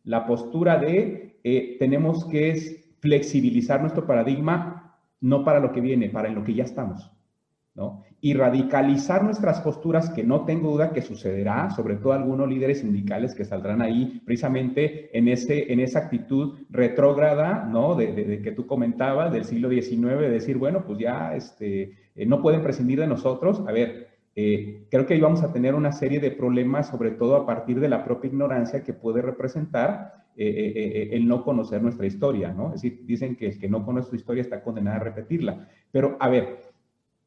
la 0.03 0.27
postura 0.27 0.79
de 0.79 1.39
eh, 1.43 1.77
tenemos 1.79 2.27
que 2.27 2.85
flexibilizar 3.01 3.81
nuestro 3.81 4.07
paradigma 4.07 4.99
no 5.21 5.43
para 5.43 5.61
lo 5.61 5.73
que 5.73 5.81
viene, 5.81 6.11
para 6.11 6.29
en 6.29 6.35
lo 6.35 6.45
que 6.45 6.55
ya 6.55 6.65
estamos. 6.65 7.11
¿No? 7.75 8.05
Y 8.21 8.35
radicalizar 8.35 9.25
nuestras 9.25 9.61
posturas, 9.61 10.11
que 10.11 10.23
no 10.23 10.45
tengo 10.45 10.71
duda 10.71 10.93
que 10.93 11.03
sucederá, 11.03 11.71
sobre 11.71 11.97
todo 11.97 12.13
algunos 12.13 12.49
líderes 12.49 12.81
sindicales 12.81 13.35
que 13.35 13.45
saldrán 13.45 13.83
ahí 13.83 14.23
precisamente 14.25 15.17
en, 15.17 15.29
ese, 15.29 15.73
en 15.73 15.81
esa 15.81 16.01
actitud 16.01 16.59
retrógrada, 16.71 17.65
¿no? 17.65 17.97
De, 17.97 18.41
que 18.43 18.53
tú 18.53 18.67
comentabas 18.67 19.33
del 19.33 19.45
siglo 19.45 19.69
XIX, 19.71 20.21
de 20.21 20.31
decir, 20.31 20.57
bueno, 20.57 20.85
pues 20.87 21.01
ya 21.01 21.35
este, 21.35 21.93
eh, 22.15 22.27
no 22.27 22.41
pueden 22.41 22.63
prescindir 22.63 23.01
de 23.01 23.09
nosotros. 23.09 23.63
A 23.67 23.73
ver, 23.73 24.09
eh, 24.37 24.87
creo 24.91 25.05
que 25.05 25.15
ahí 25.15 25.21
vamos 25.21 25.43
a 25.43 25.53
tener 25.53 25.75
una 25.75 25.91
serie 25.91 26.21
de 26.21 26.31
problemas, 26.31 26.89
sobre 26.89 27.11
todo 27.11 27.35
a 27.35 27.47
partir 27.47 27.81
de 27.81 27.89
la 27.89 28.05
propia 28.05 28.29
ignorancia 28.29 28.85
que 28.85 28.93
puede 28.93 29.21
representar 29.21 30.25
eh, 30.37 31.11
el 31.13 31.27
no 31.27 31.45
conocer 31.45 31.83
nuestra 31.83 32.07
historia, 32.07 32.53
¿no? 32.53 32.69
Es 32.69 32.83
decir, 32.83 33.01
dicen 33.05 33.35
que 33.37 33.47
el 33.47 33.59
que 33.59 33.69
no 33.69 33.85
conoce 33.85 34.11
su 34.11 34.17
historia 34.17 34.43
está 34.43 34.63
condenado 34.63 34.97
a 34.97 35.05
repetirla. 35.05 35.69
Pero, 35.93 36.17
a 36.19 36.29
ver, 36.29 36.74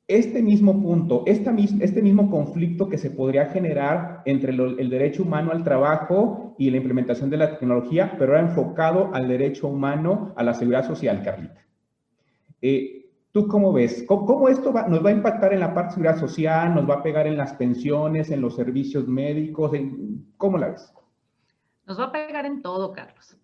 este 0.07 0.41
mismo 0.41 0.81
punto, 0.81 1.23
este 1.25 2.01
mismo 2.01 2.29
conflicto 2.29 2.87
que 2.87 2.97
se 2.97 3.11
podría 3.11 3.47
generar 3.47 4.21
entre 4.25 4.53
el 4.53 4.89
derecho 4.89 5.23
humano 5.23 5.51
al 5.51 5.65
trabajo 5.65 6.55
y 6.57 6.69
la 6.69 6.77
implementación 6.77 7.29
de 7.29 7.37
la 7.37 7.51
tecnología, 7.51 8.15
pero 8.17 8.33
era 8.33 8.41
enfocado 8.41 9.13
al 9.13 9.27
derecho 9.27 9.67
humano 9.67 10.33
a 10.37 10.43
la 10.43 10.53
seguridad 10.53 10.87
social, 10.87 11.21
Carlita. 11.23 11.61
Eh, 12.61 13.09
¿Tú 13.33 13.47
cómo 13.47 13.73
ves? 13.73 14.05
¿Cómo, 14.07 14.47
esto 14.47 14.71
nos 14.87 15.05
va 15.05 15.09
a 15.09 15.13
impactar 15.13 15.53
en 15.53 15.59
la 15.59 15.73
parte 15.73 15.89
de 15.89 15.93
seguridad 15.95 16.19
social? 16.19 16.73
¿Nos 16.73 16.89
va 16.89 16.95
a 16.95 17.03
pegar 17.03 17.27
en 17.27 17.37
las 17.37 17.53
pensiones, 17.53 18.31
en 18.31 18.41
los 18.41 18.55
servicios 18.55 19.07
médicos? 19.07 19.71
¿Cómo 20.37 20.57
la 20.57 20.69
ves? 20.69 20.91
Nos 21.85 21.99
va 21.99 22.05
a 22.05 22.11
pegar 22.11 22.45
en 22.45 22.61
todo, 22.61 22.93
Carlos 22.93 23.37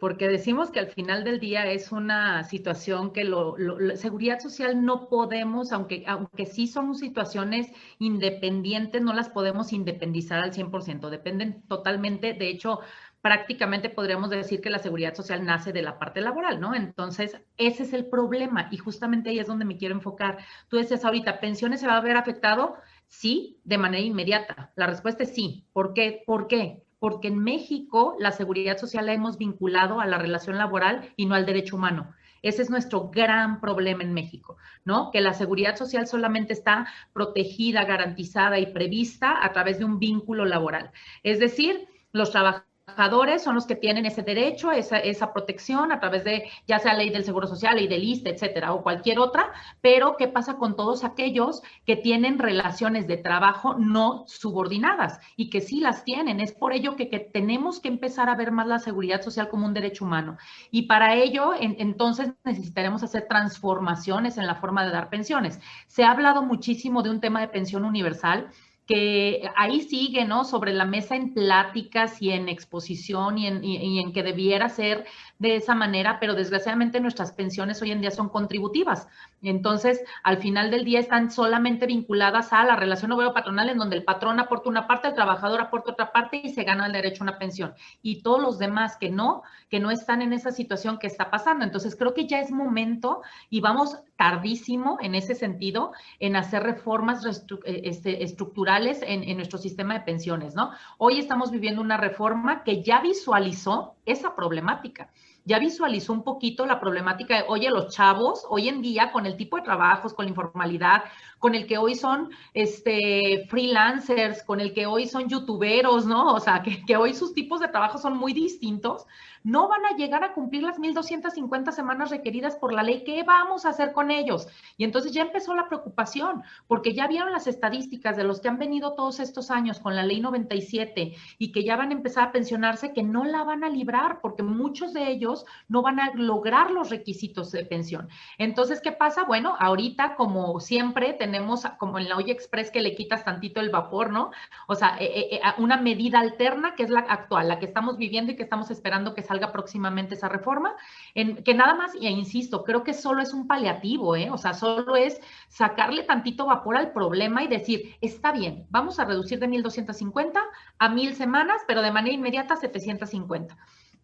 porque 0.00 0.28
decimos 0.28 0.70
que 0.70 0.80
al 0.80 0.88
final 0.88 1.24
del 1.24 1.40
día 1.40 1.70
es 1.70 1.92
una 1.92 2.44
situación 2.44 3.12
que 3.12 3.24
lo, 3.24 3.56
la 3.56 3.96
seguridad 3.96 4.40
social 4.40 4.84
no 4.84 5.08
podemos, 5.08 5.72
aunque, 5.72 6.04
aunque 6.06 6.46
sí 6.46 6.66
son 6.66 6.94
situaciones 6.94 7.72
independientes, 7.98 9.02
no 9.02 9.12
las 9.12 9.30
podemos 9.30 9.72
independizar 9.72 10.40
al 10.40 10.52
100%, 10.52 11.08
dependen 11.10 11.62
totalmente, 11.68 12.34
de 12.34 12.48
hecho, 12.48 12.80
prácticamente 13.24 13.88
podríamos 13.88 14.28
decir 14.28 14.60
que 14.60 14.68
la 14.68 14.78
seguridad 14.78 15.14
social 15.14 15.46
nace 15.46 15.72
de 15.72 15.80
la 15.80 15.98
parte 15.98 16.20
laboral, 16.20 16.60
¿no? 16.60 16.74
Entonces, 16.74 17.40
ese 17.56 17.84
es 17.84 17.94
el 17.94 18.04
problema 18.04 18.68
y 18.70 18.76
justamente 18.76 19.30
ahí 19.30 19.38
es 19.38 19.46
donde 19.46 19.64
me 19.64 19.78
quiero 19.78 19.94
enfocar. 19.94 20.44
Tú 20.68 20.76
decías 20.76 21.06
ahorita, 21.06 21.40
¿pensiones 21.40 21.80
se 21.80 21.86
va 21.86 21.96
a 21.96 22.02
ver 22.02 22.18
afectado? 22.18 22.76
Sí, 23.08 23.58
de 23.64 23.78
manera 23.78 24.04
inmediata. 24.04 24.72
La 24.76 24.86
respuesta 24.86 25.22
es 25.22 25.34
sí. 25.34 25.64
¿Por 25.72 25.94
qué? 25.94 26.22
¿Por 26.26 26.48
qué? 26.48 26.82
Porque 26.98 27.28
en 27.28 27.38
México 27.38 28.16
la 28.18 28.32
seguridad 28.32 28.78
social 28.78 29.06
la 29.06 29.12
hemos 29.12 29.38
vinculado 29.38 30.00
a 30.00 30.06
la 30.06 30.18
relación 30.18 30.58
laboral 30.58 31.12
y 31.16 31.26
no 31.26 31.34
al 31.34 31.46
derecho 31.46 31.76
humano. 31.76 32.14
Ese 32.42 32.60
es 32.60 32.68
nuestro 32.68 33.08
gran 33.08 33.60
problema 33.60 34.02
en 34.02 34.12
México, 34.12 34.58
¿no? 34.84 35.10
Que 35.10 35.22
la 35.22 35.32
seguridad 35.32 35.76
social 35.76 36.06
solamente 36.06 36.52
está 36.52 36.86
protegida, 37.14 37.84
garantizada 37.84 38.58
y 38.58 38.66
prevista 38.66 39.42
a 39.42 39.52
través 39.52 39.78
de 39.78 39.86
un 39.86 39.98
vínculo 39.98 40.44
laboral. 40.44 40.90
Es 41.22 41.38
decir, 41.38 41.88
los 42.12 42.30
trabajadores 42.30 42.73
trabajadores 42.84 43.42
son 43.42 43.54
los 43.54 43.66
que 43.66 43.76
tienen 43.76 44.04
ese 44.04 44.22
derecho, 44.22 44.70
esa, 44.70 44.98
esa, 44.98 45.32
protección 45.32 45.90
a 45.90 46.00
través 46.00 46.22
de 46.22 46.50
ya 46.66 46.78
sea 46.78 46.92
ley 46.92 47.08
del 47.08 47.24
Seguro 47.24 47.46
Social, 47.46 47.76
ley 47.76 47.88
del 47.88 48.04
ISTE, 48.04 48.30
etcétera, 48.30 48.74
o 48.74 48.82
cualquier 48.82 49.18
otra, 49.18 49.52
pero 49.80 50.16
¿qué 50.18 50.28
pasa 50.28 50.56
con 50.56 50.76
todos 50.76 51.02
aquellos 51.02 51.62
que 51.86 51.96
tienen 51.96 52.38
relaciones 52.38 53.06
de 53.06 53.16
trabajo 53.16 53.74
no 53.78 54.24
subordinadas 54.26 55.18
y 55.36 55.48
que 55.48 55.62
sí 55.62 55.80
las 55.80 56.04
tienen? 56.04 56.40
Es 56.40 56.52
por 56.52 56.74
ello 56.74 56.94
que, 56.94 57.08
que 57.08 57.20
tenemos 57.20 57.80
que 57.80 57.88
empezar 57.88 58.28
a 58.28 58.36
ver 58.36 58.52
más 58.52 58.66
la 58.66 58.78
seguridad 58.78 59.22
social 59.22 59.48
como 59.48 59.66
un 59.66 59.74
derecho 59.74 60.04
humano. 60.04 60.36
Y 60.70 60.82
para 60.82 61.14
ello, 61.14 61.52
entonces 61.58 62.32
necesitaremos 62.44 63.02
hacer 63.02 63.26
transformaciones 63.28 64.36
en 64.36 64.46
la 64.46 64.56
forma 64.56 64.84
de 64.84 64.92
dar 64.92 65.08
pensiones. 65.08 65.58
Se 65.86 66.04
ha 66.04 66.10
hablado 66.10 66.42
muchísimo 66.42 67.02
de 67.02 67.10
un 67.10 67.20
tema 67.20 67.40
de 67.40 67.48
pensión 67.48 67.84
universal 67.84 68.50
que 68.86 69.48
ahí 69.56 69.80
sigue, 69.80 70.24
¿no? 70.24 70.44
Sobre 70.44 70.72
la 70.72 70.84
mesa 70.84 71.16
en 71.16 71.32
pláticas 71.32 72.20
y 72.20 72.30
en 72.30 72.48
exposición 72.48 73.38
y 73.38 73.46
en, 73.46 73.64
y 73.64 74.00
en, 74.00 74.12
que 74.12 74.22
debiera 74.22 74.68
ser 74.68 75.06
de 75.38 75.56
esa 75.56 75.74
manera, 75.74 76.18
pero 76.20 76.34
desgraciadamente 76.34 77.00
nuestras 77.00 77.32
pensiones 77.32 77.82
hoy 77.82 77.90
en 77.90 78.00
día 78.00 78.10
son 78.10 78.28
contributivas. 78.28 79.08
Entonces, 79.42 80.02
al 80.22 80.38
final 80.38 80.70
del 80.70 80.84
día 80.84 81.00
están 81.00 81.30
solamente 81.30 81.86
vinculadas 81.86 82.52
a 82.52 82.64
la 82.64 82.76
relación 82.76 83.12
obrero-patronal 83.12 83.68
en 83.68 83.78
donde 83.78 83.96
el 83.96 84.04
patrón 84.04 84.38
aporta 84.38 84.68
una 84.68 84.86
parte, 84.86 85.08
el 85.08 85.14
trabajador 85.14 85.60
aporta 85.60 85.92
otra 85.92 86.12
parte 86.12 86.40
y 86.42 86.50
se 86.50 86.64
gana 86.64 86.86
el 86.86 86.92
derecho 86.92 87.22
a 87.22 87.28
una 87.28 87.38
pensión. 87.38 87.74
Y 88.00 88.22
todos 88.22 88.40
los 88.40 88.58
demás 88.58 88.96
que 88.96 89.10
no, 89.10 89.42
que 89.68 89.80
no 89.80 89.90
están 89.90 90.22
en 90.22 90.32
esa 90.32 90.52
situación 90.52 90.98
que 90.98 91.08
está 91.08 91.30
pasando. 91.30 91.64
Entonces, 91.64 91.96
creo 91.96 92.14
que 92.14 92.26
ya 92.26 92.40
es 92.40 92.50
momento 92.50 93.22
y 93.50 93.60
vamos 93.60 93.98
tardísimo 94.16 94.98
en 95.00 95.14
ese 95.14 95.34
sentido 95.34 95.92
en 96.20 96.36
hacer 96.36 96.62
reformas 96.62 97.26
eh, 97.26 97.80
este, 97.84 98.22
estructurales 98.22 99.02
en, 99.02 99.24
en 99.24 99.36
nuestro 99.36 99.58
sistema 99.58 99.94
de 99.94 100.00
pensiones, 100.00 100.54
¿no? 100.54 100.70
Hoy 100.98 101.18
estamos 101.18 101.50
viviendo 101.50 101.80
una 101.80 101.96
reforma 101.96 102.62
que 102.62 102.82
ya 102.82 103.00
visualizó 103.00 103.93
esa 104.06 104.34
problemática. 104.34 105.10
Ya 105.44 105.58
visualizó 105.58 106.12
un 106.12 106.24
poquito 106.24 106.64
la 106.64 106.80
problemática 106.80 107.36
de, 107.36 107.44
oye, 107.48 107.70
los 107.70 107.94
chavos 107.94 108.46
hoy 108.48 108.68
en 108.68 108.80
día 108.80 109.12
con 109.12 109.26
el 109.26 109.36
tipo 109.36 109.56
de 109.56 109.62
trabajos, 109.62 110.14
con 110.14 110.24
la 110.24 110.30
informalidad, 110.30 111.04
con 111.44 111.54
el 111.54 111.66
que 111.66 111.76
hoy 111.76 111.94
son 111.94 112.30
este, 112.54 113.44
freelancers, 113.50 114.42
con 114.44 114.60
el 114.60 114.72
que 114.72 114.86
hoy 114.86 115.06
son 115.06 115.28
youtuberos, 115.28 116.06
¿no? 116.06 116.32
O 116.32 116.40
sea, 116.40 116.62
que, 116.62 116.82
que 116.86 116.96
hoy 116.96 117.12
sus 117.12 117.34
tipos 117.34 117.60
de 117.60 117.68
trabajo 117.68 117.98
son 117.98 118.16
muy 118.16 118.32
distintos, 118.32 119.04
no 119.44 119.68
van 119.68 119.84
a 119.84 119.94
llegar 119.94 120.24
a 120.24 120.32
cumplir 120.32 120.62
las 120.62 120.78
1.250 120.78 121.70
semanas 121.70 122.08
requeridas 122.08 122.56
por 122.56 122.72
la 122.72 122.82
ley. 122.82 123.04
¿Qué 123.04 123.22
vamos 123.24 123.66
a 123.66 123.68
hacer 123.68 123.92
con 123.92 124.10
ellos? 124.10 124.48
Y 124.78 124.84
entonces 124.84 125.12
ya 125.12 125.20
empezó 125.20 125.54
la 125.54 125.68
preocupación, 125.68 126.42
porque 126.66 126.94
ya 126.94 127.06
vieron 127.06 127.30
las 127.30 127.46
estadísticas 127.46 128.16
de 128.16 128.24
los 128.24 128.40
que 128.40 128.48
han 128.48 128.58
venido 128.58 128.94
todos 128.94 129.20
estos 129.20 129.50
años 129.50 129.80
con 129.80 129.94
la 129.94 130.02
ley 130.02 130.22
97 130.22 131.14
y 131.38 131.52
que 131.52 131.62
ya 131.62 131.76
van 131.76 131.90
a 131.90 131.92
empezar 131.92 132.28
a 132.28 132.32
pensionarse, 132.32 132.94
que 132.94 133.02
no 133.02 133.24
la 133.24 133.44
van 133.44 133.64
a 133.64 133.68
librar, 133.68 134.22
porque 134.22 134.42
muchos 134.42 134.94
de 134.94 135.10
ellos 135.10 135.44
no 135.68 135.82
van 135.82 136.00
a 136.00 136.14
lograr 136.14 136.70
los 136.70 136.88
requisitos 136.88 137.52
de 137.52 137.66
pensión. 137.66 138.08
Entonces, 138.38 138.80
¿qué 138.80 138.92
pasa? 138.92 139.24
Bueno, 139.24 139.56
ahorita, 139.58 140.16
como 140.16 140.58
siempre, 140.58 141.12
tenemos 141.12 141.33
como 141.78 141.98
en 141.98 142.08
la 142.08 142.16
olla 142.16 142.32
express 142.32 142.70
que 142.70 142.82
le 142.82 142.94
quitas 142.94 143.24
tantito 143.24 143.60
el 143.60 143.70
vapor, 143.70 144.10
¿no? 144.10 144.30
O 144.66 144.74
sea, 144.74 144.96
eh, 144.98 145.04
eh, 145.04 145.36
eh, 145.36 145.40
una 145.58 145.76
medida 145.76 146.20
alterna 146.20 146.74
que 146.74 146.84
es 146.84 146.90
la 146.90 147.00
actual, 147.00 147.48
la 147.48 147.58
que 147.58 147.66
estamos 147.66 147.96
viviendo 147.96 148.32
y 148.32 148.36
que 148.36 148.42
estamos 148.42 148.70
esperando 148.70 149.14
que 149.14 149.22
salga 149.22 149.52
próximamente 149.52 150.14
esa 150.14 150.28
reforma, 150.28 150.74
en, 151.14 151.42
que 151.42 151.54
nada 151.54 151.74
más, 151.74 151.94
y 151.94 152.08
insisto, 152.08 152.64
creo 152.64 152.84
que 152.84 152.94
solo 152.94 153.22
es 153.22 153.32
un 153.32 153.46
paliativo, 153.46 154.16
¿eh? 154.16 154.30
o 154.30 154.38
sea, 154.38 154.54
solo 154.54 154.96
es 154.96 155.20
sacarle 155.48 156.04
tantito 156.04 156.46
vapor 156.46 156.76
al 156.76 156.92
problema 156.92 157.42
y 157.42 157.48
decir, 157.48 157.96
está 158.00 158.32
bien, 158.32 158.66
vamos 158.70 158.98
a 158.98 159.04
reducir 159.04 159.38
de 159.38 159.48
1.250 159.48 160.40
a 160.78 160.88
1.000 160.88 161.14
semanas, 161.14 161.62
pero 161.66 161.82
de 161.82 161.92
manera 161.92 162.14
inmediata 162.14 162.56
750 162.56 163.56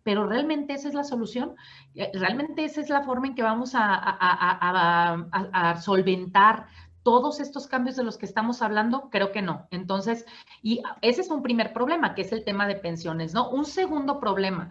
pero 0.02 0.26
realmente 0.26 0.72
esa 0.72 0.88
es 0.88 0.94
la 0.94 1.04
solución, 1.04 1.56
realmente 2.14 2.64
esa 2.64 2.80
es 2.80 2.88
la 2.88 3.02
forma 3.02 3.28
en 3.28 3.34
que 3.34 3.42
vamos 3.42 3.72
a, 3.74 5.76
solventar 5.82 6.66
todos 7.02 7.40
estos 7.40 7.66
cambios 7.66 7.96
de 7.96 8.04
los 8.04 8.18
que 8.18 8.26
estamos 8.26 8.62
hablando, 8.62 9.08
creo 9.10 9.32
que 9.32 9.42
no. 9.42 9.66
Entonces, 9.70 10.26
y 10.62 10.82
ese 11.02 11.22
es 11.22 11.30
un 11.30 11.42
primer 11.42 11.72
problema, 11.72 12.14
que 12.14 12.22
es 12.22 12.32
el 12.32 12.44
tema 12.44 12.66
de 12.66 12.76
pensiones, 12.76 13.34
¿no? 13.34 13.50
Un 13.50 13.64
segundo 13.64 14.20
problema 14.20 14.70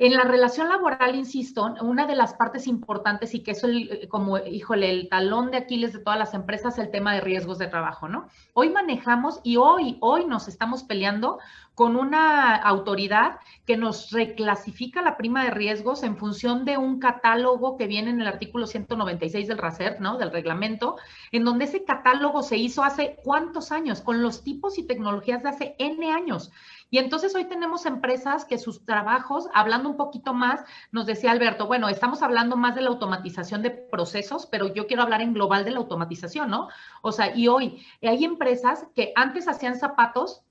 En 0.00 0.14
la 0.14 0.22
relación 0.22 0.68
laboral, 0.68 1.16
insisto, 1.16 1.74
una 1.80 2.06
de 2.06 2.14
las 2.14 2.32
partes 2.34 2.68
importantes 2.68 3.34
y 3.34 3.40
que 3.40 3.50
es 3.50 3.64
el, 3.64 4.06
como, 4.08 4.38
híjole, 4.38 4.90
el 4.90 5.08
talón 5.08 5.50
de 5.50 5.56
Aquiles 5.56 5.92
de 5.92 5.98
todas 5.98 6.16
las 6.16 6.34
empresas, 6.34 6.78
el 6.78 6.92
tema 6.92 7.14
de 7.14 7.20
riesgos 7.20 7.58
de 7.58 7.66
trabajo, 7.66 8.06
¿no? 8.06 8.28
Hoy 8.52 8.70
manejamos 8.70 9.40
y 9.42 9.56
hoy, 9.56 9.98
hoy 10.00 10.24
nos 10.26 10.46
estamos 10.46 10.84
peleando 10.84 11.40
con 11.74 11.96
una 11.96 12.54
autoridad 12.54 13.40
que 13.66 13.76
nos 13.76 14.12
reclasifica 14.12 15.02
la 15.02 15.16
prima 15.16 15.42
de 15.42 15.50
riesgos 15.50 16.04
en 16.04 16.16
función 16.16 16.64
de 16.64 16.76
un 16.76 17.00
catálogo 17.00 17.76
que 17.76 17.88
viene 17.88 18.10
en 18.10 18.20
el 18.20 18.26
artículo 18.28 18.68
196 18.68 19.48
del 19.48 19.58
RACER, 19.58 20.00
¿no? 20.00 20.16
Del 20.16 20.30
reglamento, 20.30 20.96
en 21.32 21.44
donde 21.44 21.64
ese 21.64 21.84
catálogo 21.84 22.42
se 22.42 22.56
hizo 22.56 22.84
hace 22.84 23.16
cuántos 23.24 23.72
años, 23.72 24.00
con 24.00 24.22
los 24.22 24.44
tipos 24.44 24.78
y 24.78 24.86
tecnologías 24.86 25.42
de 25.42 25.48
hace 25.48 25.76
N 25.78 26.12
años. 26.12 26.52
Y 26.90 26.98
entonces 26.98 27.34
hoy 27.34 27.44
tenemos 27.44 27.84
empresas 27.86 28.44
que 28.44 28.58
sus 28.58 28.84
trabajos, 28.84 29.48
hablando 29.54 29.88
un 29.88 29.96
poquito 29.96 30.32
más, 30.32 30.64
nos 30.90 31.06
decía 31.06 31.30
Alberto, 31.30 31.66
bueno, 31.66 31.88
estamos 31.88 32.22
hablando 32.22 32.56
más 32.56 32.74
de 32.74 32.82
la 32.82 32.88
automatización 32.88 33.62
de 33.62 33.70
procesos, 33.70 34.46
pero 34.46 34.72
yo 34.72 34.86
quiero 34.86 35.02
hablar 35.02 35.20
en 35.20 35.34
global 35.34 35.64
de 35.64 35.72
la 35.72 35.78
automatización, 35.78 36.50
¿no? 36.50 36.68
O 37.02 37.12
sea, 37.12 37.36
y 37.36 37.48
hoy 37.48 37.84
hay 38.02 38.24
empresas 38.24 38.86
que 38.94 39.12
antes 39.16 39.48
hacían 39.48 39.78
zapatos 39.78 40.42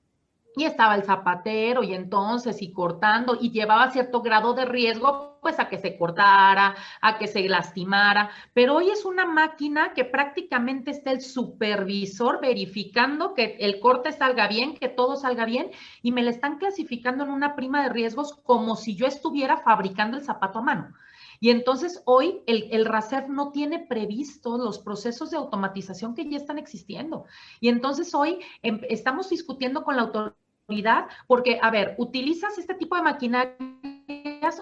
y 0.57 0.65
estaba 0.65 0.95
el 0.95 1.03
zapatero 1.03 1.83
y 1.83 1.93
entonces 1.93 2.63
y 2.63 2.71
cortando 2.73 3.37
y 3.39 3.51
llevaba 3.51 3.91
cierto 3.91 4.23
grado 4.23 4.55
de 4.55 4.65
riesgo 4.65 5.37
pues 5.39 5.59
a 5.59 5.69
que 5.69 5.77
se 5.77 5.97
cortara, 5.99 6.75
a 6.99 7.17
que 7.19 7.27
se 7.27 7.47
lastimara, 7.47 8.31
pero 8.53 8.75
hoy 8.75 8.89
es 8.89 9.05
una 9.05 9.27
máquina 9.27 9.93
que 9.93 10.03
prácticamente 10.03 10.89
está 10.89 11.11
el 11.11 11.21
supervisor 11.21 12.41
verificando 12.41 13.35
que 13.35 13.55
el 13.59 13.79
corte 13.79 14.11
salga 14.11 14.47
bien, 14.47 14.75
que 14.75 14.89
todo 14.89 15.15
salga 15.15 15.45
bien 15.45 15.69
y 16.01 16.11
me 16.11 16.23
le 16.23 16.31
están 16.31 16.57
clasificando 16.57 17.23
en 17.23 17.29
una 17.29 17.55
prima 17.55 17.83
de 17.83 17.89
riesgos 17.89 18.33
como 18.33 18.75
si 18.75 18.95
yo 18.95 19.05
estuviera 19.05 19.57
fabricando 19.57 20.17
el 20.17 20.23
zapato 20.23 20.57
a 20.59 20.63
mano. 20.63 20.93
Y 21.39 21.51
entonces 21.51 22.01
hoy 22.05 22.41
el, 22.47 22.67
el 22.71 22.85
RACER 22.85 23.29
no 23.29 23.51
tiene 23.51 23.79
previsto 23.79 24.57
los 24.57 24.79
procesos 24.79 25.29
de 25.29 25.37
automatización 25.37 26.15
que 26.15 26.27
ya 26.27 26.37
están 26.37 26.57
existiendo. 26.57 27.25
Y 27.59 27.69
entonces 27.69 28.13
hoy 28.15 28.39
em, 28.63 28.81
estamos 28.89 29.29
discutiendo 29.29 29.83
con 29.83 29.95
la 29.95 30.03
autoridad 30.03 30.35
porque, 31.27 31.59
a 31.61 31.71
ver, 31.71 31.95
¿utilizas 31.97 32.57
este 32.57 32.73
tipo 32.73 32.95
de 32.95 33.01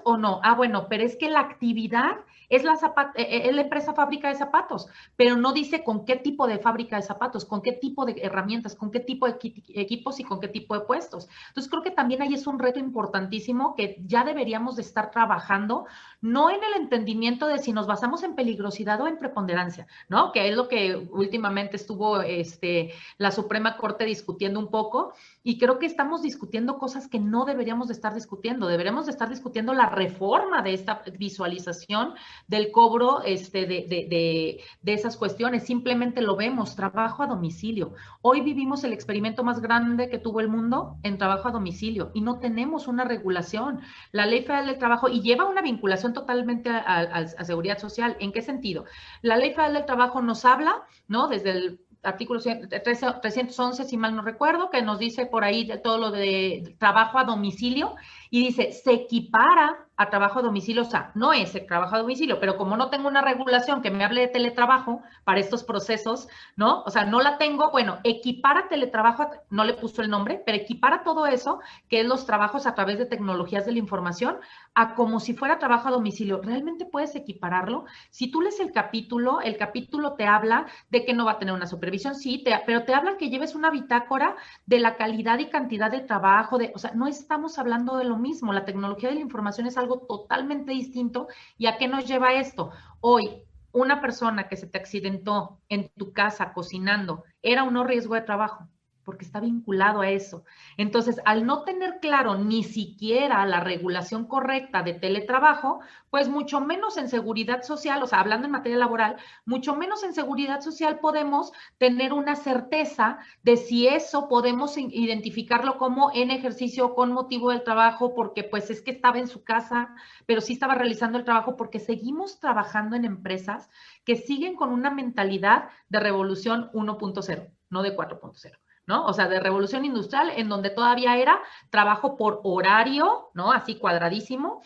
o 0.03 0.17
no? 0.17 0.39
Ah, 0.43 0.55
bueno, 0.55 0.87
pero 0.89 1.03
es 1.03 1.15
que 1.15 1.29
la 1.29 1.39
actividad 1.39 2.17
es 2.49 2.63
la, 2.63 2.73
eh, 3.15 3.21
eh, 3.21 3.49
es 3.49 3.55
la 3.55 3.61
empresa 3.61 3.93
fábrica 3.93 4.27
de 4.27 4.35
zapatos, 4.35 4.87
pero 5.15 5.35
no 5.35 5.53
dice 5.53 5.83
con 5.83 6.05
qué 6.05 6.15
tipo 6.15 6.47
de 6.47 6.59
fábrica 6.59 6.95
de 6.95 7.01
zapatos, 7.01 7.45
con 7.45 7.61
qué 7.61 7.71
tipo 7.71 8.05
de 8.05 8.15
herramientas, 8.21 8.75
con 8.75 8.91
qué 8.91 8.99
tipo 8.99 9.27
de 9.27 9.37
equipos 9.69 10.19
y 10.19 10.23
con 10.23 10.39
qué 10.39 10.47
tipo 10.47 10.77
de 10.77 10.85
puestos. 10.85 11.27
Entonces, 11.49 11.69
creo 11.69 11.83
que 11.83 11.91
también 11.91 12.21
ahí 12.21 12.33
es 12.33 12.47
un 12.47 12.59
reto 12.59 12.79
importantísimo 12.79 13.75
que 13.75 13.97
ya 14.05 14.23
deberíamos 14.23 14.75
de 14.75 14.83
estar 14.83 15.11
trabajando, 15.11 15.85
no 16.21 16.49
en 16.49 16.63
el 16.63 16.81
entendimiento 16.81 17.47
de 17.47 17.59
si 17.59 17.73
nos 17.73 17.87
basamos 17.87 18.23
en 18.23 18.35
peligrosidad 18.35 19.01
o 19.01 19.07
en 19.07 19.17
preponderancia, 19.17 19.87
¿no? 20.09 20.31
Que 20.31 20.49
es 20.49 20.55
lo 20.55 20.67
que 20.67 20.95
últimamente 21.11 21.75
estuvo 21.75 22.21
este, 22.21 22.93
la 23.17 23.31
Suprema 23.31 23.77
Corte 23.77 24.05
discutiendo 24.05 24.59
un 24.59 24.69
poco, 24.69 25.13
y 25.43 25.59
creo 25.59 25.79
que 25.79 25.85
estamos 25.85 26.21
discutiendo 26.21 26.77
cosas 26.79 27.07
que 27.07 27.19
no 27.19 27.45
deberíamos 27.45 27.87
de 27.87 27.93
estar 27.93 28.13
discutiendo. 28.13 28.67
Deberíamos 28.67 29.05
de 29.05 29.11
estar 29.11 29.29
discutiendo 29.29 29.74
la 29.75 29.89
reforma 29.89 30.61
de 30.61 30.73
esta 30.73 31.03
visualización 31.17 32.13
del 32.47 32.71
cobro 32.71 33.21
este, 33.23 33.65
de, 33.65 33.85
de, 33.87 34.63
de, 34.81 34.93
esas 34.93 35.17
cuestiones. 35.17 35.63
Simplemente 35.63 36.21
lo 36.21 36.35
vemos, 36.35 36.75
trabajo 36.75 37.23
a 37.23 37.27
domicilio. 37.27 37.93
Hoy 38.21 38.41
vivimos 38.41 38.83
el 38.83 38.93
experimento 38.93 39.43
más 39.43 39.61
grande 39.61 40.09
que 40.09 40.17
tuvo 40.17 40.39
el 40.39 40.49
mundo 40.49 40.97
en 41.03 41.17
trabajo 41.17 41.47
a 41.47 41.51
domicilio 41.51 42.11
y 42.13 42.21
no 42.21 42.39
tenemos 42.39 42.87
una 42.87 43.03
regulación. 43.03 43.81
La 44.11 44.25
Ley 44.25 44.41
Federal 44.41 44.67
del 44.67 44.77
Trabajo, 44.77 45.09
y 45.09 45.21
lleva 45.21 45.45
una 45.45 45.61
vinculación 45.61 46.13
totalmente 46.13 46.69
a, 46.69 47.27
seguridad 47.27 47.77
social. 47.77 48.17
¿En 48.19 48.31
qué 48.31 48.41
sentido? 48.41 48.85
La 49.21 49.37
Ley 49.37 49.51
Federal 49.51 49.73
del 49.73 49.85
Trabajo 49.85 50.21
nos 50.21 50.45
habla, 50.45 50.83
¿no? 51.07 51.27
Desde 51.27 51.51
el 51.51 51.79
artículo 52.05 52.39
311, 52.39 53.83
si 53.83 53.97
mal 53.97 54.15
no 54.15 54.21
recuerdo, 54.21 54.69
que 54.69 54.81
nos 54.81 54.99
dice 54.99 55.25
por 55.25 55.43
ahí 55.43 55.65
de 55.65 55.77
todo 55.77 55.97
lo 55.97 56.11
de 56.11 56.75
trabajo 56.77 57.17
a 57.17 57.23
domicilio 57.23 57.95
y 58.35 58.47
dice, 58.47 58.73
se 58.73 58.91
equipara 58.91 59.87
a 59.97 60.09
trabajo 60.09 60.39
a 60.39 60.41
domicilio, 60.41 60.81
o 60.81 60.85
sea, 60.85 61.11
no 61.15 61.31
es 61.31 61.55
el 61.55 61.65
trabajo 61.65 61.95
a 61.95 61.99
domicilio, 61.99 62.39
pero 62.39 62.57
como 62.57 62.75
no 62.75 62.89
tengo 62.89 63.07
una 63.07 63.21
regulación 63.21 63.81
que 63.81 63.91
me 63.91 64.03
hable 64.03 64.21
de 64.21 64.27
teletrabajo 64.27 65.01
para 65.23 65.39
estos 65.39 65.63
procesos, 65.63 66.27
¿no? 66.55 66.83
O 66.83 66.89
sea, 66.89 67.05
no 67.05 67.21
la 67.21 67.37
tengo, 67.37 67.71
bueno, 67.71 67.99
equipara 68.03 68.67
teletrabajo, 68.67 69.29
no 69.49 69.63
le 69.63 69.73
puso 69.73 70.01
el 70.01 70.09
nombre, 70.09 70.41
pero 70.45 70.57
equipara 70.57 71.03
todo 71.03 71.27
eso, 71.27 71.59
que 71.89 72.01
es 72.01 72.05
los 72.05 72.25
trabajos 72.25 72.67
a 72.67 72.75
través 72.75 72.97
de 72.97 73.05
tecnologías 73.05 73.65
de 73.65 73.71
la 73.71 73.79
información, 73.79 74.37
a 74.73 74.95
como 74.95 75.19
si 75.19 75.33
fuera 75.33 75.59
trabajo 75.59 75.87
a 75.87 75.91
domicilio. 75.91 76.41
¿Realmente 76.41 76.85
puedes 76.85 77.15
equipararlo? 77.15 77.85
Si 78.09 78.29
tú 78.29 78.41
lees 78.41 78.59
el 78.59 78.71
capítulo, 78.73 79.39
el 79.41 79.57
capítulo 79.57 80.13
te 80.13 80.25
habla 80.25 80.65
de 80.89 81.05
que 81.05 81.13
no 81.13 81.25
va 81.25 81.33
a 81.33 81.39
tener 81.39 81.53
una 81.53 81.67
supervisión, 81.67 82.15
sí, 82.15 82.43
te, 82.43 82.59
pero 82.65 82.83
te 82.83 82.93
habla 82.93 83.17
que 83.17 83.29
lleves 83.29 83.55
una 83.55 83.71
bitácora 83.71 84.35
de 84.65 84.79
la 84.79 84.97
calidad 84.97 85.39
y 85.39 85.49
cantidad 85.49 85.89
de 85.89 86.01
trabajo, 86.01 86.57
de, 86.57 86.73
o 86.75 86.79
sea, 86.79 86.91
no 86.91 87.07
estamos 87.07 87.57
hablando 87.57 87.97
de 87.97 88.03
lo 88.03 88.17
mismo, 88.17 88.51
la 88.51 88.65
tecnología 88.65 89.09
de 89.09 89.15
la 89.15 89.21
información 89.21 89.67
es 89.67 89.77
algo 89.77 89.84
totalmente 89.87 90.71
distinto. 90.71 91.27
¿Y 91.57 91.67
a 91.67 91.77
qué 91.77 91.87
nos 91.87 92.07
lleva 92.07 92.33
esto? 92.33 92.71
Hoy, 92.99 93.43
una 93.71 94.01
persona 94.01 94.47
que 94.47 94.57
se 94.57 94.67
te 94.67 94.77
accidentó 94.77 95.59
en 95.69 95.89
tu 95.97 96.13
casa 96.13 96.53
cocinando 96.53 97.23
era 97.41 97.63
un 97.63 97.73
no 97.73 97.83
riesgo 97.83 98.15
de 98.15 98.21
trabajo 98.21 98.69
porque 99.05 99.23
está 99.23 99.39
vinculado 99.39 100.01
a 100.01 100.09
eso. 100.09 100.43
Entonces, 100.75 101.21
al 101.23 101.45
no 101.45 101.63
tener 101.63 101.99
claro 102.01 102.35
ni 102.35 102.63
siquiera 102.63 103.45
la 103.45 103.61
regulación 103.61 104.25
correcta 104.25 104.83
de 104.83 104.93
teletrabajo, 104.93 105.79
pues 106.09 106.27
mucho 106.27 106.59
menos 106.59 106.97
en 106.97 107.07
seguridad 107.07 107.61
social, 107.61 108.01
o 108.01 108.07
sea, 108.07 108.19
hablando 108.19 108.47
en 108.47 108.51
materia 108.51 108.77
laboral, 108.77 109.17
mucho 109.45 109.75
menos 109.75 110.03
en 110.03 110.13
seguridad 110.13 110.61
social 110.61 110.99
podemos 110.99 111.51
tener 111.77 112.11
una 112.11 112.35
certeza 112.35 113.19
de 113.43 113.57
si 113.57 113.87
eso 113.87 114.27
podemos 114.27 114.77
identificarlo 114.77 115.77
como 115.77 116.11
en 116.13 116.31
ejercicio 116.31 116.95
con 116.95 117.11
motivo 117.11 117.51
del 117.51 117.63
trabajo, 117.63 118.15
porque 118.15 118.43
pues 118.43 118.69
es 118.69 118.81
que 118.81 118.91
estaba 118.91 119.19
en 119.19 119.27
su 119.27 119.43
casa, 119.43 119.93
pero 120.25 120.41
sí 120.41 120.53
estaba 120.53 120.75
realizando 120.75 121.17
el 121.17 121.25
trabajo, 121.25 121.55
porque 121.55 121.79
seguimos 121.79 122.39
trabajando 122.39 122.95
en 122.95 123.05
empresas 123.05 123.69
que 124.03 124.15
siguen 124.15 124.55
con 124.55 124.71
una 124.71 124.89
mentalidad 124.91 125.69
de 125.89 125.99
revolución 125.99 126.69
1.0, 126.73 127.51
no 127.69 127.83
de 127.83 127.95
4.0. 127.95 128.57
¿no? 128.87 129.05
O 129.05 129.13
sea, 129.13 129.27
de 129.27 129.39
revolución 129.39 129.85
industrial, 129.85 130.31
en 130.35 130.49
donde 130.49 130.69
todavía 130.69 131.17
era 131.17 131.39
trabajo 131.69 132.17
por 132.17 132.41
horario, 132.43 133.29
¿no? 133.33 133.51
Así 133.51 133.75
cuadradísimo. 133.75 134.61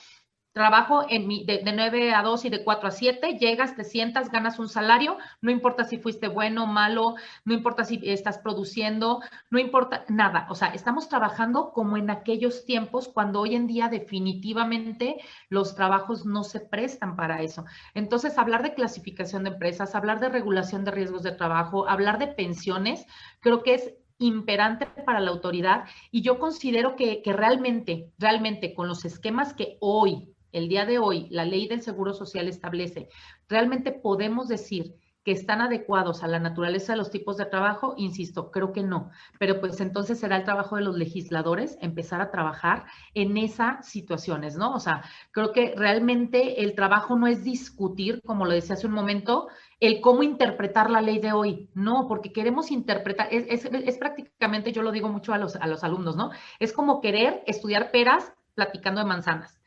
Trabajo 0.51 1.05
en 1.07 1.27
mi, 1.27 1.45
de, 1.45 1.59
de 1.59 1.71
9 1.71 2.11
a 2.13 2.23
2 2.23 2.45
y 2.45 2.49
de 2.49 2.63
4 2.63 2.87
a 2.87 2.91
7, 2.91 3.37
llegas, 3.37 3.75
te 3.75 3.83
sientas, 3.83 4.31
ganas 4.31 4.57
un 4.57 4.67
salario, 4.67 5.17
no 5.41 5.51
importa 5.51 5.83
si 5.83 5.99
fuiste 5.99 6.27
bueno, 6.27 6.65
malo, 6.65 7.15
no 7.45 7.53
importa 7.53 7.83
si 7.83 8.01
estás 8.03 8.39
produciendo, 8.39 9.21
no 9.51 9.59
importa 9.59 10.05
nada. 10.09 10.47
O 10.49 10.55
sea, 10.55 10.69
estamos 10.69 11.07
trabajando 11.07 11.71
como 11.71 11.97
en 11.97 12.09
aquellos 12.09 12.65
tiempos 12.65 13.07
cuando 13.07 13.41
hoy 13.41 13.55
en 13.55 13.67
día 13.67 13.89
definitivamente 13.89 15.17
los 15.49 15.75
trabajos 15.75 16.25
no 16.25 16.43
se 16.43 16.59
prestan 16.59 17.15
para 17.15 17.43
eso. 17.43 17.65
Entonces, 17.93 18.37
hablar 18.39 18.63
de 18.63 18.73
clasificación 18.73 19.43
de 19.43 19.51
empresas, 19.51 19.93
hablar 19.93 20.19
de 20.19 20.29
regulación 20.29 20.83
de 20.83 20.91
riesgos 20.91 21.21
de 21.21 21.31
trabajo, 21.31 21.87
hablar 21.87 22.17
de 22.17 22.27
pensiones, 22.27 23.05
creo 23.39 23.61
que 23.61 23.75
es 23.75 23.93
imperante 24.19 24.85
para 25.05 25.19
la 25.19 25.31
autoridad 25.31 25.85
y 26.11 26.21
yo 26.21 26.37
considero 26.37 26.95
que, 26.95 27.21
que, 27.21 27.33
realmente, 27.33 28.11
realmente 28.19 28.73
con 28.73 28.87
los 28.87 29.05
esquemas 29.05 29.53
que 29.53 29.77
hoy, 29.79 30.35
el 30.51 30.67
día 30.69 30.85
de 30.85 30.99
hoy, 30.99 31.27
la 31.29 31.45
ley 31.45 31.67
del 31.67 31.81
Seguro 31.81 32.13
Social 32.13 32.47
establece, 32.47 33.09
realmente 33.47 33.91
podemos 33.91 34.47
decir 34.47 34.95
que 35.23 35.31
están 35.31 35.61
adecuados 35.61 36.23
a 36.23 36.27
la 36.27 36.39
naturaleza 36.39 36.93
de 36.93 36.97
los 36.97 37.11
tipos 37.11 37.37
de 37.37 37.45
trabajo, 37.45 37.93
insisto, 37.97 38.51
creo 38.51 38.71
que 38.71 38.83
no. 38.83 39.11
Pero 39.37 39.59
pues 39.59 39.79
entonces 39.81 40.19
será 40.19 40.37
el 40.37 40.45
trabajo 40.45 40.75
de 40.77 40.81
los 40.81 40.95
legisladores 40.95 41.77
empezar 41.81 42.21
a 42.21 42.31
trabajar 42.31 42.85
en 43.13 43.37
esas 43.37 43.85
situaciones, 43.85 44.55
¿no? 44.55 44.73
O 44.73 44.79
sea, 44.79 45.03
creo 45.31 45.51
que 45.51 45.73
realmente 45.75 46.63
el 46.63 46.73
trabajo 46.73 47.17
no 47.17 47.27
es 47.27 47.43
discutir, 47.43 48.21
como 48.25 48.45
lo 48.45 48.53
decía 48.53 48.75
hace 48.75 48.87
un 48.87 48.93
momento, 48.93 49.49
el 49.79 50.01
cómo 50.01 50.23
interpretar 50.23 50.89
la 50.89 51.01
ley 51.01 51.19
de 51.19 51.33
hoy. 51.33 51.69
No, 51.73 52.07
porque 52.07 52.31
queremos 52.31 52.71
interpretar, 52.71 53.27
es, 53.31 53.97
prácticamente, 53.97 54.71
yo 54.71 54.83
lo 54.83 54.91
digo 54.91 55.09
mucho 55.09 55.33
a 55.33 55.37
los, 55.37 55.55
a 55.55 55.67
los 55.67 55.83
alumnos, 55.83 56.15
¿no? 56.15 56.31
Es 56.59 56.73
como 56.73 57.01
querer 57.01 57.43
estudiar 57.45 57.91
peras 57.91 58.33
platicando 58.55 59.01
de 59.01 59.07
manzanas. 59.07 59.59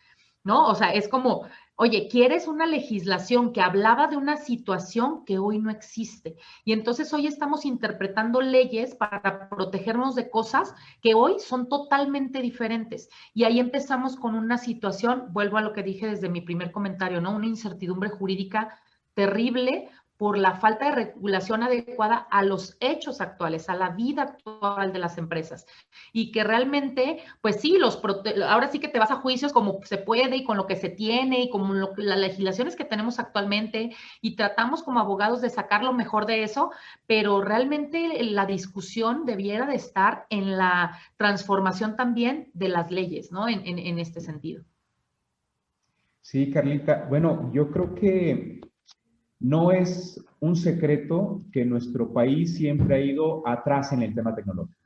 ¿no? 0.44 0.68
O 0.68 0.74
sea, 0.74 0.92
es 0.92 1.08
como, 1.08 1.46
Oye, 1.84 2.06
¿quieres 2.06 2.46
una 2.46 2.64
legislación 2.64 3.52
que 3.52 3.60
hablaba 3.60 4.06
de 4.06 4.16
una 4.16 4.36
situación 4.36 5.24
que 5.24 5.40
hoy 5.40 5.58
no 5.58 5.68
existe? 5.68 6.36
Y 6.64 6.74
entonces 6.74 7.12
hoy 7.12 7.26
estamos 7.26 7.64
interpretando 7.64 8.40
leyes 8.40 8.94
para 8.94 9.48
protegernos 9.48 10.14
de 10.14 10.30
cosas 10.30 10.76
que 11.00 11.14
hoy 11.14 11.40
son 11.40 11.68
totalmente 11.68 12.40
diferentes. 12.40 13.08
Y 13.34 13.42
ahí 13.42 13.58
empezamos 13.58 14.14
con 14.14 14.36
una 14.36 14.58
situación, 14.58 15.24
vuelvo 15.32 15.56
a 15.56 15.60
lo 15.60 15.72
que 15.72 15.82
dije 15.82 16.06
desde 16.06 16.28
mi 16.28 16.40
primer 16.40 16.70
comentario, 16.70 17.20
¿no? 17.20 17.34
Una 17.34 17.48
incertidumbre 17.48 18.10
jurídica 18.10 18.78
terrible 19.14 19.88
por 20.22 20.38
la 20.38 20.54
falta 20.54 20.84
de 20.84 20.92
regulación 20.92 21.64
adecuada 21.64 22.28
a 22.30 22.44
los 22.44 22.76
hechos 22.78 23.20
actuales, 23.20 23.68
a 23.68 23.74
la 23.74 23.88
vida 23.88 24.22
actual 24.22 24.92
de 24.92 25.00
las 25.00 25.18
empresas. 25.18 25.66
Y 26.12 26.30
que 26.30 26.44
realmente, 26.44 27.18
pues 27.40 27.60
sí, 27.60 27.76
los 27.76 28.00
ahora 28.48 28.68
sí 28.68 28.78
que 28.78 28.86
te 28.86 29.00
vas 29.00 29.10
a 29.10 29.16
juicios 29.16 29.52
como 29.52 29.80
se 29.82 29.98
puede 29.98 30.36
y 30.36 30.44
con 30.44 30.56
lo 30.56 30.68
que 30.68 30.76
se 30.76 30.90
tiene 30.90 31.40
y 31.40 31.50
como 31.50 31.74
las 31.96 32.20
legislaciones 32.20 32.76
que 32.76 32.84
tenemos 32.84 33.18
actualmente 33.18 33.96
y 34.20 34.36
tratamos 34.36 34.84
como 34.84 35.00
abogados 35.00 35.40
de 35.40 35.50
sacar 35.50 35.82
lo 35.82 35.92
mejor 35.92 36.26
de 36.26 36.44
eso, 36.44 36.70
pero 37.08 37.40
realmente 37.40 38.22
la 38.22 38.46
discusión 38.46 39.24
debiera 39.24 39.66
de 39.66 39.74
estar 39.74 40.26
en 40.30 40.56
la 40.56 41.00
transformación 41.16 41.96
también 41.96 42.48
de 42.54 42.68
las 42.68 42.92
leyes, 42.92 43.32
¿no? 43.32 43.48
En 43.48 43.98
este 43.98 44.20
sentido. 44.20 44.62
Sí, 46.20 46.52
Carlita. 46.52 47.06
Bueno, 47.10 47.50
yo 47.52 47.72
creo 47.72 47.96
que 47.96 48.60
no 49.42 49.72
es 49.72 50.24
un 50.40 50.56
secreto 50.56 51.40
que 51.52 51.64
nuestro 51.64 52.12
país 52.12 52.56
siempre 52.56 52.94
ha 52.94 53.00
ido 53.00 53.46
atrás 53.46 53.92
en 53.92 54.02
el 54.02 54.14
tema 54.14 54.34
tecnológico, 54.34 54.80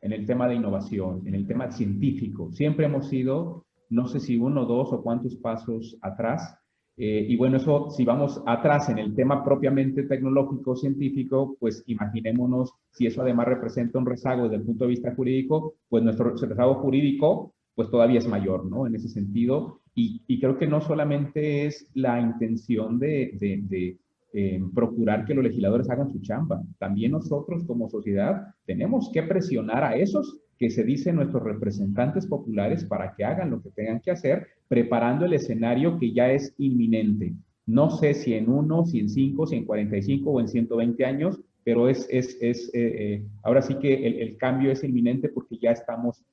en 0.00 0.12
el 0.12 0.26
tema 0.26 0.46
de 0.46 0.56
innovación, 0.56 1.26
en 1.26 1.34
el 1.34 1.46
tema 1.46 1.70
científico. 1.70 2.52
Siempre 2.52 2.86
hemos 2.86 3.12
ido, 3.12 3.64
no 3.88 4.06
sé 4.06 4.20
si 4.20 4.36
uno, 4.36 4.66
dos 4.66 4.92
o 4.92 5.02
cuántos 5.02 5.36
pasos 5.36 5.96
atrás. 6.02 6.58
Eh, 6.96 7.26
y 7.28 7.36
bueno, 7.36 7.56
eso, 7.56 7.90
si 7.90 8.04
vamos 8.04 8.40
atrás 8.46 8.88
en 8.88 8.98
el 8.98 9.14
tema 9.14 9.42
propiamente 9.42 10.04
tecnológico, 10.04 10.76
científico, 10.76 11.56
pues 11.58 11.82
imaginémonos 11.86 12.72
si 12.92 13.06
eso 13.06 13.22
además 13.22 13.48
representa 13.48 13.98
un 13.98 14.06
rezago 14.06 14.44
desde 14.44 14.56
el 14.56 14.62
punto 14.62 14.84
de 14.84 14.90
vista 14.90 15.14
jurídico, 15.14 15.74
pues 15.88 16.04
nuestro 16.04 16.36
rezago 16.36 16.74
jurídico, 16.76 17.52
pues 17.74 17.90
todavía 17.90 18.18
es 18.18 18.28
mayor, 18.28 18.66
¿no? 18.66 18.86
En 18.86 18.94
ese 18.94 19.08
sentido, 19.08 19.80
y, 19.94 20.40
creo 20.40 20.58
que 20.58 20.66
no 20.66 20.80
solamente 20.80 21.66
es 21.66 21.88
la 21.94 22.20
intención 22.20 22.98
de, 22.98 23.96
eh, 24.32 24.60
procurar 24.74 25.24
que 25.24 25.34
los 25.34 25.44
legisladores 25.44 25.88
hagan 25.88 26.10
su 26.10 26.20
chamba, 26.20 26.62
también 26.78 27.12
nosotros 27.12 27.64
como 27.64 27.88
sociedad 27.88 28.48
tenemos 28.66 29.10
que 29.12 29.22
presionar 29.22 29.84
a 29.84 29.96
esos 29.96 30.40
que 30.58 30.70
se 30.70 30.82
dicen 30.82 31.16
nuestros 31.16 31.44
representantes 31.44 32.26
populares 32.26 32.84
para 32.84 33.14
que 33.14 33.24
hagan 33.24 33.50
lo 33.50 33.62
que 33.62 33.70
tengan 33.70 34.00
que 34.00 34.10
hacer, 34.10 34.48
preparando 34.66 35.26
el 35.26 35.34
escenario 35.34 35.98
que 35.98 36.12
ya 36.12 36.32
es 36.32 36.52
inminente. 36.58 37.34
No 37.66 37.90
sé 37.90 38.14
si 38.14 38.34
en 38.34 38.50
uno, 38.50 38.84
si 38.84 38.98
en 38.98 39.08
cinco, 39.08 39.46
si 39.46 39.56
en 39.56 39.64
45 39.64 40.28
o 40.28 40.40
en 40.40 40.48
120 40.48 41.04
años, 41.04 41.40
pero 41.62 41.88
es, 41.88 42.06
es, 42.10 42.36
es 42.40 42.68
eh, 42.74 43.14
eh, 43.14 43.24
ahora 43.44 43.62
sí 43.62 43.76
que 43.76 44.06
el, 44.06 44.36
cambio 44.36 44.72
es 44.72 44.82
inminente 44.82 45.28
porque 45.28 45.56
ya 45.58 45.70
estamos 45.70 46.24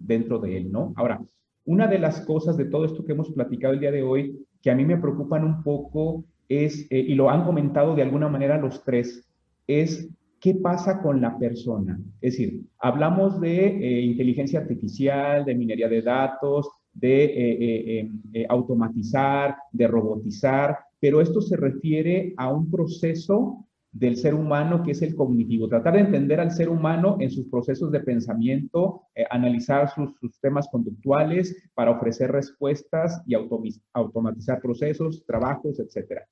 dentro 0.00 0.40
de 0.40 0.56
él, 0.56 0.72
¿no? 0.72 0.92
Ahora, 0.96 1.20
una 1.64 1.86
de 1.86 1.98
las 1.98 2.20
cosas 2.22 2.56
de 2.56 2.64
todo 2.64 2.84
esto 2.84 3.04
que 3.04 3.12
hemos 3.12 3.30
platicado 3.30 3.74
el 3.74 3.80
día 3.80 3.90
de 3.90 4.02
hoy, 4.02 4.46
que 4.62 4.70
a 4.70 4.74
mí 4.74 4.84
me 4.84 4.98
preocupan 4.98 5.44
un 5.44 5.62
poco, 5.62 6.24
es, 6.48 6.86
eh, 6.90 6.98
y 6.98 7.14
lo 7.14 7.30
han 7.30 7.44
comentado 7.44 7.94
de 7.94 8.02
alguna 8.02 8.28
manera 8.28 8.58
los 8.58 8.84
tres, 8.84 9.26
es 9.66 10.08
qué 10.40 10.54
pasa 10.54 11.00
con 11.00 11.20
la 11.20 11.38
persona. 11.38 11.98
Es 12.20 12.32
decir, 12.32 12.62
hablamos 12.78 13.40
de 13.40 13.66
eh, 13.66 14.00
inteligencia 14.02 14.60
artificial, 14.60 15.44
de 15.44 15.54
minería 15.54 15.88
de 15.88 16.02
datos, 16.02 16.68
de 16.92 17.24
eh, 17.24 18.00
em, 18.00 18.20
automatizar, 18.48 19.56
de 19.72 19.86
robotizar, 19.86 20.78
pero 21.00 21.20
esto 21.20 21.40
se 21.40 21.56
refiere 21.56 22.34
a 22.36 22.52
un 22.52 22.70
proceso 22.70 23.64
del 23.92 24.16
ser 24.16 24.34
humano, 24.34 24.82
que 24.82 24.92
es 24.92 25.02
el 25.02 25.14
cognitivo. 25.14 25.68
Tratar 25.68 25.94
de 25.94 26.00
entender 26.00 26.40
al 26.40 26.50
ser 26.50 26.70
humano 26.70 27.18
en 27.20 27.30
sus 27.30 27.46
procesos 27.48 27.92
de 27.92 28.00
pensamiento, 28.00 29.02
eh, 29.14 29.24
analizar 29.30 29.90
sus, 29.90 30.40
temas 30.40 30.66
conductuales 30.72 31.70
para 31.74 31.90
ofrecer 31.90 32.32
respuestas 32.32 33.22
y 33.26 33.34
automatizar 33.34 34.60
procesos, 34.60 35.24
trabajos, 35.26 35.78
etc. 35.78 36.22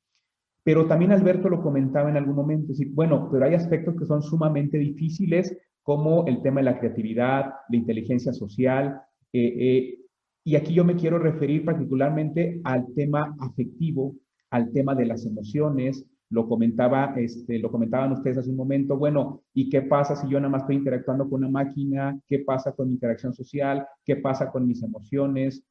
Pero 0.64 0.86
también 0.86 1.12
Alberto 1.12 1.50
lo 1.50 1.62
comentaba 1.62 2.08
en 2.08 2.16
algún 2.16 2.34
momento, 2.34 2.68
decir, 2.68 2.88
bueno, 2.92 3.28
pero 3.30 3.44
hay 3.44 3.54
aspectos 3.54 3.94
que 3.96 4.06
son 4.06 4.22
sumamente 4.22 4.78
difíciles, 4.78 5.56
como 5.82 6.26
el 6.26 6.42
tema 6.42 6.60
de 6.60 6.64
la 6.64 6.78
creatividad, 6.78 7.52
la 7.68 7.76
inteligencia 7.76 8.32
social, 8.32 9.02
eh, 9.32 9.54
eh, 9.58 9.98
y 10.44 10.56
aquí 10.56 10.72
yo 10.72 10.84
me 10.84 10.96
quiero 10.96 11.18
referir 11.18 11.64
particularmente 11.64 12.60
al 12.64 12.86
tema 12.94 13.36
afectivo, 13.38 14.16
al 14.50 14.72
tema 14.72 14.94
de 14.94 15.06
las 15.06 15.26
emociones, 15.26 16.06
lo 16.30 16.48
comentaba, 16.48 17.12
este, 17.16 17.58
lo 17.58 17.70
comentaban 17.70 18.12
ustedes 18.12 18.38
hace 18.38 18.50
un 18.50 18.56
momento, 18.56 18.96
bueno, 18.96 19.42
¿y 19.52 19.68
qué 19.68 19.82
pasa 19.82 20.14
si 20.14 20.28
yo 20.28 20.38
nada 20.38 20.50
más 20.50 20.62
estoy 20.62 20.76
interactuando 20.76 21.28
con 21.28 21.40
una 21.42 21.50
máquina? 21.50 22.18
¿Qué 22.26 22.38
pasa 22.38 22.72
con 22.72 22.86
mi 22.86 22.94
interacción 22.94 23.34
social? 23.34 23.86
¿Qué 24.04 24.16
pasa 24.16 24.50
con 24.50 24.66
mis 24.66 24.82
emociones? 24.82 25.64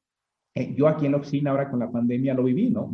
Eh, 0.54 0.74
yo 0.74 0.86
aquí 0.86 1.06
en 1.06 1.12
la 1.12 1.18
oficina 1.18 1.52
ahora 1.52 1.70
con 1.70 1.78
la 1.78 1.90
pandemia 1.90 2.34
lo 2.34 2.44
viví, 2.44 2.70
¿no? 2.70 2.90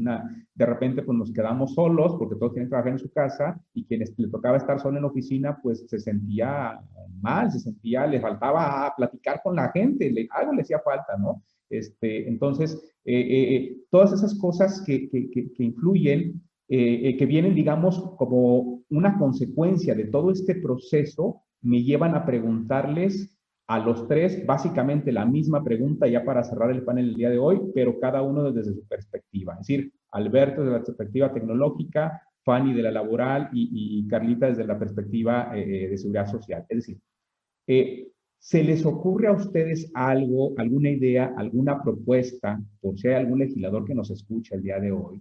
De 0.54 0.66
repente 0.66 1.02
pues 1.02 1.18
nos 1.18 1.32
quedamos 1.32 1.74
solos 1.74 2.14
porque 2.18 2.36
todos 2.36 2.52
que 2.52 2.66
trabajar 2.66 2.92
en 2.92 2.98
su 2.98 3.10
casa 3.10 3.58
y 3.72 3.84
quienes 3.84 4.16
le 4.16 4.28
tocaba 4.28 4.58
estar 4.58 4.78
solo 4.78 4.98
en 4.98 5.02
la 5.02 5.08
oficina 5.08 5.58
pues 5.60 5.86
se 5.88 5.98
sentía 5.98 6.78
mal, 7.20 7.50
se 7.50 7.58
sentía, 7.58 8.06
le 8.06 8.20
faltaba 8.20 8.92
platicar 8.96 9.40
con 9.42 9.56
la 9.56 9.70
gente, 9.72 10.10
le, 10.10 10.28
algo 10.30 10.52
le 10.52 10.62
hacía 10.62 10.78
falta, 10.80 11.16
¿no? 11.18 11.42
Este, 11.68 12.28
entonces, 12.28 12.80
eh, 13.04 13.26
eh, 13.56 13.76
todas 13.90 14.12
esas 14.12 14.38
cosas 14.38 14.82
que, 14.82 15.08
que, 15.08 15.30
que 15.30 15.64
influyen 15.64 16.45
eh, 16.68 17.10
eh, 17.10 17.16
que 17.16 17.26
vienen, 17.26 17.54
digamos, 17.54 18.14
como 18.16 18.82
una 18.90 19.18
consecuencia 19.18 19.94
de 19.94 20.06
todo 20.06 20.32
este 20.32 20.56
proceso, 20.56 21.42
me 21.62 21.84
llevan 21.84 22.16
a 22.16 22.26
preguntarles 22.26 23.32
a 23.68 23.78
los 23.78 24.08
tres 24.08 24.44
básicamente 24.44 25.12
la 25.12 25.24
misma 25.24 25.62
pregunta 25.62 26.08
ya 26.08 26.24
para 26.24 26.42
cerrar 26.42 26.70
el 26.70 26.82
panel 26.82 27.10
el 27.10 27.14
día 27.14 27.30
de 27.30 27.38
hoy, 27.38 27.60
pero 27.72 28.00
cada 28.00 28.22
uno 28.22 28.50
desde 28.50 28.74
su 28.74 28.86
perspectiva. 28.86 29.54
Es 29.54 29.66
decir, 29.66 29.92
Alberto 30.10 30.62
desde 30.62 30.78
la 30.78 30.84
perspectiva 30.84 31.32
tecnológica, 31.32 32.20
Fanny 32.44 32.74
de 32.74 32.82
la 32.82 32.90
laboral 32.90 33.48
y, 33.52 34.06
Carlita 34.08 34.46
desde 34.46 34.66
la 34.66 34.78
perspectiva 34.78 35.50
eh, 35.56 35.88
de 35.88 35.98
seguridad 35.98 36.26
social. 36.26 36.64
Es 36.68 36.78
decir, 36.78 38.12
¿se 38.38 38.62
les 38.62 38.84
ocurre 38.86 39.28
a 39.28 39.32
ustedes 39.32 39.90
algo, 39.94 40.54
alguna 40.56 40.90
idea, 40.90 41.34
alguna 41.36 41.82
propuesta, 41.82 42.60
por 42.80 42.98
si 42.98 43.08
hay 43.08 43.14
algún 43.14 43.40
legislador 43.40 43.84
que 43.84 43.94
nos 43.94 44.10
escucha 44.10 44.54
el 44.54 44.62
día 44.62 44.78
de 44.78 44.92
hoy, 44.92 45.20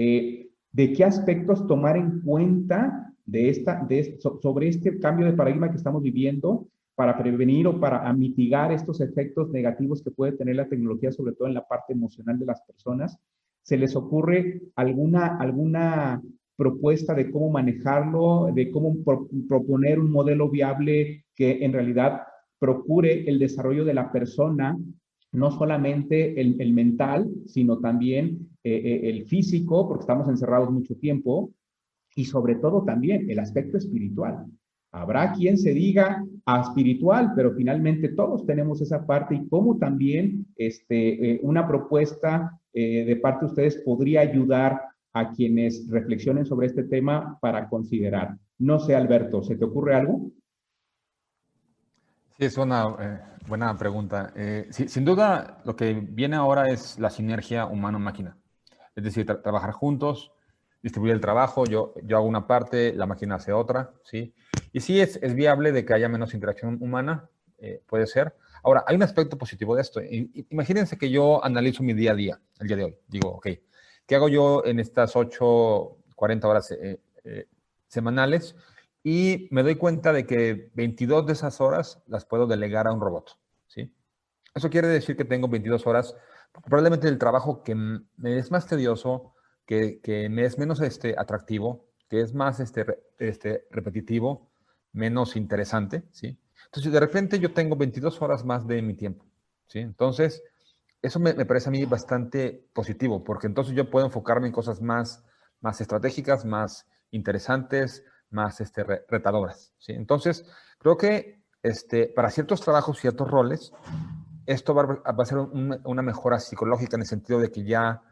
eh, 0.00 0.48
de 0.70 0.92
qué 0.92 1.02
aspectos 1.02 1.66
tomar 1.66 1.96
en 1.96 2.20
cuenta 2.20 3.12
de 3.26 3.48
esta, 3.48 3.84
sobre 4.40 4.68
este 4.68 4.96
cambio 5.00 5.26
de 5.26 5.32
paradigma 5.32 5.70
que 5.70 5.76
estamos 5.76 6.00
viviendo 6.00 6.68
para 6.94 7.18
prevenir 7.18 7.66
o 7.66 7.80
para 7.80 8.12
mitigar 8.12 8.70
estos 8.70 9.00
efectos 9.00 9.50
negativos 9.50 10.00
que 10.00 10.12
puede 10.12 10.32
tener 10.32 10.54
la 10.54 10.68
tecnología, 10.68 11.10
sobre 11.10 11.32
todo 11.32 11.48
en 11.48 11.54
la 11.54 11.66
parte 11.66 11.94
emocional 11.94 12.38
de 12.38 12.46
las 12.46 12.62
personas. 12.62 13.18
¿Se 13.62 13.76
les 13.76 13.96
ocurre 13.96 14.62
alguna, 14.76 15.36
alguna 15.36 16.22
propuesta 16.54 17.12
de 17.12 17.32
cómo 17.32 17.50
manejarlo, 17.50 18.50
de 18.54 18.70
cómo 18.70 18.94
proponer 19.48 19.98
un 19.98 20.12
modelo 20.12 20.48
viable 20.48 21.24
que 21.34 21.64
en 21.64 21.72
realidad 21.72 22.22
procure 22.60 23.28
el 23.28 23.40
desarrollo 23.40 23.84
de 23.84 23.94
la 23.94 24.12
persona 24.12 24.78
no 25.32 25.50
solamente 25.50 26.40
el, 26.40 26.72
mental, 26.72 27.28
sino 27.46 27.78
también 27.78 28.48
eh, 28.64 28.74
eh, 28.74 29.10
el 29.10 29.24
físico, 29.26 29.86
porque 29.86 30.02
estamos 30.02 30.28
encerrados 30.28 30.70
mucho 30.70 30.94
tiempo, 30.96 31.52
y 32.16 32.24
sobre 32.24 32.56
todo 32.56 32.82
también 32.84 33.30
el 33.30 33.38
aspecto 33.38 33.76
espiritual. 33.76 34.46
Habrá 34.90 35.32
quien 35.32 35.58
se 35.58 35.74
diga 35.74 36.24
a 36.46 36.62
espiritual, 36.62 37.32
pero 37.36 37.52
finalmente 37.52 38.08
todos 38.08 38.46
tenemos 38.46 38.80
esa 38.80 39.06
parte 39.06 39.34
y 39.34 39.46
cómo 39.48 39.76
también 39.76 40.46
este, 40.56 41.32
eh, 41.32 41.40
una 41.42 41.66
propuesta 41.66 42.58
de 42.72 43.18
parte 43.20 43.40
de 43.40 43.50
ustedes 43.50 43.76
podría 43.78 44.20
ayudar 44.20 44.80
a 45.12 45.32
quienes 45.32 45.88
reflexionen 45.88 46.46
sobre 46.46 46.68
este 46.68 46.84
tema 46.84 47.36
para 47.40 47.68
considerar. 47.68 48.36
No 48.58 48.78
sé, 48.78 48.94
Alberto, 48.94 49.42
¿se 49.42 49.56
te 49.56 49.64
ocurre 49.64 49.96
algo? 49.96 50.30
Sí, 52.38 52.44
es 52.44 52.56
una 52.56 52.94
eh, 53.00 53.20
buena 53.48 53.76
pregunta. 53.76 54.32
Eh, 54.36 54.68
sin 54.70 55.04
duda, 55.04 55.60
lo 55.64 55.74
que 55.74 55.92
viene 55.94 56.36
ahora 56.36 56.68
es 56.68 56.96
la 57.00 57.10
sinergia 57.10 57.66
humano-máquina. 57.66 58.36
Es 58.94 59.02
decir, 59.02 59.26
trabajar 59.42 59.72
juntos, 59.72 60.30
distribuir 60.80 61.14
el 61.14 61.20
trabajo, 61.20 61.64
yo, 61.66 61.94
yo 62.04 62.16
hago 62.16 62.26
una 62.28 62.46
parte, 62.46 62.92
la 62.94 63.06
máquina 63.06 63.34
hace 63.34 63.52
otra, 63.52 63.92
¿sí? 64.04 64.32
Y 64.72 64.78
sí 64.78 65.00
es, 65.00 65.18
es 65.20 65.34
viable 65.34 65.72
de 65.72 65.84
que 65.84 65.94
haya 65.94 66.08
menos 66.08 66.32
interacción 66.32 66.78
humana, 66.80 67.28
eh, 67.58 67.82
puede 67.88 68.06
ser. 68.06 68.36
Ahora, 68.62 68.84
hay 68.86 68.94
un 68.94 69.02
aspecto 69.02 69.36
positivo 69.36 69.74
de 69.74 69.82
esto. 69.82 70.00
Imagínense 70.50 70.96
que 70.96 71.10
yo 71.10 71.44
analizo 71.44 71.82
mi 71.82 71.92
día 71.92 72.12
a 72.12 72.14
día, 72.14 72.40
el 72.60 72.68
día 72.68 72.76
de 72.76 72.84
hoy. 72.84 72.96
Digo, 73.08 73.30
ok, 73.30 73.48
¿qué 74.06 74.14
hago 74.14 74.28
yo 74.28 74.64
en 74.64 74.78
estas 74.78 75.16
8, 75.16 75.96
40 76.14 76.46
horas 76.46 76.72
semanales? 77.88 78.54
Y 79.10 79.48
me 79.50 79.62
doy 79.62 79.76
cuenta 79.76 80.12
de 80.12 80.26
que 80.26 80.70
22 80.74 81.24
de 81.24 81.32
esas 81.32 81.62
horas 81.62 82.02
las 82.08 82.26
puedo 82.26 82.46
delegar 82.46 82.86
a 82.86 82.92
un 82.92 83.00
robot. 83.00 83.38
¿sí? 83.66 83.90
Eso 84.54 84.68
quiere 84.68 84.86
decir 84.86 85.16
que 85.16 85.24
tengo 85.24 85.48
22 85.48 85.86
horas, 85.86 86.14
probablemente 86.66 87.08
el 87.08 87.16
trabajo 87.16 87.62
que 87.62 87.74
me 87.74 88.38
es 88.38 88.50
más 88.50 88.66
tedioso, 88.66 89.32
que, 89.64 90.02
que 90.02 90.28
me 90.28 90.44
es 90.44 90.58
menos 90.58 90.82
este, 90.82 91.14
atractivo, 91.16 91.86
que 92.10 92.20
es 92.20 92.34
más 92.34 92.60
este, 92.60 92.84
este, 93.18 93.66
repetitivo, 93.70 94.50
menos 94.92 95.36
interesante. 95.36 96.02
¿sí? 96.10 96.38
Entonces, 96.66 96.92
de 96.92 97.00
repente 97.00 97.38
yo 97.38 97.54
tengo 97.54 97.76
22 97.76 98.20
horas 98.20 98.44
más 98.44 98.66
de 98.66 98.82
mi 98.82 98.92
tiempo. 98.92 99.24
¿sí? 99.68 99.78
Entonces, 99.78 100.42
eso 101.00 101.18
me, 101.18 101.32
me 101.32 101.46
parece 101.46 101.70
a 101.70 101.72
mí 101.72 101.82
bastante 101.86 102.68
positivo, 102.74 103.24
porque 103.24 103.46
entonces 103.46 103.74
yo 103.74 103.88
puedo 103.88 104.04
enfocarme 104.04 104.48
en 104.48 104.52
cosas 104.52 104.82
más 104.82 105.24
más 105.60 105.80
estratégicas, 105.80 106.44
más 106.44 106.86
interesantes, 107.10 108.04
más 108.30 108.60
este, 108.60 108.84
retadoras. 108.84 109.72
¿sí? 109.78 109.92
Entonces, 109.92 110.44
creo 110.78 110.96
que 110.96 111.42
este, 111.62 112.06
para 112.06 112.30
ciertos 112.30 112.60
trabajos, 112.60 112.98
ciertos 112.98 113.30
roles, 113.30 113.72
esto 114.46 114.74
va, 114.74 115.02
a 115.04 115.24
ser 115.24 115.38
una 115.38 116.02
mejora 116.02 116.38
psicológica 116.38 116.96
en 116.96 117.02
el 117.02 117.08
sentido 117.08 117.38
de 117.38 117.50
que 117.50 117.64
ya 117.64 118.02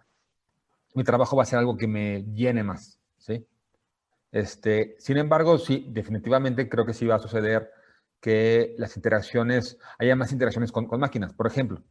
mi 0.94 1.04
trabajo 1.04 1.36
va 1.36 1.44
a 1.44 1.46
ser 1.46 1.58
algo 1.58 1.76
que 1.76 1.86
me 1.86 2.24
llene 2.34 2.62
más. 2.62 2.98
¿sí? 3.16 3.46
Este, 4.32 4.96
sin 4.98 5.16
embargo, 5.16 5.58
sí, 5.58 5.86
definitivamente 5.90 6.68
creo 6.68 6.84
que 6.84 6.92
sí 6.92 7.06
va 7.06 7.16
a 7.16 7.20
suceder 7.20 7.70
que 8.20 8.74
las 8.78 8.96
interacciones, 8.96 9.78
haya 9.98 10.16
más 10.16 10.32
interacciones 10.32 10.72
con, 10.72 10.88
máquinas. 10.98 11.32
Por 11.32 11.46
ejemplo, 11.46 11.82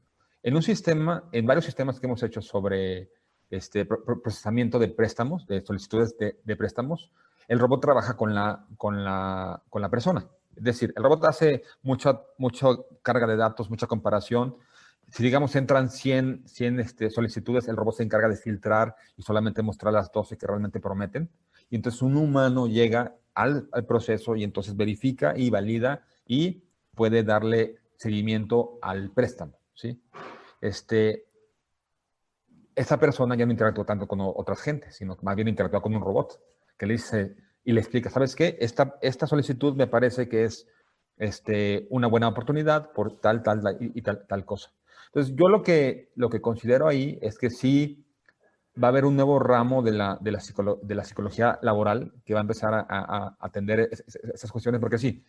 en 0.43 0.55
un 0.55 0.61
sistema, 0.61 1.29
en 1.31 1.45
varios 1.45 1.65
sistemas 1.65 1.99
que 1.99 2.07
hemos 2.07 2.21
hecho 2.23 2.41
sobre 2.41 3.09
este 3.49 3.85
procesamiento 3.85 4.79
de 4.79 4.89
préstamos, 4.89 5.47
de 5.47 5.61
solicitudes 5.65 6.15
de, 6.17 6.55
préstamos, 6.55 7.11
el 7.47 7.59
robot 7.59 7.81
trabaja 7.81 8.15
con 8.15 8.33
la, 8.33 8.65
con, 8.77 9.03
la, 9.03 9.61
con 9.69 9.81
la 9.81 9.89
persona. 9.89 10.27
Es 10.55 10.63
decir, 10.63 10.93
el 10.95 11.03
robot 11.03 11.25
hace 11.25 11.63
mucha, 11.83 12.21
mucha 12.37 12.67
carga 13.01 13.27
de 13.27 13.35
datos, 13.35 13.69
mucha 13.69 13.87
comparación. 13.87 14.55
Si, 15.09 15.21
digamos, 15.21 15.55
entran 15.55 15.89
100, 15.89 16.47
100 16.47 16.79
este, 16.79 17.09
solicitudes, 17.09 17.67
el 17.67 17.75
robot 17.75 17.95
se 17.95 18.03
encarga 18.03 18.29
de 18.29 18.37
filtrar 18.37 18.95
y 19.17 19.21
solamente 19.21 19.61
mostrar 19.61 19.93
las 19.93 20.11
12 20.11 20.37
que 20.37 20.47
realmente 20.47 20.79
prometen. 20.79 21.29
Y 21.69 21.75
entonces 21.75 22.01
un 22.01 22.15
humano 22.17 22.67
llega 22.67 23.15
al, 23.33 23.67
al 23.71 23.85
proceso 23.85 24.35
y 24.35 24.43
entonces 24.43 24.75
verifica 24.75 25.33
y 25.35 25.49
valida 25.49 26.05
y 26.25 26.63
puede 26.95 27.23
darle 27.23 27.79
seguimiento 27.97 28.79
al 28.81 29.11
préstamo, 29.11 29.57
¿sí? 29.73 30.01
Este, 30.61 31.25
esa 32.75 32.99
persona 32.99 33.35
ya 33.35 33.45
no 33.45 33.51
interactúa 33.51 33.85
tanto 33.85 34.07
con 34.07 34.19
otras 34.21 34.61
gentes, 34.61 34.95
sino 34.95 35.17
más 35.21 35.35
bien 35.35 35.47
interactúa 35.47 35.81
con 35.81 35.95
un 35.95 36.01
robot 36.01 36.39
que 36.77 36.85
le 36.85 36.93
dice 36.93 37.35
y 37.63 37.73
le 37.73 37.81
explica, 37.81 38.09
¿sabes 38.09 38.35
qué? 38.35 38.57
Esta, 38.59 38.97
esta 39.01 39.27
solicitud 39.27 39.75
me 39.75 39.87
parece 39.87 40.29
que 40.29 40.45
es 40.45 40.67
este, 41.17 41.87
una 41.89 42.07
buena 42.07 42.27
oportunidad 42.27 42.91
por 42.91 43.19
tal, 43.19 43.41
tal, 43.41 43.61
y, 43.79 44.01
tal, 44.01 44.25
tal 44.27 44.45
cosa. 44.45 44.71
Entonces, 45.07 45.35
yo 45.35 45.47
lo 45.47 45.63
que, 45.63 46.11
lo 46.15 46.29
que 46.29 46.41
considero 46.41 46.87
ahí 46.87 47.17
es 47.21 47.37
que 47.37 47.49
sí 47.49 48.05
va 48.81 48.89
a 48.89 48.91
haber 48.91 49.05
un 49.05 49.15
nuevo 49.15 49.39
ramo 49.39 49.81
de 49.81 49.93
la, 49.93 50.17
de 50.19 50.31
la, 50.31 50.39
de 50.81 50.95
la 50.95 51.03
psicología 51.03 51.57
laboral 51.61 52.13
que 52.25 52.33
va 52.33 52.41
a 52.41 52.41
empezar 52.41 52.73
a, 52.73 52.85
a 52.89 53.37
atender 53.39 53.89
esas 54.33 54.51
cuestiones, 54.51 54.81
porque 54.81 54.97
sí, 54.97 55.23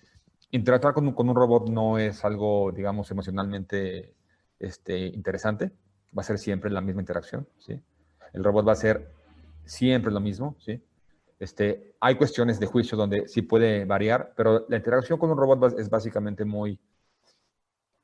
interactuar 0.50 0.94
con, 0.94 1.12
con, 1.12 1.28
un 1.28 1.36
robot 1.36 1.68
no 1.68 1.98
es 1.98 2.24
algo, 2.24 2.72
digamos, 2.72 3.10
emocionalmente 3.10 4.14
este, 4.58 5.06
interesante. 5.06 5.70
Va 6.16 6.22
a 6.22 6.24
ser 6.24 6.38
siempre 6.38 6.70
la 6.70 6.80
misma 6.80 7.02
interacción, 7.02 7.48
¿sí? 7.58 7.80
El 8.32 8.44
robot 8.44 8.66
va 8.66 8.72
a 8.72 8.76
ser 8.76 9.12
siempre 9.64 10.12
lo 10.12 10.20
mismo, 10.20 10.56
¿sí? 10.58 10.82
Este, 11.38 11.94
hay 12.00 12.14
cuestiones 12.16 12.58
de 12.58 12.66
juicio 12.66 12.96
donde 12.96 13.28
sí 13.28 13.42
puede 13.42 13.84
variar, 13.84 14.32
pero 14.36 14.66
la 14.68 14.76
interacción 14.76 15.18
con 15.18 15.30
un 15.30 15.36
robot 15.36 15.78
es 15.78 15.90
básicamente 15.90 16.44
muy 16.44 16.78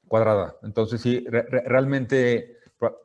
cuadrada. 0.07 0.57
Entonces, 0.63 1.01
sí, 1.01 1.25
realmente 1.29 2.59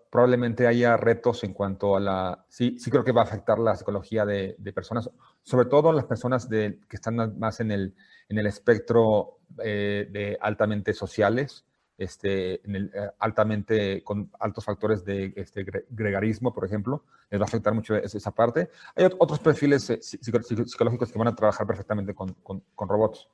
probablemente 0.09 0.67
haya 0.67 0.97
retos 0.97 1.43
en 1.43 1.53
cuanto 1.53 1.95
a 1.95 1.99
la... 1.99 2.45
Sí, 2.49 2.77
sí 2.79 2.89
creo 2.89 3.03
que 3.03 3.11
va 3.11 3.21
a 3.21 3.25
afectar 3.25 3.59
la 3.59 3.75
psicología 3.75 4.25
de, 4.25 4.55
de 4.57 4.73
personas, 4.73 5.09
sobre 5.43 5.67
todo 5.67 5.91
las 5.91 6.05
personas 6.05 6.49
de, 6.49 6.79
que 6.89 6.95
están 6.95 7.37
más 7.37 7.59
en 7.59 7.71
el, 7.71 7.95
en 8.29 8.37
el 8.37 8.47
espectro 8.47 9.39
eh, 9.63 10.07
de 10.11 10.37
altamente 10.41 10.93
sociales, 10.93 11.65
este, 11.97 12.65
en 12.65 12.75
el, 12.75 12.91
eh, 12.93 13.09
altamente 13.19 14.03
con 14.03 14.31
altos 14.39 14.65
factores 14.65 15.03
de 15.03 15.33
este, 15.35 15.65
gregarismo, 15.89 16.53
por 16.53 16.65
ejemplo, 16.65 17.03
les 17.29 17.39
va 17.39 17.45
a 17.45 17.47
afectar 17.47 17.73
mucho 17.73 17.95
esa 17.95 18.31
parte. 18.31 18.69
Hay 18.95 19.09
otros 19.17 19.39
perfiles 19.39 19.89
eh, 19.89 19.99
psicológicos 20.01 21.11
que 21.11 21.17
van 21.17 21.27
a 21.27 21.35
trabajar 21.35 21.65
perfectamente 21.65 22.13
con, 22.13 22.33
con, 22.43 22.63
con, 22.75 22.89
robots. 22.89 23.27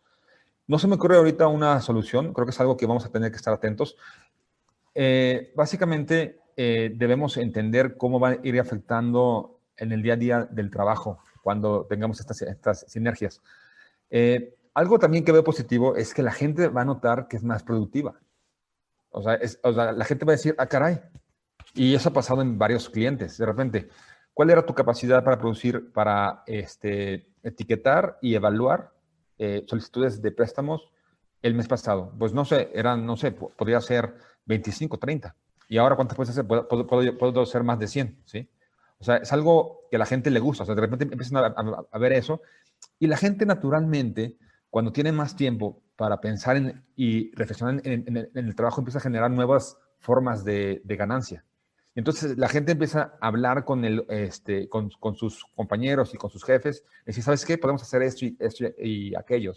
No 0.67 0.79
se 0.79 0.87
me 0.87 0.95
ocurre 0.95 1.17
ahorita 1.17 1.47
una 1.47 1.81
solución, 1.81 2.33
creo 2.33 2.45
que 2.45 2.51
es 2.51 2.59
algo 2.59 2.77
que 2.77 2.85
vamos 2.85 3.05
a 3.05 3.11
tener 3.11 3.31
que 3.31 3.37
estar 3.37 3.53
atentos. 3.53 3.97
básicamente, 5.55 6.39
debemos 6.55 7.35
entender 7.37 7.97
cómo 7.97 8.19
va 8.19 8.29
a 8.29 8.37
ir 8.43 8.59
afectando 8.59 9.59
en 9.77 9.91
el 9.91 10.01
día 10.01 10.13
a 10.13 10.17
día 10.17 10.47
del 10.49 10.69
trabajo 10.69 11.19
cuando 11.41 11.85
tengamos 11.85 12.19
estas, 12.19 12.41
estas 12.41 12.85
sinergias. 12.87 13.41
Eh, 14.09 14.55
algo 14.73 14.97
también 14.97 15.23
que 15.23 15.31
veo 15.31 15.43
positivo 15.43 15.95
es 15.95 16.13
que 16.13 16.23
la 16.23 16.31
gente 16.31 16.67
va 16.67 16.81
a 16.81 16.85
notar 16.85 17.27
que 17.27 17.37
es 17.37 17.43
más 17.43 17.63
productiva. 17.63 18.15
O 19.13 19.21
sea, 19.21 19.91
la 19.91 20.05
gente 20.05 20.25
va 20.25 20.33
a 20.33 20.35
decir, 20.35 20.55
ah, 20.57 20.65
caray. 20.65 20.99
Y 21.75 21.93
eso 21.93 22.09
ha 22.09 22.13
pasado 22.13 22.41
en 22.41 22.57
varios 22.57 22.89
clientes. 22.89 23.37
De 23.37 23.45
repente, 23.45 23.89
¿cuál 24.33 24.49
era 24.49 24.65
tu 24.65 24.73
capacidad 24.73 25.23
para 25.23 25.37
producir, 25.37 25.91
para 25.91 26.43
este, 26.47 27.31
etiquetar 27.43 28.17
y 28.21 28.35
evaluar 28.35 28.91
eh, 29.37 29.63
solicitudes 29.67 30.21
de 30.21 30.31
préstamos 30.31 30.89
el 31.41 31.53
mes 31.53 31.67
pasado? 31.67 32.11
Pues 32.17 32.33
no 32.33 32.43
sé, 32.43 32.71
eran, 32.73 33.05
no 33.05 33.15
sé, 33.15 33.31
podría 33.31 33.79
ser 33.81 34.15
25, 34.45 34.97
30. 34.97 35.35
Y 35.69 35.77
ahora, 35.77 35.95
¿cuántas 35.95 36.15
puedes 36.15 36.31
hacer? 36.31 36.45
Puedo, 36.45 36.67
puedo, 36.67 37.17
puedo, 37.17 37.45
ser 37.45 37.63
más 37.63 37.79
de 37.79 37.87
100, 37.87 38.23
¿sí? 38.25 38.49
O 38.97 39.03
sea, 39.03 39.17
es 39.17 39.31
algo 39.31 39.81
que 39.91 39.97
a 39.97 39.99
la 39.99 40.05
gente 40.05 40.31
le 40.31 40.39
gusta. 40.39 40.63
O 40.63 40.65
sea, 40.65 40.75
de 40.75 40.81
repente 40.81 41.05
empiezan 41.05 41.37
a, 41.37 41.85
a 41.91 41.97
ver 41.99 42.13
eso. 42.13 42.41
Y 42.97 43.07
la 43.07 43.17
gente 43.17 43.45
naturalmente 43.45 44.37
cuando 44.71 44.91
tiene 44.91 45.11
más 45.11 45.35
tiempo 45.35 45.82
para 45.95 46.19
pensar 46.19 46.57
en, 46.57 46.83
y 46.95 47.33
reflexionar 47.35 47.81
en, 47.85 48.29
el 48.33 48.55
trabajo, 48.55 48.81
empieza 48.81 48.99
a 48.99 49.01
generar 49.01 49.31
nuevas 49.31 49.77
formas 49.99 50.43
de, 50.43 50.81
ganancia. 50.85 51.45
Entonces 51.95 52.37
la 52.37 52.49
gente 52.49 52.71
empieza 52.71 53.13
a 53.21 53.27
hablar 53.27 53.65
con, 53.65 53.85
el, 53.85 54.05
este, 54.09 54.67
con, 54.67 54.89
sus 55.15 55.45
compañeros 55.55 56.13
y 56.13 56.17
con 56.17 56.31
sus 56.31 56.43
jefes, 56.43 56.83
y 57.03 57.05
decir, 57.07 57.23
¿sabes 57.23 57.45
qué? 57.45 57.57
Podemos 57.57 57.83
hacer 57.83 58.01
esto 58.01 58.25
y, 58.25 58.35
esto 58.39 58.65
y 58.79 59.15
aquello. 59.15 59.53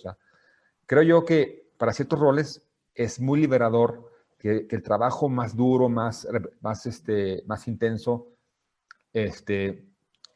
Creo 0.84 1.02
yo 1.02 1.24
que 1.24 1.70
para 1.78 1.92
ciertos 1.92 2.18
roles 2.18 2.62
es 2.94 3.20
muy 3.20 3.40
liberador 3.40 4.12
que, 4.38 4.66
el 4.70 4.82
trabajo 4.82 5.28
más 5.28 5.56
duro, 5.56 5.88
más, 5.88 6.28
más, 6.60 6.86
este, 6.86 7.42
intenso, 7.66 8.28
este, 9.14 9.86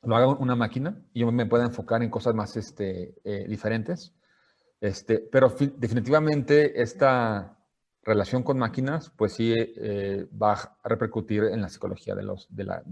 lo 0.02 0.16
haga 0.16 0.28
una 0.28 0.56
máquina 0.56 1.02
y 1.12 1.20
yo 1.20 1.31
me 1.31 1.44
pueda 1.44 1.64
enfocar 1.66 2.02
en 2.02 2.09
cosas 2.09 2.35
más 2.35 2.56
este, 2.56 3.14
eh, 3.24 3.44
diferentes 3.47 4.14
este, 4.81 5.19
pero 5.19 5.55
definitivamente 5.77 6.81
esta 6.81 7.59
relación 8.02 8.43
con 8.43 8.59
máquinas, 8.59 9.11
pues 9.11 9.35
sí 9.35 9.52
eh, 9.57 10.27
va 10.40 10.52
a 10.52 10.89
repercutir 10.89 11.44
en 11.44 11.61
la 11.61 11.69
psicología 11.69 12.15
de, 12.15 12.23
los, 12.23 12.47
de, 12.55 12.65
la, 12.65 12.82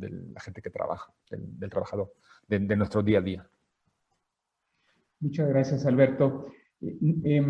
gente 0.40 0.60
que 0.60 0.70
trabaja, 0.70 1.12
del, 1.30 1.70
trabajador, 1.70 2.12
de, 2.46 2.76
nuestro 2.76 3.02
día 3.02 3.18
a 3.18 3.22
día. 3.22 3.50
Muchas 5.20 5.48
gracias, 5.48 5.86
Alberto. 5.86 6.52
Eh, 6.80 7.42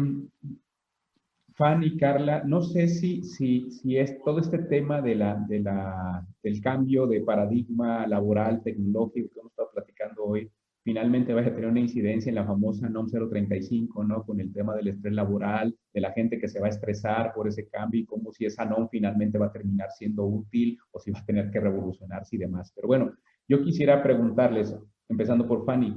Fan 1.59 1.82
y 1.82 1.97
Carla, 1.97 2.44
no 2.44 2.62
sé 2.62 2.86
si, 2.86 3.24
si, 3.24 3.73
si 3.73 3.98
es 3.98 4.23
todo 4.23 4.39
este 4.39 4.59
tema 4.59 5.02
de 5.02 5.16
la, 5.16 5.35
de 5.48 5.59
la, 5.59 6.24
del 6.40 6.60
cambio 6.60 7.09
de 7.09 7.20
paradigma 7.23 8.06
laboral, 8.06 8.62
tecnológico 8.62 9.35
que 9.35 9.40
hemos 9.40 9.51
estado 9.51 9.70
platicando 9.74 10.24
hoy, 10.24 10.48
finalmente 10.89 11.35
vaya 11.35 11.48
a 11.48 11.55
tener 11.55 11.69
una 11.69 11.81
incidencia 11.81 12.31
en 12.31 12.36
la 12.36 12.47
famosa 12.47 12.89
NOM 12.89 13.10
035, 13.10 14.05
¿no? 14.05 14.24
Con 14.24 14.40
el 14.40 14.51
tema 14.55 14.74
del 14.74 14.89
estrés 14.89 15.12
laboral, 15.12 15.77
de 15.93 16.01
la 16.01 16.12
gente 16.12 16.39
que 16.39 16.48
se 16.48 16.60
va 16.60 16.66
a 16.66 16.70
estresar 16.70 17.35
por 17.35 17.47
ese 17.47 17.69
cambio 17.69 18.01
y 18.01 18.06
cómo 18.06 18.32
si 18.32 18.47
esa 18.47 18.65
NOM 18.65 18.89
finalmente 18.89 19.36
va 19.36 19.48
a 19.48 19.52
terminar 19.52 19.90
siendo 19.90 20.24
útil 20.24 20.78
o 20.93 20.98
si 20.98 21.10
va 21.10 21.19
a 21.19 21.27
tener 21.27 21.51
que 21.51 21.60
revolucionarse 21.60 22.36
y 22.36 22.39
demás. 22.39 22.73
Pero 22.74 22.89
bueno, 22.89 23.12
yo 23.47 23.62
quisiera 23.62 24.02
preguntarles, 24.02 24.74
empezando 25.10 25.47
por 25.47 25.66
Fanny, 25.66 25.89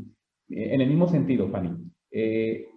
eh, 0.49 0.73
en 0.73 0.81
el 0.81 0.89
mismo 0.89 1.07
sentido, 1.07 1.47
Fanny, 1.47 1.73
eh, 2.11 2.68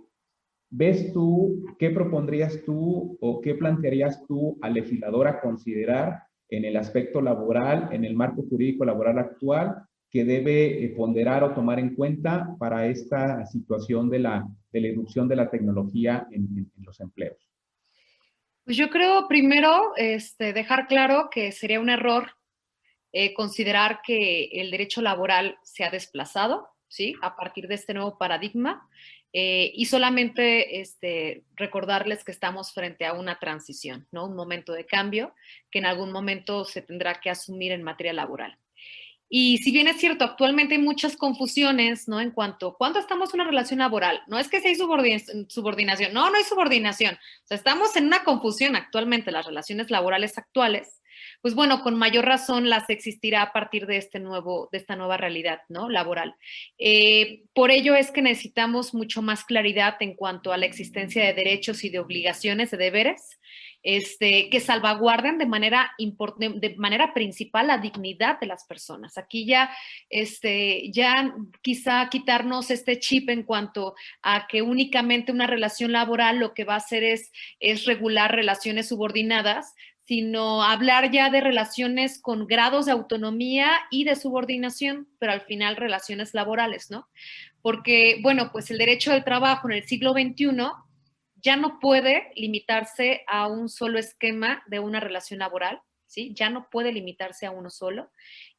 ¿ves 0.70 1.12
tú, 1.12 1.64
qué 1.80 1.90
propondrías 1.90 2.62
tú 2.64 3.18
o 3.20 3.40
qué 3.40 3.56
plantearías 3.56 4.24
tú 4.28 4.56
al 4.62 4.74
legislador 4.74 5.26
a 5.26 5.40
considerar 5.40 6.22
en 6.48 6.64
el 6.64 6.76
aspecto 6.76 7.20
laboral, 7.20 7.88
en 7.90 8.04
el 8.04 8.14
marco 8.14 8.44
jurídico 8.48 8.84
laboral 8.84 9.18
actual, 9.18 9.84
que 10.14 10.24
debe 10.24 10.84
eh, 10.84 10.90
ponderar 10.90 11.42
o 11.42 11.54
tomar 11.54 11.80
en 11.80 11.96
cuenta 11.96 12.54
para 12.60 12.86
esta 12.86 13.44
situación 13.46 14.08
de 14.08 14.20
la, 14.20 14.46
de 14.72 14.80
la 14.80 14.86
irrupción 14.86 15.26
de 15.26 15.34
la 15.34 15.50
tecnología 15.50 16.28
en, 16.30 16.70
los 16.82 17.00
empleos? 17.00 17.50
Pues 18.64 18.76
yo 18.76 18.90
creo 18.90 19.26
primero 19.26 19.92
este, 19.96 20.52
dejar 20.52 20.86
claro 20.86 21.30
que 21.32 21.50
sería 21.50 21.80
un 21.80 21.90
error 21.90 22.30
eh, 23.12 23.34
considerar 23.34 24.02
que 24.06 24.44
el 24.52 24.70
derecho 24.70 25.02
laboral 25.02 25.58
se 25.64 25.82
ha 25.82 25.90
desplazado, 25.90 26.68
¿sí? 26.86 27.16
A 27.20 27.34
partir 27.34 27.66
de 27.66 27.74
este 27.74 27.92
nuevo 27.92 28.16
paradigma. 28.16 28.88
Eh, 29.32 29.72
y 29.74 29.86
solamente 29.86 30.80
este, 30.80 31.42
recordarles 31.56 32.22
que 32.22 32.30
estamos 32.30 32.72
frente 32.72 33.04
a 33.04 33.14
una 33.14 33.40
transición, 33.40 34.06
¿no? 34.12 34.26
Un 34.26 34.36
momento 34.36 34.72
de 34.74 34.86
cambio 34.86 35.34
que 35.72 35.80
en 35.80 35.86
algún 35.86 36.12
momento 36.12 36.64
se 36.64 36.82
tendrá 36.82 37.20
que 37.20 37.30
asumir 37.30 37.72
en 37.72 37.82
materia 37.82 38.12
laboral. 38.12 38.56
Y 39.36 39.58
si 39.58 39.72
bien 39.72 39.88
es 39.88 39.96
cierto, 39.96 40.24
actualmente 40.24 40.76
hay 40.76 40.80
muchas 40.80 41.16
confusiones, 41.16 42.06
¿no? 42.06 42.20
En 42.20 42.30
cuanto, 42.30 42.76
¿cuándo 42.78 43.00
estamos 43.00 43.34
en 43.34 43.40
una 43.40 43.50
relación 43.50 43.80
laboral? 43.80 44.22
No 44.28 44.38
es 44.38 44.46
que 44.46 44.60
sea 44.60 44.72
subordinación, 44.76 46.14
no, 46.14 46.30
no 46.30 46.36
hay 46.36 46.44
subordinación. 46.44 47.16
O 47.16 47.46
sea, 47.48 47.56
estamos 47.56 47.96
en 47.96 48.06
una 48.06 48.22
confusión 48.22 48.76
actualmente, 48.76 49.32
las 49.32 49.44
relaciones 49.44 49.90
laborales 49.90 50.38
actuales, 50.38 51.00
pues 51.44 51.54
bueno, 51.54 51.82
con 51.82 51.94
mayor 51.94 52.24
razón 52.24 52.70
las 52.70 52.88
existirá 52.88 53.42
a 53.42 53.52
partir 53.52 53.84
de 53.84 53.98
este 53.98 54.18
nuevo, 54.18 54.70
de 54.72 54.78
esta 54.78 54.96
nueva 54.96 55.18
realidad, 55.18 55.60
¿no? 55.68 55.90
Laboral. 55.90 56.36
Eh, 56.78 57.42
por 57.52 57.70
ello 57.70 57.94
es 57.94 58.10
que 58.10 58.22
necesitamos 58.22 58.94
mucho 58.94 59.20
más 59.20 59.44
claridad 59.44 59.96
en 60.00 60.14
cuanto 60.14 60.54
a 60.54 60.56
la 60.56 60.64
existencia 60.64 61.22
de 61.22 61.34
derechos 61.34 61.84
y 61.84 61.90
de 61.90 61.98
obligaciones, 61.98 62.70
de 62.70 62.78
deberes, 62.78 63.38
este, 63.82 64.48
que 64.48 64.58
salvaguarden 64.60 65.36
de 65.36 65.44
manera, 65.44 65.92
de 65.98 66.74
manera 66.78 67.12
principal 67.12 67.66
la 67.66 67.76
dignidad 67.76 68.40
de 68.40 68.46
las 68.46 68.64
personas. 68.64 69.18
Aquí 69.18 69.44
ya, 69.44 69.70
este, 70.08 70.90
ya 70.92 71.34
quizá 71.60 72.08
quitarnos 72.08 72.70
este 72.70 72.98
chip 72.98 73.28
en 73.28 73.42
cuanto 73.42 73.96
a 74.22 74.46
que 74.46 74.62
únicamente 74.62 75.30
una 75.30 75.46
relación 75.46 75.92
laboral 75.92 76.38
lo 76.38 76.54
que 76.54 76.64
va 76.64 76.72
a 76.72 76.78
hacer 76.78 77.04
es, 77.04 77.30
es 77.60 77.84
regular 77.84 78.34
relaciones 78.34 78.88
subordinadas, 78.88 79.74
sino 80.06 80.62
hablar 80.62 81.10
ya 81.10 81.30
de 81.30 81.40
relaciones 81.40 82.20
con 82.20 82.46
grados 82.46 82.86
de 82.86 82.92
autonomía 82.92 83.70
y 83.90 84.04
de 84.04 84.16
subordinación, 84.16 85.08
pero 85.18 85.32
al 85.32 85.40
final 85.40 85.76
relaciones 85.76 86.34
laborales, 86.34 86.90
¿no? 86.90 87.08
Porque, 87.62 88.18
bueno, 88.22 88.50
pues 88.52 88.70
el 88.70 88.78
derecho 88.78 89.12
del 89.12 89.24
trabajo 89.24 89.68
en 89.68 89.76
el 89.76 89.84
siglo 89.84 90.12
XXI 90.12 90.50
ya 91.36 91.56
no 91.56 91.78
puede 91.80 92.30
limitarse 92.36 93.22
a 93.26 93.46
un 93.46 93.68
solo 93.68 93.98
esquema 93.98 94.62
de 94.66 94.78
una 94.78 95.00
relación 95.00 95.38
laboral, 95.38 95.80
¿sí? 96.06 96.32
Ya 96.34 96.50
no 96.50 96.68
puede 96.70 96.92
limitarse 96.92 97.46
a 97.46 97.50
uno 97.50 97.70
solo. 97.70 98.10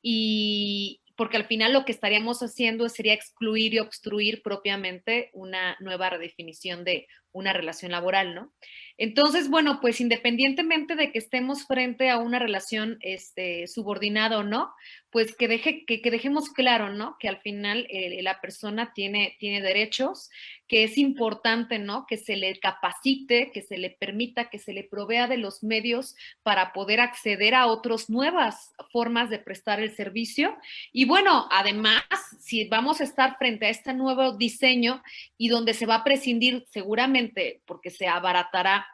Y 0.01 1.01
porque 1.15 1.37
al 1.37 1.45
final 1.45 1.73
lo 1.73 1.85
que 1.85 1.91
estaríamos 1.91 2.41
haciendo 2.41 2.89
sería 2.89 3.13
excluir 3.13 3.73
y 3.75 3.79
obstruir 3.79 4.41
propiamente 4.41 5.29
una 5.33 5.77
nueva 5.79 6.09
redefinición 6.09 6.83
de 6.83 7.07
una 7.35 7.51
relación 7.51 7.91
laboral, 7.91 8.33
¿no? 8.33 8.53
Entonces, 8.97 9.49
bueno, 9.49 9.79
pues 9.81 9.99
independientemente 9.99 10.95
de 10.95 11.11
que 11.11 11.19
estemos 11.19 11.67
frente 11.67 12.09
a 12.09 12.17
una 12.17 12.39
relación 12.39 12.97
este, 13.01 13.67
subordinada 13.67 14.37
o 14.37 14.43
no, 14.43 14.73
pues 15.09 15.35
que, 15.35 15.47
deje, 15.47 15.85
que, 15.85 15.99
dejemos 16.11 16.49
claro, 16.49 16.93
¿no? 16.93 17.17
Que 17.19 17.27
al 17.27 17.39
final 17.39 17.87
eh, 17.89 18.21
la 18.21 18.39
persona 18.39 18.93
tiene, 18.93 19.35
tiene 19.39 19.61
derechos, 19.61 20.29
que 20.67 20.83
es 20.83 20.97
importante, 20.97 21.77
¿no? 21.77 22.05
Que 22.07 22.17
se 22.17 22.37
le 22.37 22.57
capacite, 22.59 23.51
que 23.51 23.61
se 23.61 23.77
le 23.77 23.89
permita, 23.89 24.49
que 24.49 24.59
se 24.59 24.73
le 24.73 24.83
provea 24.83 25.27
de 25.27 25.37
los 25.37 25.61
medios 25.61 26.15
para 26.43 26.71
poder 26.71 27.01
acceder 27.01 27.53
a 27.53 27.67
otras 27.67 28.09
nuevas 28.09 28.73
formas 28.91 29.29
de 29.29 29.39
prestar 29.39 29.81
el 29.81 29.93
servicio. 29.93 30.57
Y 30.93 31.05
bueno, 31.05 31.47
además, 31.51 32.03
si 32.39 32.67
vamos 32.67 33.01
a 33.01 33.05
estar 33.05 33.37
frente 33.37 33.65
a 33.65 33.69
este 33.69 33.93
nuevo 33.93 34.37
diseño 34.37 35.03
y 35.37 35.49
donde 35.49 35.73
se 35.73 35.85
va 35.85 35.95
a 35.95 36.03
prescindir 36.03 36.65
seguramente, 36.71 37.24
porque 37.65 37.89
se 37.89 38.07
abaratará 38.07 38.85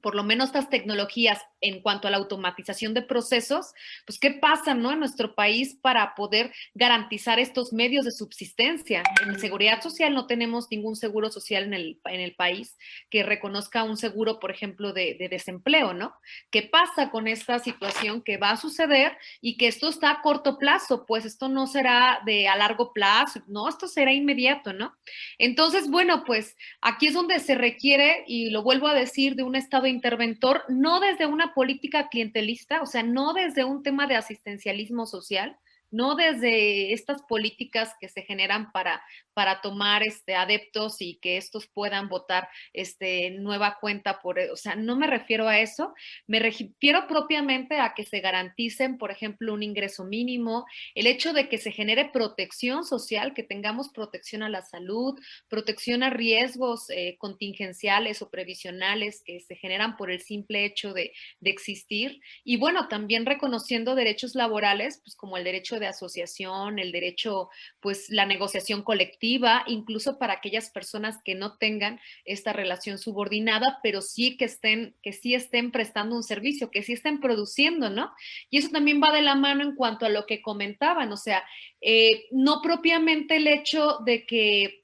por 0.00 0.14
lo 0.14 0.24
menos 0.24 0.46
estas 0.46 0.70
tecnologías 0.70 1.40
en 1.60 1.80
cuanto 1.82 2.08
a 2.08 2.10
la 2.10 2.16
automatización 2.16 2.94
de 2.94 3.02
procesos, 3.02 3.72
pues 4.06 4.18
qué 4.18 4.30
pasa, 4.30 4.74
¿no? 4.74 4.90
En 4.90 4.98
nuestro 4.98 5.34
país 5.34 5.78
para 5.80 6.14
poder 6.14 6.52
garantizar 6.74 7.38
estos 7.38 7.72
medios 7.72 8.04
de 8.04 8.10
subsistencia. 8.10 9.02
En 9.26 9.38
seguridad 9.38 9.82
social 9.82 10.14
no 10.14 10.26
tenemos 10.26 10.68
ningún 10.70 10.96
seguro 10.96 11.30
social 11.30 11.64
en 11.64 11.74
el, 11.74 12.00
en 12.06 12.20
el 12.20 12.34
país 12.34 12.76
que 13.10 13.22
reconozca 13.22 13.84
un 13.84 13.96
seguro, 13.96 14.40
por 14.40 14.50
ejemplo, 14.50 14.92
de, 14.92 15.16
de, 15.18 15.28
desempleo, 15.28 15.92
¿no? 15.92 16.14
¿Qué 16.50 16.62
pasa 16.62 17.10
con 17.10 17.28
esta 17.28 17.58
situación 17.58 18.22
que 18.22 18.38
va 18.38 18.50
a 18.50 18.56
suceder 18.56 19.16
y 19.40 19.56
que 19.56 19.68
esto 19.68 19.88
está 19.88 20.10
a 20.10 20.22
corto 20.22 20.58
plazo? 20.58 21.06
Pues 21.06 21.24
esto 21.24 21.48
no 21.48 21.66
será 21.66 22.20
de 22.24 22.48
a 22.48 22.56
largo 22.56 22.92
plazo, 22.92 23.42
no, 23.46 23.68
esto 23.68 23.86
será 23.86 24.12
inmediato, 24.12 24.72
¿no? 24.72 24.94
Entonces, 25.38 25.88
bueno, 25.88 26.24
pues 26.24 26.56
aquí 26.80 27.08
es 27.08 27.14
donde 27.14 27.38
se 27.40 27.54
requiere, 27.54 28.24
y 28.26 28.50
lo 28.50 28.62
vuelvo 28.62 28.88
a 28.88 28.94
decir, 28.94 29.36
de 29.36 29.42
un 29.42 29.54
Estado 29.54 29.81
interventor, 29.90 30.64
no 30.68 31.00
desde 31.00 31.26
una 31.26 31.54
política 31.54 32.08
clientelista, 32.08 32.82
o 32.82 32.86
sea, 32.86 33.02
no 33.02 33.32
desde 33.32 33.64
un 33.64 33.82
tema 33.82 34.06
de 34.06 34.16
asistencialismo 34.16 35.06
social, 35.06 35.56
no 35.92 36.16
desde 36.16 36.92
estas 36.92 37.22
políticas 37.22 37.92
que 38.00 38.08
se 38.08 38.22
generan 38.22 38.72
para, 38.72 39.02
para 39.34 39.60
tomar 39.60 40.02
este, 40.02 40.34
adeptos 40.34 40.96
y 41.00 41.18
que 41.20 41.36
estos 41.36 41.68
puedan 41.68 42.08
votar 42.08 42.48
este, 42.72 43.30
nueva 43.30 43.78
cuenta 43.80 44.20
por, 44.20 44.38
o 44.38 44.56
sea, 44.56 44.74
no 44.74 44.96
me 44.96 45.06
refiero 45.06 45.48
a 45.48 45.60
eso, 45.60 45.94
me 46.26 46.38
refiero 46.38 47.06
propiamente 47.06 47.78
a 47.78 47.94
que 47.94 48.04
se 48.04 48.20
garanticen, 48.20 48.98
por 48.98 49.10
ejemplo, 49.10 49.52
un 49.52 49.62
ingreso 49.62 50.04
mínimo, 50.04 50.66
el 50.94 51.06
hecho 51.06 51.32
de 51.32 51.48
que 51.48 51.58
se 51.58 51.72
genere 51.72 52.10
protección 52.10 52.84
social, 52.84 53.34
que 53.34 53.42
tengamos 53.42 53.90
protección 53.90 54.42
a 54.42 54.48
la 54.48 54.62
salud, 54.62 55.18
protección 55.48 56.02
a 56.02 56.10
riesgos 56.10 56.88
eh, 56.88 57.16
contingenciales 57.18 58.22
o 58.22 58.30
previsionales 58.30 59.22
que 59.24 59.40
se 59.40 59.56
generan 59.56 59.96
por 59.96 60.10
el 60.10 60.20
simple 60.20 60.64
hecho 60.64 60.94
de, 60.94 61.12
de 61.40 61.50
existir, 61.50 62.20
y 62.44 62.56
bueno, 62.56 62.88
también 62.88 63.26
reconociendo 63.26 63.94
derechos 63.94 64.34
laborales, 64.34 65.00
pues 65.04 65.14
como 65.16 65.36
el 65.36 65.44
derecho 65.44 65.78
de 65.78 65.81
asociación, 65.86 66.78
el 66.78 66.92
derecho, 66.92 67.48
pues 67.80 68.10
la 68.10 68.26
negociación 68.26 68.82
colectiva, 68.82 69.64
incluso 69.66 70.18
para 70.18 70.34
aquellas 70.34 70.70
personas 70.70 71.18
que 71.24 71.34
no 71.34 71.56
tengan 71.58 72.00
esta 72.24 72.52
relación 72.52 72.98
subordinada, 72.98 73.78
pero 73.82 74.00
sí 74.00 74.36
que 74.36 74.46
estén, 74.46 74.94
que 75.02 75.12
sí 75.12 75.34
estén 75.34 75.70
prestando 75.70 76.16
un 76.16 76.22
servicio, 76.22 76.70
que 76.70 76.82
sí 76.82 76.92
estén 76.92 77.20
produciendo, 77.20 77.90
¿no? 77.90 78.12
Y 78.50 78.58
eso 78.58 78.70
también 78.70 79.00
va 79.02 79.12
de 79.12 79.22
la 79.22 79.34
mano 79.34 79.62
en 79.62 79.74
cuanto 79.74 80.06
a 80.06 80.10
lo 80.10 80.26
que 80.26 80.42
comentaban, 80.42 81.12
o 81.12 81.16
sea, 81.16 81.44
eh, 81.80 82.26
no 82.30 82.60
propiamente 82.62 83.36
el 83.36 83.46
hecho 83.46 83.98
de 84.04 84.26
que 84.26 84.82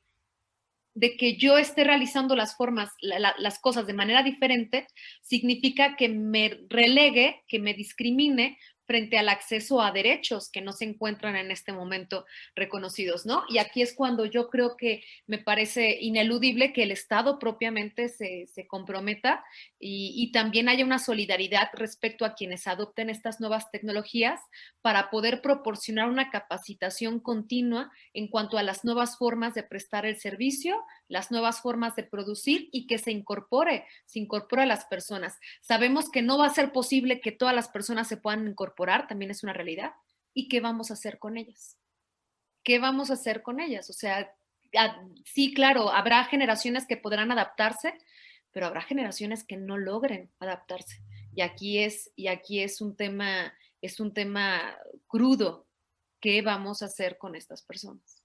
de 0.99 1.17
que 1.17 1.37
yo 1.37 1.59
esté 1.59 1.85
realizando 1.85 2.35
las 2.35 2.57
formas, 2.57 2.91
las 3.01 3.61
cosas 3.61 3.87
de 3.87 3.93
manera 3.93 4.25
diferente, 4.25 4.89
significa 5.23 5.95
que 5.95 6.09
me 6.09 6.59
relegue, 6.69 7.45
que 7.47 7.61
me 7.61 7.73
discrimine 7.73 8.59
frente 8.89 9.19
al 9.19 9.29
acceso 9.29 9.83
a 9.83 9.93
derechos 9.93 10.51
que 10.51 10.63
no 10.63 10.73
se 10.73 10.87
encuentran 10.87 11.37
en 11.37 11.51
este 11.51 11.75
momento 11.75 12.25
reconocidos, 12.57 13.27
¿no? 13.27 13.45
Y 13.51 13.59
aquí 13.59 13.83
es 13.83 13.95
cuando 13.95 14.25
yo 14.25 14.49
creo 14.49 14.79
que 14.79 15.05
me 15.27 15.37
parece 15.37 15.99
ineludible 16.01 16.73
que 16.73 16.85
el 16.85 16.91
Estado 16.91 17.39
propiamente 17.39 18.09
se, 18.09 18.49
comprometa 18.67 19.45
y, 19.79 20.15
y, 20.17 20.33
también 20.33 20.71
haya 20.71 20.87
una 20.87 20.99
solidaridad 20.99 21.69
respecto 21.75 22.25
a 22.25 22.35
quienes 22.35 22.67
adopten 22.67 23.11
estas 23.11 23.41
nuevas 23.41 23.71
tecnologías 23.71 24.41
para 24.81 25.11
poder 25.11 25.43
proporcionar 25.43 26.09
una 26.09 26.31
capacitación 26.31 27.21
continua 27.21 27.93
en 28.15 28.29
cuanto 28.29 28.57
a 28.57 28.63
las 28.63 28.87
nuevas 28.87 29.19
formas 29.19 29.53
de 29.53 29.65
prestar 29.65 30.07
el 30.07 30.19
servicio, 30.19 30.83
las 31.09 31.31
nuevas 31.31 31.61
formas 31.61 31.97
de 31.97 32.05
producir 32.05 32.69
y 32.71 32.87
que 32.87 32.99
se 32.99 33.11
incorpore, 33.11 33.87
se 34.07 34.19
incorpore 34.19 34.63
a 34.63 34.67
las 34.67 34.85
personas. 34.85 35.39
Sabemos 35.61 36.11
que 36.11 36.23
no 36.23 36.39
va 36.39 36.47
a 36.47 36.55
ser 36.55 36.73
posible 36.73 37.21
que 37.21 37.33
todas 37.33 37.55
las 37.55 37.69
personas 37.69 38.09
se 38.09 38.19
puedan 38.19 38.47
incorporar 38.47 39.09
también 39.09 39.31
es 39.31 39.43
una 39.43 39.55
realidad. 39.55 39.93
¿Y 40.35 40.49
qué 40.49 40.61
vamos 40.61 40.91
a 40.91 40.95
hacer 40.95 41.19
con 41.19 41.37
ellas? 41.37 41.77
¿Qué 42.63 42.79
vamos 42.79 43.11
a 43.11 43.15
hacer 43.15 43.43
con 43.43 43.61
ellas? 43.61 43.89
O 43.91 43.95
sea, 43.95 44.35
sí, 45.25 45.55
claro, 45.55 45.91
habrá 45.91 46.25
generaciones 46.25 46.87
que 46.87 46.97
podrán 46.97 47.33
adaptarse, 47.33 47.95
pero 48.53 48.67
habrá 48.67 48.83
generaciones 48.83 49.45
que 49.45 49.57
no 49.57 49.79
logren 49.79 50.31
adaptarse. 50.39 51.03
Y 51.35 51.41
aquí 51.41 51.79
es, 51.79 52.11
y 52.17 52.27
aquí 52.27 52.61
es 52.61 52.81
un 52.81 52.97
tema, 52.97 53.55
es 53.81 54.01
un 54.01 54.13
tema 54.13 54.77
crudo. 55.07 55.67
¿Qué 56.21 56.43
vamos 56.43 56.83
a 56.83 56.87
hacer 56.87 57.17
con 57.17 57.37
estas 57.37 57.63
personas? 57.63 58.18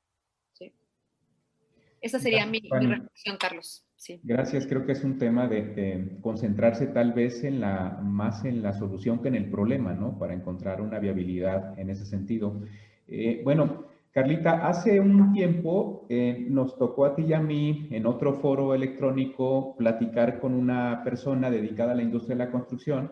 ¿Sí? 2.04 2.08
Esa 2.08 2.20
sería 2.20 2.46
mi, 2.46 2.62
mi 2.62 2.88
reflexión, 2.88 3.38
Carlos. 3.38 3.86
Gracias, 4.24 4.68
creo 4.68 4.86
que 4.86 4.92
es 4.92 5.04
un 5.04 5.18
tema 5.18 5.48
de, 5.48 6.18
concentrarse 6.22 6.88
tal 6.88 7.14
vez 7.14 7.44
en 7.44 7.62
la, 7.62 8.00
más 8.02 8.44
en 8.44 8.62
la 8.62 8.74
solución 8.74 9.22
que 9.22 9.30
en 9.30 9.36
el 9.36 9.50
problema, 9.50 9.94
¿no? 9.94 10.20
Para 10.20 10.34
encontrar 10.34 10.82
una 10.82 11.00
viabilidad 11.00 11.78
en 11.80 11.90
ese 11.90 12.06
sentido. 12.06 12.62
Eh, 13.08 13.42
bueno, 13.44 13.86
Carlita, 14.12 14.68
hace 14.68 15.00
un 15.00 15.32
tiempo 15.32 16.06
eh, 16.10 16.46
nos 16.50 16.78
tocó 16.78 17.06
a 17.06 17.16
ti 17.16 17.24
y 17.24 17.34
a 17.34 17.40
mí 17.40 17.88
en 17.92 18.06
otro 18.06 18.34
foro 18.34 18.76
electrónico 18.76 19.76
platicar 19.78 20.40
con 20.40 20.54
una 20.54 21.02
persona 21.04 21.50
dedicada 21.50 21.94
a 21.94 21.96
la 21.96 22.04
industria 22.04 22.36
de 22.36 22.46
la 22.46 22.52
construcción 22.52 23.12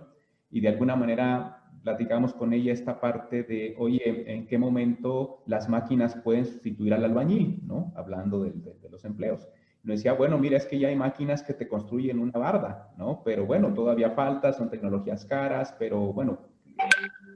y 0.51 0.59
de 0.59 0.67
alguna 0.67 0.95
manera 0.95 1.60
platicamos 1.83 2.33
con 2.33 2.53
ella 2.53 2.73
esta 2.73 2.99
parte 2.99 3.43
de, 3.43 3.75
oye, 3.77 4.33
¿en 4.33 4.47
qué 4.47 4.57
momento 4.57 5.43
las 5.45 5.69
máquinas 5.69 6.15
pueden 6.15 6.45
sustituir 6.45 6.93
al 6.93 7.03
albañil? 7.03 7.61
¿no? 7.65 7.91
Hablando 7.95 8.43
de 8.43 8.53
los 8.89 9.05
empleos 9.05 9.47
nos 9.83 9.97
decía, 9.97 10.13
bueno, 10.13 10.37
mira, 10.37 10.57
es 10.57 10.65
que 10.65 10.77
ya 10.77 10.89
hay 10.89 10.95
máquinas 10.95 11.41
que 11.41 11.53
te 11.53 11.67
construyen 11.67 12.19
una 12.19 12.37
barda, 12.37 12.93
¿no? 12.97 13.23
Pero 13.23 13.45
bueno, 13.45 13.73
todavía 13.73 14.11
falta, 14.11 14.53
son 14.53 14.69
tecnologías 14.69 15.25
caras, 15.25 15.75
pero 15.79 16.13
bueno, 16.13 16.39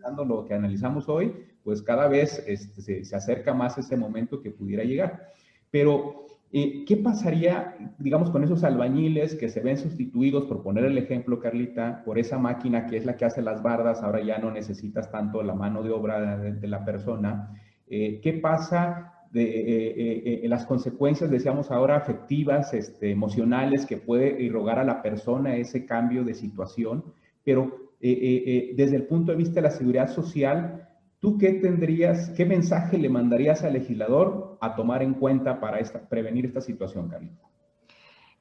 dando 0.03 0.25
lo 0.25 0.45
que 0.45 0.53
analizamos 0.53 1.09
hoy, 1.09 1.33
pues 1.63 1.81
cada 1.81 2.07
vez 2.07 2.43
este, 2.45 3.03
se, 3.03 3.15
acerca 3.15 3.53
más 3.55 3.77
ese 3.79 3.97
momento 3.97 4.41
que 4.41 4.51
pudiera 4.51 4.83
llegar. 4.83 5.27
Pero, 5.71 6.27
eh, 6.51 6.85
¿qué 6.85 6.97
pasaría, 6.97 7.75
digamos, 7.99 8.29
con 8.29 8.43
esos 8.43 8.63
albañiles 8.63 9.35
que 9.35 9.49
se 9.49 9.61
ven 9.61 9.77
sustituidos, 9.77 10.45
por 10.45 10.63
poner 10.63 10.85
el 10.85 10.97
ejemplo, 10.97 11.39
Carlita, 11.39 12.03
por 12.05 12.17
esa 12.17 12.37
máquina 12.37 12.85
que 12.85 12.97
es 12.97 13.05
la 13.05 13.17
que 13.17 13.25
hace 13.25 13.41
las 13.41 13.61
bardas, 13.61 14.01
ahora 14.03 14.23
ya 14.23 14.37
no 14.37 14.51
necesitas 14.51 15.11
tanto 15.11 15.43
la 15.43 15.53
mano 15.53 15.83
de 15.83 15.91
obra 15.91 16.37
de, 16.37 16.67
la 16.67 16.85
persona? 16.85 17.51
Eh, 17.87 18.21
¿Qué 18.21 18.33
pasa 18.33 19.11
de 19.31 20.43
eh, 20.43 20.47
las 20.47 20.65
consecuencias, 20.65 21.29
decíamos 21.29 21.71
ahora, 21.71 21.97
afectivas, 21.97 22.73
este, 22.73 23.11
emocionales 23.11 23.85
que 23.85 23.97
puede 23.97 24.41
irrogar 24.41 24.79
a 24.79 24.85
la 24.85 25.01
persona 25.01 25.57
ese 25.57 25.85
cambio 25.85 26.23
de 26.23 26.33
situación, 26.33 27.03
pero 27.43 27.83
desde 27.99 28.95
el 28.95 29.07
punto 29.07 29.31
de 29.31 29.37
vista 29.37 29.55
de 29.55 29.61
la 29.63 29.71
seguridad 29.71 30.09
social, 30.09 30.87
¿tú 31.19 31.37
qué 31.37 31.53
tendrías, 31.53 32.29
qué 32.31 32.45
mensaje 32.45 32.97
le 32.97 33.09
mandarías 33.09 33.63
al 33.63 33.73
legislador 33.73 34.57
a 34.61 34.75
tomar 34.75 35.03
en 35.03 35.13
cuenta 35.13 35.59
para 35.59 35.79
prevenir 36.09 36.45
esta 36.45 36.61
situación, 36.61 37.09
Carlita? 37.09 37.41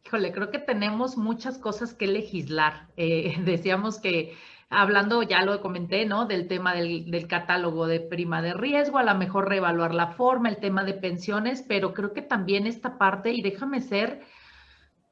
Híjole, 0.06 0.32
creo 0.32 0.51
que 0.51 0.59
tenemos 0.59 1.16
muchas 1.16 1.59
cosas 1.59 1.94
que 1.94 2.06
legislar. 2.06 2.88
decíamos 2.96 3.98
que 3.98 4.34
hablando, 4.68 5.22
ya 5.22 5.42
lo 5.42 5.60
comenté, 5.60 6.05
¿no? 6.05 6.26
Del 6.26 6.48
tema 6.48 6.74
del, 6.74 7.26
catálogo 7.28 7.86
de 7.86 8.01
prima 8.01 8.42
de 8.42 8.55
riesgo, 8.55 8.98
a 8.98 9.05
lo 9.05 9.14
mejor 9.14 9.48
reevaluar 9.48 9.94
la 9.94 10.09
forma, 10.09 10.48
el 10.48 10.59
tema 10.59 10.84
de 10.84 10.94
pensiones, 10.94 11.64
pero 11.66 11.94
creo 11.94 12.12
que 12.12 12.22
también 12.22 12.66
esta 12.66 12.98
parte, 12.98 13.32
y 13.32 13.42
déjame 13.42 13.80
ser 13.80 14.20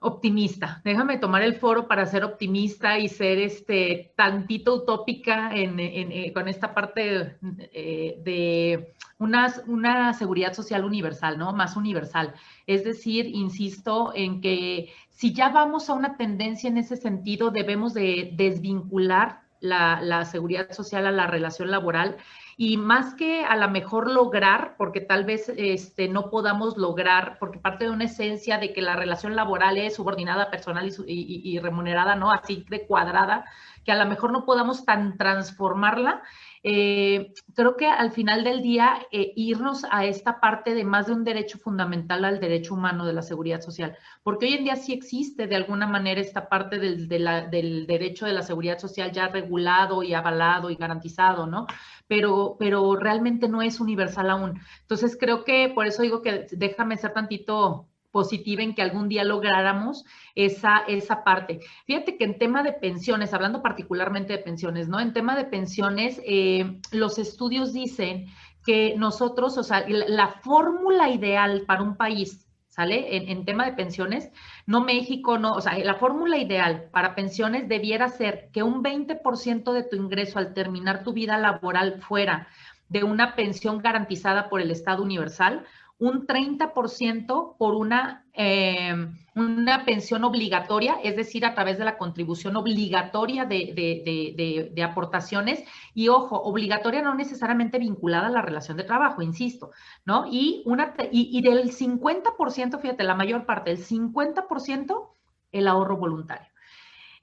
optimista, 0.02 0.80
déjame 0.84 1.18
tomar 1.18 1.42
el 1.42 1.54
foro 1.54 1.88
para 1.88 2.06
ser 2.06 2.24
optimista 2.24 2.98
y 2.98 3.08
ser 3.08 3.38
este 3.38 4.12
tantito 4.16 4.74
utópica 4.74 5.54
en, 5.54 5.80
eh, 5.80 6.32
con 6.34 6.48
esta 6.48 6.74
parte 6.74 7.36
eh, 7.72 8.18
de 8.22 8.94
una, 9.22 10.12
seguridad 10.14 10.52
social 10.52 10.84
universal, 10.84 11.38
¿no? 11.38 11.52
Más 11.52 11.76
universal. 11.76 12.34
Es 12.66 12.84
decir, 12.84 13.26
insisto 13.26 14.12
en 14.14 14.40
que 14.40 14.92
si 15.10 15.32
ya 15.32 15.48
vamos 15.50 15.88
a 15.88 15.94
una 15.94 16.16
tendencia 16.16 16.68
en 16.68 16.78
ese 16.78 16.96
sentido, 16.96 17.50
debemos 17.50 17.94
de 17.94 18.32
desvincular 18.34 19.42
la, 19.60 20.24
seguridad 20.24 20.72
social 20.72 21.06
a 21.06 21.12
la 21.12 21.26
relación 21.28 21.70
laboral 21.70 22.16
y 22.56 22.76
más 22.76 23.14
que 23.14 23.44
a 23.44 23.56
lo 23.56 23.68
mejor 23.68 24.10
lograr, 24.10 24.74
porque 24.76 25.00
tal 25.00 25.24
vez 25.24 25.48
este, 25.56 26.08
no 26.08 26.30
podamos 26.30 26.76
lograr, 26.76 27.36
porque 27.38 27.58
parte 27.58 27.84
de 27.84 27.90
una 27.90 28.04
esencia 28.04 28.58
de 28.58 28.72
que 28.72 28.82
la 28.82 28.96
relación 28.96 29.34
laboral 29.36 29.78
es 29.78 29.94
subordinada, 29.96 30.50
personal 30.50 30.90
y, 31.06 31.42
y 31.44 31.58
remunerada, 31.58 32.14
¿no? 32.14 32.30
Así 32.30 32.64
de 32.68 32.86
cuadrada, 32.86 33.44
que 33.84 33.92
a 33.92 33.96
lo 33.96 34.06
mejor 34.06 34.32
no 34.32 34.44
podamos 34.44 34.84
tan 34.84 35.16
transformarla, 35.16 36.22
eh, 36.64 37.32
creo 37.54 37.76
que 37.76 37.86
al 37.86 38.12
final 38.12 38.44
del 38.44 38.62
día, 38.62 39.06
eh, 39.10 39.32
irnos 39.34 39.84
a 39.90 40.04
esta 40.04 40.40
parte 40.40 40.74
de 40.74 40.84
más 40.84 41.06
de 41.06 41.12
un 41.12 41.24
derecho 41.24 41.58
fundamental 41.58 42.24
al 42.24 42.40
derecho 42.40 42.74
humano 42.74 43.04
de 43.04 43.12
la 43.12 43.22
seguridad 43.22 43.60
social, 43.60 43.96
porque 44.22 44.46
hoy 44.46 44.54
en 44.54 44.64
día 44.64 44.76
sí 44.76 44.92
existe 44.92 45.46
de 45.46 45.56
alguna 45.56 45.86
manera 45.86 46.20
esta 46.20 46.48
parte 46.48 46.78
del, 46.78 47.08
del 47.08 47.86
derecho 47.86 48.26
de 48.26 48.32
la 48.32 48.42
seguridad 48.42 48.78
social 48.78 49.10
ya 49.12 49.28
regulado 49.28 50.02
y 50.02 50.14
avalado 50.14 50.70
y 50.70 50.76
garantizado, 50.76 51.46
¿no? 51.46 51.66
Pero, 52.06 52.56
pero 52.58 52.94
realmente 52.96 53.48
no 53.48 53.62
es 53.62 53.80
universal 53.80 54.30
aún. 54.30 54.60
Entonces 54.82 55.16
creo 55.18 55.44
que 55.44 55.72
por 55.74 55.86
eso 55.86 56.02
digo 56.02 56.22
que 56.22 56.46
déjame 56.52 56.96
ser 56.96 57.12
tantito 57.12 57.88
positiva 58.12 58.62
en 58.62 58.74
que 58.74 58.82
algún 58.82 59.08
día 59.08 59.24
lográramos 59.24 60.04
esa, 60.34 60.84
esa 60.86 61.24
parte. 61.24 61.60
Fíjate 61.86 62.16
que 62.16 62.24
en 62.24 62.38
tema 62.38 62.62
de 62.62 62.72
pensiones, 62.72 63.34
hablando 63.34 63.62
particularmente 63.62 64.34
de 64.34 64.38
pensiones, 64.38 64.88
¿no? 64.88 65.00
En 65.00 65.12
tema 65.12 65.34
de 65.34 65.44
pensiones, 65.44 66.20
eh, 66.24 66.78
los 66.92 67.18
estudios 67.18 67.72
dicen 67.72 68.26
que 68.64 68.94
nosotros, 68.96 69.58
o 69.58 69.64
sea, 69.64 69.84
la, 69.88 70.28
fórmula 70.42 71.08
ideal 71.08 71.64
para 71.66 71.82
un 71.82 71.96
país, 71.96 72.46
¿sale? 72.68 73.16
En, 73.16 73.28
en, 73.28 73.44
tema 73.44 73.64
de 73.64 73.72
pensiones, 73.72 74.30
no 74.66 74.82
México, 74.82 75.38
no, 75.38 75.52
o 75.52 75.60
sea, 75.60 75.76
la 75.78 75.94
fórmula 75.94 76.38
ideal 76.38 76.88
para 76.92 77.14
pensiones 77.14 77.68
debiera 77.68 78.08
ser 78.08 78.50
que 78.52 78.62
un 78.62 78.84
20% 78.84 79.72
de 79.72 79.82
tu 79.82 79.96
ingreso 79.96 80.38
al 80.38 80.54
terminar 80.54 81.02
tu 81.02 81.12
vida 81.12 81.38
laboral 81.38 82.00
fuera 82.00 82.46
de 82.92 83.04
una 83.04 83.34
pensión 83.34 83.78
garantizada 83.78 84.50
por 84.50 84.60
el 84.60 84.70
Estado 84.70 85.02
Universal, 85.02 85.64
un 86.02 86.26
30% 86.26 87.56
por 87.56 87.76
una, 87.76 88.26
eh, 88.34 88.92
una 89.36 89.84
pensión 89.84 90.24
obligatoria, 90.24 90.96
es 91.04 91.14
decir, 91.14 91.46
a 91.46 91.54
través 91.54 91.78
de 91.78 91.84
la 91.84 91.96
contribución 91.96 92.56
obligatoria 92.56 93.44
de, 93.44 94.84
aportaciones 94.84 95.62
y, 95.94 96.08
ojo, 96.08 96.42
obligatoria 96.42 97.02
no 97.02 97.14
necesariamente 97.14 97.78
vinculada 97.78 98.26
a 98.26 98.30
la 98.30 98.42
relación 98.42 98.76
de 98.76 98.82
trabajo, 98.82 99.22
insisto, 99.22 99.70
¿no? 100.04 100.26
Y, 100.28 100.64
una, 100.66 100.92
y, 101.12 101.38
y 101.38 101.40
del 101.40 101.70
50%, 101.70 102.80
fíjate, 102.80 103.04
la 103.04 103.14
mayor 103.14 103.46
parte, 103.46 103.70
el 103.70 103.78
50% 103.78 105.08
el 105.52 105.68
ahorro 105.68 105.98
voluntario. 105.98 106.51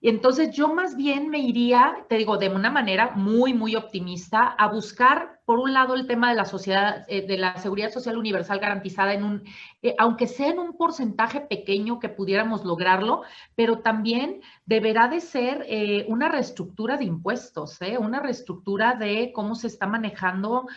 Y 0.02 0.08
entonces 0.08 0.56
yo 0.56 0.74
más 0.74 0.96
bien 0.96 1.30
me 1.30 1.40
iría, 1.40 2.06
te 2.08 2.16
digo, 2.16 2.38
de 2.38 2.48
una 2.48 2.72
manera 2.72 3.12
muy, 3.16 3.54
muy 3.54 3.76
optimista, 3.76 4.48
a 4.48 4.70
buscar, 4.70 5.42
por 5.44 5.60
un 5.60 5.74
lado, 5.74 5.94
el 5.94 6.08
tema 6.08 6.30
de 6.30 6.38
la 6.38 6.46
sociedad, 6.46 7.04
eh, 7.10 7.28
de 7.28 7.38
la 7.38 7.58
seguridad 7.58 7.92
social 7.92 8.18
universal 8.18 8.60
garantizada 8.60 9.14
en 9.14 9.26
un, 9.26 9.44
eh, 9.82 9.96
aunque 9.98 10.28
sea 10.28 10.52
en 10.52 10.60
un 10.60 10.78
porcentaje 10.78 11.42
pequeño 11.42 12.00
que 12.00 12.08
pudiéramos 12.08 12.64
lograrlo, 12.64 13.24
pero 13.56 13.80
también 13.80 14.42
deberá 14.66 15.10
de 15.10 15.20
ser 15.20 15.66
eh, 15.68 16.06
una 16.08 16.30
reestructura 16.30 16.96
de 16.96 17.04
impuestos, 17.04 17.80
una 18.00 18.22
reestructura 18.22 18.94
de 18.96 19.34
cómo 19.34 19.56
se 19.56 19.68
está 19.68 19.86
manejando 19.86 20.68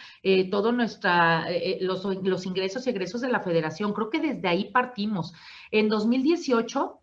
todo 0.51 0.73
nuestra, 0.73 1.47
los, 1.81 2.05
los 2.05 2.47
ingresos 2.47 2.86
y 2.86 2.90
egresos 2.90 3.20
de 3.20 3.28
la 3.28 3.40
federación. 3.40 3.93
Creo 3.93 4.11
que 4.11 4.20
desde 4.20 4.49
ahí 4.49 4.70
partimos. 4.73 5.32
En 5.70 5.89
2018 5.89 7.02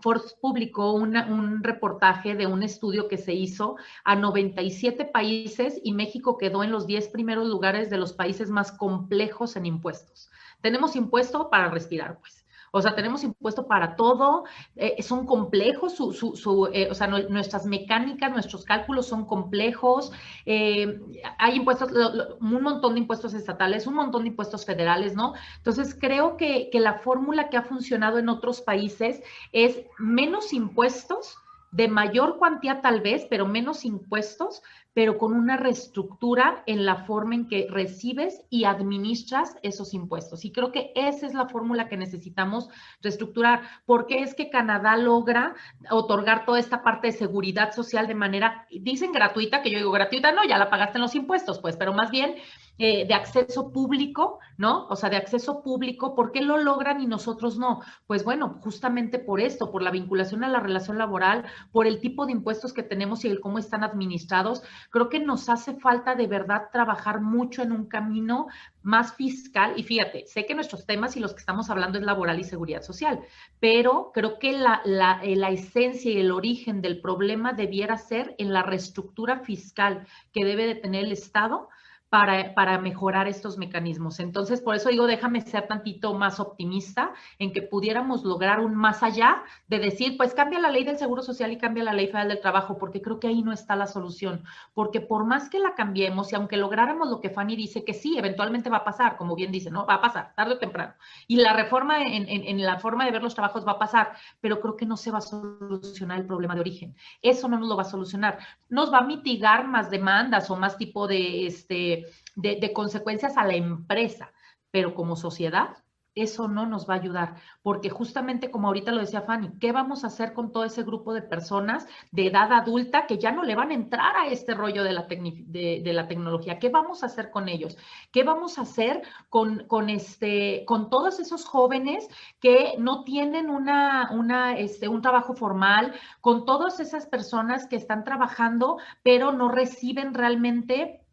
Forbes 0.00 0.36
publicó 0.40 0.92
un 0.92 1.62
reportaje 1.62 2.34
de 2.34 2.46
un 2.46 2.62
estudio 2.62 3.08
que 3.08 3.16
se 3.16 3.32
hizo 3.32 3.76
a 4.04 4.14
97 4.16 5.06
países 5.06 5.80
y 5.82 5.92
México 5.92 6.36
quedó 6.36 6.62
en 6.62 6.70
los 6.70 6.86
10 6.86 7.08
primeros 7.08 7.46
lugares 7.46 7.88
de 7.90 7.98
los 7.98 8.12
países 8.12 8.50
más 8.50 8.72
complejos 8.72 9.56
en 9.56 9.66
impuestos. 9.66 10.30
Tenemos 10.60 10.96
impuesto 10.96 11.48
para 11.48 11.70
respirar, 11.70 12.18
pues. 12.20 12.35
O 12.76 12.82
sea, 12.82 12.94
tenemos 12.94 13.24
impuesto 13.24 13.66
para 13.66 13.96
todo, 13.96 14.44
eh, 14.76 15.02
son 15.02 15.24
complejos, 15.24 15.94
su, 15.94 16.12
su, 16.12 16.68
eh, 16.74 16.88
o 16.90 16.94
sea, 16.94 17.06
nuestras 17.06 17.64
mecánicas, 17.64 18.30
nuestros 18.30 18.66
cálculos 18.66 19.06
son 19.06 19.24
complejos, 19.24 20.12
eh, 20.44 21.00
hay 21.38 21.56
impuestos, 21.56 21.90
un 22.38 22.62
montón 22.62 22.92
de 22.92 23.00
impuestos 23.00 23.32
estatales, 23.32 23.86
un 23.86 23.94
montón 23.94 24.24
de 24.24 24.28
impuestos 24.28 24.66
federales, 24.66 25.14
¿no? 25.14 25.32
Entonces, 25.56 25.96
creo 25.98 26.36
que, 26.36 26.68
que 26.70 26.80
la 26.80 26.98
fórmula 26.98 27.48
que 27.48 27.56
ha 27.56 27.62
funcionado 27.62 28.18
en 28.18 28.28
otros 28.28 28.60
países 28.60 29.22
es 29.52 29.80
menos 29.98 30.52
impuestos, 30.52 31.38
de 31.72 31.88
mayor 31.88 32.38
cuantía 32.38 32.80
tal 32.80 33.00
vez, 33.00 33.26
pero 33.28 33.46
menos 33.46 33.84
impuestos, 33.84 34.62
pero 34.96 35.18
con 35.18 35.34
una 35.34 35.58
reestructura 35.58 36.62
en 36.64 36.86
la 36.86 37.04
forma 37.04 37.34
en 37.34 37.48
que 37.48 37.66
recibes 37.68 38.40
y 38.48 38.64
administras 38.64 39.58
esos 39.62 39.92
impuestos. 39.92 40.46
Y 40.46 40.52
creo 40.52 40.72
que 40.72 40.90
esa 40.94 41.26
es 41.26 41.34
la 41.34 41.50
fórmula 41.50 41.86
que 41.86 41.98
necesitamos 41.98 42.70
reestructurar, 43.02 43.60
porque 43.84 44.22
es 44.22 44.34
que 44.34 44.48
Canadá 44.48 44.96
logra 44.96 45.54
otorgar 45.90 46.46
toda 46.46 46.58
esta 46.58 46.82
parte 46.82 47.08
de 47.08 47.12
seguridad 47.12 47.74
social 47.74 48.06
de 48.06 48.14
manera, 48.14 48.66
dicen 48.70 49.12
gratuita, 49.12 49.60
que 49.60 49.70
yo 49.70 49.76
digo 49.76 49.90
gratuita, 49.90 50.32
no, 50.32 50.44
ya 50.48 50.56
la 50.56 50.70
pagaste 50.70 50.96
en 50.96 51.02
los 51.02 51.14
impuestos, 51.14 51.58
pues, 51.58 51.76
pero 51.76 51.92
más 51.92 52.10
bien 52.10 52.34
eh, 52.78 53.06
de 53.06 53.14
acceso 53.14 53.72
público, 53.72 54.38
¿no? 54.58 54.86
O 54.88 54.96
sea, 54.96 55.08
de 55.08 55.16
acceso 55.16 55.62
público, 55.62 56.14
¿por 56.14 56.30
qué 56.30 56.42
lo 56.42 56.58
logran 56.58 57.00
y 57.00 57.06
nosotros 57.06 57.56
no? 57.56 57.80
Pues 58.06 58.22
bueno, 58.22 58.58
justamente 58.62 59.18
por 59.18 59.40
esto, 59.40 59.70
por 59.72 59.82
la 59.82 59.90
vinculación 59.90 60.44
a 60.44 60.48
la 60.48 60.60
relación 60.60 60.98
laboral, 60.98 61.46
por 61.72 61.86
el 61.86 62.00
tipo 62.00 62.26
de 62.26 62.32
impuestos 62.32 62.74
que 62.74 62.82
tenemos 62.82 63.24
y 63.24 63.28
el 63.28 63.40
cómo 63.40 63.58
están 63.58 63.82
administrados, 63.82 64.62
creo 64.90 65.08
que 65.08 65.20
nos 65.20 65.48
hace 65.48 65.74
falta 65.74 66.14
de 66.14 66.26
verdad 66.26 66.68
trabajar 66.70 67.22
mucho 67.22 67.62
en 67.62 67.72
un 67.72 67.86
camino 67.86 68.46
más 68.82 69.14
fiscal. 69.14 69.72
Y 69.76 69.82
fíjate, 69.82 70.26
sé 70.26 70.44
que 70.44 70.54
nuestros 70.54 70.86
temas 70.86 71.16
y 71.16 71.20
los 71.20 71.32
que 71.32 71.40
estamos 71.40 71.70
hablando 71.70 71.98
es 71.98 72.04
laboral 72.04 72.38
y 72.38 72.44
seguridad 72.44 72.82
social, 72.82 73.20
pero 73.58 74.10
creo 74.12 74.38
que 74.38 74.52
la, 74.52 74.82
la, 74.84 75.20
eh, 75.22 75.34
la 75.34 75.50
esencia 75.50 76.12
y 76.12 76.18
el 76.18 76.30
origen 76.30 76.82
del 76.82 77.00
problema 77.00 77.52
debiera 77.52 77.96
ser 77.96 78.34
en 78.38 78.52
la 78.52 78.62
reestructura 78.62 79.40
fiscal 79.40 80.06
que 80.32 80.44
debe 80.44 80.66
de 80.66 80.74
tener 80.74 81.06
el 81.06 81.12
Estado 81.12 81.68
para, 82.08 82.78
mejorar 82.78 83.26
estos 83.26 83.58
mecanismos. 83.58 84.20
Entonces, 84.20 84.60
por 84.60 84.76
eso 84.76 84.90
digo, 84.90 85.06
déjame 85.06 85.40
ser 85.40 85.66
tantito 85.66 86.14
más 86.14 86.38
optimista 86.38 87.12
en 87.38 87.52
que 87.52 87.62
pudiéramos 87.62 88.24
lograr 88.24 88.60
un 88.60 88.74
más 88.74 89.02
allá 89.02 89.42
de 89.66 89.78
decir, 89.78 90.16
pues 90.16 90.32
cambia 90.32 90.60
la 90.60 90.70
ley 90.70 90.84
del 90.84 90.98
Seguro 90.98 91.22
Social 91.22 91.52
y 91.52 91.58
cambia 91.58 91.84
la 91.84 91.92
ley 91.92 92.06
federal 92.06 92.28
del 92.28 92.40
trabajo, 92.40 92.78
porque 92.78 93.02
creo 93.02 93.18
que 93.18 93.28
ahí 93.28 93.42
no 93.42 93.52
está 93.52 93.74
la 93.74 93.86
solución. 93.86 94.44
Porque 94.72 95.00
por 95.00 95.24
más 95.24 95.50
que 95.50 95.58
la 95.58 95.74
cambiemos 95.74 96.32
y 96.32 96.36
aunque 96.36 96.56
lográramos 96.56 97.08
lo 97.08 97.20
que 97.20 97.30
Fanny 97.30 97.56
dice, 97.56 97.84
que 97.84 97.94
sí, 97.94 98.16
eventualmente 98.16 98.70
va 98.70 98.78
a 98.78 98.84
pasar, 98.84 99.16
como 99.16 99.34
bien 99.34 99.50
dice, 99.50 99.70
¿no? 99.70 99.84
Va 99.84 99.94
a 99.94 100.00
pasar, 100.00 100.32
tarde 100.36 100.54
o 100.54 100.58
temprano. 100.58 100.94
Y 101.26 101.36
la 101.36 101.52
reforma 101.52 102.02
en, 102.02 102.28
en 102.28 102.62
la 102.62 102.78
forma 102.78 103.04
de 103.04 103.10
ver 103.10 103.22
los 103.22 103.34
trabajos 103.34 103.66
va 103.66 103.72
a 103.72 103.78
pasar, 103.78 104.12
pero 104.40 104.60
creo 104.60 104.76
que 104.76 104.86
no 104.86 104.96
se 104.96 105.10
va 105.10 105.18
a 105.18 105.22
solucionar 105.22 106.20
el 106.20 106.26
problema 106.26 106.54
de 106.54 106.60
origen. 106.60 106.94
Eso 107.20 107.48
no 107.48 107.58
nos 107.58 107.68
lo 107.68 107.76
va 107.76 107.82
a 107.82 107.86
solucionar. 107.86 108.38
Nos 108.68 108.92
va 108.92 108.98
a 108.98 109.04
mitigar 109.04 109.66
más 109.66 109.90
demandas 109.90 110.50
o 110.50 110.56
más 110.56 110.76
tipo 110.76 111.06
de, 111.06 111.46
este, 111.46 111.95
de, 112.34 112.72
consecuencias 112.72 113.36
a 113.36 113.44
la 113.46 113.54
empresa, 113.54 114.32
pero 114.70 114.94
como 114.94 115.16
sociedad 115.16 115.76
eso 116.16 116.48
no 116.48 116.66
nos 116.66 116.88
va 116.88 116.94
a 116.94 116.96
ayudar, 116.96 117.34
porque 117.62 117.90
justamente 117.90 118.50
como 118.50 118.68
ahorita 118.68 118.90
lo 118.90 119.00
decía 119.00 119.20
Fanny, 119.20 119.50
¿qué 119.60 119.70
vamos 119.70 120.02
a 120.02 120.06
hacer 120.06 120.32
con 120.32 120.50
todo 120.50 120.64
ese 120.64 120.82
grupo 120.82 121.12
de 121.12 121.20
personas 121.20 121.86
de 122.10 122.28
edad 122.28 122.50
adulta 122.54 123.06
que 123.06 123.18
ya 123.18 123.32
no 123.32 123.42
le 123.42 123.54
van 123.54 123.70
a 123.70 123.74
entrar 123.74 124.16
a 124.16 124.26
este 124.28 124.54
rollo 124.54 124.82
de 124.82 124.92
la, 124.94 125.06
de, 125.08 125.92
la 125.92 126.08
tecnología? 126.08 126.58
¿Qué 126.58 126.70
vamos 126.70 127.02
a 127.02 127.06
hacer 127.06 127.30
con 127.30 127.50
ellos? 127.50 127.76
¿Qué 128.12 128.24
vamos 128.24 128.58
a 128.58 128.62
hacer 128.62 129.02
con, 129.28 129.64
con, 129.66 129.90
este, 129.90 130.64
con 130.66 130.88
todos 130.88 131.20
esos 131.20 131.44
jóvenes 131.44 132.08
que 132.40 132.76
no 132.78 133.04
tienen 133.04 133.50
una, 133.50 134.10
una, 134.10 134.56
este, 134.56 134.88
un 134.88 135.02
trabajo 135.02 135.34
formal, 135.34 135.94
con 136.22 136.46
todas 136.46 136.80
esas 136.80 137.04
personas 137.04 137.66
que 137.66 137.76
están 137.76 138.04
trabajando, 138.04 138.78
pero 139.02 139.32
no 139.32 139.50
reciben 139.50 140.14
realmente 140.14 141.05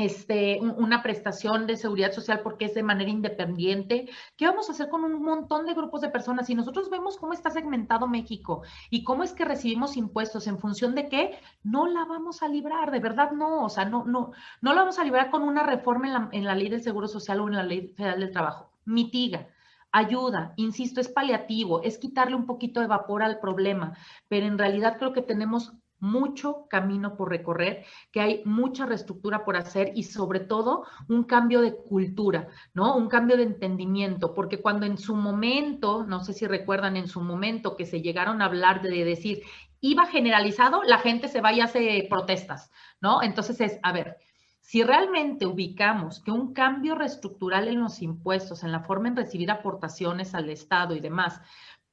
este, 0.00 0.58
una 0.60 1.02
prestación 1.02 1.66
de 1.66 1.76
seguridad 1.76 2.12
social 2.12 2.40
porque 2.42 2.64
es 2.64 2.74
de 2.74 2.82
manera 2.82 3.10
independiente. 3.10 4.08
¿Qué 4.36 4.46
vamos 4.46 4.68
a 4.68 4.72
hacer 4.72 4.88
con 4.88 5.04
un 5.04 5.22
montón 5.22 5.66
de 5.66 5.74
grupos 5.74 6.00
de 6.00 6.08
personas? 6.08 6.46
Si 6.46 6.54
nosotros 6.54 6.88
vemos 6.88 7.18
cómo 7.18 7.34
está 7.34 7.50
segmentado 7.50 8.06
México 8.06 8.62
y 8.88 9.04
cómo 9.04 9.22
es 9.22 9.32
que 9.32 9.44
recibimos 9.44 9.96
impuestos 9.96 10.46
en 10.46 10.58
función 10.58 10.94
de 10.94 11.08
qué, 11.08 11.38
no 11.62 11.86
la 11.86 12.04
vamos 12.06 12.42
a 12.42 12.48
librar, 12.48 12.90
de 12.90 13.00
verdad 13.00 13.32
no, 13.32 13.64
o 13.64 13.68
sea, 13.68 13.84
no, 13.84 14.04
no, 14.04 14.32
no 14.62 14.72
la 14.72 14.80
vamos 14.80 14.98
a 14.98 15.04
librar 15.04 15.30
con 15.30 15.42
una 15.42 15.64
reforma 15.64 16.06
en 16.06 16.12
la, 16.14 16.28
en 16.32 16.44
la 16.44 16.54
ley 16.54 16.68
del 16.68 16.82
Seguro 16.82 17.06
Social 17.06 17.40
o 17.40 17.48
en 17.48 17.56
la 17.56 17.62
ley 17.62 17.88
federal 17.96 18.20
del 18.20 18.32
trabajo. 18.32 18.72
Mitiga, 18.86 19.48
ayuda, 19.92 20.54
insisto, 20.56 21.00
es 21.00 21.08
paliativo, 21.08 21.82
es 21.82 21.98
quitarle 21.98 22.36
un 22.36 22.46
poquito 22.46 22.80
de 22.80 22.86
vapor 22.86 23.22
al 23.22 23.40
problema, 23.40 23.96
pero 24.28 24.46
en 24.46 24.58
realidad 24.58 24.96
creo 24.98 25.12
que 25.12 25.22
tenemos 25.22 25.74
mucho 26.00 26.66
camino 26.68 27.16
por 27.16 27.30
recorrer, 27.30 27.84
que 28.10 28.20
hay 28.20 28.42
mucha 28.44 28.86
reestructura 28.86 29.44
por 29.44 29.56
hacer 29.56 29.92
y 29.94 30.04
sobre 30.04 30.40
todo 30.40 30.84
un 31.08 31.24
cambio 31.24 31.60
de 31.60 31.76
cultura, 31.76 32.48
¿no? 32.74 32.96
Un 32.96 33.08
cambio 33.08 33.36
de 33.36 33.44
entendimiento, 33.44 34.34
porque 34.34 34.60
cuando 34.60 34.86
en 34.86 34.98
su 34.98 35.14
momento, 35.14 36.04
no 36.04 36.20
sé 36.20 36.32
si 36.32 36.46
recuerdan 36.46 36.96
en 36.96 37.06
su 37.06 37.20
momento 37.20 37.76
que 37.76 37.86
se 37.86 38.02
llegaron 38.02 38.42
a 38.42 38.46
hablar 38.46 38.82
de 38.82 39.04
decir, 39.04 39.42
iba 39.80 40.06
generalizado, 40.06 40.82
la 40.82 40.98
gente 40.98 41.28
se 41.28 41.40
va 41.40 41.52
y 41.52 41.60
hace 41.60 42.06
protestas, 42.08 42.70
¿no? 43.00 43.22
Entonces 43.22 43.60
es, 43.60 43.78
a 43.82 43.92
ver, 43.92 44.16
si 44.60 44.84
realmente 44.84 45.46
ubicamos 45.46 46.22
que 46.22 46.30
un 46.30 46.52
cambio 46.52 46.94
reestructural 46.94 47.66
en 47.66 47.80
los 47.80 48.02
impuestos, 48.02 48.62
en 48.62 48.70
la 48.70 48.80
forma 48.80 49.08
en 49.08 49.16
recibir 49.16 49.50
aportaciones 49.50 50.34
al 50.34 50.48
Estado 50.48 50.94
y 50.94 51.00
demás, 51.00 51.40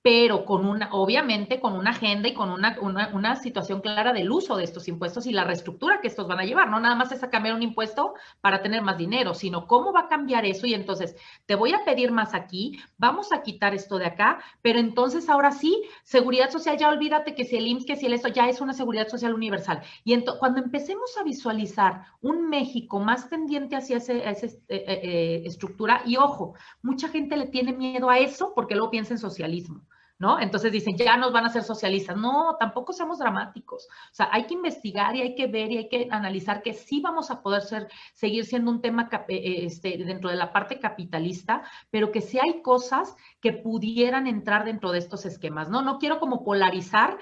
pero 0.07 0.45
con 0.45 0.65
una, 0.65 0.88
obviamente 0.93 1.59
con 1.59 1.73
una 1.73 1.89
agenda 1.89 2.29
y 2.29 2.34
con 2.34 2.49
una, 2.49 2.77
una, 2.79 3.35
situación 3.35 3.81
clara 3.81 4.13
del 4.13 4.31
uso 4.31 4.55
de 4.55 4.63
estos 4.63 4.88
impuestos 4.88 5.27
y 5.27 5.34
la 5.34 5.43
reestructura 5.43 5.99
que 5.99 6.07
estos 6.07 6.29
van 6.29 6.39
a 6.39 6.45
llevar. 6.45 6.69
No 6.69 6.79
nada 6.79 6.95
más 6.95 7.11
es 7.11 7.23
a 7.23 7.29
cambiar 7.29 7.55
un 7.55 7.61
impuesto 7.61 8.13
para 8.39 8.61
tener 8.61 8.81
más 8.81 8.97
dinero, 8.97 9.34
sino 9.34 9.67
cómo 9.67 9.91
va 9.91 10.03
a 10.03 10.07
cambiar 10.07 10.45
eso. 10.45 10.65
Y 10.65 10.73
entonces, 10.73 11.17
te 11.45 11.55
voy 11.55 11.73
a 11.73 11.84
pedir 11.84 12.13
más 12.13 12.34
aquí, 12.34 12.79
vamos 12.97 13.34
a 13.34 13.41
quitar 13.41 13.75
esto 13.75 13.97
de 13.97 14.05
acá, 14.05 14.39
pero 14.61 14.79
entonces 14.79 15.27
ahora 15.27 15.51
sí, 15.51 15.84
seguridad 16.03 16.51
social, 16.51 16.77
ya 16.77 16.88
olvídate 16.88 17.35
que 17.35 17.43
si 17.43 17.57
el 17.57 17.67
IMSS, 17.67 17.85
que 17.85 17.97
si 17.97 18.05
el 18.05 18.13
esto, 18.13 18.29
ya 18.29 18.47
es 18.47 18.61
una 18.61 18.71
seguridad 18.71 19.09
social 19.09 19.34
universal. 19.34 19.81
Y 20.05 20.13
entonces, 20.13 20.39
cuando 20.39 20.61
empecemos 20.61 21.17
a 21.17 21.23
visualizar 21.23 22.03
un 22.21 22.47
México 22.47 23.01
más 23.01 23.29
tendiente 23.29 23.75
hacia 23.75 23.97
esa 23.97 24.13
eh, 24.13 24.38
eh, 24.39 24.55
eh, 24.69 25.41
estructura, 25.43 26.01
y 26.05 26.15
ojo, 26.15 26.53
mucha 26.81 27.09
gente 27.09 27.35
le 27.35 27.47
tiene 27.47 27.73
miedo 27.73 28.09
a 28.09 28.19
eso 28.19 28.53
porque 28.55 28.73
luego 28.73 28.89
piensa 28.89 29.13
en 29.13 29.19
socialismo. 29.19 29.84
¿No? 30.19 30.39
Entonces 30.39 30.72
dicen, 30.72 30.98
ya 30.98 31.15
nos 31.18 31.31
van 31.31 31.45
a 31.45 31.49
ser 31.49 31.64
socialistas. 31.64 32.18
No, 32.18 32.56
tampoco 32.60 32.94
seamos 32.94 33.19
dramáticos. 33.19 33.88
O 34.11 34.15
sea, 34.15 34.30
hay 34.31 34.45
que 34.45 34.56
investigar 34.56 35.15
y 35.15 35.22
hay 35.22 35.35
que 35.35 35.48
ver 35.48 35.72
y 35.72 35.77
hay 35.77 35.89
que 35.89 36.07
analizar 36.11 36.61
que 36.64 36.73
sí 36.73 37.02
vamos 37.02 37.30
a 37.30 37.41
poder 37.41 37.61
ser, 37.61 37.88
seguir 38.14 38.45
siendo 38.45 38.72
un 38.72 38.81
tema 38.81 39.10
eh, 39.11 39.35
eh, 39.35 39.65
este, 39.65 39.98
dentro 39.98 40.30
de 40.30 40.35
la 40.35 40.52
parte 40.52 40.80
capitalista, 40.80 41.64
pero 41.91 42.11
que 42.11 42.22
sí 42.22 42.39
hay 42.39 42.61
cosas 42.61 43.15
que 43.41 43.53
pudieran 43.53 44.27
entrar 44.27 44.65
dentro 44.65 44.91
de 44.91 44.99
estos 44.99 45.26
esquemas, 45.26 45.69
¿no? 45.69 45.81
No 45.81 45.99
quiero 45.99 46.19
como 46.19 46.44
polarizar, 46.44 47.18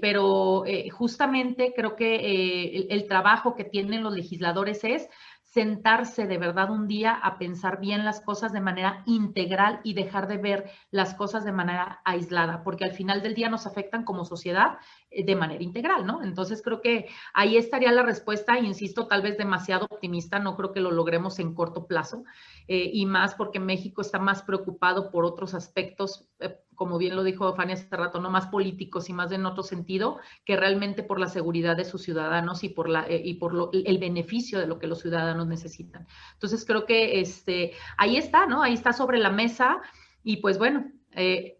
pero 0.00 0.66
eh, 0.66 0.90
justamente 0.90 1.72
creo 1.74 1.94
que 1.94 2.86
el 2.90 3.06
trabajo 3.06 3.54
que 3.54 3.64
tienen 3.64 4.02
los 4.02 4.14
legisladores 4.14 4.82
es 4.84 5.08
sentarse 5.50 6.28
de 6.28 6.38
verdad 6.38 6.70
un 6.70 6.86
día 6.86 7.12
a 7.12 7.36
pensar 7.36 7.80
bien 7.80 8.04
las 8.04 8.20
cosas 8.20 8.52
de 8.52 8.60
manera 8.60 9.02
integral 9.06 9.80
y 9.82 9.94
dejar 9.94 10.28
de 10.28 10.38
ver 10.38 10.70
las 10.92 11.14
cosas 11.14 11.44
de 11.44 11.50
manera 11.50 12.00
aislada, 12.04 12.62
porque 12.62 12.84
al 12.84 12.92
final 12.92 13.20
del 13.20 13.34
día 13.34 13.48
nos 13.48 13.66
afectan 13.66 14.04
como 14.04 14.24
sociedad 14.24 14.78
eh, 15.10 15.24
de 15.24 15.34
manera 15.34 15.62
integral, 15.62 16.06
¿no? 16.06 16.22
Entonces 16.22 16.62
creo 16.62 16.80
que 16.80 17.08
ahí 17.34 17.56
estaría 17.56 17.90
la 17.90 18.04
respuesta, 18.04 18.58
insisto, 18.60 19.08
tal 19.08 19.22
vez 19.22 19.36
demasiado 19.38 19.86
optimista, 19.90 20.38
no 20.38 20.56
creo 20.56 20.72
que 20.72 20.80
lo 20.80 20.92
logremos 20.92 21.40
en 21.40 21.52
corto 21.52 21.86
plazo, 21.86 22.22
eh, 22.68 22.88
y 22.92 23.06
más 23.06 23.34
porque 23.34 23.58
México 23.58 24.02
está 24.02 24.20
más 24.20 24.42
preocupado 24.42 25.10
por 25.10 25.24
otros 25.24 25.54
aspectos, 25.54 26.28
eh, 26.38 26.60
como 26.80 26.96
bien 26.96 27.14
lo 27.14 27.22
dijo 27.22 27.54
Fanny 27.54 27.74
hace 27.74 27.94
rato, 27.94 28.22
no 28.22 28.30
más 28.30 28.46
políticos 28.46 29.10
y 29.10 29.12
más 29.12 29.30
en 29.32 29.44
otro 29.44 29.62
sentido, 29.62 30.16
que 30.46 30.56
realmente 30.56 31.02
por 31.02 31.20
la 31.20 31.26
seguridad 31.26 31.76
de 31.76 31.84
sus 31.84 32.00
ciudadanos 32.00 32.64
y 32.64 32.70
por, 32.70 32.88
la, 32.88 33.04
y 33.06 33.34
por 33.34 33.68
el 33.74 33.98
beneficio 33.98 34.58
de 34.58 34.66
lo 34.66 34.78
que 34.78 34.86
los 34.86 35.02
ciudadanos 35.02 35.46
necesitan. 35.46 36.06
Entonces 36.32 36.64
creo 36.64 36.86
que 36.86 37.20
este, 37.20 37.72
ahí 37.98 38.16
está, 38.16 38.46
¿no? 38.46 38.62
Ahí 38.62 38.72
está 38.72 38.94
sobre 38.94 39.18
la 39.18 39.28
mesa 39.28 39.82
y 40.22 40.38
pues 40.38 40.56
bueno, 40.56 40.90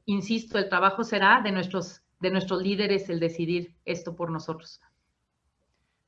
insisto, 0.07 0.57
el 0.57 0.71
trabajo 0.71 1.05
será 1.05 1.43
de 1.45 1.53
nuestros 1.53 2.01
de 2.19 2.31
nuestros 2.31 2.63
líderes 2.63 3.11
el 3.11 3.21
decidir 3.21 3.75
esto 3.85 4.17
por 4.17 4.31
nosotros. 4.31 4.81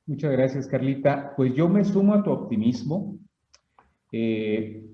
Muchas 0.07 0.33
gracias, 0.33 0.67
Carlita. 0.69 1.35
Pues 1.37 1.55
yo 1.55 1.69
me 1.69 1.85
sumo 1.85 2.15
a 2.15 2.23
tu 2.23 2.31
optimismo 2.31 3.19
eh, 4.11 4.87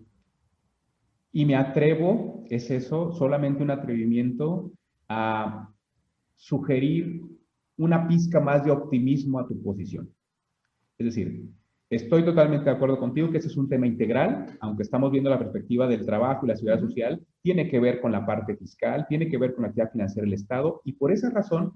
y 1.33 1.45
me 1.45 1.57
atrevo, 1.57 2.45
es 2.49 2.71
eso, 2.71 3.13
solamente 3.13 3.63
un 3.63 3.71
atrevimiento, 3.71 4.73
a 5.09 5.71
sugerir 6.35 7.23
una 7.77 8.07
pizca 8.09 8.41
más 8.41 8.65
de 8.65 8.71
optimismo 8.71 9.39
a 9.39 9.47
tu 9.47 9.61
posición. 9.63 10.13
Es 10.99 11.07
decir, 11.07 11.49
Estoy 11.91 12.23
totalmente 12.23 12.67
de 12.67 12.77
acuerdo 12.77 12.99
contigo 12.99 13.31
que 13.31 13.39
ese 13.39 13.49
es 13.49 13.57
un 13.57 13.67
tema 13.67 13.87
integral, 13.87 14.59
aunque 14.61 14.83
estamos 14.83 15.11
viendo 15.11 15.31
la 15.31 15.39
perspectiva 15.39 15.87
del 15.87 16.05
trabajo 16.05 16.45
y 16.45 16.49
la 16.49 16.57
seguridad 16.57 16.83
social, 16.83 17.27
tiene 17.41 17.67
que 17.67 17.81
ver 17.81 18.03
con 18.03 18.13
la 18.13 18.27
parte 18.27 18.55
fiscal, 18.57 19.07
tiene 19.09 19.27
que 19.31 19.39
ver 19.39 19.55
con 19.55 19.63
la 19.63 19.69
actividad 19.69 19.93
financiera 19.93 20.27
del 20.27 20.35
Estado 20.35 20.83
y 20.85 20.93
por 20.93 21.13
esa 21.13 21.31
razón 21.31 21.73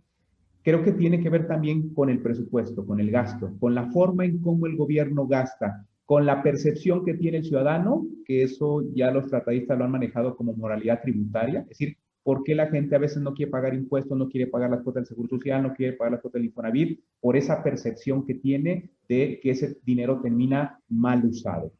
creo 0.62 0.82
que 0.82 0.92
tiene 0.92 1.18
que 1.18 1.30
ver 1.30 1.48
también 1.48 1.94
con 1.94 2.10
el 2.10 2.20
presupuesto, 2.20 2.84
con 2.84 3.00
el 3.00 3.10
gasto, 3.10 3.56
con 3.58 3.74
la 3.74 3.90
forma 3.90 4.26
en 4.26 4.38
cómo 4.42 4.66
el 4.66 4.76
gobierno 4.76 5.26
gasta, 5.26 5.86
con 6.04 6.26
la 6.26 6.42
percepción 6.42 7.04
que 7.04 7.14
tiene 7.14 7.38
el 7.38 7.44
ciudadano, 7.44 8.06
que 8.24 8.42
eso 8.42 8.82
ya 8.94 9.10
los 9.10 9.28
tratadistas 9.28 9.78
lo 9.78 9.84
han 9.84 9.92
manejado 9.92 10.36
como 10.36 10.54
moralidad 10.54 11.00
tributaria, 11.02 11.60
es 11.60 11.68
decir, 11.68 11.96
¿Por 12.22 12.44
qué 12.44 12.54
la 12.54 12.68
gente 12.68 12.94
a 12.94 13.00
veces 13.00 13.20
no 13.20 13.34
quiere 13.34 13.50
pagar 13.50 13.74
impuestos, 13.74 14.16
no 14.16 14.28
quiere 14.28 14.46
pagar 14.46 14.70
las 14.70 14.82
cuotas 14.82 15.02
del 15.02 15.06
Seguro 15.06 15.28
Social, 15.28 15.62
no 15.62 15.74
quiere 15.74 15.94
pagar 15.94 16.12
las 16.12 16.20
cuotas 16.20 16.38
del 16.38 16.46
Infonavit? 16.46 17.00
Por 17.20 17.36
esa 17.36 17.62
percepción 17.62 18.24
que 18.24 18.34
tiene 18.34 18.90
de 19.08 19.40
que 19.42 19.50
ese 19.50 19.76
dinero 19.84 20.20
termina 20.20 20.78
mal 20.88 21.24
usado. 21.24 21.72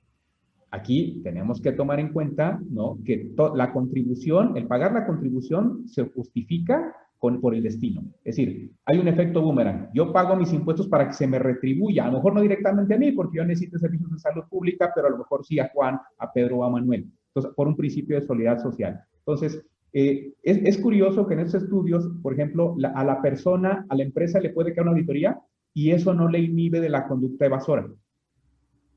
Aquí 0.70 1.20
tenemos 1.22 1.60
que 1.60 1.72
tomar 1.72 2.00
en 2.00 2.12
cuenta 2.12 2.60
¿no? 2.70 2.98
que 3.04 3.30
la 3.54 3.72
contribución, 3.72 4.56
el 4.56 4.66
pagar 4.66 4.92
la 4.92 5.06
contribución 5.06 5.86
se 5.86 6.04
justifica 6.08 6.96
con, 7.22 7.40
por 7.40 7.54
el 7.54 7.62
destino. 7.62 8.02
Es 8.24 8.34
decir, 8.34 8.72
hay 8.84 8.98
un 8.98 9.06
efecto 9.06 9.40
boomerang. 9.40 9.90
Yo 9.94 10.12
pago 10.12 10.34
mis 10.34 10.52
impuestos 10.52 10.88
para 10.88 11.06
que 11.06 11.12
se 11.12 11.28
me 11.28 11.38
retribuya, 11.38 12.02
a 12.02 12.06
lo 12.08 12.14
mejor 12.14 12.34
no 12.34 12.40
directamente 12.40 12.94
a 12.94 12.98
mí, 12.98 13.12
porque 13.12 13.36
yo 13.36 13.44
necesito 13.44 13.78
servicios 13.78 14.10
de 14.10 14.18
salud 14.18 14.42
pública, 14.50 14.90
pero 14.92 15.06
a 15.06 15.10
lo 15.10 15.18
mejor 15.18 15.46
sí 15.46 15.60
a 15.60 15.70
Juan, 15.72 16.00
a 16.18 16.32
Pedro 16.32 16.56
o 16.56 16.64
a 16.64 16.70
Manuel. 16.70 17.06
Entonces, 17.28 17.52
por 17.54 17.68
un 17.68 17.76
principio 17.76 18.18
de 18.18 18.26
solidaridad 18.26 18.60
social. 18.60 19.04
Entonces, 19.18 19.64
eh, 19.92 20.32
es, 20.42 20.78
curioso 20.78 21.24
que 21.28 21.34
en 21.34 21.40
esos 21.40 21.62
estudios, 21.62 22.10
por 22.24 22.32
ejemplo, 22.32 22.74
a 22.92 23.04
la 23.04 23.22
persona, 23.22 23.86
a 23.88 23.94
la 23.94 24.02
empresa 24.02 24.40
le 24.40 24.50
puede 24.50 24.74
caer 24.74 24.82
una 24.82 24.96
auditoría 24.96 25.38
y 25.72 25.92
eso 25.92 26.14
no 26.14 26.28
le 26.28 26.40
inhibe 26.40 26.80
de 26.80 26.88
la 26.88 27.06
conducta 27.06 27.46
evasora, 27.46 27.86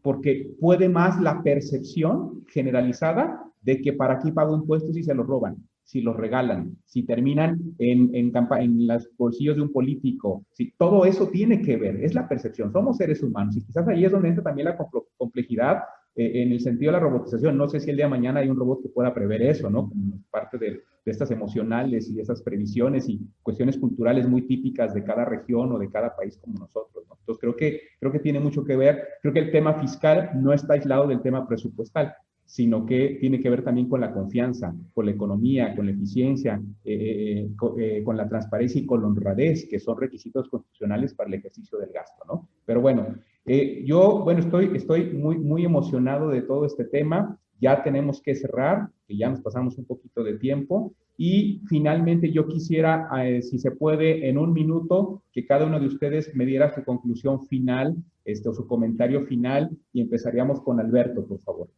porque 0.01 0.49
puede 0.59 0.89
más 0.89 1.21
la 1.21 1.43
percepción 1.43 2.43
generalizada 2.47 3.43
de 3.61 3.81
que 3.81 3.93
para 3.93 4.15
aquí 4.15 4.31
pago 4.31 4.55
impuestos 4.55 4.97
y 4.97 5.03
se 5.03 5.13
los 5.13 5.27
roban, 5.27 5.57
si 5.85 6.01
los 6.01 6.17
regalan, 6.17 6.75
si 6.83 7.03
terminan 7.03 7.61
en, 7.77 8.13
en, 8.15 8.33
en 8.35 8.87
los 8.87 9.07
bolsillos 9.17 9.55
de 9.55 9.61
un 9.61 9.71
político, 9.71 10.43
si 10.51 10.71
todo 10.71 11.05
eso 11.05 11.29
tiene 11.29 11.61
que 11.61 11.77
ver, 11.77 12.03
es 12.03 12.15
la 12.15 12.27
percepción, 12.27 12.71
somos 12.71 12.97
seres 12.97 13.21
humanos 13.21 13.55
y 13.55 13.63
quizás 13.63 13.87
ahí 13.87 14.03
es 14.03 14.11
donde 14.11 14.29
entra 14.29 14.43
también 14.43 14.65
la 14.65 14.77
complejidad 15.15 15.83
eh, 16.15 16.41
en 16.41 16.51
el 16.51 16.59
sentido 16.59 16.91
de 16.91 16.97
la 16.97 17.03
robotización, 17.03 17.55
no 17.55 17.67
sé 17.67 17.79
si 17.79 17.91
el 17.91 17.97
día 17.97 18.05
de 18.05 18.09
mañana 18.09 18.39
hay 18.39 18.49
un 18.49 18.57
robot 18.57 18.81
que 18.81 18.89
pueda 18.89 19.13
prever 19.13 19.43
eso, 19.43 19.69
¿no? 19.69 19.87
Como 19.87 20.19
parte 20.31 20.57
de, 20.57 20.83
estas 21.05 21.29
emocionales 21.29 22.09
y 22.09 22.15
de 22.15 22.23
esas 22.23 22.41
previsiones 22.41 23.07
y 23.07 23.21
cuestiones 23.43 23.77
culturales 23.77 24.27
muy 24.27 24.41
típicas 24.47 24.91
de 24.95 25.03
cada 25.03 25.23
región 25.23 25.71
o 25.71 25.77
de 25.77 25.91
cada 25.91 26.15
país 26.15 26.35
como 26.39 26.57
nosotros, 26.57 27.05
¿no? 27.07 27.15
Entonces 27.19 27.39
creo 27.39 27.55
que, 27.55 27.81
creo 27.99 28.11
que 28.11 28.19
tiene 28.19 28.39
mucho 28.39 28.63
que 28.63 28.75
ver, 28.75 29.03
creo 29.21 29.31
que 29.31 29.39
el 29.41 29.51
tema 29.51 29.75
fiscal 29.75 30.31
no 30.33 30.51
está 30.51 30.73
aislado 30.73 31.07
del 31.07 31.21
tema 31.21 31.47
presupuestal 31.47 32.15
sino 32.45 32.85
que 32.85 33.17
tiene 33.19 33.39
que 33.39 33.49
ver 33.49 33.63
también 33.63 33.89
con 33.89 34.01
la 34.01 34.13
confianza, 34.13 34.73
con 34.93 35.05
la 35.05 35.11
economía, 35.11 35.75
con 35.75 35.85
la 35.87 35.91
eficiencia, 35.91 36.61
eh, 36.83 37.49
eh, 37.77 38.03
con, 38.03 38.17
la 38.17 38.29
transparencia 38.29 38.79
y 38.79 38.85
con 38.85 39.01
la 39.01 39.07
honradez, 39.07 39.67
que 39.67 39.79
son 39.79 39.99
requisitos 39.99 40.47
constitucionales 40.49 41.13
para 41.13 41.27
el 41.27 41.35
ejercicio 41.35 41.77
del 41.79 41.91
gasto, 41.91 42.23
¿no? 42.27 42.47
Pero 42.65 42.81
bueno, 42.81 43.07
eh, 43.45 43.83
yo, 43.85 44.23
bueno, 44.23 44.39
estoy, 44.39 44.71
estoy 44.75 45.11
muy, 45.13 45.37
muy 45.37 45.65
emocionado 45.65 46.29
de 46.29 46.41
todo 46.41 46.65
este 46.65 46.85
tema. 46.85 47.37
Ya 47.59 47.83
tenemos 47.83 48.21
que 48.21 48.35
cerrar. 48.35 48.89
que 49.07 49.17
ya 49.17 49.29
nos 49.29 49.41
pasamos 49.41 49.77
un 49.77 49.85
poquito 49.85 50.23
de 50.23 50.37
tiempo. 50.37 50.93
Y 51.17 51.61
finalmente 51.67 52.31
yo 52.31 52.47
quisiera, 52.47 53.07
eh, 53.23 53.41
si 53.41 53.59
se 53.59 53.71
puede, 53.71 54.27
en 54.27 54.37
un 54.37 54.51
minuto, 54.51 55.23
que 55.31 55.45
cada 55.45 55.65
uno 55.65 55.79
de 55.79 55.87
ustedes 55.87 56.35
me 56.35 56.45
diera 56.45 56.73
su 56.73 56.83
conclusión 56.83 57.45
final, 57.45 57.95
este, 58.25 58.49
o 58.49 58.53
su 58.53 58.67
comentario 58.67 59.21
final, 59.21 59.69
y 59.93 60.01
empezaríamos 60.01 60.59
con 60.61 60.79
Alberto, 60.79 61.25
por 61.25 61.39
favor. 61.39 61.69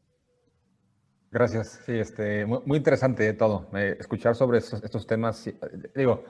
Gracias. 1.31 1.81
Sí, 1.85 1.93
este, 1.93 2.45
muy, 2.45 2.77
interesante 2.77 3.31
todo. 3.33 3.69
Eh, 3.73 3.97
escuchar 3.99 4.35
sobre 4.35 4.59
estos, 4.59 5.05
temas. 5.05 5.49
digo, 5.95 6.23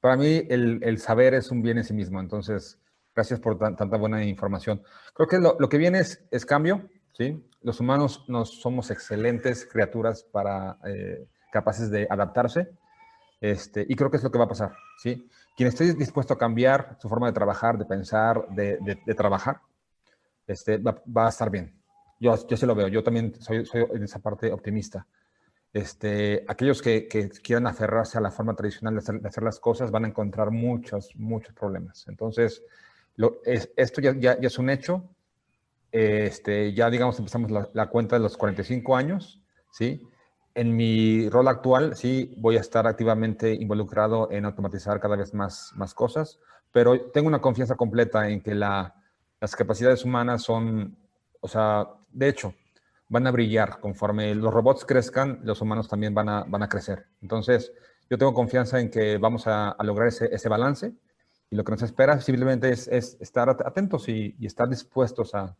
para 0.00 0.16
mí 0.16 0.46
el, 0.48 0.98
saber 0.98 1.34
es 1.34 1.50
un 1.50 1.62
bien 1.62 1.78
en 1.78 1.84
sí 1.84 1.92
mismo. 1.92 2.20
Entonces, 2.20 2.78
gracias 3.14 3.40
por 3.40 3.58
tanta 3.58 3.96
buena 3.96 4.24
información. 4.24 4.82
Creo 5.14 5.28
que 5.28 5.38
lo, 5.38 5.68
que 5.68 5.78
viene 5.78 6.00
es, 6.00 6.24
es, 6.30 6.46
cambio. 6.46 6.88
¿sí? 7.12 7.44
Los 7.62 7.80
humanos 7.80 8.24
nos 8.28 8.60
somos 8.60 8.90
excelentes 8.90 9.66
criaturas 9.66 10.22
para 10.22 10.78
eh, 10.86 11.26
capaces 11.50 11.90
de 11.90 12.06
adaptarse. 12.08 12.70
Este, 13.40 13.86
y 13.88 13.94
creo 13.94 14.10
que 14.10 14.18
es 14.18 14.22
lo 14.22 14.30
que 14.30 14.38
va 14.38 14.44
a 14.44 14.48
pasar. 14.48 14.72
¿sí? 14.98 15.28
Quien 15.56 15.68
esté 15.68 15.94
dispuesto 15.94 16.34
a 16.34 16.38
cambiar 16.38 16.96
su 17.00 17.08
forma 17.08 17.26
de 17.26 17.32
trabajar, 17.32 17.76
de 17.76 17.84
pensar, 17.86 18.46
de, 18.50 18.78
de, 19.04 19.14
trabajar, 19.14 19.60
este, 20.46 20.78
va, 20.78 21.02
va 21.14 21.26
a 21.26 21.30
estar 21.30 21.50
bien. 21.50 21.77
Yo, 22.20 22.34
yo 22.46 22.56
se 22.56 22.66
lo 22.66 22.74
veo, 22.74 22.88
yo 22.88 23.02
también 23.02 23.34
soy, 23.40 23.64
soy 23.64 23.84
en 23.94 24.02
esa 24.02 24.18
parte 24.18 24.52
optimista. 24.52 25.06
Este, 25.72 26.44
aquellos 26.48 26.80
que, 26.80 27.06
que, 27.06 27.28
quieran 27.28 27.66
aferrarse 27.66 28.16
a 28.18 28.20
la 28.20 28.30
forma 28.30 28.54
tradicional 28.56 28.94
de 28.94 29.28
hacer, 29.28 29.42
las 29.42 29.60
cosas 29.60 29.90
van 29.90 30.06
a 30.06 30.08
encontrar 30.08 30.50
muchos, 30.50 31.14
muchos 31.16 31.54
problemas. 31.54 32.06
Entonces, 32.08 32.62
lo, 33.16 33.40
es, 33.44 33.70
esto 33.76 34.00
ya, 34.00 34.14
ya, 34.18 34.32
es 34.40 34.58
un 34.58 34.70
hecho. 34.70 35.04
Este, 35.92 36.72
ya, 36.72 36.90
digamos, 36.90 37.18
empezamos 37.18 37.50
la, 37.50 37.68
la, 37.72 37.88
cuenta 37.88 38.16
de 38.16 38.22
los 38.22 38.36
45 38.36 38.96
años, 38.96 39.40
¿sí? 39.70 40.06
En 40.54 40.74
mi 40.74 41.28
rol 41.28 41.48
actual, 41.48 41.96
sí, 41.96 42.34
voy 42.38 42.56
a 42.56 42.60
estar 42.60 42.86
activamente 42.86 43.52
involucrado 43.54 44.30
en 44.30 44.44
automatizar 44.44 44.98
cada 45.00 45.16
vez 45.16 45.32
más, 45.34 45.72
más 45.76 45.94
cosas, 45.94 46.40
pero 46.72 47.10
tengo 47.10 47.28
una 47.28 47.40
confianza 47.40 47.76
completa 47.76 48.28
en 48.28 48.40
que 48.40 48.54
la, 48.54 48.94
las 49.40 49.54
capacidades 49.54 50.04
humanas 50.04 50.42
son, 50.42 50.96
o 51.40 51.48
sea, 51.48 51.86
de 52.10 52.28
hecho, 52.28 52.54
van 53.08 53.26
a 53.26 53.30
brillar. 53.30 53.80
Conforme 53.80 54.34
los 54.34 54.52
robots 54.52 54.84
crezcan, 54.84 55.40
los 55.42 55.60
humanos 55.60 55.88
también 55.88 56.14
van 56.14 56.28
a, 56.28 56.44
van 56.44 56.62
a 56.62 56.68
crecer. 56.68 57.06
Entonces, 57.22 57.72
yo 58.10 58.18
tengo 58.18 58.34
confianza 58.34 58.80
en 58.80 58.90
que 58.90 59.18
vamos 59.18 59.46
a, 59.46 59.76
lograr 59.82 60.08
ese, 60.08 60.34
ese, 60.34 60.48
balance 60.48 60.94
y 61.50 61.56
lo 61.56 61.64
que 61.64 61.72
nos 61.72 61.82
espera 61.82 62.20
simplemente 62.20 62.70
es, 62.70 62.88
es 62.88 63.16
estar 63.20 63.48
atentos 63.48 64.08
y, 64.08 64.34
estar 64.40 64.68
dispuestos 64.68 65.34
a, 65.34 65.56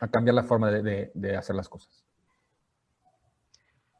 a, 0.00 0.08
cambiar 0.08 0.34
la 0.34 0.42
forma 0.42 0.70
de, 0.70 1.10
de, 1.14 1.36
hacer 1.36 1.56
las 1.56 1.68
cosas. 1.68 2.04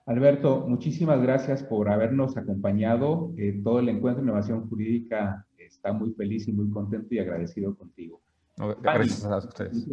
Alberto, 0.07 0.67
muchísimas 0.67 1.23
gracias 1.23 1.63
por 1.63 1.89
habernos 1.89 2.37
acompañado. 2.37 3.33
Eh, 3.37 3.61
todo 3.63 3.79
el 3.79 3.89
encuentro 3.89 4.23
de 4.23 4.29
innovación 4.29 4.69
jurídica 4.69 5.47
está 5.57 5.93
muy 5.93 6.13
feliz 6.15 6.49
y 6.49 6.53
muy 6.53 6.69
contento 6.71 7.15
y 7.15 7.19
agradecido 7.19 7.77
contigo. 7.77 8.21
gracias 8.83 9.25
a 9.25 9.39
ustedes. 9.39 9.87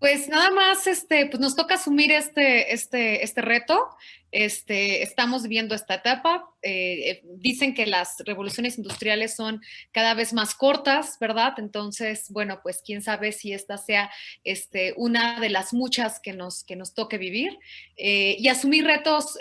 Pues 0.00 0.28
nada 0.28 0.50
más, 0.50 0.86
este, 0.86 1.26
pues 1.26 1.40
nos 1.40 1.54
toca 1.54 1.74
asumir 1.74 2.10
este, 2.10 2.72
este, 2.72 3.22
este 3.22 3.42
reto. 3.42 3.90
Este, 4.32 5.02
estamos 5.02 5.42
viviendo 5.42 5.74
esta 5.74 5.94
etapa. 5.94 6.46
Eh, 6.62 7.10
eh, 7.10 7.22
dicen 7.24 7.74
que 7.74 7.86
las 7.86 8.16
revoluciones 8.24 8.78
industriales 8.78 9.34
son 9.34 9.60
cada 9.92 10.14
vez 10.14 10.32
más 10.32 10.54
cortas, 10.54 11.18
¿verdad? 11.18 11.54
Entonces, 11.58 12.26
bueno, 12.30 12.60
pues 12.62 12.80
quién 12.84 13.02
sabe 13.02 13.32
si 13.32 13.52
esta 13.52 13.76
sea 13.76 14.10
este, 14.44 14.94
una 14.96 15.40
de 15.40 15.50
las 15.50 15.72
muchas 15.72 16.20
que 16.20 16.32
nos, 16.32 16.62
que 16.64 16.76
nos 16.76 16.94
toque 16.94 17.18
vivir 17.18 17.58
eh, 17.96 18.36
y 18.38 18.48
asumir 18.48 18.84
retos 18.84 19.36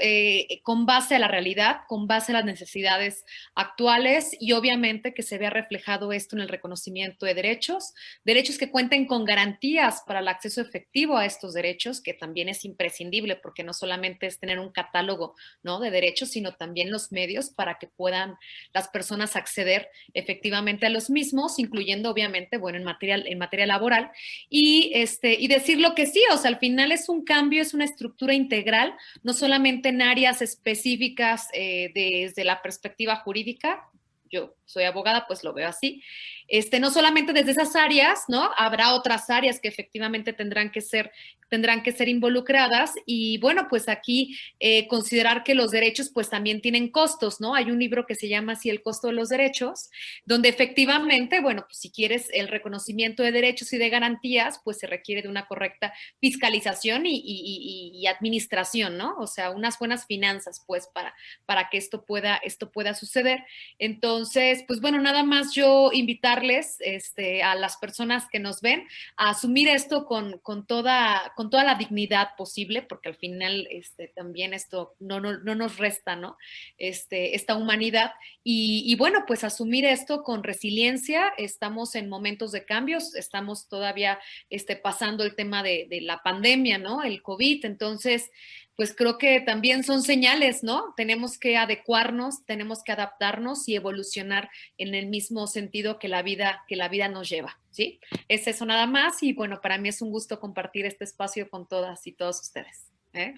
con 0.63 0.85
base 0.85 1.15
a 1.15 1.19
la 1.19 1.27
realidad, 1.27 1.81
con 1.87 2.07
base 2.07 2.31
a 2.31 2.35
las 2.35 2.45
necesidades 2.45 3.25
actuales 3.53 4.35
y 4.39 4.53
obviamente 4.53 5.13
que 5.13 5.23
se 5.23 5.37
vea 5.37 5.49
reflejado 5.49 6.11
esto 6.13 6.35
en 6.35 6.41
el 6.41 6.49
reconocimiento 6.49 7.25
de 7.25 7.33
derechos, 7.33 7.93
derechos 8.23 8.57
que 8.57 8.71
cuenten 8.71 9.05
con 9.05 9.23
garantías 9.25 10.03
para 10.07 10.19
el 10.19 10.27
acceso 10.27 10.48
efectivo 10.57 11.17
a 11.17 11.25
estos 11.25 11.53
derechos, 11.53 12.01
que 12.01 12.13
también 12.13 12.49
es 12.49 12.65
imprescindible 12.65 13.35
porque 13.35 13.63
no 13.63 13.73
solamente 13.73 14.27
es 14.27 14.39
tener 14.39 14.59
un 14.59 14.71
catálogo 14.71 15.35
¿no? 15.63 15.79
de 15.79 15.91
derechos, 15.91 16.29
sino 16.29 16.53
también 16.55 16.91
los 16.91 17.11
medios 17.11 17.49
para 17.49 17.77
que 17.77 17.87
puedan 17.87 18.37
las 18.73 18.87
personas 18.87 19.35
acceder 19.35 19.89
efectivamente 20.13 20.85
a 20.85 20.89
los 20.89 21.09
mismos, 21.09 21.59
incluyendo 21.59 22.09
obviamente, 22.09 22.57
bueno, 22.57 22.77
en 22.77 22.83
materia, 22.83 23.15
en 23.15 23.37
materia 23.37 23.65
laboral, 23.65 24.11
y, 24.49 24.91
este, 24.95 25.33
y 25.39 25.47
decirlo 25.47 25.95
que 25.95 26.05
sí, 26.05 26.21
o 26.33 26.37
sea, 26.37 26.49
al 26.49 26.59
final 26.59 26.91
es 26.91 27.09
un 27.09 27.23
cambio, 27.23 27.61
es 27.61 27.73
una 27.73 27.85
estructura 27.85 28.33
integral, 28.33 28.95
no 29.23 29.33
solamente 29.33 29.89
en 29.89 30.01
áreas 30.01 30.41
específicas 30.41 31.47
eh, 31.53 31.91
desde 31.93 32.43
la 32.43 32.61
perspectiva 32.61 33.15
jurídica, 33.17 33.89
yo 34.31 34.55
soy 34.69 34.83
abogada, 34.83 35.25
pues 35.27 35.43
lo 35.43 35.53
veo 35.53 35.67
así, 35.67 36.03
este, 36.47 36.79
no 36.79 36.91
solamente 36.91 37.33
desde 37.33 37.51
esas 37.51 37.75
áreas, 37.75 38.25
¿no? 38.27 38.51
Habrá 38.57 38.93
otras 38.93 39.29
áreas 39.29 39.59
que 39.59 39.67
efectivamente 39.67 40.33
tendrán 40.33 40.71
que 40.71 40.81
ser, 40.81 41.11
tendrán 41.47 41.83
que 41.83 41.91
ser 41.91 42.07
involucradas 42.07 42.93
y 43.05 43.37
bueno, 43.39 43.67
pues 43.69 43.89
aquí 43.89 44.37
eh, 44.59 44.87
considerar 44.87 45.43
que 45.43 45.55
los 45.55 45.71
derechos 45.71 46.11
pues 46.13 46.29
también 46.29 46.61
tienen 46.61 46.89
costos, 46.89 47.39
¿no? 47.41 47.55
Hay 47.55 47.71
un 47.71 47.79
libro 47.79 48.05
que 48.05 48.15
se 48.15 48.27
llama 48.27 48.53
así 48.53 48.69
El 48.69 48.81
costo 48.81 49.07
de 49.07 49.13
los 49.13 49.29
derechos, 49.29 49.89
donde 50.25 50.49
efectivamente, 50.49 51.39
bueno, 51.39 51.65
pues 51.67 51.79
si 51.79 51.91
quieres 51.91 52.29
el 52.33 52.47
reconocimiento 52.47 53.23
de 53.23 53.31
derechos 53.31 53.73
y 53.73 53.77
de 53.77 53.89
garantías, 53.89 54.59
pues 54.63 54.77
se 54.79 54.87
requiere 54.87 55.21
de 55.21 55.29
una 55.29 55.47
correcta 55.47 55.93
fiscalización 56.19 57.05
y, 57.05 57.15
y, 57.15 57.91
y 57.93 58.07
administración, 58.07 58.97
¿no? 58.97 59.15
O 59.17 59.27
sea, 59.27 59.51
unas 59.51 59.77
buenas 59.79 60.05
finanzas, 60.05 60.63
pues, 60.65 60.87
para, 60.93 61.13
para 61.45 61.69
que 61.69 61.77
esto 61.77 62.05
pueda, 62.05 62.37
esto 62.37 62.71
pueda 62.71 62.93
suceder. 62.93 63.43
Entonces, 63.77 64.58
pues 64.67 64.81
bueno, 64.81 64.99
nada 64.99 65.23
más 65.23 65.53
yo 65.53 65.91
invitar 65.93 66.39
este, 66.79 67.43
a 67.43 67.55
las 67.55 67.77
personas 67.77 68.27
que 68.29 68.39
nos 68.39 68.61
ven 68.61 68.87
a 69.17 69.31
asumir 69.31 69.67
esto 69.67 70.05
con, 70.05 70.39
con, 70.39 70.65
toda, 70.65 71.33
con 71.35 71.49
toda 71.49 71.63
la 71.63 71.75
dignidad 71.75 72.29
posible, 72.37 72.81
porque 72.81 73.09
al 73.09 73.15
final 73.15 73.67
este, 73.71 74.07
también 74.07 74.53
esto 74.53 74.95
no, 74.99 75.19
no, 75.19 75.37
no 75.37 75.55
nos 75.55 75.77
resta, 75.77 76.15
¿no? 76.15 76.37
Este, 76.77 77.35
esta 77.35 77.55
humanidad. 77.55 78.13
Y, 78.43 78.83
y, 78.85 78.95
bueno, 78.95 79.25
pues 79.27 79.43
asumir 79.43 79.85
esto 79.85 80.23
con 80.23 80.43
resiliencia. 80.43 81.33
Estamos 81.37 81.95
en 81.95 82.09
momentos 82.09 82.51
de 82.51 82.65
cambios, 82.65 83.15
estamos 83.15 83.67
todavía 83.67 84.19
este, 84.49 84.75
pasando 84.75 85.23
el 85.23 85.35
tema 85.35 85.61
de, 85.63 85.87
de 85.89 86.01
la 86.01 86.21
pandemia, 86.23 86.77
¿no? 86.77 87.03
El 87.03 87.21
COVID. 87.21 87.65
Entonces, 87.65 88.31
pues 88.79 88.95
creo 88.95 89.17
que 89.17 89.41
también 89.41 89.83
son 89.83 90.01
señales, 90.01 90.63
¿no? 90.63 90.93
Tenemos 90.95 91.37
que 91.37 91.57
adecuarnos, 91.57 92.45
tenemos 92.45 92.81
que 92.81 92.93
adaptarnos 92.93 93.67
y 93.67 93.75
evolucionar 93.75 94.47
en 94.77 94.95
el 94.95 95.09
mismo 95.09 95.47
sentido 95.47 95.99
que 95.99 96.07
la 96.07 96.23
vida, 96.23 96.61
que 96.65 96.77
la 96.77 96.87
vida 96.87 97.09
nos 97.09 97.27
lleva, 97.29 97.59
¿sí? 97.71 97.99
Es 98.29 98.47
eso 98.47 98.65
nada 98.65 98.87
más 98.87 99.21
y 99.21 99.33
bueno, 99.33 99.59
para 99.61 99.77
mí 99.77 99.89
es 99.89 100.01
un 100.01 100.11
gusto 100.11 100.39
compartir 100.39 100.85
este 100.85 101.03
espacio 101.03 101.49
con 101.49 101.67
todas 101.67 102.07
y 102.07 102.13
todos 102.13 102.39
ustedes. 102.39 102.89
¿eh? 103.11 103.33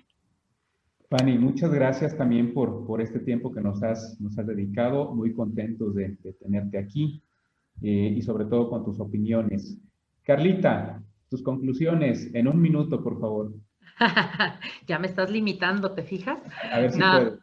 Fanny, 1.10 1.40
muchas 1.40 1.72
gracias 1.72 2.16
también 2.16 2.54
por, 2.54 2.86
por 2.86 3.02
este 3.02 3.18
tiempo 3.18 3.52
que 3.52 3.62
nos 3.62 3.82
has, 3.82 4.22
nos 4.22 4.38
has 4.38 4.46
dedicado. 4.46 5.12
Muy 5.16 5.34
contentos 5.34 5.96
de, 5.96 6.18
tenerte 6.40 6.78
aquí 6.78 7.24
eh, 7.82 8.14
y 8.16 8.22
sobre 8.22 8.46
todo 8.46 8.70
con 8.70 8.86
tus 8.86 9.00
opiniones. 9.00 9.76
Carlita, 10.22 11.02
tus 11.30 11.42
conclusiones 11.42 12.30
en 12.36 12.48
un 12.48 12.62
minuto, 12.62 13.04
por 13.04 13.20
favor. 13.20 13.52
ya 14.88 15.00
me 15.00 15.08
estás 15.08 15.30
limitando, 15.30 15.92
¿te 15.92 16.04
fijas? 16.04 16.40
A 16.72 16.80
ver 16.80 16.92
si 16.92 17.00
no, 17.00 17.38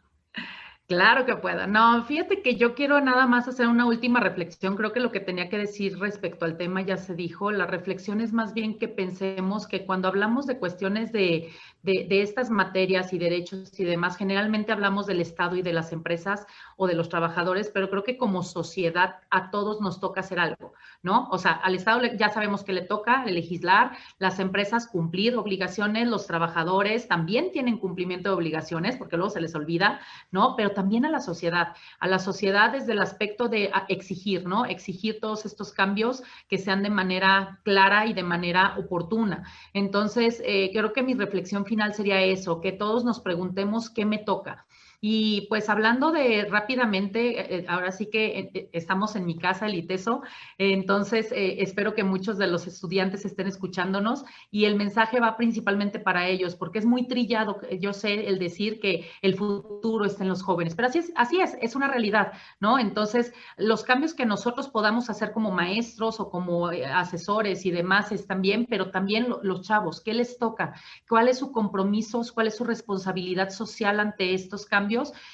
Claro 0.89 1.23
que 1.23 1.35
puedo. 1.35 1.67
No, 1.67 2.03
fíjate 2.03 2.41
que 2.41 2.55
yo 2.55 2.73
quiero 2.73 2.99
nada 2.99 3.27
más 3.27 3.47
hacer 3.47 3.67
una 3.67 3.85
última 3.85 4.19
reflexión. 4.19 4.75
Creo 4.75 4.91
que 4.91 4.99
lo 4.99 5.11
que 5.11 5.19
tenía 5.19 5.47
que 5.47 5.59
decir 5.59 5.99
respecto 5.99 6.45
al 6.45 6.57
tema 6.57 6.81
ya 6.81 6.97
se 6.97 7.13
dijo. 7.13 7.51
La 7.51 7.67
reflexión 7.67 8.21
es 8.21 8.33
más 8.33 8.55
bien 8.55 8.79
que 8.79 8.87
pensemos 8.87 9.67
que 9.67 9.85
cuando 9.85 10.07
hablamos 10.07 10.47
de 10.47 10.57
cuestiones 10.57 11.11
de, 11.11 11.51
de, 11.83 12.07
de 12.09 12.23
estas 12.23 12.49
materias 12.49 13.13
y 13.13 13.19
derechos 13.19 13.79
y 13.79 13.83
demás, 13.83 14.17
generalmente 14.17 14.71
hablamos 14.71 15.05
del 15.05 15.21
Estado 15.21 15.55
y 15.57 15.61
de 15.61 15.73
las 15.73 15.91
empresas 15.91 16.47
o 16.75 16.87
de 16.87 16.95
los 16.95 17.07
trabajadores, 17.07 17.69
pero 17.71 17.91
creo 17.91 18.03
que 18.03 18.17
como 18.17 18.41
sociedad 18.41 19.17
a 19.29 19.51
todos 19.51 19.81
nos 19.81 19.99
toca 19.99 20.21
hacer 20.21 20.39
algo, 20.39 20.73
¿no? 21.03 21.29
O 21.29 21.37
sea, 21.37 21.51
al 21.51 21.75
Estado 21.75 22.01
ya 22.17 22.29
sabemos 22.29 22.63
que 22.63 22.73
le 22.73 22.81
toca 22.81 23.23
legislar, 23.25 23.91
las 24.17 24.39
empresas 24.39 24.87
cumplir 24.87 25.37
obligaciones, 25.37 26.07
los 26.07 26.25
trabajadores 26.25 27.07
también 27.07 27.51
tienen 27.51 27.77
cumplimiento 27.77 28.29
de 28.29 28.35
obligaciones, 28.35 28.97
porque 28.97 29.17
luego 29.17 29.29
se 29.29 29.41
les 29.41 29.53
olvida, 29.53 29.99
¿no? 30.31 30.55
Pero 30.55 30.78
también 30.79 31.03
a 31.05 31.09
la 31.09 31.19
sociedad, 31.19 31.75
a 31.99 32.07
la 32.07 32.19
sociedad 32.19 32.71
desde 32.71 32.93
el 32.93 33.01
aspecto 33.01 33.49
de 33.49 33.69
exigir, 33.89 34.47
¿no? 34.47 34.63
Exigir 34.63 35.19
todos 35.19 35.45
estos 35.45 35.73
cambios 35.73 36.23
que 36.47 36.57
sean 36.57 36.83
de 36.83 36.89
manera 36.89 37.59
clara 37.65 38.05
y 38.05 38.13
de 38.13 38.23
manera 38.23 38.77
oportuna. 38.77 39.43
Entonces, 39.73 40.41
eh, 40.45 40.69
creo 40.71 40.93
que 40.93 41.03
mi 41.03 41.15
reflexión 41.15 41.65
final 41.65 41.93
sería 41.93 42.21
eso, 42.21 42.61
que 42.61 42.71
todos 42.71 43.03
nos 43.03 43.19
preguntemos 43.19 43.89
qué 43.89 44.05
me 44.05 44.19
toca. 44.19 44.67
Y 45.01 45.47
pues 45.47 45.69
hablando 45.69 46.11
de 46.11 46.45
rápidamente, 46.49 47.39
eh, 47.39 47.59
eh, 47.59 47.65
ahora 47.69 47.91
sí 47.91 48.09
que 48.09 48.51
eh, 48.53 48.69
estamos 48.73 49.15
en 49.15 49.25
mi 49.25 49.37
casa, 49.37 49.67
el 49.67 49.75
ITESO, 49.75 50.21
entonces 50.57 51.27
espero 51.31 51.93
que 51.93 52.03
muchos 52.03 52.37
de 52.37 52.47
los 52.47 52.67
estudiantes 52.67 53.23
estén 53.23 53.47
escuchándonos 53.47 54.25
y 54.51 54.65
el 54.65 54.75
mensaje 54.75 55.19
va 55.19 55.37
principalmente 55.37 55.99
para 55.99 56.27
ellos, 56.27 56.55
porque 56.55 56.79
es 56.79 56.85
muy 56.85 57.07
trillado, 57.07 57.61
yo 57.79 57.93
sé, 57.93 58.27
el 58.27 58.39
decir 58.39 58.79
que 58.79 59.09
el 59.21 59.35
futuro 59.35 60.03
está 60.03 60.23
en 60.23 60.29
los 60.29 60.43
jóvenes, 60.43 60.75
pero 60.75 60.89
así 60.89 60.99
es, 60.99 61.13
así 61.15 61.39
es, 61.39 61.57
es 61.61 61.75
una 61.75 61.87
realidad, 61.87 62.33
¿no? 62.59 62.77
Entonces, 62.77 63.33
los 63.57 63.83
cambios 63.83 64.13
que 64.13 64.25
nosotros 64.25 64.67
podamos 64.67 65.09
hacer 65.09 65.31
como 65.31 65.51
maestros 65.51 66.19
o 66.19 66.29
como 66.29 66.67
asesores 66.67 67.65
y 67.65 67.71
demás 67.71 68.11
están 68.11 68.41
bien, 68.41 68.65
pero 68.69 68.91
también 68.91 69.27
los 69.43 69.61
chavos, 69.61 70.01
¿qué 70.01 70.13
les 70.13 70.37
toca? 70.37 70.73
¿Cuál 71.07 71.29
es 71.29 71.39
su 71.39 71.51
compromiso? 71.51 72.21
¿Cuál 72.33 72.47
es 72.47 72.57
su 72.57 72.65
responsabilidad 72.65 73.49
social 73.49 73.99
ante 73.99 74.33
estos 74.33 74.65
cambios? 74.65 74.88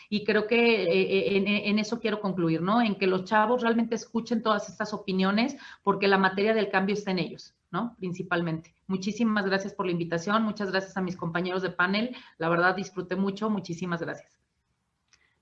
Y 0.09 0.23
creo 0.23 0.47
que 0.47 0.83
eh, 0.83 1.37
eh, 1.37 1.69
en, 1.69 1.79
eso 1.79 1.99
quiero 1.99 2.19
concluir, 2.19 2.61
¿no? 2.61 2.81
En 2.81 2.95
que 2.95 3.07
los 3.07 3.25
chavos 3.25 3.61
realmente 3.61 3.95
escuchen 3.95 4.41
todas 4.41 4.69
estas 4.69 4.93
opiniones 4.93 5.57
porque 5.83 6.07
la 6.07 6.17
materia 6.17 6.53
del 6.53 6.69
cambio 6.69 6.93
está 6.93 7.11
en 7.11 7.19
ellos, 7.19 7.55
¿no? 7.71 7.95
Principalmente. 7.97 8.73
Muchísimas 8.87 9.45
gracias 9.45 9.73
por 9.73 9.85
la 9.85 9.91
invitación, 9.91 10.43
muchas 10.43 10.71
gracias 10.71 10.97
a 10.97 11.01
mis 11.01 11.17
compañeros 11.17 11.61
de 11.61 11.69
panel, 11.69 12.15
la 12.37 12.49
verdad 12.49 12.75
disfruté 12.75 13.15
mucho, 13.15 13.49
muchísimas 13.49 14.01
gracias. 14.01 14.39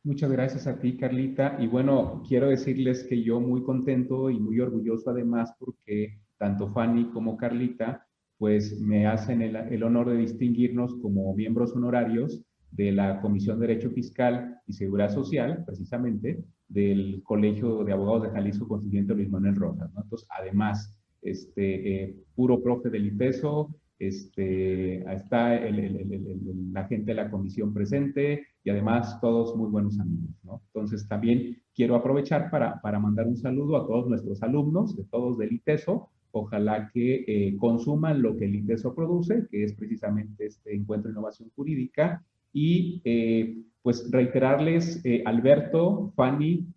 Muchas 0.06 0.32
gracias 0.32 0.68
a 0.68 0.80
ti, 0.80 0.98
Carlita. 0.98 1.56
Y 1.60 1.68
bueno, 1.68 2.24
quiero 2.28 2.50
decirles 2.50 3.06
que 3.06 3.24
yo 3.24 3.40
muy 3.40 3.64
contento 3.64 4.30
y 4.30 4.38
muy 4.38 4.60
orgulloso 4.60 5.10
además 5.10 5.54
porque 5.58 6.20
tanto 6.38 6.68
Fanny 6.68 7.06
como 7.12 7.38
Carlita 7.38 8.06
pues 8.38 8.82
me 8.82 9.08
hacen 9.08 9.42
el, 9.42 9.56
el 9.56 9.84
honor 9.84 10.10
de 10.10 10.18
distinguirnos 10.18 10.96
como 11.02 11.34
miembros 11.34 11.74
honorarios 11.74 12.44
de 12.76 12.92
la 12.92 13.22
Comisión 13.22 13.60
de 13.60 13.68
Derecho 13.68 13.92
Fiscal 13.92 14.60
y 14.68 14.74
Seguridad 14.74 15.10
Social, 15.10 15.64
precisamente, 15.66 16.44
del 16.68 17.22
Colegio 17.24 17.84
de 17.84 17.94
Abogados 17.94 18.24
de 18.24 18.30
Jalisco 18.30 18.68
Constituyente 18.68 19.14
Luis 19.14 19.30
Manuel 19.30 19.56
Rojas. 19.56 19.92
Entonces, 19.96 20.28
además, 20.30 21.00
este, 21.22 22.04
eh, 22.04 22.16
puro 22.36 22.62
profe 22.62 22.90
del 22.90 23.08
IPESO, 23.08 23.76
este, 24.00 25.04
está 25.14 25.60
la 25.60 26.86
gente 26.88 27.12
de 27.12 27.14
la 27.14 27.30
comisión 27.30 27.74
presente 27.74 28.48
y 28.64 28.70
además 28.70 29.20
todos 29.22 29.56
muy 29.56 29.70
buenos 29.70 30.00
amigos. 30.00 30.32
Entonces, 30.74 31.08
también 31.08 31.62
quiero 31.76 31.96
aprovechar 31.96 32.50
para, 32.50 32.82
para 32.82 33.00
mandar 33.00 33.28
un 33.28 33.38
saludo 33.38 33.78
a 33.78 33.86
todos 33.86 34.10
nuestros 34.10 34.42
alumnos, 34.42 34.96
de 34.98 35.04
todos 35.06 35.38
del 35.38 35.54
ITESO, 35.54 36.10
Ojalá 36.36 36.90
que 36.92 37.24
eh, 37.28 37.56
consuman 37.60 38.24
lo 38.24 38.36
que 38.36 38.46
el 38.46 38.56
ITESO 38.56 38.96
produce, 38.96 39.46
que 39.52 39.64
es 39.64 39.74
precisamente 39.74 40.48
este 40.48 40.76
encuentro 40.76 41.10
de 41.10 41.14
innovación 41.14 41.52
jurídica, 41.56 42.26
y 42.54 43.02
eh, 43.04 43.58
pues 43.82 44.10
reiterarles, 44.12 45.04
eh, 45.04 45.24
Alberto, 45.26 46.14
Fanny, 46.16 46.68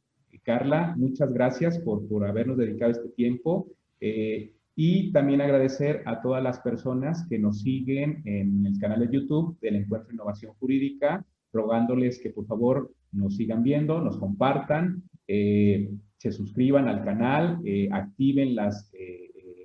Carla, 0.43 0.95
muchas 0.97 1.33
gracias 1.33 1.79
por, 1.79 2.09
por 2.09 2.25
habernos 2.25 2.57
dedicado 2.57 2.93
este 2.93 3.09
tiempo. 3.11 3.69
Eh, 4.01 4.53
y 4.75 5.11
también 5.13 5.41
agradecer 5.41 6.03
a 6.07 6.21
todas 6.21 6.43
las 6.43 6.61
personas 6.61 7.27
que 7.29 7.39
nos 7.39 7.63
siguen 7.63 8.23
en 8.27 8.67
el 8.67 8.79
canal 8.79 9.01
de 9.01 9.11
YouTube 9.11 9.59
del 9.61 9.77
Encuentro 9.77 10.09
de 10.09 10.15
Innovación 10.15 10.53
Jurídica, 10.55 11.25
rogándoles 11.53 12.21
que 12.21 12.31
por 12.31 12.47
favor 12.47 12.93
nos 13.11 13.37
sigan 13.37 13.63
viendo, 13.63 14.03
nos 14.03 14.19
compartan, 14.19 15.03
se 15.27 16.31
suscriban 16.31 16.89
al 16.89 17.05
canal, 17.05 17.59
activen 17.91 18.55
las, 18.55 18.93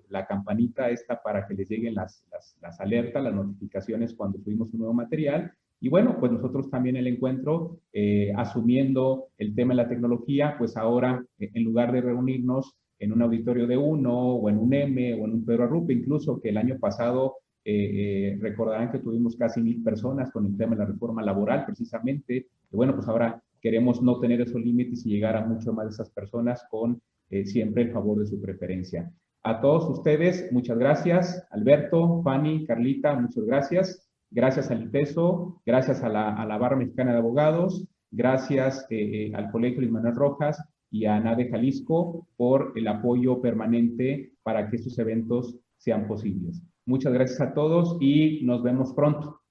la 0.07 0.25
campanita 0.25 0.89
esta 0.89 1.21
para 1.21 1.45
que 1.45 1.55
les 1.55 1.69
lleguen 1.69 1.93
las, 1.93 2.23
las, 2.31 2.55
las 2.61 2.79
alertas, 2.79 3.21
las 3.21 3.33
notificaciones 3.33 4.13
cuando 4.13 4.39
subimos 4.39 4.71
un 4.71 4.79
nuevo 4.79 4.93
material 4.93 5.51
y 5.83 5.89
bueno, 5.89 6.17
pues 6.19 6.31
nosotros 6.31 6.69
también 6.69 6.95
el 6.95 7.07
encuentro, 7.07 7.79
eh, 7.91 8.31
asumiendo 8.37 9.29
el 9.39 9.55
tema 9.55 9.73
de 9.73 9.77
la 9.77 9.89
tecnología, 9.89 10.55
pues 10.59 10.77
ahora 10.77 11.25
eh, 11.39 11.49
en 11.55 11.63
lugar 11.63 11.91
de 11.91 12.01
reunirnos 12.01 12.75
en 12.99 13.11
un 13.11 13.23
auditorio 13.23 13.65
de 13.65 13.77
uno 13.77 14.13
o 14.13 14.47
en 14.47 14.59
un 14.59 14.71
M 14.71 15.15
o 15.15 15.25
en 15.25 15.33
un 15.33 15.43
Pedro 15.43 15.63
Arrupe, 15.63 15.91
incluso 15.91 16.39
que 16.39 16.49
el 16.49 16.57
año 16.57 16.77
pasado 16.77 17.37
eh, 17.65 18.37
recordarán 18.39 18.91
que 18.91 18.99
tuvimos 18.99 19.35
casi 19.35 19.59
mil 19.59 19.81
personas 19.81 20.31
con 20.31 20.45
el 20.45 20.55
tema 20.55 20.75
de 20.75 20.83
la 20.83 20.85
reforma 20.85 21.23
laboral 21.23 21.65
precisamente. 21.65 22.45
Y 22.71 22.75
bueno, 22.75 22.93
pues 22.93 23.07
ahora 23.07 23.41
queremos 23.59 24.03
no 24.03 24.19
tener 24.19 24.39
esos 24.39 24.61
límites 24.61 25.03
y 25.07 25.09
llegar 25.09 25.35
a 25.35 25.47
mucho 25.47 25.73
más 25.73 25.87
de 25.87 25.93
esas 25.93 26.11
personas 26.11 26.63
con 26.69 27.01
siempre 27.45 27.83
el 27.83 27.91
favor 27.91 28.19
de 28.19 28.27
su 28.27 28.39
preferencia. 28.41 29.09
A 29.43 29.61
todos 29.61 29.89
ustedes, 29.89 30.51
muchas 30.51 30.77
gracias. 30.77 31.47
Alberto, 31.49 32.21
Fanny, 32.23 32.65
Carlita, 32.65 33.17
muchas 33.17 33.45
gracias 33.45 34.10
gracias 34.31 34.71
al 34.71 34.83
IPESO, 34.83 35.61
gracias 35.65 36.01
a 36.03 36.09
la, 36.09 36.33
a 36.33 36.45
la 36.45 36.57
Barra 36.57 36.77
Mexicana 36.77 37.11
de 37.11 37.19
Abogados, 37.19 37.87
gracias 38.09 38.85
eh, 38.89 39.27
eh, 39.27 39.31
al 39.35 39.51
Colegio 39.51 39.81
Luis 39.81 39.91
Manuel 39.91 40.15
Rojas 40.15 40.63
y 40.89 41.05
a 41.05 41.15
ANADE 41.15 41.49
Jalisco 41.49 42.27
por 42.37 42.73
el 42.75 42.87
apoyo 42.87 43.41
permanente 43.41 44.33
para 44.43 44.69
que 44.69 44.77
estos 44.77 44.97
eventos 44.99 45.57
sean 45.77 46.07
posibles. 46.07 46.61
Muchas 46.85 47.13
gracias 47.13 47.39
a 47.41 47.53
todos 47.53 47.97
y 47.99 48.43
nos 48.43 48.63
vemos 48.63 48.93
pronto. 48.93 49.41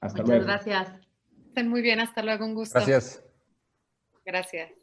Hasta 0.00 0.22
luego. 0.22 0.42
Muchas 0.42 0.66
gracias. 0.66 1.06
Estén 1.46 1.68
muy 1.68 1.82
bien, 1.82 2.00
hasta 2.00 2.22
luego, 2.22 2.44
un 2.44 2.54
gusto. 2.54 2.78
Gracias. 2.78 3.24
Gracias. 4.24 4.79